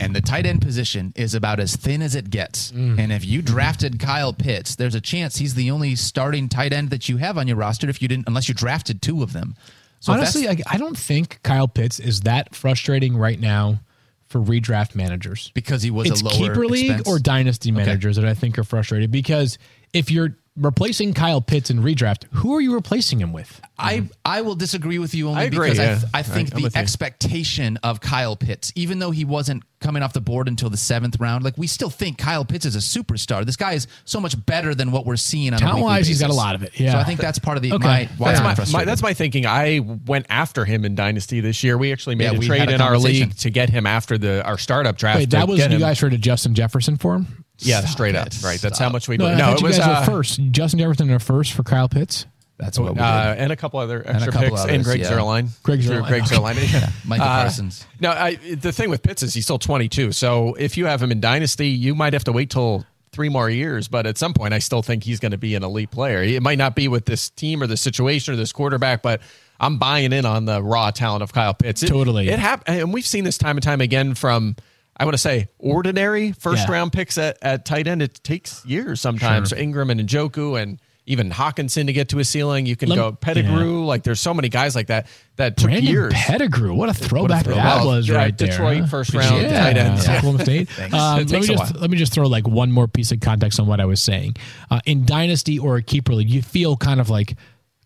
and 0.00 0.14
the 0.14 0.20
tight 0.20 0.46
end 0.46 0.62
position 0.62 1.12
is 1.16 1.34
about 1.34 1.60
as 1.60 1.76
thin 1.76 2.02
as 2.02 2.14
it 2.14 2.30
gets. 2.30 2.72
Mm. 2.72 2.98
And 2.98 3.12
if 3.12 3.24
you 3.24 3.42
drafted 3.42 3.98
Kyle 3.98 4.32
Pitts, 4.32 4.76
there's 4.76 4.94
a 4.94 5.00
chance 5.00 5.36
he's 5.36 5.54
the 5.54 5.70
only 5.70 5.94
starting 5.96 6.48
tight 6.48 6.72
end 6.72 6.90
that 6.90 7.08
you 7.08 7.16
have 7.18 7.38
on 7.38 7.48
your 7.48 7.56
roster. 7.56 7.88
If 7.88 8.02
you 8.02 8.08
didn't, 8.08 8.28
unless 8.28 8.48
you 8.48 8.54
drafted 8.54 9.02
two 9.02 9.22
of 9.22 9.32
them. 9.32 9.54
So 10.00 10.12
Honestly, 10.12 10.48
I, 10.48 10.56
I 10.68 10.78
don't 10.78 10.98
think 10.98 11.38
Kyle 11.44 11.68
Pitts 11.68 12.00
is 12.00 12.22
that 12.22 12.56
frustrating 12.56 13.16
right 13.16 13.38
now 13.38 13.80
for 14.26 14.40
redraft 14.40 14.94
managers. 14.94 15.50
because 15.54 15.82
he 15.82 15.90
was 15.90 16.10
it's 16.10 16.22
a 16.22 16.24
lower 16.24 16.34
keeper 16.34 16.66
league 16.66 16.90
expense. 16.90 17.08
or 17.08 17.18
dynasty 17.18 17.70
managers 17.70 18.16
that 18.16 18.24
I 18.24 18.32
think 18.34 18.58
are 18.58 18.64
frustrated 18.64 19.10
because 19.12 19.58
if 19.92 20.10
you're 20.10 20.34
replacing 20.56 21.14
Kyle 21.14 21.40
Pitts 21.40 21.70
in 21.70 21.78
redraft, 21.80 22.24
who 22.32 22.54
are 22.54 22.60
you 22.60 22.74
replacing 22.74 23.20
him 23.20 23.32
with? 23.32 23.60
I, 23.78 24.08
I 24.24 24.42
will 24.42 24.54
disagree 24.54 24.98
with 24.98 25.14
you 25.14 25.28
only 25.28 25.40
I 25.40 25.44
agree, 25.44 25.70
because 25.70 25.78
I, 25.78 25.94
th- 25.98 26.10
I 26.14 26.22
think 26.22 26.54
I- 26.54 26.60
the 26.60 26.78
expectation 26.78 27.78
of 27.82 28.00
Kyle 28.00 28.36
Pitts, 28.36 28.72
even 28.74 28.98
though 28.98 29.10
he 29.10 29.24
wasn't 29.24 29.64
coming 29.80 30.02
off 30.04 30.12
the 30.12 30.20
board 30.20 30.46
until 30.46 30.70
the 30.70 30.76
seventh 30.76 31.18
round, 31.18 31.42
like 31.42 31.58
we 31.58 31.66
still 31.66 31.90
think 31.90 32.16
Kyle 32.18 32.44
Pitts 32.44 32.64
is 32.64 32.76
a 32.76 32.78
superstar. 32.78 33.44
This 33.44 33.56
guy 33.56 33.72
is 33.72 33.88
so 34.04 34.20
much 34.20 34.36
better 34.46 34.74
than 34.74 34.92
what 34.92 35.04
we're 35.06 35.16
seeing 35.16 35.48
on 35.48 35.54
a 35.54 35.56
weekly 35.56 35.66
Talent-wise, 35.68 36.06
he's 36.06 36.20
got 36.20 36.30
a 36.30 36.34
lot 36.34 36.54
of 36.54 36.62
it, 36.62 36.78
yeah. 36.78 36.92
So 36.92 36.98
I 36.98 37.04
think 37.04 37.18
that's 37.18 37.38
part 37.40 37.56
of 37.56 37.62
the 37.64 37.72
Okay. 37.72 37.84
my, 37.84 38.08
why 38.18 38.32
That's 38.32 38.72
my, 38.72 38.78
my 38.80 38.84
that's 38.84 39.02
my 39.02 39.14
thinking. 39.14 39.46
I 39.46 39.80
went 40.06 40.26
after 40.30 40.64
him 40.64 40.84
in 40.84 40.94
Dynasty 40.94 41.40
this 41.40 41.64
year. 41.64 41.76
We 41.76 41.90
actually 41.92 42.14
made 42.14 42.24
Yeah, 42.26 42.36
a 42.36 42.38
we 42.38 42.46
trade 42.46 42.68
a 42.68 42.74
in 42.74 42.80
our 42.80 42.98
league 42.98 43.34
to 43.38 43.50
get 43.50 43.70
him 43.70 43.86
after 43.86 44.18
the 44.18 44.44
our 44.44 44.58
startup 44.58 44.96
draft. 44.96 45.18
Wait, 45.18 45.30
that 45.30 45.48
was 45.48 45.58
you 45.58 45.66
him. 45.66 45.80
guys 45.80 45.98
traded 45.98 46.22
Justin 46.22 46.54
Jefferson 46.54 46.96
for 46.98 47.14
him? 47.16 47.44
Yeah, 47.64 47.80
Stop 47.80 47.90
straight 47.90 48.14
it. 48.14 48.18
up. 48.18 48.28
Right. 48.44 48.60
That's 48.60 48.76
Stop. 48.76 48.86
how 48.86 48.88
much 48.90 49.08
we 49.08 49.16
No, 49.16 49.26
do. 49.26 49.32
I 49.32 49.34
No, 49.36 49.44
thought 49.46 49.54
it 49.54 49.60
you 49.60 49.66
was 49.68 49.78
guys 49.78 49.86
uh, 49.86 50.10
were 50.10 50.16
first. 50.18 50.40
Justin 50.50 50.78
Jefferson 50.80 51.08
in 51.10 51.16
a 51.16 51.18
first 51.18 51.52
for 51.52 51.62
Kyle 51.62 51.88
Pitts. 51.88 52.26
That's 52.58 52.78
what 52.78 52.90
we 52.90 52.94
did. 52.94 53.02
uh, 53.02 53.34
and 53.38 53.50
a 53.50 53.56
couple 53.56 53.80
other 53.80 54.02
extra 54.06 54.30
couple 54.32 54.50
picks 54.50 54.60
others, 54.60 54.74
and 54.74 54.84
Greg 54.84 55.00
yeah. 55.00 55.10
Zuerlein. 55.10 55.48
Greg 55.64 55.82
Through 55.82 55.96
Zuerlein, 55.96 56.06
Greg 56.08 56.22
okay. 56.22 56.36
Zuerlein. 56.36 56.72
Yeah. 56.72 56.88
Micah 57.04 57.22
Uh, 57.24 57.26
Parsons. 57.42 57.86
No, 57.98 58.10
I, 58.10 58.34
the 58.36 58.70
thing 58.70 58.88
with 58.88 59.02
Pitts 59.02 59.22
is 59.24 59.34
he's 59.34 59.44
still 59.44 59.58
22. 59.58 60.12
So 60.12 60.54
if 60.54 60.76
you 60.76 60.86
have 60.86 61.02
him 61.02 61.10
in 61.10 61.20
Dynasty, 61.20 61.68
you 61.68 61.94
might 61.96 62.12
have 62.12 62.22
to 62.24 62.32
wait 62.32 62.50
till 62.50 62.86
three 63.10 63.28
more 63.28 63.50
years. 63.50 63.88
But 63.88 64.06
at 64.06 64.16
some 64.16 64.32
point, 64.32 64.54
I 64.54 64.60
still 64.60 64.82
think 64.82 65.02
he's 65.02 65.18
going 65.18 65.32
to 65.32 65.38
be 65.38 65.56
an 65.56 65.64
elite 65.64 65.90
player. 65.90 66.22
It 66.22 66.40
might 66.42 66.58
not 66.58 66.76
be 66.76 66.86
with 66.86 67.04
this 67.04 67.30
team 67.30 67.62
or 67.62 67.66
this 67.66 67.80
situation 67.80 68.32
or 68.32 68.36
this 68.36 68.52
quarterback, 68.52 69.02
but 69.02 69.22
I'm 69.58 69.78
buying 69.78 70.12
in 70.12 70.24
on 70.24 70.44
the 70.44 70.62
raw 70.62 70.92
talent 70.92 71.22
of 71.24 71.32
Kyle 71.32 71.54
Pitts. 71.54 71.82
It, 71.82 71.88
Totally. 71.88 72.28
It 72.28 72.38
happened, 72.38 72.78
and 72.80 72.92
we've 72.94 73.06
seen 73.06 73.24
this 73.24 73.38
time 73.38 73.56
and 73.56 73.62
time 73.64 73.80
again 73.80 74.14
from. 74.14 74.54
I 74.96 75.04
want 75.04 75.14
to 75.14 75.18
say 75.18 75.48
ordinary 75.58 76.32
first 76.32 76.68
Yeah. 76.68 76.74
round 76.74 76.92
picks 76.92 77.18
at, 77.18 77.38
at 77.42 77.64
tight 77.64 77.86
end. 77.86 78.02
It 78.02 78.22
takes 78.22 78.64
years 78.64 79.00
sometimes. 79.00 79.50
Sure. 79.50 79.58
Engram 79.58 79.90
and 79.90 80.00
Njoku 80.00 80.60
and 80.60 80.78
even 81.04 81.30
Hockenson 81.30 81.86
to 81.86 81.92
get 81.92 82.10
to 82.10 82.20
a 82.20 82.24
ceiling. 82.24 82.64
You 82.64 82.76
can 82.76 82.88
Lem- 82.88 82.98
go 82.98 83.12
Pettigrew. 83.12 83.84
Like 83.84 84.04
there's 84.04 84.20
so 84.20 84.32
many 84.32 84.48
guys 84.48 84.76
like 84.76 84.86
that 84.86 85.08
that 85.36 85.56
took 85.56 85.70
Brandon 85.70 85.92
years. 85.92 86.12
Pettigrew. 86.14 86.74
What 86.74 86.88
a 86.90 86.94
throwback 86.94 87.44
throwback. 87.44 87.80
that 87.80 87.84
was 87.84 88.08
yeah, 88.08 88.16
right 88.16 88.38
there. 88.38 88.48
Detroit 88.48 88.82
huh? 88.82 88.86
first 88.86 89.12
round 89.12 89.42
yeah. 89.42 89.60
tight 89.64 89.76
end. 89.76 89.98
Oklahoma 89.98 90.44
State. 90.44 90.68
Um, 90.92 91.24
let, 91.26 91.30
me 91.30 91.46
just, 91.46 91.76
let 91.76 91.90
me 91.90 91.96
just 91.96 92.12
throw 92.12 92.28
like 92.28 92.46
one 92.46 92.70
more 92.70 92.86
piece 92.86 93.12
of 93.12 93.20
context 93.20 93.58
on 93.58 93.66
what 93.66 93.80
I 93.80 93.84
was 93.86 94.00
saying. 94.00 94.36
Uh, 94.70 94.80
in 94.84 95.04
Dynasty 95.04 95.58
or 95.58 95.76
a 95.76 95.82
Keeper 95.82 96.14
League, 96.14 96.30
you 96.30 96.42
feel 96.42 96.76
kind 96.76 97.00
of 97.00 97.08
like 97.10 97.36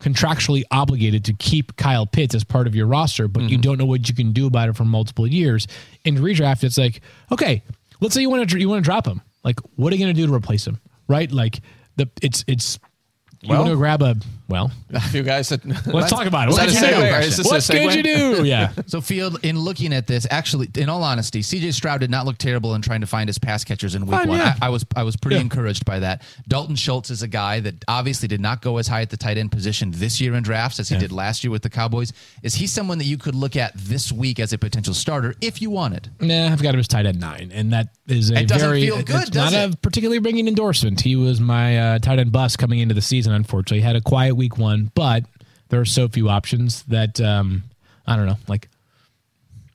contractually 0.07 0.63
obligated 0.71 1.25
to 1.25 1.33
keep 1.33 1.77
Kyle 1.77 2.07
Pitts 2.07 2.35
as 2.35 2.45
part 2.45 2.67
of 2.69 2.75
your 2.77 2.87
roster, 2.87 3.27
but 3.29 3.41
Mm-hmm. 3.43 3.49
you 3.49 3.59
don't 3.59 3.77
know 3.79 3.87
what 3.87 4.09
you 4.09 4.15
can 4.15 4.33
do 4.33 4.47
about 4.47 4.69
it 4.69 4.77
for 4.77 4.85
multiple 4.85 5.27
years. 5.27 5.67
In 6.05 6.17
redraft, 6.17 6.63
it's 6.65 6.79
like, 6.79 7.01
okay, 7.33 7.63
let's 8.01 8.15
say 8.15 8.21
you 8.21 8.31
want 8.31 8.49
to 8.49 8.59
you 8.59 8.69
want 8.69 8.85
to 8.85 8.89
drop 8.89 9.07
him. 9.07 9.21
Like, 9.43 9.59
what 9.75 9.93
are 9.93 9.97
you 9.97 10.05
going 10.05 10.15
to 10.15 10.21
do 10.21 10.27
to 10.29 10.33
replace 10.35 10.67
him? 10.67 10.79
Right? 11.09 11.31
Like 11.31 11.61
the 11.97 12.09
it's 12.23 12.45
it's 12.47 12.79
you 13.43 13.49
Well- 13.51 13.63
want 13.63 13.73
to 13.73 13.77
grab 13.77 14.03
a 14.03 14.17
well. 14.49 14.71
A 14.93 15.01
few 15.01 15.23
guys 15.23 15.49
that 15.51 15.65
Let's 15.87 16.11
talk 16.11 16.27
about 16.27 16.49
it. 16.49 16.53
What 16.53 16.59
that 16.59 16.67
could 16.69 16.75
you 16.75 16.81
do? 16.81 16.87
segue? 16.87 17.23
Is 17.23 17.37
this 17.37 17.47
a 17.47 17.51
What 17.51 17.93
could 17.93 17.95
you 17.95 18.03
do? 18.03 18.45
Yeah. 18.47 18.73
So, 18.87 19.01
Field, 19.01 19.39
in 19.45 19.59
looking 19.59 19.93
at 19.93 20.07
this, 20.07 20.27
actually, 20.31 20.69
in 20.77 20.89
all 20.89 21.03
honesty, 21.03 21.41
CJ 21.41 21.73
Stroud 21.73 22.01
did 22.01 22.11
not 22.11 22.27
look 22.27 22.39
terrible 22.39 22.75
in 22.75 22.83
trying 22.83 23.01
to 23.01 23.07
find 23.07 23.29
his 23.29 23.39
pass 23.39 23.65
catchers 23.65 23.95
in 23.95 24.03
week 24.07 24.13
Fine, 24.19 24.29
one. 24.29 24.39
yeah. 24.39 24.55
I, 24.61 24.67
I 24.67 24.69
was 24.69 24.85
I 24.95 25.03
was 25.03 25.17
pretty 25.17 25.41
encouraged 25.41 25.85
by 25.85 25.99
that. 26.01 26.23
Dalton 26.49 26.77
Schultz 26.77 27.11
is 27.11 27.23
a 27.23 27.29
guy 27.29 27.61
that 27.61 27.75
obviously 27.89 28.29
did 28.29 28.41
not 28.41 28.63
go 28.63 28.77
as 28.79 28.87
high 28.89 29.01
at 29.03 29.11
the 29.11 29.17
tight 29.17 29.39
end 29.39 29.51
position 29.53 29.91
this 29.93 30.21
year 30.21 30.35
in 30.35 30.43
drafts 30.43 30.79
as 30.81 30.89
he 30.89 30.97
did 30.99 31.13
last 31.13 31.43
year 31.45 31.51
with 31.51 31.63
the 31.63 31.71
Cowboys. 31.71 32.13
Is 32.43 32.55
he 32.55 32.67
someone 32.67 32.99
that 32.99 33.05
you 33.07 33.19
could 33.19 33.35
look 33.35 33.57
at 33.57 33.73
this 33.77 34.13
week 34.13 34.39
as 34.39 34.53
a 34.53 34.59
potential 34.59 34.95
starter 34.95 35.35
if 35.41 35.61
you 35.61 35.71
wanted? 35.71 36.11
Nah, 36.21 36.47
I've 36.53 36.63
got 36.63 36.75
him 36.75 36.81
as 36.81 36.89
tight 36.89 37.07
end 37.07 37.21
nine, 37.21 37.51
and 37.53 37.73
that 37.73 37.89
is 38.07 38.31
a 38.31 38.39
It 38.41 38.49
doesn't 38.49 38.69
very 38.69 38.83
feel 38.87 39.03
good, 39.03 39.23
it's 39.23 39.31
does 39.31 39.53
not 39.53 39.71
it? 39.71 39.75
a 39.75 39.77
particularly 39.79 40.19
ringing 40.21 40.47
endorsement. 40.47 41.01
He 41.01 41.17
was 41.17 41.41
my 41.41 41.79
uh, 41.79 41.99
tight 41.99 42.19
end 42.19 42.31
bust 42.33 42.59
coming 42.59 42.79
into 42.79 42.95
the 42.95 43.03
season. 43.03 43.33
Unfortunately, 43.33 43.79
he 43.79 43.83
had 43.85 43.97
a 43.97 44.01
quiet 44.01 44.36
week 44.37 44.59
one, 44.59 44.91
but 44.95 45.25
there 45.69 45.81
are 45.81 45.85
so 45.87 46.09
few 46.09 46.29
options 46.29 46.83
that 46.85 47.21
um, 47.21 47.65
I 48.07 48.17
don't 48.17 48.27
know. 48.27 48.37
Like, 48.47 48.69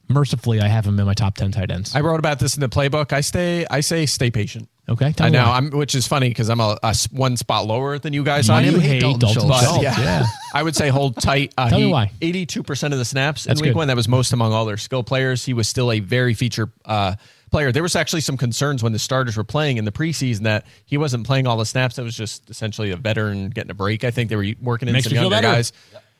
mercifully, 0.09 0.61
I 0.61 0.67
have 0.67 0.85
him 0.85 0.99
in 0.99 1.05
my 1.05 1.13
top 1.13 1.35
ten 1.35 1.51
tight 1.51 1.71
ends. 1.71 1.95
I 1.95 2.01
wrote 2.01 2.19
about 2.19 2.39
this 2.39 2.55
in 2.55 2.61
the 2.61 2.69
playbook. 2.69 3.13
I 3.13 3.21
stay. 3.21 3.65
I 3.69 3.81
say 3.81 4.05
stay 4.05 4.31
patient. 4.31 4.69
okay, 4.89 5.13
I 5.19 5.29
know. 5.29 5.43
I'm, 5.45 5.69
which 5.71 5.95
is 5.95 6.07
funny 6.07 6.29
because 6.29 6.49
I'm 6.49 6.59
a, 6.59 6.77
a 6.83 6.95
one 7.11 7.37
spot 7.37 7.65
lower 7.65 7.97
than 7.99 8.13
you 8.13 8.23
guys 8.23 8.47
You 8.47 8.55
on. 8.55 8.63
never 8.63 8.79
hate 8.79 9.01
Dalton 9.01 9.19
Dalton 9.19 9.41
Schultz. 9.41 9.63
Schultz. 9.63 9.77
But, 9.77 9.83
yeah. 9.83 9.99
yeah. 9.99 10.25
I 10.53 10.63
would 10.63 10.75
say 10.75 10.89
hold 10.89 11.15
tight. 11.17 11.53
Uh, 11.57 11.69
Tell 11.69 11.79
me 11.79 11.87
why. 11.87 12.11
82% 12.21 12.91
of 12.91 12.97
the 12.97 13.05
snaps 13.05 13.45
That's 13.45 13.59
in 13.61 13.63
week 13.65 13.73
good. 13.73 13.77
one. 13.77 13.87
That 13.87 13.95
was 13.95 14.07
most 14.07 14.33
among 14.33 14.51
all 14.53 14.65
their 14.65 14.77
skill 14.77 15.03
players. 15.03 15.45
He 15.45 15.53
was 15.53 15.67
still 15.67 15.91
a 15.91 15.99
very 16.01 16.33
feature 16.33 16.71
uh, 16.83 17.15
player. 17.51 17.71
There 17.71 17.83
was 17.83 17.95
actually 17.95 18.21
some 18.21 18.37
concerns 18.37 18.81
when 18.81 18.93
the 18.93 18.99
starters 18.99 19.37
were 19.37 19.43
playing 19.43 19.77
in 19.77 19.85
the 19.85 19.91
preseason 19.91 20.41
that 20.41 20.65
he 20.85 20.97
wasn't 20.97 21.27
playing 21.27 21.47
all 21.47 21.57
the 21.57 21.65
snaps. 21.65 21.97
That 21.97 22.03
was 22.03 22.15
just 22.15 22.49
essentially 22.49 22.91
a 22.91 22.95
veteran 22.95 23.49
getting 23.49 23.71
a 23.71 23.75
break. 23.75 24.03
I 24.03 24.11
think 24.11 24.29
they 24.29 24.35
were 24.35 24.45
working 24.61 24.87
in 24.87 24.93
Makes 24.93 25.05
some 25.05 25.13
me 25.13 25.21
younger 25.21 25.41
guys. 25.41 25.73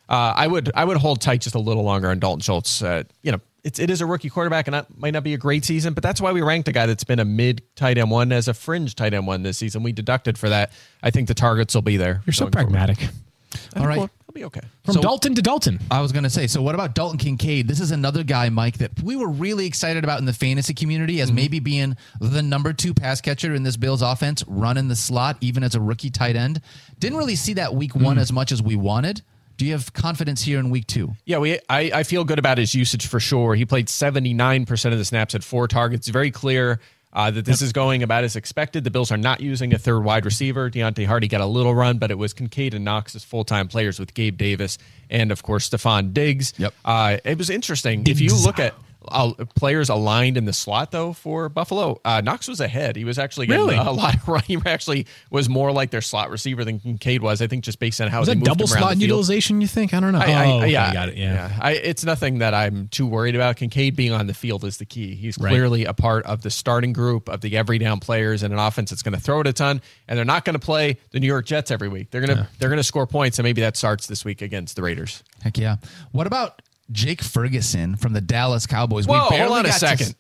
Uh, 0.09 0.34
I 0.36 0.45
would 0.45 0.71
I 0.75 0.84
would 0.84 0.97
hold 0.97 1.21
tight 1.21 1.41
just 1.41 1.55
a 1.55 1.59
little 1.59 1.84
longer 1.84 2.09
on 2.09 2.19
Dalton 2.19 2.41
Schultz. 2.41 2.82
Uh, 2.84 3.03
you 3.23 3.32
know, 3.32 3.39
it's, 3.63 3.79
it 3.79 3.89
is 3.89 4.01
a 4.01 4.05
rookie 4.05 4.29
quarterback, 4.29 4.67
and 4.67 4.73
that 4.73 4.97
might 4.97 5.13
not 5.13 5.23
be 5.23 5.34
a 5.34 5.38
great 5.38 5.63
season, 5.63 5.93
but 5.93 6.03
that's 6.03 6.19
why 6.19 6.32
we 6.32 6.41
ranked 6.41 6.67
a 6.67 6.71
guy 6.71 6.86
that's 6.86 7.03
been 7.03 7.19
a 7.19 7.25
mid 7.25 7.61
tight 7.75 7.97
end 7.97 8.11
one 8.11 8.32
as 8.32 8.47
a 8.47 8.53
fringe 8.53 8.95
tight 8.95 9.13
end 9.13 9.25
one 9.25 9.43
this 9.43 9.57
season. 9.57 9.84
We 9.84 9.93
deducted 9.93 10.38
for 10.38 10.49
that. 10.49 10.71
I 11.01 11.11
think 11.11 11.27
the 11.27 11.34
targets 11.34 11.73
will 11.73 11.82
be 11.82 11.97
there. 11.97 12.21
You're 12.25 12.34
so 12.34 12.49
pragmatic. 12.49 12.97
forward. 12.97 13.15
Pragmatic. 13.52 13.82
All 13.82 13.88
right. 13.88 13.97
Well, 13.97 14.10
he'll 14.26 14.34
be 14.34 14.45
okay. 14.45 14.62
From 14.86 14.93
So- 14.95 15.02
Dalton 15.02 15.36
to 15.36 15.41
Dalton. 15.41 15.80
I 15.89 16.02
was 16.02 16.12
going 16.12 16.24
to 16.24 16.30
say, 16.30 16.47
so 16.47 16.62
what 16.62 16.76
about 16.76 16.95
Dalton 16.95 17.18
Kincaid? 17.18 17.68
This 17.68 17.80
is 17.80 17.91
another 17.91 18.24
guy, 18.24 18.49
Mike, 18.49 18.78
that 18.80 18.91
we 19.04 19.16
were 19.16 19.30
really 19.30 19.66
excited 19.66 20.04
about 20.04 20.20
in 20.20 20.26
the 20.26 20.34
fantasy 20.34 20.74
community 20.74 21.22
as 21.22 21.30
mm-hmm. 21.30 21.36
maybe 21.36 21.60
being 21.60 21.95
the 22.20 22.41
number 22.41 22.74
two 22.74 22.93
pass 22.93 23.22
catcher 23.22 23.54
in 23.54 23.64
this 23.64 23.78
Bills 23.78 24.02
offense, 24.02 24.43
running 24.47 24.88
the 24.88 24.95
slot, 24.95 25.38
even 25.41 25.64
as 25.64 25.76
a 25.76 25.82
rookie 25.82 26.10
tight 26.10 26.36
end. 26.36 26.62
Didn't 26.99 27.18
really 27.18 27.36
see 27.36 27.54
that 27.54 27.76
week 27.76 27.95
one 27.95 28.18
mm. 28.18 28.22
as 28.22 28.32
much 28.32 28.52
as 28.52 28.62
we 28.62 28.76
wanted. 28.76 29.22
Do 29.58 29.66
you 29.68 29.74
have 29.74 29.93
confidence 29.93 30.41
here 30.41 30.60
in 30.60 30.72
week 30.72 30.88
two? 30.88 31.14
Yeah, 31.26 31.38
we. 31.38 31.60
I, 31.70 31.91
I 31.93 32.04
feel 32.04 32.24
good 32.24 32.39
about 32.39 32.58
his 32.58 32.74
usage 32.74 33.06
for 33.06 33.20
sure. 33.20 33.54
He 33.54 33.64
played 33.64 33.89
seventy 33.89 34.34
nine 34.34 34.66
percent 34.66 34.93
of 34.93 34.97
the 34.97 35.06
snaps 35.06 35.36
at 35.36 35.43
four 35.43 35.68
targets. 35.68 36.08
Very 36.08 36.32
clear 36.32 36.80
uh, 37.14 37.32
that 37.32 37.45
this 37.45 37.62
is 37.62 37.74
going 37.74 38.03
about 38.03 38.24
as 38.24 38.36
expected. 38.36 38.84
The 38.84 38.91
Bills 38.91 39.12
are 39.12 39.18
not 39.18 39.41
using 39.41 39.74
a 39.74 39.78
third 39.78 40.01
wide 40.01 40.26
receiver. 40.26 40.70
Deonte 40.70 41.05
Harty 41.05 41.28
got 41.28 41.41
a 41.41 41.45
little 41.45 41.76
run, 41.76 41.97
but 41.97 42.12
it 42.12 42.18
was 42.18 42.34
Kincaid 42.34 42.74
and 42.74 42.86
Knox 42.86 43.16
as 43.16 43.24
full 43.24 43.43
time 43.43 43.68
players 43.68 43.99
with 43.99 44.14
Gabe 44.14 44.38
Davis 44.38 44.78
and 45.09 45.32
of 45.32 45.43
course 45.43 45.70
Stefon 45.70 46.14
Diggs. 46.14 46.53
Yep. 46.57 46.74
Uh, 46.86 47.18
it 47.24 47.38
was 47.38 47.49
interesting 47.49 48.05
if 48.07 48.20
you 48.20 48.36
look 48.36 48.59
at. 48.59 48.74
Uh, 49.08 49.34
players 49.56 49.89
aligned 49.89 50.38
in 50.38 50.45
the 50.45 50.54
slot 50.54 50.91
though 50.91 51.12
for 51.14 51.49
Buffalo. 51.49 51.99
Uh, 52.06 52.22
Knox 52.22 52.47
was 52.47 52.60
ahead. 52.60 52.95
He 52.95 53.04
was 53.04 53.18
actually 53.18 53.47
getting 53.47 53.66
Really? 53.66 53.78
a 53.78 53.91
lot 53.91 54.16
of 54.16 54.28
run. 54.28 54.43
He 54.45 54.58
actually 54.66 55.08
was 55.32 55.49
more 55.49 55.72
like 55.72 55.89
their 55.89 56.02
slot 56.02 56.30
receiver 56.30 56.64
than 56.64 56.80
Kincaid 56.80 57.22
was. 57.24 57.41
I 57.41 57.47
think 57.47 57.64
just 57.64 57.80
based 57.80 57.99
on 57.99 58.10
how 58.10 58.22
Is 58.22 58.28
they 58.28 58.36
that 58.36 58.43
double 58.43 58.68
slot 58.68 58.95
the 58.95 59.02
utilization? 59.02 59.60
You 59.62 59.68
think? 59.68 59.93
I 59.93 59.99
don't 59.99 60.12
know. 60.14 60.20
I, 60.20 60.32
I, 60.32 60.45
oh, 60.45 60.58
okay, 60.60 60.72
yeah, 60.72 60.93
got 60.93 61.10
it. 61.10 61.18
Yeah. 61.18 61.52
I, 61.60 61.72
it's 61.74 62.04
nothing 62.06 62.39
that 62.39 62.54
I'm 62.54 62.89
too 62.89 63.08
worried 63.08 63.36
about. 63.36 63.56
Kincaid 63.56 63.95
being 63.95 64.12
on 64.14 64.28
the 64.28 64.34
field 64.36 64.64
is 64.66 64.78
the 64.78 64.86
key. 64.86 65.16
He's 65.16 65.38
Right. 65.38 65.49
clearly 65.49 65.86
a 65.86 65.93
part 65.93 66.26
of 66.28 66.41
the 66.43 66.52
starting 66.52 66.93
group 66.93 67.28
of 67.28 67.41
the 67.41 67.58
every 67.58 67.80
down 67.80 67.99
players 67.99 68.43
in 68.43 68.52
an 68.52 68.60
offense 68.60 68.91
that's 68.91 69.02
going 69.02 69.16
to 69.16 69.20
throw 69.20 69.39
it 69.41 69.47
a 69.47 69.54
ton, 69.54 69.82
and 70.08 70.18
they're 70.18 70.26
not 70.26 70.45
going 70.45 70.54
to 70.54 70.60
play 70.60 70.97
the 71.12 71.20
New 71.20 71.28
York 71.28 71.45
Jets 71.47 71.72
every 71.72 71.88
week. 71.89 72.12
They're 72.12 72.22
gonna 72.22 72.47
they're 72.60 72.70
gonna 72.70 72.84
score 72.84 73.08
points, 73.08 73.39
and 73.39 73.43
maybe 73.43 73.62
that 73.62 73.78
starts 73.78 74.06
this 74.08 74.24
week 74.24 74.41
against 74.41 74.76
the 74.76 74.82
Raiders. 74.84 75.24
Heck 75.41 75.58
yeah. 75.58 75.78
What 76.12 76.28
about 76.28 76.62
Jake 76.92 77.22
Ferguson 77.22 77.96
from 77.96 78.14
the 78.14 78.22
Dallas 78.22 78.68
Cowboys? 78.68 79.08
Whoa, 79.08 79.30
barely 79.30 79.46
hold 79.48 79.60
on 79.60 79.66
a 79.66 79.70
got 79.70 79.74
to 79.74 79.80
second. 79.80 80.16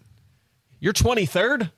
You're 0.79 0.93
23rd. 0.93 1.71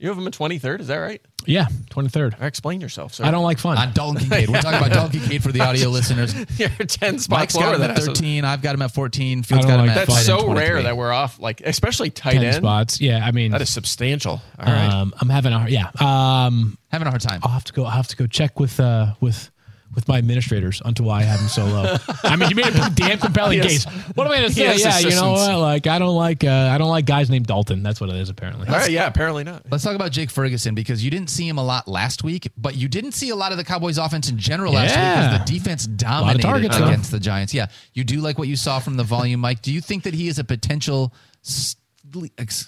You 0.00 0.08
have 0.10 0.18
him 0.18 0.26
at 0.28 0.32
23rd. 0.32 0.80
Is 0.80 0.86
that 0.88 0.98
right? 0.98 1.20
Yeah. 1.44 1.66
Twenty 1.88 2.08
third. 2.10 2.36
Explain 2.40 2.80
yourself, 2.80 3.14
sir. 3.14 3.24
I 3.24 3.30
don't 3.30 3.42
like 3.42 3.58
fun. 3.58 3.78
On 3.78 3.92
Dalton 3.94 4.20
Kincaid. 4.20 4.50
We're 4.50 4.60
talking 4.60 4.78
about 4.78 4.92
Dalton 4.92 5.18
Kincaid 5.18 5.42
for 5.42 5.50
the 5.50 5.62
audio 5.62 5.88
listeners. 5.98 6.34
You're 6.58 6.68
10 6.68 7.18
spots 7.18 7.28
Mike's 7.28 7.54
spots 7.54 7.54
got 7.54 7.60
lower 7.64 7.74
him 7.76 7.80
than 7.80 7.90
at 7.92 7.98
13. 8.02 8.44
I've 8.44 8.60
got 8.60 8.74
him 8.74 8.82
at 8.82 8.92
14. 8.92 9.42
Fields 9.44 9.64
I 9.64 9.68
don't 9.68 9.76
got 9.76 9.80
him 9.80 9.86
like 9.86 9.96
at 9.96 10.06
That's 10.06 10.26
tight 10.26 10.32
end 10.32 10.40
so 10.42 10.52
rare 10.52 10.82
that 10.82 10.96
we're 10.96 11.10
off, 11.10 11.40
like 11.40 11.62
especially 11.62 12.10
tight 12.10 12.34
ten 12.34 12.44
end. 12.44 12.56
spots. 12.56 13.00
Yeah. 13.00 13.24
I 13.24 13.32
mean, 13.32 13.52
That 13.52 13.62
is 13.62 13.70
substantial. 13.70 14.42
All 14.58 14.66
right. 14.66 14.88
um, 14.92 15.14
I'm 15.20 15.30
having 15.30 15.52
a 15.54 15.66
yeah. 15.68 15.90
Um, 15.98 16.76
Having 16.88 17.06
a 17.08 17.10
hard 17.10 17.22
time. 17.22 17.40
I'll 17.42 17.50
have 17.52 17.64
to 17.64 17.72
go. 17.72 17.84
I'll 17.84 17.90
have 17.92 18.08
to 18.08 18.16
go 18.16 18.26
check 18.26 18.60
with 18.60 18.78
uh 18.78 19.14
with 19.20 19.50
with 19.94 20.06
my 20.06 20.18
administrators 20.18 20.80
onto 20.82 21.02
why 21.02 21.20
I 21.20 21.22
have 21.22 21.40
him 21.40 21.48
so 21.48 21.64
low. 21.64 21.96
I 22.22 22.36
mean, 22.36 22.50
you 22.50 22.56
made 22.56 22.66
a 22.68 22.72
pretty 22.72 22.94
damn 22.94 23.18
compelling 23.18 23.58
Yes. 23.58 23.84
case. 23.84 23.94
What 24.14 24.26
am 24.26 24.32
I 24.32 24.36
going 24.36 24.48
to 24.48 24.54
say? 24.54 24.64
has 24.66 24.80
Yeah, 25.04 25.08
you 25.08 25.14
know 25.16 25.32
what? 25.32 25.58
Like, 25.58 25.86
I 25.86 25.98
don't 25.98 26.14
like 26.14 26.44
uh, 26.44 26.70
I 26.72 26.78
don't 26.78 26.90
like 26.90 27.04
guys 27.06 27.30
named 27.30 27.46
Dalton. 27.46 27.82
That's 27.82 28.00
what 28.00 28.10
it 28.10 28.16
is 28.16 28.28
apparently. 28.28 28.68
All 28.68 28.74
right. 28.74 28.90
Yeah. 28.90 29.06
Apparently 29.06 29.44
not. 29.44 29.64
Let's 29.70 29.82
talk 29.84 29.94
about 29.96 30.12
Jake 30.12 30.30
Ferguson 30.30 30.74
because 30.74 31.04
you 31.04 31.10
didn't 31.10 31.30
see 31.30 31.48
him 31.48 31.58
a 31.58 31.64
lot 31.64 31.88
last 31.88 32.22
week, 32.22 32.48
but 32.56 32.76
you 32.76 32.86
didn't 32.88 33.12
see 33.12 33.30
a 33.30 33.36
lot 33.36 33.50
of 33.52 33.58
the 33.58 33.64
Cowboys 33.64 33.98
offense 33.98 34.28
in 34.30 34.38
general 34.38 34.72
last 34.74 34.90
week 34.90 34.98
because 35.34 35.38
the 35.46 35.52
defense 35.58 35.86
dominated 35.86 36.42
targets, 36.42 36.76
huh? 36.76 36.84
against 36.84 37.10
the 37.10 37.20
Giants. 37.20 37.52
Yeah. 37.54 37.66
You 37.94 38.04
do 38.04 38.20
like 38.20 38.38
what 38.38 38.48
you 38.48 38.56
saw 38.56 38.78
from 38.78 38.96
the 38.96 39.04
volume, 39.04 39.40
Mike. 39.40 39.62
Do 39.62 39.72
you 39.72 39.80
think 39.80 40.04
that 40.04 40.14
he 40.14 40.28
is 40.28 40.38
a 40.38 40.44
potential, 40.44 41.12
sle- 41.42 41.76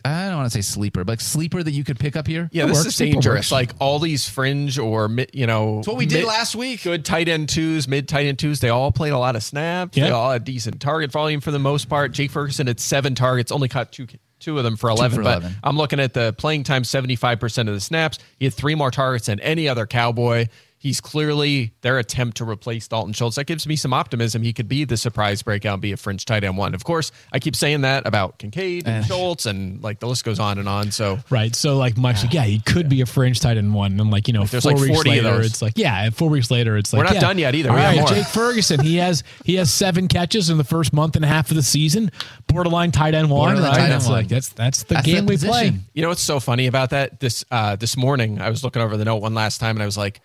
I 0.04 0.28
don't 0.28 0.36
want 0.38 0.50
to 0.52 0.56
say 0.56 0.60
sleeper, 0.62 1.04
but 1.04 1.20
sleeper 1.20 1.62
that 1.62 1.70
you 1.72 1.84
could 1.84 1.98
pick 1.98 2.16
up 2.16 2.26
here? 2.26 2.48
Yeah, 2.52 2.64
It 2.64 2.68
this 2.68 2.76
works. 2.78 2.86
is 2.88 2.96
dangerous. 2.96 3.24
works. 3.36 3.52
Like 3.52 3.72
all 3.80 3.98
these 3.98 4.28
fringe 4.28 4.78
or 4.78 5.10
you 5.32 5.46
know, 5.46 5.76
That's 5.76 5.88
what 5.88 5.96
we 5.96 6.06
did 6.06 6.24
last 6.24 6.54
week. 6.54 6.82
Good 6.82 7.04
tight 7.04 7.28
end 7.28 7.48
twos, 7.48 7.88
mid 7.88 8.08
tight 8.08 8.26
end 8.26 8.38
twos. 8.38 8.60
They 8.60 8.68
all 8.68 8.92
played 8.92 9.12
a 9.12 9.18
lot 9.18 9.36
of 9.36 9.42
snaps. 9.42 9.96
They 9.96 10.02
Yeah. 10.02 10.10
all 10.10 10.30
had 10.32 10.44
decent 10.44 10.80
target 10.80 11.10
volume 11.12 11.40
for 11.40 11.50
the 11.50 11.58
most 11.58 11.88
part. 11.88 12.12
Jake 12.12 12.30
Ferguson 12.30 12.66
had 12.66 12.80
seven 12.80 13.14
targets, 13.14 13.50
only 13.52 13.68
caught 13.68 13.92
two 13.92 14.06
two 14.38 14.56
of 14.56 14.64
them 14.64 14.74
for 14.76 14.88
11. 14.88 15.16
for 15.18 15.22
but 15.22 15.38
11. 15.42 15.56
I'm 15.62 15.76
looking 15.76 16.00
at 16.00 16.14
the 16.14 16.32
playing 16.32 16.62
time 16.64 16.82
75% 16.82 17.68
of 17.68 17.74
the 17.74 17.80
snaps. 17.80 18.18
He 18.38 18.46
had 18.46 18.54
three 18.54 18.74
more 18.74 18.90
targets 18.90 19.26
than 19.26 19.38
any 19.40 19.68
other 19.68 19.86
Cowboy. 19.86 20.46
He's 20.82 20.98
clearly 20.98 21.74
their 21.82 21.98
attempt 21.98 22.38
to 22.38 22.48
replace 22.48 22.88
Dalton 22.88 23.12
Schultz. 23.12 23.36
That 23.36 23.44
gives 23.44 23.66
me 23.66 23.76
some 23.76 23.92
optimism. 23.92 24.40
He 24.40 24.54
could 24.54 24.66
be 24.66 24.84
the 24.84 24.96
surprise 24.96 25.42
breakout 25.42 25.82
be 25.82 25.92
a 25.92 25.98
fringe 25.98 26.24
tight 26.24 26.42
end 26.42 26.56
one. 26.56 26.74
Of 26.74 26.84
course, 26.84 27.12
I 27.30 27.38
keep 27.38 27.54
saying 27.54 27.82
that 27.82 28.06
about 28.06 28.38
Kincaid 28.38 28.88
and 28.88 29.04
Schultz, 29.04 29.44
and 29.44 29.82
like 29.82 30.00
the 30.00 30.08
list 30.08 30.24
goes 30.24 30.38
on 30.38 30.58
and 30.58 30.66
on. 30.66 30.90
So 30.90 31.18
Right. 31.28 31.54
So 31.54 31.76
like 31.76 31.98
Mike's 31.98 32.24
like, 32.24 32.32
yeah, 32.32 32.44
he 32.44 32.60
could 32.60 32.88
be 32.88 33.02
a 33.02 33.06
fringe 33.06 33.40
tight 33.40 33.58
end 33.58 33.74
one. 33.74 34.00
And 34.00 34.10
like, 34.10 34.26
you 34.26 34.32
know, 34.32 34.44
there's 34.44 34.62
four 34.62 34.72
like 34.72 34.80
weeks 34.80 34.94
40 34.94 35.10
of 35.10 35.24
later, 35.24 35.36
those. 35.36 35.46
it's 35.46 35.60
like, 35.60 35.74
yeah, 35.76 36.02
and 36.02 36.16
four 36.16 36.30
weeks 36.30 36.50
later, 36.50 36.78
it's 36.78 36.94
like 36.94 37.00
We're 37.00 37.04
not 37.04 37.14
yeah. 37.16 37.20
done 37.20 37.36
yet 37.36 37.54
either. 37.54 37.68
All 37.68 37.76
We 37.76 37.82
have 37.82 37.96
more. 37.96 38.08
Jake 38.08 38.26
Ferguson, 38.28 38.80
he 38.80 38.96
has 38.96 39.22
he 39.44 39.56
has 39.56 39.70
seven 39.70 40.08
catches 40.08 40.48
in 40.48 40.56
the 40.56 40.64
first 40.64 40.94
month 40.94 41.14
and 41.14 41.26
a 41.26 41.28
half 41.28 41.50
of 41.50 41.56
the 41.56 41.62
season. 41.62 42.10
Borderline 42.46 42.90
tight 42.90 43.14
end 43.14 43.28
one. 43.28 43.50
Borderline 43.50 43.70
right? 43.70 43.76
tight 43.76 43.82
end 43.82 43.92
that's 43.92 44.06
one. 44.06 44.14
like 44.14 44.28
that's 44.28 44.48
that's 44.48 44.84
the 44.84 44.94
That's 44.94 45.06
game 45.06 45.26
the 45.26 45.34
we 45.34 45.36
play. 45.36 45.72
You 45.92 46.00
know 46.00 46.08
what's 46.08 46.22
so 46.22 46.40
funny 46.40 46.68
about 46.68 46.88
that? 46.90 47.20
This 47.20 47.44
uh, 47.50 47.76
this 47.76 47.98
morning, 47.98 48.40
I 48.40 48.48
was 48.48 48.64
looking 48.64 48.80
over 48.80 48.96
the 48.96 49.04
note 49.04 49.16
one 49.16 49.34
last 49.34 49.58
time, 49.58 49.76
and 49.76 49.82
I 49.82 49.86
was 49.86 49.98
like, 49.98 50.22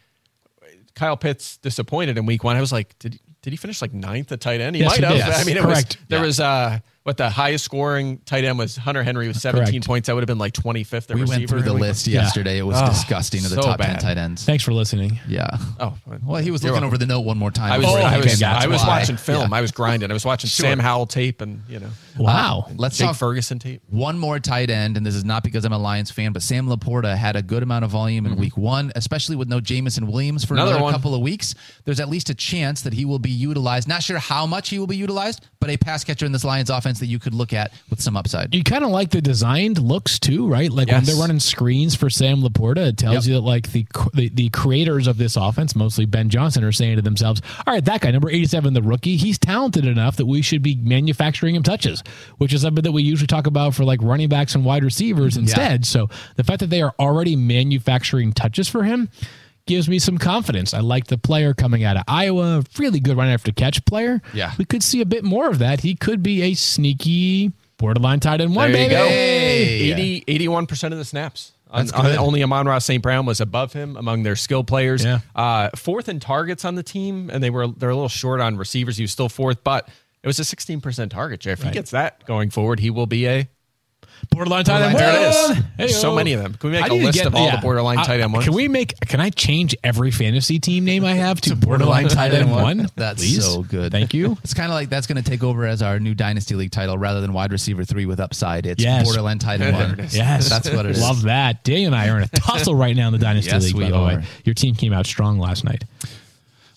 Kyle 0.96 1.18
Pitts 1.18 1.58
disappointed 1.58 2.18
in 2.18 2.26
week 2.26 2.44
one. 2.44 2.56
I 2.56 2.62
was 2.62 2.72
like, 2.72 2.98
did 3.00 3.20
did 3.42 3.52
he 3.54 3.58
finish 3.58 3.82
like 3.82 3.94
ninth 3.94 4.32
at 4.32 4.42
tight 4.42 4.60
end? 4.62 4.76
He 4.76 4.82
Yes, 4.82 5.00
might 5.00 5.10
he 5.12 5.20
have. 5.20 5.32
did. 5.34 5.42
I 5.42 5.44
mean, 5.44 5.58
it 5.58 5.62
Correct. 5.64 5.98
was 5.98 6.08
there 6.10 6.20
Yeah. 6.20 6.26
was 6.26 6.40
uh, 6.40 6.80
what 7.06 7.18
the 7.18 7.30
highest 7.30 7.64
scoring 7.64 8.18
tight 8.26 8.44
end 8.46 8.58
was 8.58 8.76
Hunter 8.76 9.04
Henry 9.04 9.28
with 9.28 9.38
17 9.38 9.66
Correct. 9.74 9.86
points. 9.88 10.08
That 10.08 10.16
would 10.16 10.22
have 10.24 10.28
been 10.28 10.40
like 10.40 10.54
25th. 10.54 11.14
We 11.14 11.24
went 11.24 11.48
through 11.48 11.60
the 11.62 11.66
receiver. 11.66 11.80
list 11.80 12.08
Yeah. 12.08 12.22
yesterday. 12.24 12.58
It 12.58 12.64
was 12.64 12.78
Oh, 12.82 12.88
disgusting 12.88 13.46
of 13.46 13.52
the 13.52 13.58
so 13.58 13.62
top 13.62 13.80
ten 13.80 14.00
tight 14.00 14.18
ends. 14.18 14.44
Thanks 14.44 14.64
for 14.64 14.74
listening. 14.74 15.20
Yeah. 15.28 15.46
Oh, 15.80 15.94
Well, 16.26 16.42
he 16.42 16.50
was 16.50 16.64
You're 16.64 16.72
looking 16.72 16.82
welcome. 16.82 16.84
over 16.88 16.98
the 16.98 17.06
note 17.06 17.20
one 17.20 17.38
more 17.38 17.52
time. 17.52 17.72
I 17.74 17.78
was, 17.78 17.86
before 17.86 18.00
he 18.00 18.06
I 18.06 18.18
was, 18.18 18.42
I 18.44 18.66
was 18.68 18.82
watching 18.84 19.18
film. 19.18 19.52
Yeah. 19.52 19.58
I 19.58 19.62
was 19.62 19.72
grinding. 19.72 20.10
I 20.10 20.14
was 20.16 20.26
watching 20.26 20.50
Sam 20.50 20.80
Howell 20.80 21.06
tape 21.06 21.42
and 21.42 21.62
you 21.70 21.80
know 21.80 21.90
Wow. 22.18 22.72
Let's 22.76 22.98
Jake 22.98 23.08
talk 23.10 23.18
Ferguson 23.18 23.60
tape. 23.60 23.84
one 23.90 24.18
more 24.18 24.40
tight 24.40 24.72
end, 24.72 24.98
and 24.98 25.06
this 25.06 25.14
is 25.16 25.24
not 25.26 25.44
because 25.44 25.64
I'm 25.64 25.74
a 25.74 25.78
Lions 25.78 26.10
fan, 26.10 26.32
but 26.34 26.42
Sam 26.42 26.68
LaPorta 26.68 27.16
had 27.16 27.36
a 27.36 27.42
good 27.44 27.62
amount 27.62 27.86
of 27.86 27.92
volume 27.92 28.26
in 28.26 28.36
week 28.36 28.58
one, 28.58 28.92
especially 28.96 29.36
with 29.36 29.48
no 29.48 29.60
Jameson 29.60 30.08
Williams 30.08 30.44
for 30.44 30.56
Mm-hmm. 30.56 30.62
Another 30.62 30.78
another, 30.78 30.92
couple 30.94 31.14
of 31.14 31.22
weeks. 31.22 31.54
There's 31.84 32.00
at 32.00 32.10
least 32.10 32.32
a 32.32 32.34
chance 32.34 32.82
that 32.82 32.94
he 32.94 33.06
will 33.06 33.20
be 33.20 33.30
utilized. 33.30 33.88
Not 33.88 34.02
sure 34.02 34.18
how 34.18 34.46
much 34.48 34.70
he 34.70 34.80
will 34.80 34.88
be 34.88 34.98
utilized, 34.98 35.46
but 35.60 35.70
a 35.70 35.78
pass 35.78 36.04
catcher 36.04 36.26
in 36.26 36.32
this 36.32 36.44
Lions 36.46 36.70
offense 36.72 36.95
that 37.00 37.08
you 37.08 37.20
could 37.20 37.34
look 37.34 37.54
at 37.54 37.72
with 37.90 38.02
some 38.02 38.16
upside. 38.18 38.54
You 38.54 38.64
kind 38.64 38.84
of 38.84 38.90
like 38.90 39.10
the 39.12 39.22
designed 39.22 39.80
looks 39.80 40.20
too, 40.20 40.48
right? 40.48 40.72
Like 40.72 40.88
when 40.90 41.04
they're 41.04 41.16
running 41.16 41.40
screens 41.40 41.96
for 41.96 42.10
Sam 42.10 42.42
LaPorta, 42.42 42.88
it 42.90 42.98
tells 42.98 43.16
Yep. 43.16 43.24
you 43.26 43.34
that 43.36 43.42
like 43.42 43.72
the, 43.72 43.86
the 44.14 44.30
the 44.30 44.50
creators 44.50 45.08
of 45.08 45.18
this 45.18 45.36
offense, 45.36 45.76
mostly 45.76 46.06
Ben 46.06 46.30
Johnson, 46.30 46.64
are 46.64 46.72
saying 46.72 46.96
to 46.98 47.02
themselves, 47.02 47.42
"All 47.66 47.74
right, 47.74 47.84
that 47.86 48.02
guy, 48.02 48.12
number 48.12 48.30
eighty-seven, 48.30 48.74
the 48.74 48.82
rookie, 48.82 49.16
he's 49.18 49.38
talented 49.40 49.86
enough 49.86 50.16
that 50.18 50.26
we 50.26 50.42
should 50.42 50.62
be 50.62 50.76
manufacturing 50.76 51.56
him 51.56 51.64
touches," 51.64 52.04
which 52.38 52.54
is 52.54 52.62
something 52.62 52.84
that 52.84 52.92
we 52.92 53.04
usually 53.04 53.28
talk 53.28 53.48
about 53.48 53.74
for 53.76 53.84
like 53.86 54.02
running 54.02 54.30
backs 54.30 54.56
and 54.56 54.66
wide 54.66 54.84
receivers 54.84 55.38
instead. 55.38 55.86
So 55.86 56.10
the 56.36 56.44
fact 56.44 56.60
that 56.60 56.70
they 56.70 56.82
are 56.82 56.94
already 57.00 57.36
manufacturing 57.36 58.34
touches 58.34 58.68
for 58.68 58.84
him 58.84 59.10
gives 59.68 59.90
me 59.90 60.00
some 60.00 60.18
confidence. 60.18 60.74
I 60.74 60.80
like 60.80 61.08
the 61.08 61.18
player 61.18 61.54
coming 61.54 61.84
out 61.84 61.98
of 61.98 62.04
Iowa, 62.08 62.64
really 62.78 63.00
good 63.00 63.18
run 63.18 63.28
after 63.30 63.52
catch 63.52 63.84
player. 63.86 64.22
Yeah. 64.34 64.54
we 64.58 64.66
could 64.66 64.84
see 64.84 65.02
a 65.02 65.06
bit 65.06 65.24
more 65.24 65.50
of 65.50 65.60
that. 65.60 65.82
He 65.82 65.96
could 65.96 66.22
be 66.22 66.42
a 66.44 66.54
sneaky 66.54 67.52
borderline 67.78 68.20
tight 68.20 68.42
end 68.42 68.56
one. 68.56 68.72
There 68.72 68.84
you 68.84 68.90
baby. 68.90 70.20
go. 70.22 70.32
80, 70.32 70.48
81% 70.48 70.92
of 70.92 70.98
the 70.98 71.06
snaps. 71.06 71.52
That's 71.74 71.92
On- 71.92 72.06
on- 72.06 72.18
only 72.18 72.44
Amon-Ra 72.44 72.78
St. 72.80 73.02
Brown 73.02 73.26
was 73.26 73.42
above 73.42 73.74
him 73.74 73.98
among 73.98 74.24
their 74.24 74.36
skill 74.36 74.64
players. 74.64 75.04
Yeah. 75.04 75.20
Uh, 75.36 75.70
fourth 75.76 76.08
in 76.08 76.20
targets 76.20 76.64
on 76.64 76.76
the 76.76 76.84
team, 76.84 77.30
and 77.34 77.44
they 77.44 77.50
were 77.50 77.68
they're 77.68 77.90
a 77.90 77.96
little 77.96 78.08
short 78.08 78.40
on 78.40 78.56
receivers. 78.56 78.96
He 78.98 79.04
was 79.04 79.12
still 79.12 79.30
fourth, 79.30 79.64
but 79.64 79.90
it 80.24 80.28
was 80.28 80.40
a 80.40 80.44
16% 80.44 81.10
target 81.10 81.44
share. 81.44 81.54
If 81.54 81.64
he 81.64 81.72
gets 81.72 81.92
that 81.92 82.26
going 82.26 82.50
forward, 82.52 82.80
he 82.80 82.90
will 82.92 83.08
be 83.08 83.28
a 83.28 83.50
Borderline 84.32 84.64
tight 84.66 84.82
end. 84.82 84.98
There 84.98 85.10
it. 85.30 85.64
There's 85.78 85.92
Hey-o. 85.92 86.00
so 86.02 86.16
many 86.16 86.34
of 86.34 86.42
them. 86.44 86.54
Can 86.56 86.72
we 86.72 86.76
make 86.78 86.90
I 86.92 86.94
a 86.96 86.98
list 86.98 87.18
get- 87.18 87.28
of 87.28 87.36
all 87.36 87.46
yeah. 87.46 87.56
the 87.58 87.62
borderline 87.62 87.98
I- 88.00 88.04
tight 88.04 88.20
end 88.20 88.34
ones? 88.34 88.46
Can 88.46 88.54
we 88.54 88.68
make? 88.68 89.00
Can 89.02 89.20
I 89.20 89.30
change 89.30 89.76
every 89.84 90.12
fantasy 90.12 90.60
team 90.60 90.86
name 90.86 91.04
I 91.06 91.14
have 91.14 91.40
to 91.42 91.56
borderline 91.56 92.08
tight 92.10 92.34
end 92.34 92.52
one? 92.52 92.88
That's 92.96 93.22
please? 93.22 93.44
so 93.46 93.64
good. 93.64 93.92
Thank 93.92 94.14
you. 94.14 94.38
It's 94.44 94.54
kind 94.54 94.70
of 94.72 94.76
like 94.76 94.90
that's 94.90 95.08
going 95.08 95.22
to 95.22 95.28
take 95.30 95.44
over 95.44 95.66
as 95.66 95.82
our 95.82 96.00
new 96.00 96.14
Dynasty 96.14 96.56
League 96.56 96.72
title 96.72 96.98
rather 96.98 97.20
than 97.22 97.34
wide 97.34 97.52
receiver 97.52 97.84
three 97.84 98.06
with 98.06 98.20
upside. 98.20 98.66
It's 98.66 98.82
Yes. 98.84 99.06
borderline 99.06 99.40
tight 99.40 99.60
end 99.62 99.76
one. 99.98 100.08
Yes, 100.12 100.50
That's 100.50 100.70
what 100.70 100.86
it 100.86 100.92
is. 100.92 101.02
Love 101.02 101.24
that. 101.24 101.64
Daniel 101.64 101.88
and 101.88 101.96
I 101.96 102.10
are 102.10 102.18
in 102.18 102.24
a 102.24 102.28
tussle 102.28 102.76
right 102.76 102.96
now 102.96 103.08
in 103.08 103.14
the 103.14 103.20
Dynasty 103.20 103.52
Yes, 103.52 103.64
League. 103.74 103.92
by 103.92 103.98
the 103.98 104.04
way, 104.04 104.24
your 104.44 104.54
team 104.54 104.76
came 104.76 104.94
out 104.94 105.06
strong 105.06 105.40
last 105.40 105.64
night. 105.64 105.84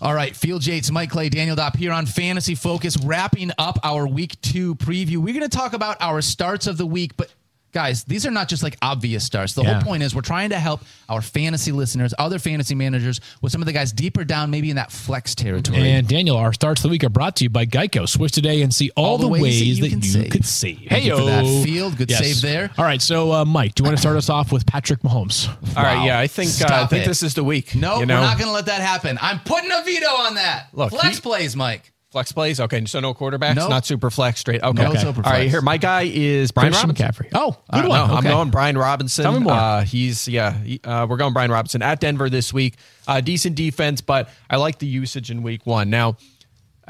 All 0.01 0.15
right, 0.15 0.35
Field 0.35 0.65
Yates, 0.65 0.93
Mike 0.93 1.11
Clay, 1.11 1.29
Daniel 1.29 1.57
Dopp 1.57 1.75
here 1.77 1.91
on 1.91 2.07
Fantasy 2.07 2.55
Focus, 2.55 2.97
wrapping 3.05 3.51
up 3.59 3.81
our 3.83 4.07
week 4.07 4.41
two 4.41 4.77
preview. 4.77 5.17
We're 5.17 5.35
going 5.35 5.41
to 5.41 5.49
talk 5.49 5.73
about 5.73 5.97
our 6.01 6.23
starts 6.23 6.69
of 6.69 6.79
the 6.79 6.87
week, 6.87 7.17
but 7.17 7.33
guys, 7.73 8.05
these 8.05 8.27
are 8.27 8.31
not 8.31 8.49
just 8.49 8.63
like 8.63 8.77
obvious 8.83 9.25
starts. 9.25 9.53
The 9.55 9.63
Yeah. 9.63 9.75
whole 9.75 9.83
point 9.83 10.03
is 10.03 10.15
we're 10.15 10.21
trying 10.23 10.51
to 10.51 10.59
help 10.59 10.83
our 11.09 11.21
fantasy 11.23 11.73
listeners, 11.73 12.13
other 12.19 12.39
fantasy 12.39 12.75
managers, 12.75 13.21
with 13.43 13.53
some 13.53 13.63
of 13.63 13.67
the 13.67 13.73
guys 13.73 13.93
deeper 13.93 14.25
down, 14.25 14.51
maybe 14.51 14.71
in 14.71 14.77
that 14.77 14.91
flex 14.93 15.35
territory. 15.35 15.91
And 15.91 16.07
Daniel, 16.09 16.37
our 16.37 16.53
starts 16.53 16.81
of 16.81 16.85
the 16.85 16.89
week 16.91 17.05
are 17.05 17.09
brought 17.09 17.37
to 17.37 17.45
you 17.45 17.51
by 17.51 17.67
Geico. 17.67 18.09
Switch 18.09 18.33
today 18.33 18.63
and 18.63 18.75
see 18.75 18.91
all, 18.97 19.19
the 19.19 19.29
ways, 19.29 19.81
that 19.81 19.89
you, 19.91 20.03
save. 20.03 20.31
could 20.31 20.45
save. 20.45 20.81
Thank 20.89 21.05
you 21.05 21.17
that, 21.17 21.45
Hey-o. 21.45 21.63
Field. 21.63 21.97
Good 21.97 22.11
save 22.11 22.41
there. 22.41 22.71
All 22.79 22.85
right, 22.85 23.01
so 23.03 23.33
uh, 23.33 23.45
Mike, 23.45 23.75
do 23.75 23.83
you 23.83 23.85
want 23.87 23.97
to 23.97 24.01
start 24.01 24.17
us 24.17 24.29
off 24.31 24.51
with 24.53 24.67
Patrick 24.67 25.01
Mahomes? 25.03 25.49
all 25.77 25.83
right, 25.83 25.97
Wow. 25.99 26.05
yeah, 26.07 26.19
I 26.19 26.27
think 26.27 26.51
uh, 26.63 26.67
I 26.71 26.87
think 26.87 27.05
it. 27.05 27.09
this 27.09 27.23
is 27.23 27.35
the 27.35 27.45
week. 27.45 27.75
no, 27.75 28.01
you 28.01 28.07
know? 28.07 28.17
we're 28.21 28.27
not 28.27 28.39
going 28.39 28.49
to 28.49 28.55
let 28.55 28.67
that 28.67 28.81
happen. 28.81 29.19
I'm 29.21 29.41
putting 29.41 29.71
a 29.71 29.83
veto 29.85 30.07
on 30.07 30.35
that. 30.37 30.69
Look, 30.73 30.91
flex 30.91 31.17
he- 31.17 31.23
plays, 31.23 31.55
Mike. 31.57 31.93
Flex 32.11 32.33
plays. 32.33 32.59
Okay, 32.59 32.85
so 32.87 33.01
no 33.01 33.13
quarterbacks, 33.13 33.57
Nope. 33.57 33.69
not 33.69 33.85
super 33.85 34.11
flex, 34.11 34.41
straight. 34.41 34.63
Okay, 34.63 34.83
No 34.83 34.91
okay. 34.91 34.99
super 35.01 35.23
all 35.27 35.31
right. 35.31 35.51
Here, 35.51 35.61
my 35.61 35.77
guy 35.77 36.03
is 36.11 36.51
Brian 36.53 36.73
Christian 36.73 36.89
Robinson. 36.91 37.27
McCaffrey. 37.27 37.29
Oh, 37.35 37.51
good 37.71 37.85
Uh, 37.85 37.89
one. 37.89 38.09
No, 38.09 38.15
I'm 38.17 38.23
going 38.25 38.51
Brian 38.51 38.79
Robinson. 38.79 39.25
Tell 39.25 39.33
me 39.35 39.41
more. 39.41 39.53
Uh, 39.53 39.85
he's 39.85 40.27
yeah. 40.27 40.55
he- 40.63 40.81
uh, 40.85 41.07
we're 41.07 41.19
going 41.19 41.35
Brian 41.35 41.51
Robinson 41.51 41.83
at 41.83 42.01
Denver 42.01 42.31
this 42.31 42.51
week. 42.53 42.77
Uh, 43.07 43.21
decent 43.21 43.57
defense, 43.57 44.01
but 44.01 44.31
I 44.49 44.57
like 44.57 44.79
the 44.79 44.87
usage 44.87 45.31
in 45.31 45.43
week 45.43 45.67
one. 45.67 45.91
Now, 45.91 46.17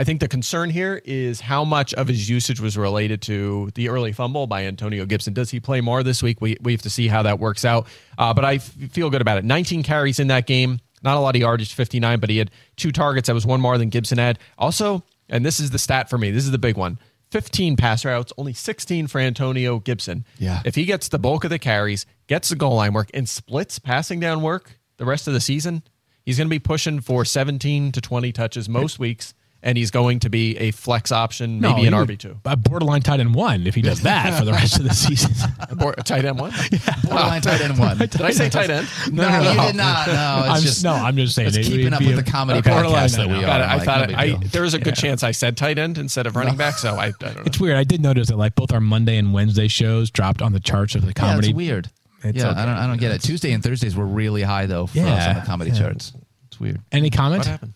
I 0.01 0.05
think 0.05 0.21
the 0.21 0.29
concern 0.29 0.71
here 0.71 1.03
is 1.05 1.41
how 1.41 1.65
much 1.65 1.93
of 1.95 2.07
his 2.07 2.31
usage 2.31 2.61
was 2.61 2.77
related 2.79 3.21
to 3.23 3.71
the 3.75 3.89
early 3.89 4.13
fumble 4.13 4.47
by 4.47 4.67
Antonio 4.67 5.05
Gibson. 5.05 5.35
Does 5.35 5.51
he 5.51 5.59
play 5.59 5.81
more 5.81 6.05
this 6.05 6.23
week? 6.23 6.41
We 6.41 6.57
we 6.61 6.71
have 6.71 6.83
to 6.83 6.91
see 6.91 7.09
how 7.09 7.25
that 7.25 7.41
works 7.41 7.65
out. 7.65 7.89
Uh, 8.17 8.33
but 8.33 8.45
I 8.45 8.55
f- 8.55 8.63
feel 8.93 9.11
good 9.11 9.21
about 9.21 9.39
it. 9.39 9.45
19 9.45 9.83
carries 9.83 10.21
in 10.21 10.29
that 10.29 10.47
game. 10.47 10.79
Not 11.03 11.17
a 11.17 11.21
lot 11.21 11.35
of 11.35 11.41
yardage, 11.41 11.75
59, 11.75 12.21
but 12.21 12.31
he 12.31 12.39
had 12.39 12.51
two 12.77 12.93
targets. 12.93 13.27
That 13.27 13.35
was 13.35 13.47
one 13.47 13.61
more 13.61 13.79
than 13.79 13.89
Gibson 13.89 14.19
had. 14.19 14.39
Also, 14.57 15.05
and 15.29 15.45
this 15.45 15.61
is 15.61 15.71
the 15.71 15.79
stat 15.79 16.11
for 16.11 16.19
me. 16.19 16.31
This 16.31 16.45
is 16.45 16.51
the 16.51 16.59
big 16.59 16.77
one. 16.77 16.99
15 17.31 17.77
pass 17.77 18.05
routes, 18.05 18.33
only 18.39 18.53
16 18.53 19.07
for 19.07 19.21
Antonio 19.21 19.79
Gibson. 19.79 20.25
Yeah. 20.39 20.63
If 20.65 20.75
he 20.75 20.85
gets 20.85 21.09
the 21.09 21.19
bulk 21.19 21.45
of 21.45 21.51
the 21.51 21.59
carries, 21.59 22.07
gets 22.27 22.49
the 22.49 22.57
goal 22.57 22.77
line 22.77 22.95
work, 22.95 23.11
and 23.13 23.29
splits 23.29 23.79
passing 23.79 24.19
down 24.19 24.43
work 24.43 24.79
the 24.97 25.05
rest 25.05 25.29
of 25.29 25.35
the 25.35 25.41
season, 25.41 25.83
he's 26.25 26.39
going 26.39 26.49
to 26.49 26.51
be 26.51 26.59
pushing 26.59 27.01
for 27.01 27.25
17 27.25 27.93
to 27.93 28.01
20 28.01 28.33
touches 28.33 28.69
most 28.69 28.99
weeks, 28.99 29.35
and 29.63 29.77
he's 29.77 29.91
going 29.91 30.21
to 30.21 30.31
be 30.31 30.57
a 30.59 30.71
flex 30.71 31.11
option, 31.11 31.61
maybe 31.61 31.87
an 31.87 31.93
RB2. 31.93 32.39
A 32.45 32.57
borderline 32.57 33.03
tight 33.03 33.19
end 33.21 33.35
one 33.35 33.67
if 33.67 33.75
he 33.75 33.83
does 33.83 34.03
that 34.03 34.39
for 34.39 34.45
the 34.45 34.53
rest 34.53 34.79
of 34.79 34.85
the 34.85 34.95
season. 34.95 35.33
Or 35.83 35.95
a 35.99 36.03
tight 36.03 36.25
end 36.25 36.41
one. 36.41 36.51
Borderline 37.05 37.43
tight 37.43 37.61
end 37.61 37.79
one. 37.79 37.99
Did 37.99 38.21
I 38.23 38.31
say 38.31 38.49
tight 38.49 38.71
end? 38.71 38.89
No, 39.13 39.29
you 39.29 39.61
did 39.61 39.77
not. 39.77 40.07
No, 40.09 40.41
it's 40.47 40.49
I'm, 40.57 40.63
just 40.63 40.83
no, 40.85 40.93
I'm 40.93 41.15
just 41.17 41.35
saying. 41.35 41.49
it's 41.55 41.69
keeping 41.69 41.93
up 41.93 42.01
with 42.01 42.13
a- 42.19 42.23
the 42.23 42.23
comedy 42.31 42.59
Okay. 42.61 42.71
Borderline, 42.71 43.07
podcast 43.09 43.17
that 43.17 43.29
we 43.29 43.35
are. 43.35 43.41
Got 43.43 43.61
it. 43.61 43.65
I 43.65 43.77
Mike, 43.77 43.85
thought 43.85 44.09
no 44.09 44.15
it, 44.15 44.19
I, 44.19 44.47
there 44.49 44.63
was 44.63 44.75
a 44.75 44.79
good 44.79 44.97
chance 44.97 45.23
I 45.23 45.31
said 45.33 45.57
tight 45.57 45.79
end 45.79 45.99
instead 45.99 46.27
of 46.27 46.35
running 46.37 46.57
back, 46.57 46.75
so 46.79 46.95
I, 46.95 47.07
I 47.07 47.13
don't 47.19 47.37
know. 47.37 47.43
It's 47.47 47.61
weird. 47.61 47.77
I 47.77 47.85
did 47.85 48.01
notice 48.01 48.29
that 48.29 48.37
like 48.39 48.55
both 48.55 48.73
our 48.73 48.81
Monday 48.81 49.19
and 49.19 49.33
Wednesday 49.35 49.69
shows 49.69 50.11
dropped 50.11 50.41
on 50.43 50.53
the 50.53 50.61
charts 50.61 50.95
of 50.95 51.03
the 51.03 51.09
Yeah, 51.09 51.13
comedy. 51.13 51.49
it's 51.51 51.57
weird. 51.57 51.91
It's 52.25 52.39
yeah, 52.39 52.51
okay. 52.51 52.61
I 52.61 52.67
don't. 52.67 52.75
I 52.77 52.87
don't 52.87 52.99
get 52.99 53.13
it. 53.13 53.21
Tuesday 53.23 53.53
and 53.53 53.63
Thursdays 53.63 53.95
were 53.95 54.07
really 54.07 54.43
high 54.43 54.67
though 54.67 54.87
for 54.87 54.99
us 55.01 55.05
Yeah. 55.05 55.29
on 55.29 55.35
the 55.37 55.43
comedy 55.43 55.71
Yeah. 55.71 55.79
charts. 55.81 56.13
It's 56.49 56.59
weird. 56.59 56.81
Any 56.91 57.11
comment? 57.11 57.41
What 57.41 57.47
happened? 57.47 57.75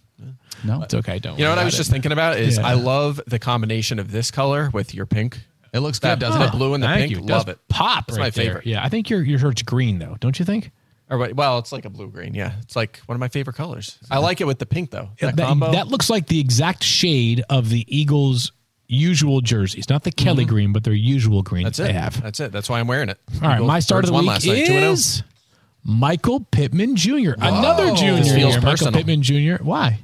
No, 0.65 0.83
It's 0.83 0.95
okay. 0.95 1.19
Don't. 1.19 1.39
You 1.39 1.45
know 1.45 1.51
what 1.51 1.59
I 1.59 1.65
was 1.65 1.75
about 1.75 1.79
just 1.79 1.91
thinking 1.91 2.13
about 2.13 2.39
is 2.39 2.57
Yeah. 2.59 2.67
I 2.67 2.75
love 2.75 3.21
the 3.27 3.39
combination 3.39 3.99
of 3.99 4.11
this 4.11 4.31
color 4.31 4.71
with 4.73 4.95
your 4.95 5.07
pink. 5.07 5.41
it 5.73 5.81
looks 5.81 5.99
good, 5.99 6.09
That- 6.09 6.15
good, 6.21 6.27
doesn't 6.27 6.41
the 6.41 6.47
it? 6.49 6.53
blue 6.53 6.75
and 6.75 6.83
the 6.83 6.87
Thank 6.89 7.11
pink. 7.13 7.21
you. 7.23 7.27
Love 7.27 7.49
it. 7.49 7.59
Pop. 7.69 8.07
That's 8.07 8.19
right 8.19 8.25
my 8.27 8.31
there. 8.31 8.45
favorite. 8.45 8.67
Yeah, 8.67 8.85
I 8.85 8.89
think 8.89 9.09
your 9.11 9.23
your 9.23 9.39
shirt's 9.39 9.63
green 9.63 9.99
though. 9.99 10.17
Don't 10.21 10.39
you 10.39 10.45
think? 10.45 10.71
Or 11.11 11.19
well, 11.35 11.59
it's 11.59 11.73
like 11.73 11.85
a 11.85 11.91
blue 11.91 12.09
green. 12.09 12.33
Yeah, 12.35 12.53
it's 12.63 12.75
like 12.77 12.99
one 13.07 13.15
of 13.17 13.21
my 13.21 13.29
favorite 13.29 13.57
colors. 13.57 13.99
I 14.11 14.19
like 14.19 14.41
it 14.41 14.47
with 14.47 14.59
the 14.59 14.67
pink 14.67 14.91
though. 14.91 15.11
That, 15.21 15.37
that, 15.37 15.47
combo. 15.47 15.73
that 15.73 15.89
looks 15.89 16.09
like 16.09 16.27
the 16.29 16.41
exact 16.41 16.83
shade 16.85 17.43
of 17.51 17.69
the 17.69 17.85
Eagles' 17.89 18.53
usual 18.89 19.41
jerseys, 19.43 19.89
not 19.91 20.05
the 20.05 20.11
Kelly 20.13 20.45
mm-hmm. 20.45 20.55
green, 20.55 20.73
but 20.73 20.85
their 20.85 20.95
usual 20.95 21.43
green 21.43 21.65
That's 21.65 21.77
that 21.79 21.85
it. 21.85 21.87
they 21.89 21.93
have. 21.99 22.23
That's 22.23 22.41
it. 22.41 22.53
That's 22.53 22.69
why 22.71 22.81
I'm 22.81 22.87
wearing 22.87 23.09
it. 23.11 23.19
All 23.35 23.41
right, 23.49 23.55
Eagles- 23.57 23.69
my 23.69 23.81
start 23.81 24.05
of 24.05 24.11
the 24.11 24.17
week 24.19 24.27
last 24.27 24.47
night, 24.47 24.67
2-0. 24.67 24.93
is 24.93 25.23
Michael 25.85 26.41
Pittman 26.51 26.97
Jr. 26.97 27.33
Another 27.39 27.93
junior 27.95 28.17
This 28.17 28.33
feels 28.35 28.37
here. 28.37 28.47
Michael 28.63 28.71
personal. 28.71 28.93
Pittman 28.93 29.23
Jr. 29.23 29.63
Why? 29.63 29.99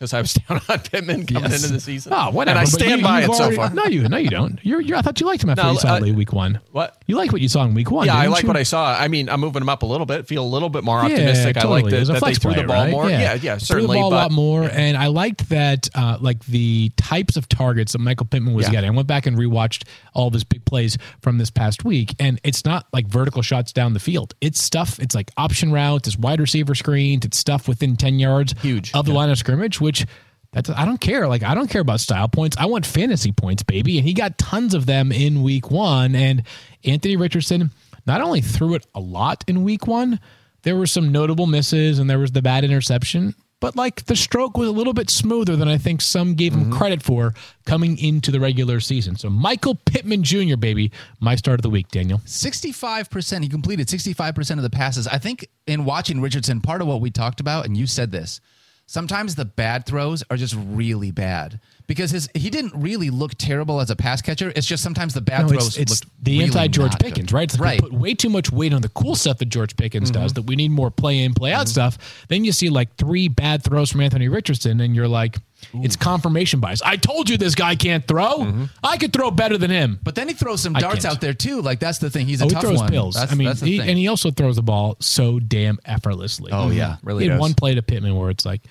Because 0.00 0.14
I 0.14 0.20
was 0.22 0.32
down 0.48 0.60
on 0.68 0.78
Pittman 0.78 1.26
coming 1.26 1.50
Yes. 1.50 1.62
into 1.62 1.74
the 1.74 1.80
season. 1.80 2.14
Oh, 2.16 2.30
whatever. 2.30 2.58
And 2.58 2.58
I 2.58 2.64
stand 2.64 3.02
you- 3.02 3.06
by 3.06 3.22
it 3.22 3.32
so 3.34 3.50
far. 3.52 3.68
No, 3.74 3.84
you 3.84 4.08
no, 4.08 4.16
you 4.16 4.30
don't. 4.30 4.58
You're, 4.64 4.80
you're 4.80 4.96
I 4.96 5.02
thought 5.02 5.20
you 5.20 5.26
liked 5.26 5.44
him 5.44 5.50
after 5.50 5.62
No, 5.62 5.72
you 5.72 5.78
saw 5.78 5.96
uh, 5.96 6.00
week 6.00 6.32
one. 6.32 6.58
What? 6.72 7.00
You 7.06 7.16
like 7.16 7.32
what 7.32 7.42
you 7.42 7.48
saw 7.50 7.64
in 7.64 7.74
week 7.74 7.90
one? 7.90 8.06
Yeah, 8.06 8.16
I 8.16 8.26
like 8.28 8.44
you? 8.44 8.46
what 8.48 8.56
I 8.56 8.62
saw. 8.62 8.98
I 8.98 9.08
mean, 9.08 9.28
I'm 9.28 9.40
moving 9.40 9.60
them 9.60 9.68
up 9.68 9.82
a 9.82 9.86
little 9.86 10.06
bit. 10.06 10.26
Feel 10.26 10.42
a 10.42 10.48
little 10.48 10.70
bit 10.70 10.84
more 10.84 10.96
Yeah, 11.00 11.04
optimistic. 11.04 11.58
I 11.58 11.68
like 11.68 11.84
that, 11.86 12.06
that 12.06 12.22
they 12.24 12.34
threw 12.34 12.54
the 12.54 12.64
ball 12.64 12.76
right? 12.84 12.90
more. 12.90 13.10
Yeah, 13.10 13.34
yeah, 13.34 13.58
certainly. 13.58 13.88
Threw 13.88 13.94
the 13.96 14.00
ball 14.00 14.10
but 14.10 14.16
a 14.16 14.22
lot 14.22 14.32
more, 14.32 14.62
and 14.64 14.96
I 14.96 15.08
liked 15.08 15.50
that, 15.50 15.88
uh, 15.94 16.16
like 16.20 16.42
the 16.46 16.90
types 16.96 17.36
of 17.36 17.46
targets 17.48 17.92
that 17.92 17.98
Michael 17.98 18.26
Pittman 18.26 18.54
was 18.54 18.66
Yeah. 18.66 18.72
getting. 18.72 18.90
I 18.90 18.94
went 18.94 19.06
back 19.06 19.26
and 19.26 19.36
rewatched 19.36 19.84
all 20.14 20.28
of 20.28 20.32
his 20.32 20.44
big 20.44 20.64
plays 20.64 20.96
from 21.20 21.36
this 21.38 21.50
past 21.50 21.84
week, 21.84 22.14
and 22.18 22.40
it's 22.42 22.64
not 22.64 22.86
like 22.94 23.06
vertical 23.06 23.42
shots 23.42 23.70
down 23.72 23.92
the 23.92 24.00
field. 24.00 24.34
It's 24.40 24.62
stuff. 24.62 24.98
It's 24.98 25.14
like 25.14 25.30
option 25.36 25.72
routes. 25.72 26.08
It's 26.08 26.16
wide 26.18 26.40
receiver 26.40 26.74
screens. 26.74 27.26
It's 27.26 27.36
stuff 27.38 27.68
within 27.68 27.96
ten 27.96 28.18
yards 28.18 28.54
Huge. 28.62 28.92
of 28.94 29.04
the 29.04 29.12
line 29.12 29.28
of 29.30 29.36
scrimmage, 29.38 29.78
which. 29.90 30.06
That's, 30.52 30.68
I 30.68 30.84
don't 30.84 31.00
care. 31.00 31.28
Like 31.28 31.44
I 31.44 31.54
don't 31.54 31.70
care 31.70 31.80
about 31.80 32.00
style 32.00 32.26
points. 32.26 32.56
I 32.58 32.66
want 32.66 32.84
fantasy 32.84 33.30
points, 33.30 33.62
baby. 33.62 33.98
And 33.98 34.04
he 34.04 34.12
got 34.12 34.36
tons 34.36 34.74
of 34.74 34.84
them 34.84 35.12
in 35.12 35.44
week 35.44 35.70
one. 35.70 36.16
And 36.16 36.42
Anthony 36.84 37.14
Richardson 37.14 37.70
not 38.04 38.20
only 38.20 38.40
threw 38.40 38.74
it 38.74 38.84
a 38.92 38.98
lot 38.98 39.44
in 39.46 39.62
week 39.62 39.86
one, 39.86 40.18
there 40.62 40.76
were 40.76 40.88
some 40.88 41.12
notable 41.12 41.46
misses 41.46 42.00
and 42.00 42.10
there 42.10 42.18
was 42.18 42.32
the 42.32 42.42
bad 42.42 42.64
interception, 42.64 43.34
but 43.60 43.76
like 43.76 44.06
the 44.06 44.16
stroke 44.16 44.56
was 44.56 44.68
a 44.68 44.72
little 44.72 44.92
bit 44.92 45.10
smoother 45.10 45.54
than 45.56 45.68
I 45.68 45.78
think 45.78 46.00
some 46.00 46.34
gave 46.34 46.54
him 46.54 46.62
mm-hmm. 46.62 46.78
credit 46.78 47.02
for 47.02 47.34
coming 47.66 47.98
into 47.98 48.30
the 48.30 48.40
regular 48.40 48.80
season. 48.80 49.16
So 49.16 49.28
Michael 49.28 49.74
Pittman 49.74 50.22
Jr., 50.22 50.56
baby, 50.56 50.90
my 51.20 51.34
start 51.36 51.60
of 51.60 51.62
the 51.62 51.70
week, 51.70 51.88
Daniel. 51.88 52.18
65%. 52.20 53.42
He 53.42 53.48
completed 53.48 53.88
65% 53.88 54.56
of 54.56 54.62
the 54.62 54.70
passes. 54.70 55.06
I 55.06 55.18
think 55.18 55.48
in 55.66 55.84
watching 55.84 56.20
Richardson, 56.20 56.60
part 56.60 56.80
of 56.80 56.88
what 56.88 57.00
we 57.00 57.10
talked 57.10 57.40
about, 57.40 57.66
and 57.66 57.76
you 57.76 57.86
said 57.86 58.12
this, 58.12 58.40
sometimes 58.90 59.36
the 59.36 59.44
bad 59.44 59.86
throws 59.86 60.24
are 60.30 60.36
just 60.36 60.56
really 60.58 61.12
bad 61.12 61.60
because 61.86 62.10
his 62.10 62.28
he 62.34 62.50
didn't 62.50 62.72
really 62.74 63.08
look 63.08 63.32
terrible 63.38 63.80
as 63.80 63.88
a 63.90 63.94
pass 63.96 64.20
catcher. 64.20 64.52
It's 64.56 64.66
just 64.66 64.82
sometimes 64.82 65.14
the 65.14 65.20
bad 65.20 65.42
No, 65.42 65.48
throws 65.48 65.68
it's, 65.68 65.76
it's 65.78 65.90
looked 66.04 66.24
the 66.24 66.32
really 66.32 66.44
anti 66.46 66.66
George 66.68 66.90
not 66.92 66.98
good. 67.00 67.06
Pickens, 67.14 67.32
right? 67.32 67.44
It's 67.44 67.54
like 67.58 67.64
right. 67.66 67.80
Put 67.80 67.92
way 67.92 68.14
too 68.14 68.28
much 68.30 68.50
weight 68.50 68.72
on 68.74 68.82
the 68.82 68.88
cool 68.88 69.14
stuff 69.14 69.38
that 69.38 69.46
George 69.46 69.76
Pickens 69.76 70.10
Mm-hmm. 70.10 70.22
does. 70.22 70.32
That 70.34 70.42
we 70.42 70.56
need 70.56 70.72
more 70.72 70.90
play 70.90 71.20
in, 71.20 71.34
play 71.34 71.52
out 71.52 71.68
stuff. 71.68 72.26
Then 72.28 72.44
you 72.44 72.50
see 72.52 72.68
like 72.68 72.96
three 72.96 73.28
bad 73.28 73.62
throws 73.62 73.92
from 73.92 74.00
Anthony 74.00 74.28
Richardson, 74.28 74.80
and 74.80 74.94
you're 74.94 75.08
like, 75.08 75.36
it's 75.74 75.94
confirmation 75.94 76.58
bias. 76.58 76.80
I 76.82 76.96
told 76.96 77.28
you 77.28 77.36
this 77.36 77.54
guy 77.54 77.74
can't 77.76 78.06
throw. 78.08 78.38
Mm-hmm. 78.38 78.64
I 78.82 78.96
could 78.96 79.12
throw 79.12 79.30
better 79.30 79.58
than 79.58 79.70
him. 79.70 79.98
But 80.02 80.14
then 80.14 80.26
he 80.26 80.32
throws 80.34 80.62
some 80.62 80.72
darts 80.72 81.04
out 81.04 81.20
there 81.20 81.34
too. 81.34 81.60
Like 81.60 81.80
that's 81.80 81.98
the 81.98 82.08
thing. 82.10 82.26
He's 82.26 82.40
a 82.40 82.44
Oh, 82.44 82.48
he 82.48 82.54
tough 82.54 82.62
throws 82.62 82.78
one. 82.78 82.90
pills. 82.90 83.14
That's, 83.14 83.30
I 83.32 83.34
mean, 83.34 83.54
he, 83.56 83.78
and 83.80 83.98
he 83.98 84.08
also 84.08 84.30
throws 84.30 84.56
the 84.56 84.62
ball 84.62 84.96
so 85.00 85.38
damn 85.38 85.78
effortlessly. 85.84 86.50
Oh, 86.52 86.70
yeah. 86.70 86.96
Really 87.02 87.24
he 87.24 87.28
had 87.28 87.34
does. 87.34 87.40
one 87.40 87.54
play 87.54 87.74
to 87.74 87.82
Pittman 87.82 88.16
where 88.16 88.30
it's 88.30 88.46
like 88.46 88.62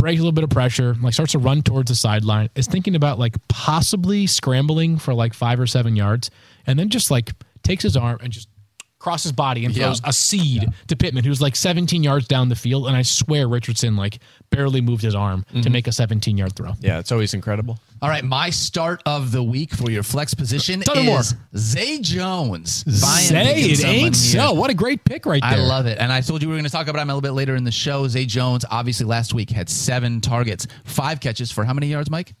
breaks 0.00 0.18
a 0.18 0.22
little 0.22 0.32
bit 0.32 0.44
of 0.44 0.50
pressure, 0.50 0.96
like 1.00 1.14
starts 1.14 1.32
to 1.32 1.38
run 1.38 1.62
towards 1.62 1.90
the 1.90 1.94
sideline, 1.94 2.50
is 2.54 2.66
thinking 2.66 2.94
about 2.96 3.18
like 3.18 3.36
possibly 3.48 4.26
scrambling 4.26 4.98
for 4.98 5.14
like 5.14 5.34
five 5.34 5.60
or 5.60 5.66
seven 5.66 5.96
yards, 5.96 6.30
and 6.66 6.78
then 6.78 6.88
just 6.88 7.10
like 7.10 7.30
takes 7.62 7.82
his 7.82 7.96
arm 7.96 8.18
and 8.22 8.32
just 8.32 8.48
crosses 9.00 9.24
his 9.24 9.32
body 9.32 9.64
and 9.64 9.74
Yeah. 9.74 9.86
throws 9.86 10.00
a 10.04 10.12
seed 10.12 10.68
to 10.86 10.94
Pittman, 10.94 11.24
who's 11.24 11.40
like 11.42 11.56
17 11.56 12.04
yards 12.04 12.28
down 12.28 12.48
the 12.50 12.54
field. 12.54 12.86
And 12.86 12.94
I 12.96 13.02
swear 13.02 13.48
Richardson 13.48 13.96
like 13.96 14.20
barely 14.50 14.80
moved 14.80 15.02
his 15.02 15.14
arm 15.16 15.44
Mm-hmm. 15.48 15.62
to 15.62 15.70
make 15.70 15.86
a 15.88 15.92
17 15.92 16.36
yard 16.38 16.54
throw. 16.54 16.74
yeah, 16.80 16.98
it's 17.00 17.10
always 17.10 17.34
incredible. 17.34 17.80
All 18.02 18.08
right, 18.08 18.24
my 18.24 18.50
start 18.50 19.02
of 19.06 19.32
the 19.32 19.42
week 19.42 19.72
for 19.74 19.90
your 19.90 20.02
flex 20.02 20.32
position 20.34 20.80
Tell 20.80 20.94
me 20.96 21.04
more. 21.06 21.20
is 21.20 21.34
Zay 21.56 21.98
Jones. 21.98 22.84
Say 23.00 23.34
it 23.72 23.84
ain't 23.84 24.16
so. 24.16 24.52
What 24.54 24.70
a 24.70 24.74
great 24.74 25.04
pick 25.04 25.26
right 25.26 25.42
there. 25.42 25.52
I 25.52 25.56
love 25.56 25.86
it. 25.86 25.98
And 25.98 26.12
I 26.12 26.20
told 26.20 26.40
you 26.42 26.48
we 26.48 26.52
were 26.54 26.58
going 26.58 26.64
to 26.66 26.70
talk 26.70 26.88
about 26.88 27.00
him 27.02 27.10
a 27.10 27.14
little 27.14 27.20
bit 27.20 27.32
later 27.32 27.56
in 27.56 27.64
the 27.64 27.72
show. 27.72 28.06
Zay 28.08 28.24
Jones, 28.26 28.64
obviously, 28.70 29.06
last 29.06 29.34
week 29.34 29.50
had 29.50 29.68
seven 29.68 30.20
targets, 30.20 30.66
five 30.84 31.20
catches 31.20 31.50
for 31.50 31.64
how 31.64 31.72
many 31.74 31.88
yards, 31.88 32.10
Mike? 32.10 32.34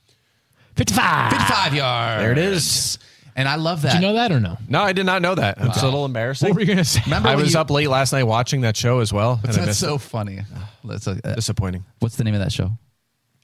55. 0.76 1.32
55 1.32 1.74
yards. 1.74 2.22
There 2.22 2.32
it 2.32 2.38
is. 2.38 2.98
And 3.36 3.48
I 3.48 3.56
love 3.56 3.82
that. 3.82 3.92
Did 3.92 4.02
you 4.02 4.08
know 4.08 4.14
that 4.14 4.32
or 4.32 4.40
no? 4.40 4.58
No, 4.68 4.82
I 4.82 4.92
did 4.92 5.06
not 5.06 5.22
know 5.22 5.34
that. 5.34 5.56
It's 5.60 5.80
a 5.82 5.84
little 5.84 6.04
embarrassing. 6.04 6.48
What 6.48 6.54
were 6.56 6.60
you 6.60 6.66
going 6.66 6.78
to 6.78 6.84
say? 6.84 7.00
Remember 7.06 7.28
I 7.28 7.36
was 7.36 7.54
you- 7.54 7.60
up 7.60 7.70
late 7.70 7.88
last 7.88 8.12
night 8.12 8.24
watching 8.24 8.62
that 8.62 8.76
show 8.76 9.00
as 9.00 9.12
well, 9.12 9.40
and 9.44 9.52
That's 9.52 9.66
missed 9.66 9.80
so 9.80 9.94
it. 9.94 10.00
funny. 10.00 10.40
Let's, 10.84 11.06
uh, 11.08 11.14
Disappointing. 11.36 11.84
what's 12.00 12.16
the 12.16 12.24
name 12.24 12.34
of 12.34 12.40
that 12.40 12.52
show? 12.52 12.70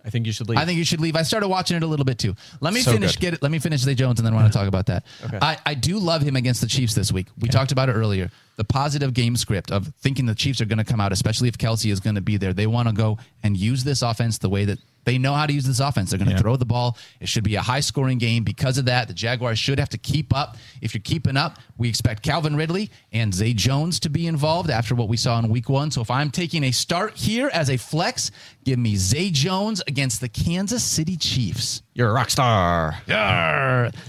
I 0.04 0.10
think 0.10 0.24
you 0.26 0.32
should 0.32 0.48
leave. 0.48 0.56
I 0.58 0.64
think 0.64 0.78
you 0.78 0.84
should 0.84 1.00
leave. 1.00 1.16
I 1.16 1.22
started 1.22 1.48
watching 1.48 1.76
it 1.76 1.82
a 1.82 1.86
little 1.86 2.04
bit 2.04 2.16
too. 2.18 2.36
Let 2.60 2.72
me 2.72 2.80
So 2.80 2.92
finish. 2.92 3.16
good. 3.16 3.20
Get 3.20 3.34
it. 3.34 3.42
Let 3.42 3.50
me 3.50 3.58
finish 3.58 3.80
Zay 3.80 3.96
Jones, 3.96 4.20
and 4.20 4.26
then 4.26 4.34
I 4.34 4.36
want 4.36 4.52
to 4.52 4.56
talk 4.56 4.68
about 4.68 4.86
that. 4.86 5.04
Okay. 5.24 5.38
I, 5.42 5.58
I 5.66 5.74
do 5.74 5.98
love 5.98 6.22
him 6.22 6.36
against 6.36 6.60
the 6.60 6.68
Chiefs 6.68 6.94
this 6.94 7.10
week. 7.10 7.26
We 7.40 7.48
talked 7.48 7.72
about 7.72 7.88
it 7.88 7.94
earlier. 7.94 8.30
The 8.54 8.62
positive 8.64 9.14
game 9.14 9.34
script 9.34 9.72
of 9.72 9.92
thinking 10.00 10.26
the 10.26 10.36
Chiefs 10.36 10.60
are 10.60 10.64
going 10.64 10.78
to 10.78 10.84
come 10.84 11.00
out, 11.00 11.10
especially 11.10 11.48
if 11.48 11.58
Kelce 11.58 11.90
is 11.90 11.98
going 11.98 12.14
to 12.14 12.20
be 12.20 12.36
there. 12.36 12.52
They 12.52 12.68
want 12.68 12.86
to 12.88 12.94
go 12.94 13.18
and 13.42 13.56
use 13.56 13.82
this 13.82 14.00
offense 14.02 14.38
the 14.38 14.48
way 14.48 14.64
that 14.66 14.78
they 15.06 15.16
know 15.16 15.32
how 15.32 15.46
to 15.46 15.52
use 15.52 15.64
this 15.64 15.80
offense. 15.80 16.10
They're 16.10 16.18
going 16.18 16.28
to 16.28 16.34
Yeah. 16.34 16.40
throw 16.42 16.56
the 16.56 16.66
ball. 16.66 16.98
It 17.20 17.28
should 17.28 17.44
be 17.44 17.54
a 17.54 17.62
high 17.62 17.80
scoring 17.80 18.18
game. 18.18 18.44
Because 18.44 18.76
of 18.76 18.84
that, 18.84 19.08
the 19.08 19.14
Jaguars 19.14 19.58
should 19.58 19.78
have 19.78 19.88
to 19.90 19.98
keep 19.98 20.36
up. 20.36 20.58
If 20.82 20.92
you're 20.94 21.00
keeping 21.02 21.36
up, 21.38 21.58
we 21.78 21.88
expect 21.88 22.22
Calvin 22.22 22.54
Ridley 22.56 22.90
and 23.12 23.32
Zay 23.32 23.54
Jones 23.54 23.98
to 24.00 24.10
be 24.10 24.26
involved 24.26 24.68
after 24.68 24.94
what 24.94 25.08
we 25.08 25.16
saw 25.16 25.38
in 25.38 25.48
week 25.48 25.68
one. 25.70 25.90
So 25.90 26.02
if 26.02 26.10
I'm 26.10 26.30
taking 26.30 26.62
a 26.64 26.72
start 26.72 27.16
here 27.16 27.48
as 27.54 27.70
a 27.70 27.76
flex, 27.78 28.30
give 28.64 28.78
me 28.78 28.96
Zay 28.96 29.30
Jones 29.30 29.82
against 29.86 30.20
the 30.20 30.28
Kansas 30.28 30.84
City 30.84 31.16
Chiefs. 31.16 31.82
You're 31.94 32.10
a 32.10 32.12
rock 32.12 32.28
star. 32.30 32.98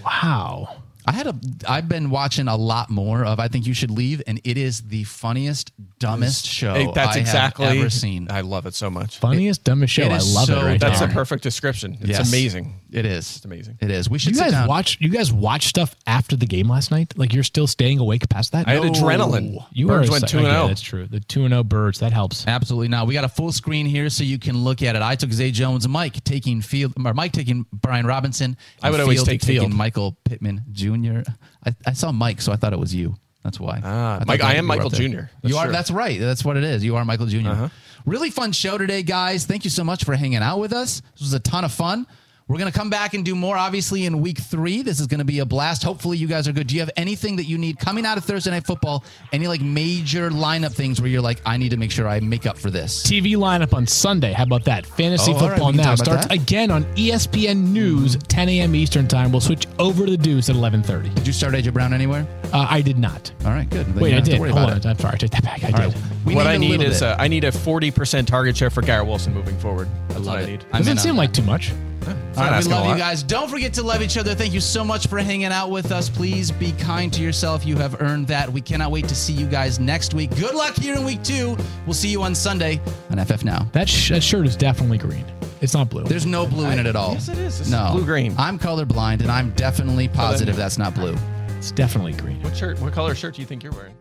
Wow. 0.03 0.77
I 1.07 1.13
had 1.13 1.25
a 1.27 1.35
I've 1.67 1.87
been 1.87 2.09
watching 2.09 2.47
a 2.49 2.57
lot 2.57 2.89
more 2.89 3.23
of 3.23 3.39
I 3.39 3.47
think 3.47 3.65
you 3.65 3.73
should 3.73 3.89
leave 3.91 4.21
and 4.27 4.41
it 4.43 4.57
is 4.57 4.81
the 4.81 5.05
funniest 5.05 5.71
dumbest 5.99 6.45
show 6.45 6.73
Hey, 6.73 6.91
that's 6.93 7.15
I 7.15 7.19
exactly. 7.21 7.65
have 7.65 7.77
ever 7.77 7.89
seen. 7.89 8.27
I 8.29 8.41
love 8.41 8.65
it 8.65 8.75
so 8.75 8.89
much. 8.89 9.17
Funniest, 9.17 9.63
dumbest 9.63 9.93
show. 9.93 10.03
I 10.03 10.09
love 10.17 10.47
so 10.47 10.59
it 10.59 10.63
right 10.63 10.79
That's 10.79 10.99
there. 10.99 11.09
a 11.09 11.11
perfect 11.13 11.43
description. 11.43 11.97
It's 12.01 12.09
Yes. 12.09 12.27
amazing. 12.27 12.73
It 12.91 13.05
is. 13.05 13.35
It's 13.37 13.45
amazing. 13.45 13.77
It 13.81 13.91
is. 13.91 14.09
We 14.09 14.17
should 14.17 14.29
you 14.31 14.35
sit 14.37 14.43
guys 14.45 14.51
down. 14.53 14.67
watch 14.67 14.97
you 15.01 15.09
guys 15.09 15.31
watch 15.33 15.67
stuff 15.67 15.93
after 16.05 16.35
the 16.35 16.45
game 16.45 16.69
last 16.69 16.89
night? 16.91 17.13
Like 17.17 17.33
you're 17.33 17.43
still 17.43 17.67
staying 17.67 17.99
awake 17.99 18.27
past 18.29 18.53
that? 18.53 18.67
I 18.67 18.75
had 18.75 18.83
No. 18.83 18.91
adrenaline. 18.91 19.65
You 19.71 19.87
Birds 19.87 20.09
are 20.09 20.11
went 20.13 20.23
a- 20.23 20.27
two 20.27 20.37
and 20.39 20.47
oh. 20.47 20.51
zero. 20.51 20.67
That's 20.69 20.81
true. 20.81 21.05
The 21.07 21.19
two 21.19 21.43
and 21.45 21.51
zero 21.51 21.63
birds 21.63 21.99
that 21.99 22.13
helps. 22.13 22.47
Absolutely 22.47 22.87
not. 22.87 23.07
We 23.07 23.13
got 23.13 23.23
a 23.25 23.29
full 23.29 23.51
screen 23.51 23.85
here 23.85 24.09
so 24.09 24.23
you 24.23 24.39
can 24.39 24.57
look 24.63 24.81
at 24.81 24.95
it. 24.95 25.01
I 25.01 25.15
took 25.15 25.31
Zay 25.31 25.51
Jones, 25.51 25.87
Mike 25.87 26.23
taking 26.23 26.61
Field, 26.61 26.93
or 27.03 27.13
Mike 27.13 27.33
taking 27.33 27.65
Brian 27.73 28.05
Robinson. 28.05 28.55
I 28.81 28.89
would 28.91 28.99
always 28.99 29.17
Field 29.19 29.27
take 29.27 29.43
Field. 29.43 29.73
Michael 29.73 30.17
Pittman 30.23 30.63
Jr. 30.71 31.21
I, 31.65 31.75
I 31.85 31.93
saw 31.93 32.11
Mike, 32.11 32.39
so 32.41 32.51
I 32.51 32.55
thought 32.55 32.73
it 32.73 32.79
was 32.79 32.95
you. 32.95 33.15
That's 33.43 33.59
why. 33.59 33.81
Ah, 33.83 34.17
thought 34.19 34.27
Mike- 34.27 34.43
I 34.43 34.55
am 34.55 34.65
Michael. 34.65 34.89
Jr. 34.89 35.03
That's 35.17 35.29
you 35.43 35.57
are. 35.57 35.65
true. 35.65 35.71
That's 35.73 35.91
right. 35.91 36.19
That's 36.19 36.43
what 36.45 36.57
it 36.57 36.63
is. 36.63 36.83
You 36.83 36.95
are 36.95 37.05
Michael 37.05 37.25
junior 37.27 37.51
Uh-huh. 37.51 37.69
Really 38.05 38.29
fun 38.29 38.53
show 38.53 38.77
today, 38.77 39.03
guys. 39.03 39.45
Thank 39.45 39.65
you 39.65 39.69
so 39.69 39.83
much 39.83 40.05
for 40.05 40.15
hanging 40.15 40.37
out 40.37 40.59
with 40.59 40.71
us. 40.71 41.01
This 41.13 41.21
was 41.21 41.33
a 41.33 41.39
ton 41.39 41.65
of 41.65 41.71
fun. 41.73 42.07
We're 42.49 42.57
going 42.59 42.71
to 42.71 42.77
come 42.79 42.89
back 42.89 43.13
and 43.13 43.25
do 43.25 43.35
more, 43.35 43.57
obviously, 43.57 44.05
in 44.05 44.21
week 44.21 44.37
three. 44.37 44.81
This 44.81 45.01
is 45.01 45.07
going 45.07 45.19
to 45.19 45.25
be 45.25 45.39
a 45.39 45.45
blast. 45.45 45.83
Hopefully, 45.83 46.17
you 46.17 46.27
guys 46.27 46.47
are 46.47 46.53
good. 46.53 46.67
Do 46.67 46.75
you 46.75 46.79
have 46.81 46.89
anything 46.95 47.35
that 47.35 47.43
you 47.43 47.57
need 47.57 47.77
coming 47.77 48.05
out 48.05 48.17
of 48.17 48.23
Thursday 48.23 48.51
Night 48.51 48.65
Football? 48.65 49.03
Any 49.33 49.49
like 49.49 49.59
major 49.59 50.29
lineup 50.29 50.71
things 50.71 51.01
where 51.01 51.09
you're 51.09 51.21
like, 51.21 51.41
I 51.45 51.57
need 51.57 51.71
to 51.71 51.77
make 51.77 51.91
sure 51.91 52.07
I 52.07 52.21
make 52.21 52.45
up 52.45 52.57
for 52.57 52.71
this? 52.71 53.03
TV 53.03 53.35
lineup 53.35 53.73
on 53.73 53.85
Sunday. 53.85 54.31
How 54.31 54.43
about 54.43 54.63
that? 54.63 54.85
Fantasy 54.85 55.33
Oh, 55.33 55.39
football 55.39 55.71
we 55.73 55.77
can 55.77 55.85
now 55.87 55.95
starts 55.95 56.27
that. 56.27 56.31
again 56.33 56.71
on 56.71 56.85
ESPN 56.95 57.57
News, 57.73 58.15
10 58.15 58.47
a.m. 58.47 58.75
Eastern 58.75 59.09
time. 59.09 59.33
We'll 59.33 59.41
switch 59.41 59.67
over 59.77 60.05
to 60.05 60.11
the 60.11 60.17
Deuce 60.17 60.49
at 60.49 60.55
11:30. 60.55 61.13
Did 61.15 61.27
you 61.27 61.33
start 61.33 61.53
AJ 61.53 61.73
Brown 61.73 61.91
anywhere? 61.93 62.25
Uh, 62.53 62.65
I 62.69 62.79
did 62.79 62.97
not. 62.97 63.29
All 63.43 63.51
right, 63.51 63.69
good. 63.69 63.87
Then 63.87 64.01
Wait, 64.01 64.13
I 64.13 64.21
did. 64.21 64.37
Hold 64.37 64.53
on. 64.53 64.77
It. 64.77 64.85
I'm 64.85 64.97
sorry. 64.97 65.15
I 65.15 65.17
take 65.17 65.31
that 65.31 65.43
back. 65.43 65.65
I 65.65 65.71
All 65.83 65.89
did. 65.89 65.99
right. 65.99 66.03
We 66.25 66.33
what 66.35 66.43
need 66.43 66.49
I 66.49 66.53
a 66.53 66.59
need 66.59 66.81
is 66.81 67.01
bit. 67.01 67.07
a, 67.09 67.21
I 67.21 67.27
need 67.27 67.43
a 67.43 67.51
forty 67.51 67.91
percent 67.91 68.25
target 68.25 68.55
share 68.55 68.69
for 68.69 68.81
Garrett 68.81 69.05
Wilson 69.05 69.33
moving 69.33 69.57
forward. 69.59 69.89
That's 70.07 70.21
love 70.21 70.27
what 70.27 70.39
it. 70.43 70.43
I 70.43 70.49
need. 70.51 70.65
I'm 70.71 70.79
Doesn't 70.79 70.91
in 70.93 70.97
on 70.97 71.03
seem 71.03 71.15
that. 71.15 71.21
like 71.21 71.33
too 71.33 71.43
much. 71.43 71.73
All 72.11 72.43
not 72.43 72.51
right, 72.51 72.65
we 72.65 72.71
love 72.71 72.87
you 72.87 72.97
guys. 72.97 73.23
Don't 73.23 73.49
forget 73.49 73.73
to 73.73 73.83
love 73.83 74.01
each 74.01 74.17
other. 74.17 74.35
Thank 74.35 74.53
you 74.53 74.59
so 74.61 74.83
much 74.83 75.07
for 75.07 75.19
hanging 75.19 75.47
out 75.47 75.69
with 75.71 75.91
us. 75.91 76.09
Please 76.09 76.51
be 76.51 76.71
kind 76.73 77.11
to 77.13 77.21
yourself. 77.21 77.65
You 77.65 77.75
have 77.77 78.01
earned 78.01 78.27
that. 78.27 78.51
We 78.51 78.61
cannot 78.61 78.91
wait 78.91 79.07
to 79.09 79.15
see 79.15 79.33
you 79.33 79.47
guys 79.47 79.79
next 79.79 80.13
week. 80.13 80.35
Good 80.37 80.55
luck 80.55 80.75
here 80.75 80.95
in 80.95 81.03
week 81.03 81.23
two. 81.23 81.57
We'll 81.85 81.93
see 81.93 82.09
you 82.09 82.21
on 82.23 82.35
Sunday 82.35 82.79
on 83.09 83.23
FF 83.23 83.43
Now. 83.43 83.67
That, 83.73 83.89
sh- 83.89 84.09
that 84.09 84.21
shirt 84.23 84.45
is 84.45 84.55
definitely 84.55 84.97
green. 84.97 85.25
It's 85.61 85.73
not 85.73 85.89
blue. 85.89 86.03
There's 86.03 86.25
no 86.27 86.45
blue 86.45 86.69
in 86.69 86.77
it 86.79 86.85
at 86.85 86.95
all. 86.95 87.13
Yes, 87.13 87.29
it 87.29 87.37
is. 87.39 87.57
This 87.57 87.67
is 87.67 87.71
no 87.71 87.89
blue-green. 87.93 88.35
I'm 88.37 88.59
colorblind, 88.59 89.21
and 89.21 89.31
I'm 89.31 89.49
definitely 89.51 90.07
positive 90.07 90.55
that's 90.55 90.77
not 90.77 90.93
blue. 90.93 91.15
it's 91.57 91.71
definitely 91.71 92.13
green. 92.13 92.41
What 92.43 92.55
shirt? 92.55 92.79
What 92.79 92.93
color 92.93 93.15
shirt 93.15 93.35
do 93.35 93.41
you 93.41 93.47
think 93.47 93.63
you're 93.63 93.71
wearing? 93.73 93.95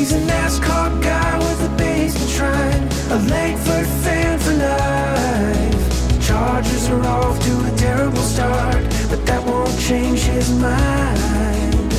He's 0.00 0.12
a 0.12 0.20
NASCAR 0.20 1.02
guy 1.02 1.36
with 1.36 1.60
a 1.70 1.76
basement 1.76 2.30
shrine, 2.30 2.88
a 3.10 3.18
Langford 3.28 3.86
fan 4.02 4.38
for 4.38 4.54
life. 4.54 6.26
Chargers 6.26 6.88
are 6.88 7.04
off 7.04 7.38
to 7.44 7.52
a 7.66 7.76
terrible 7.76 8.22
start, 8.22 8.82
but 9.10 9.26
that 9.26 9.44
won't 9.46 9.78
change 9.78 10.20
his 10.20 10.50
mind. 10.52 11.92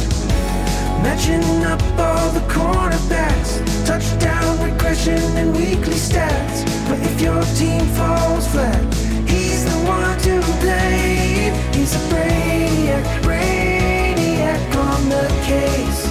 Matching 1.04 1.64
up 1.64 1.80
all 2.00 2.32
the 2.32 2.40
cornerbacks, 2.50 3.62
touchdown 3.86 4.60
regression 4.64 5.22
and 5.38 5.56
weekly 5.56 5.94
stats. 5.94 6.66
But 6.90 6.98
if 7.02 7.22
your 7.22 7.44
team 7.54 7.86
falls 7.94 8.48
flat, 8.48 8.82
he's 9.30 9.64
the 9.64 9.78
one 9.86 10.18
to 10.22 10.42
blame. 10.60 11.54
He's 11.72 11.94
a 11.94 12.00
brainiac, 12.10 13.06
brainiac 13.22 14.76
on 14.76 15.08
the 15.08 15.28
case. 15.46 16.11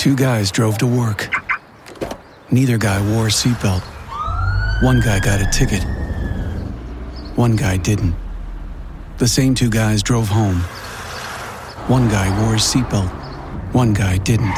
Two 0.00 0.16
guys 0.16 0.50
drove 0.50 0.78
to 0.78 0.86
work. 0.86 1.28
Neither 2.50 2.78
guy 2.78 3.00
wore 3.12 3.26
a 3.26 3.28
seatbelt. 3.28 3.82
One 4.82 4.98
guy 4.98 5.20
got 5.20 5.42
a 5.42 5.50
ticket. 5.50 5.84
One 7.36 7.54
guy 7.54 7.76
didn't. 7.76 8.14
The 9.18 9.28
same 9.28 9.54
two 9.54 9.68
guys 9.68 10.02
drove 10.02 10.26
home. 10.26 10.56
One 11.86 12.08
guy 12.08 12.30
wore 12.40 12.54
his 12.54 12.62
seatbelt. 12.62 13.10
One 13.74 13.92
guy 13.92 14.16
didn't. 14.16 14.56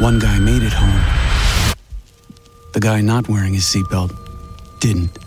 One 0.00 0.18
guy 0.18 0.38
made 0.38 0.62
it 0.62 0.72
home. 0.72 1.11
The 2.72 2.80
guy 2.80 3.02
not 3.02 3.28
wearing 3.28 3.52
his 3.52 3.64
seatbelt 3.64 4.16
didn't. 4.80 5.18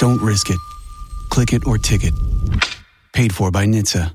Don't 0.00 0.20
risk 0.20 0.50
it. 0.50 0.58
Click 1.30 1.52
it 1.52 1.66
or 1.66 1.78
ticket. 1.78 2.14
Paid 3.12 3.32
for 3.32 3.50
by 3.50 3.64
NHTSA. 3.64 4.12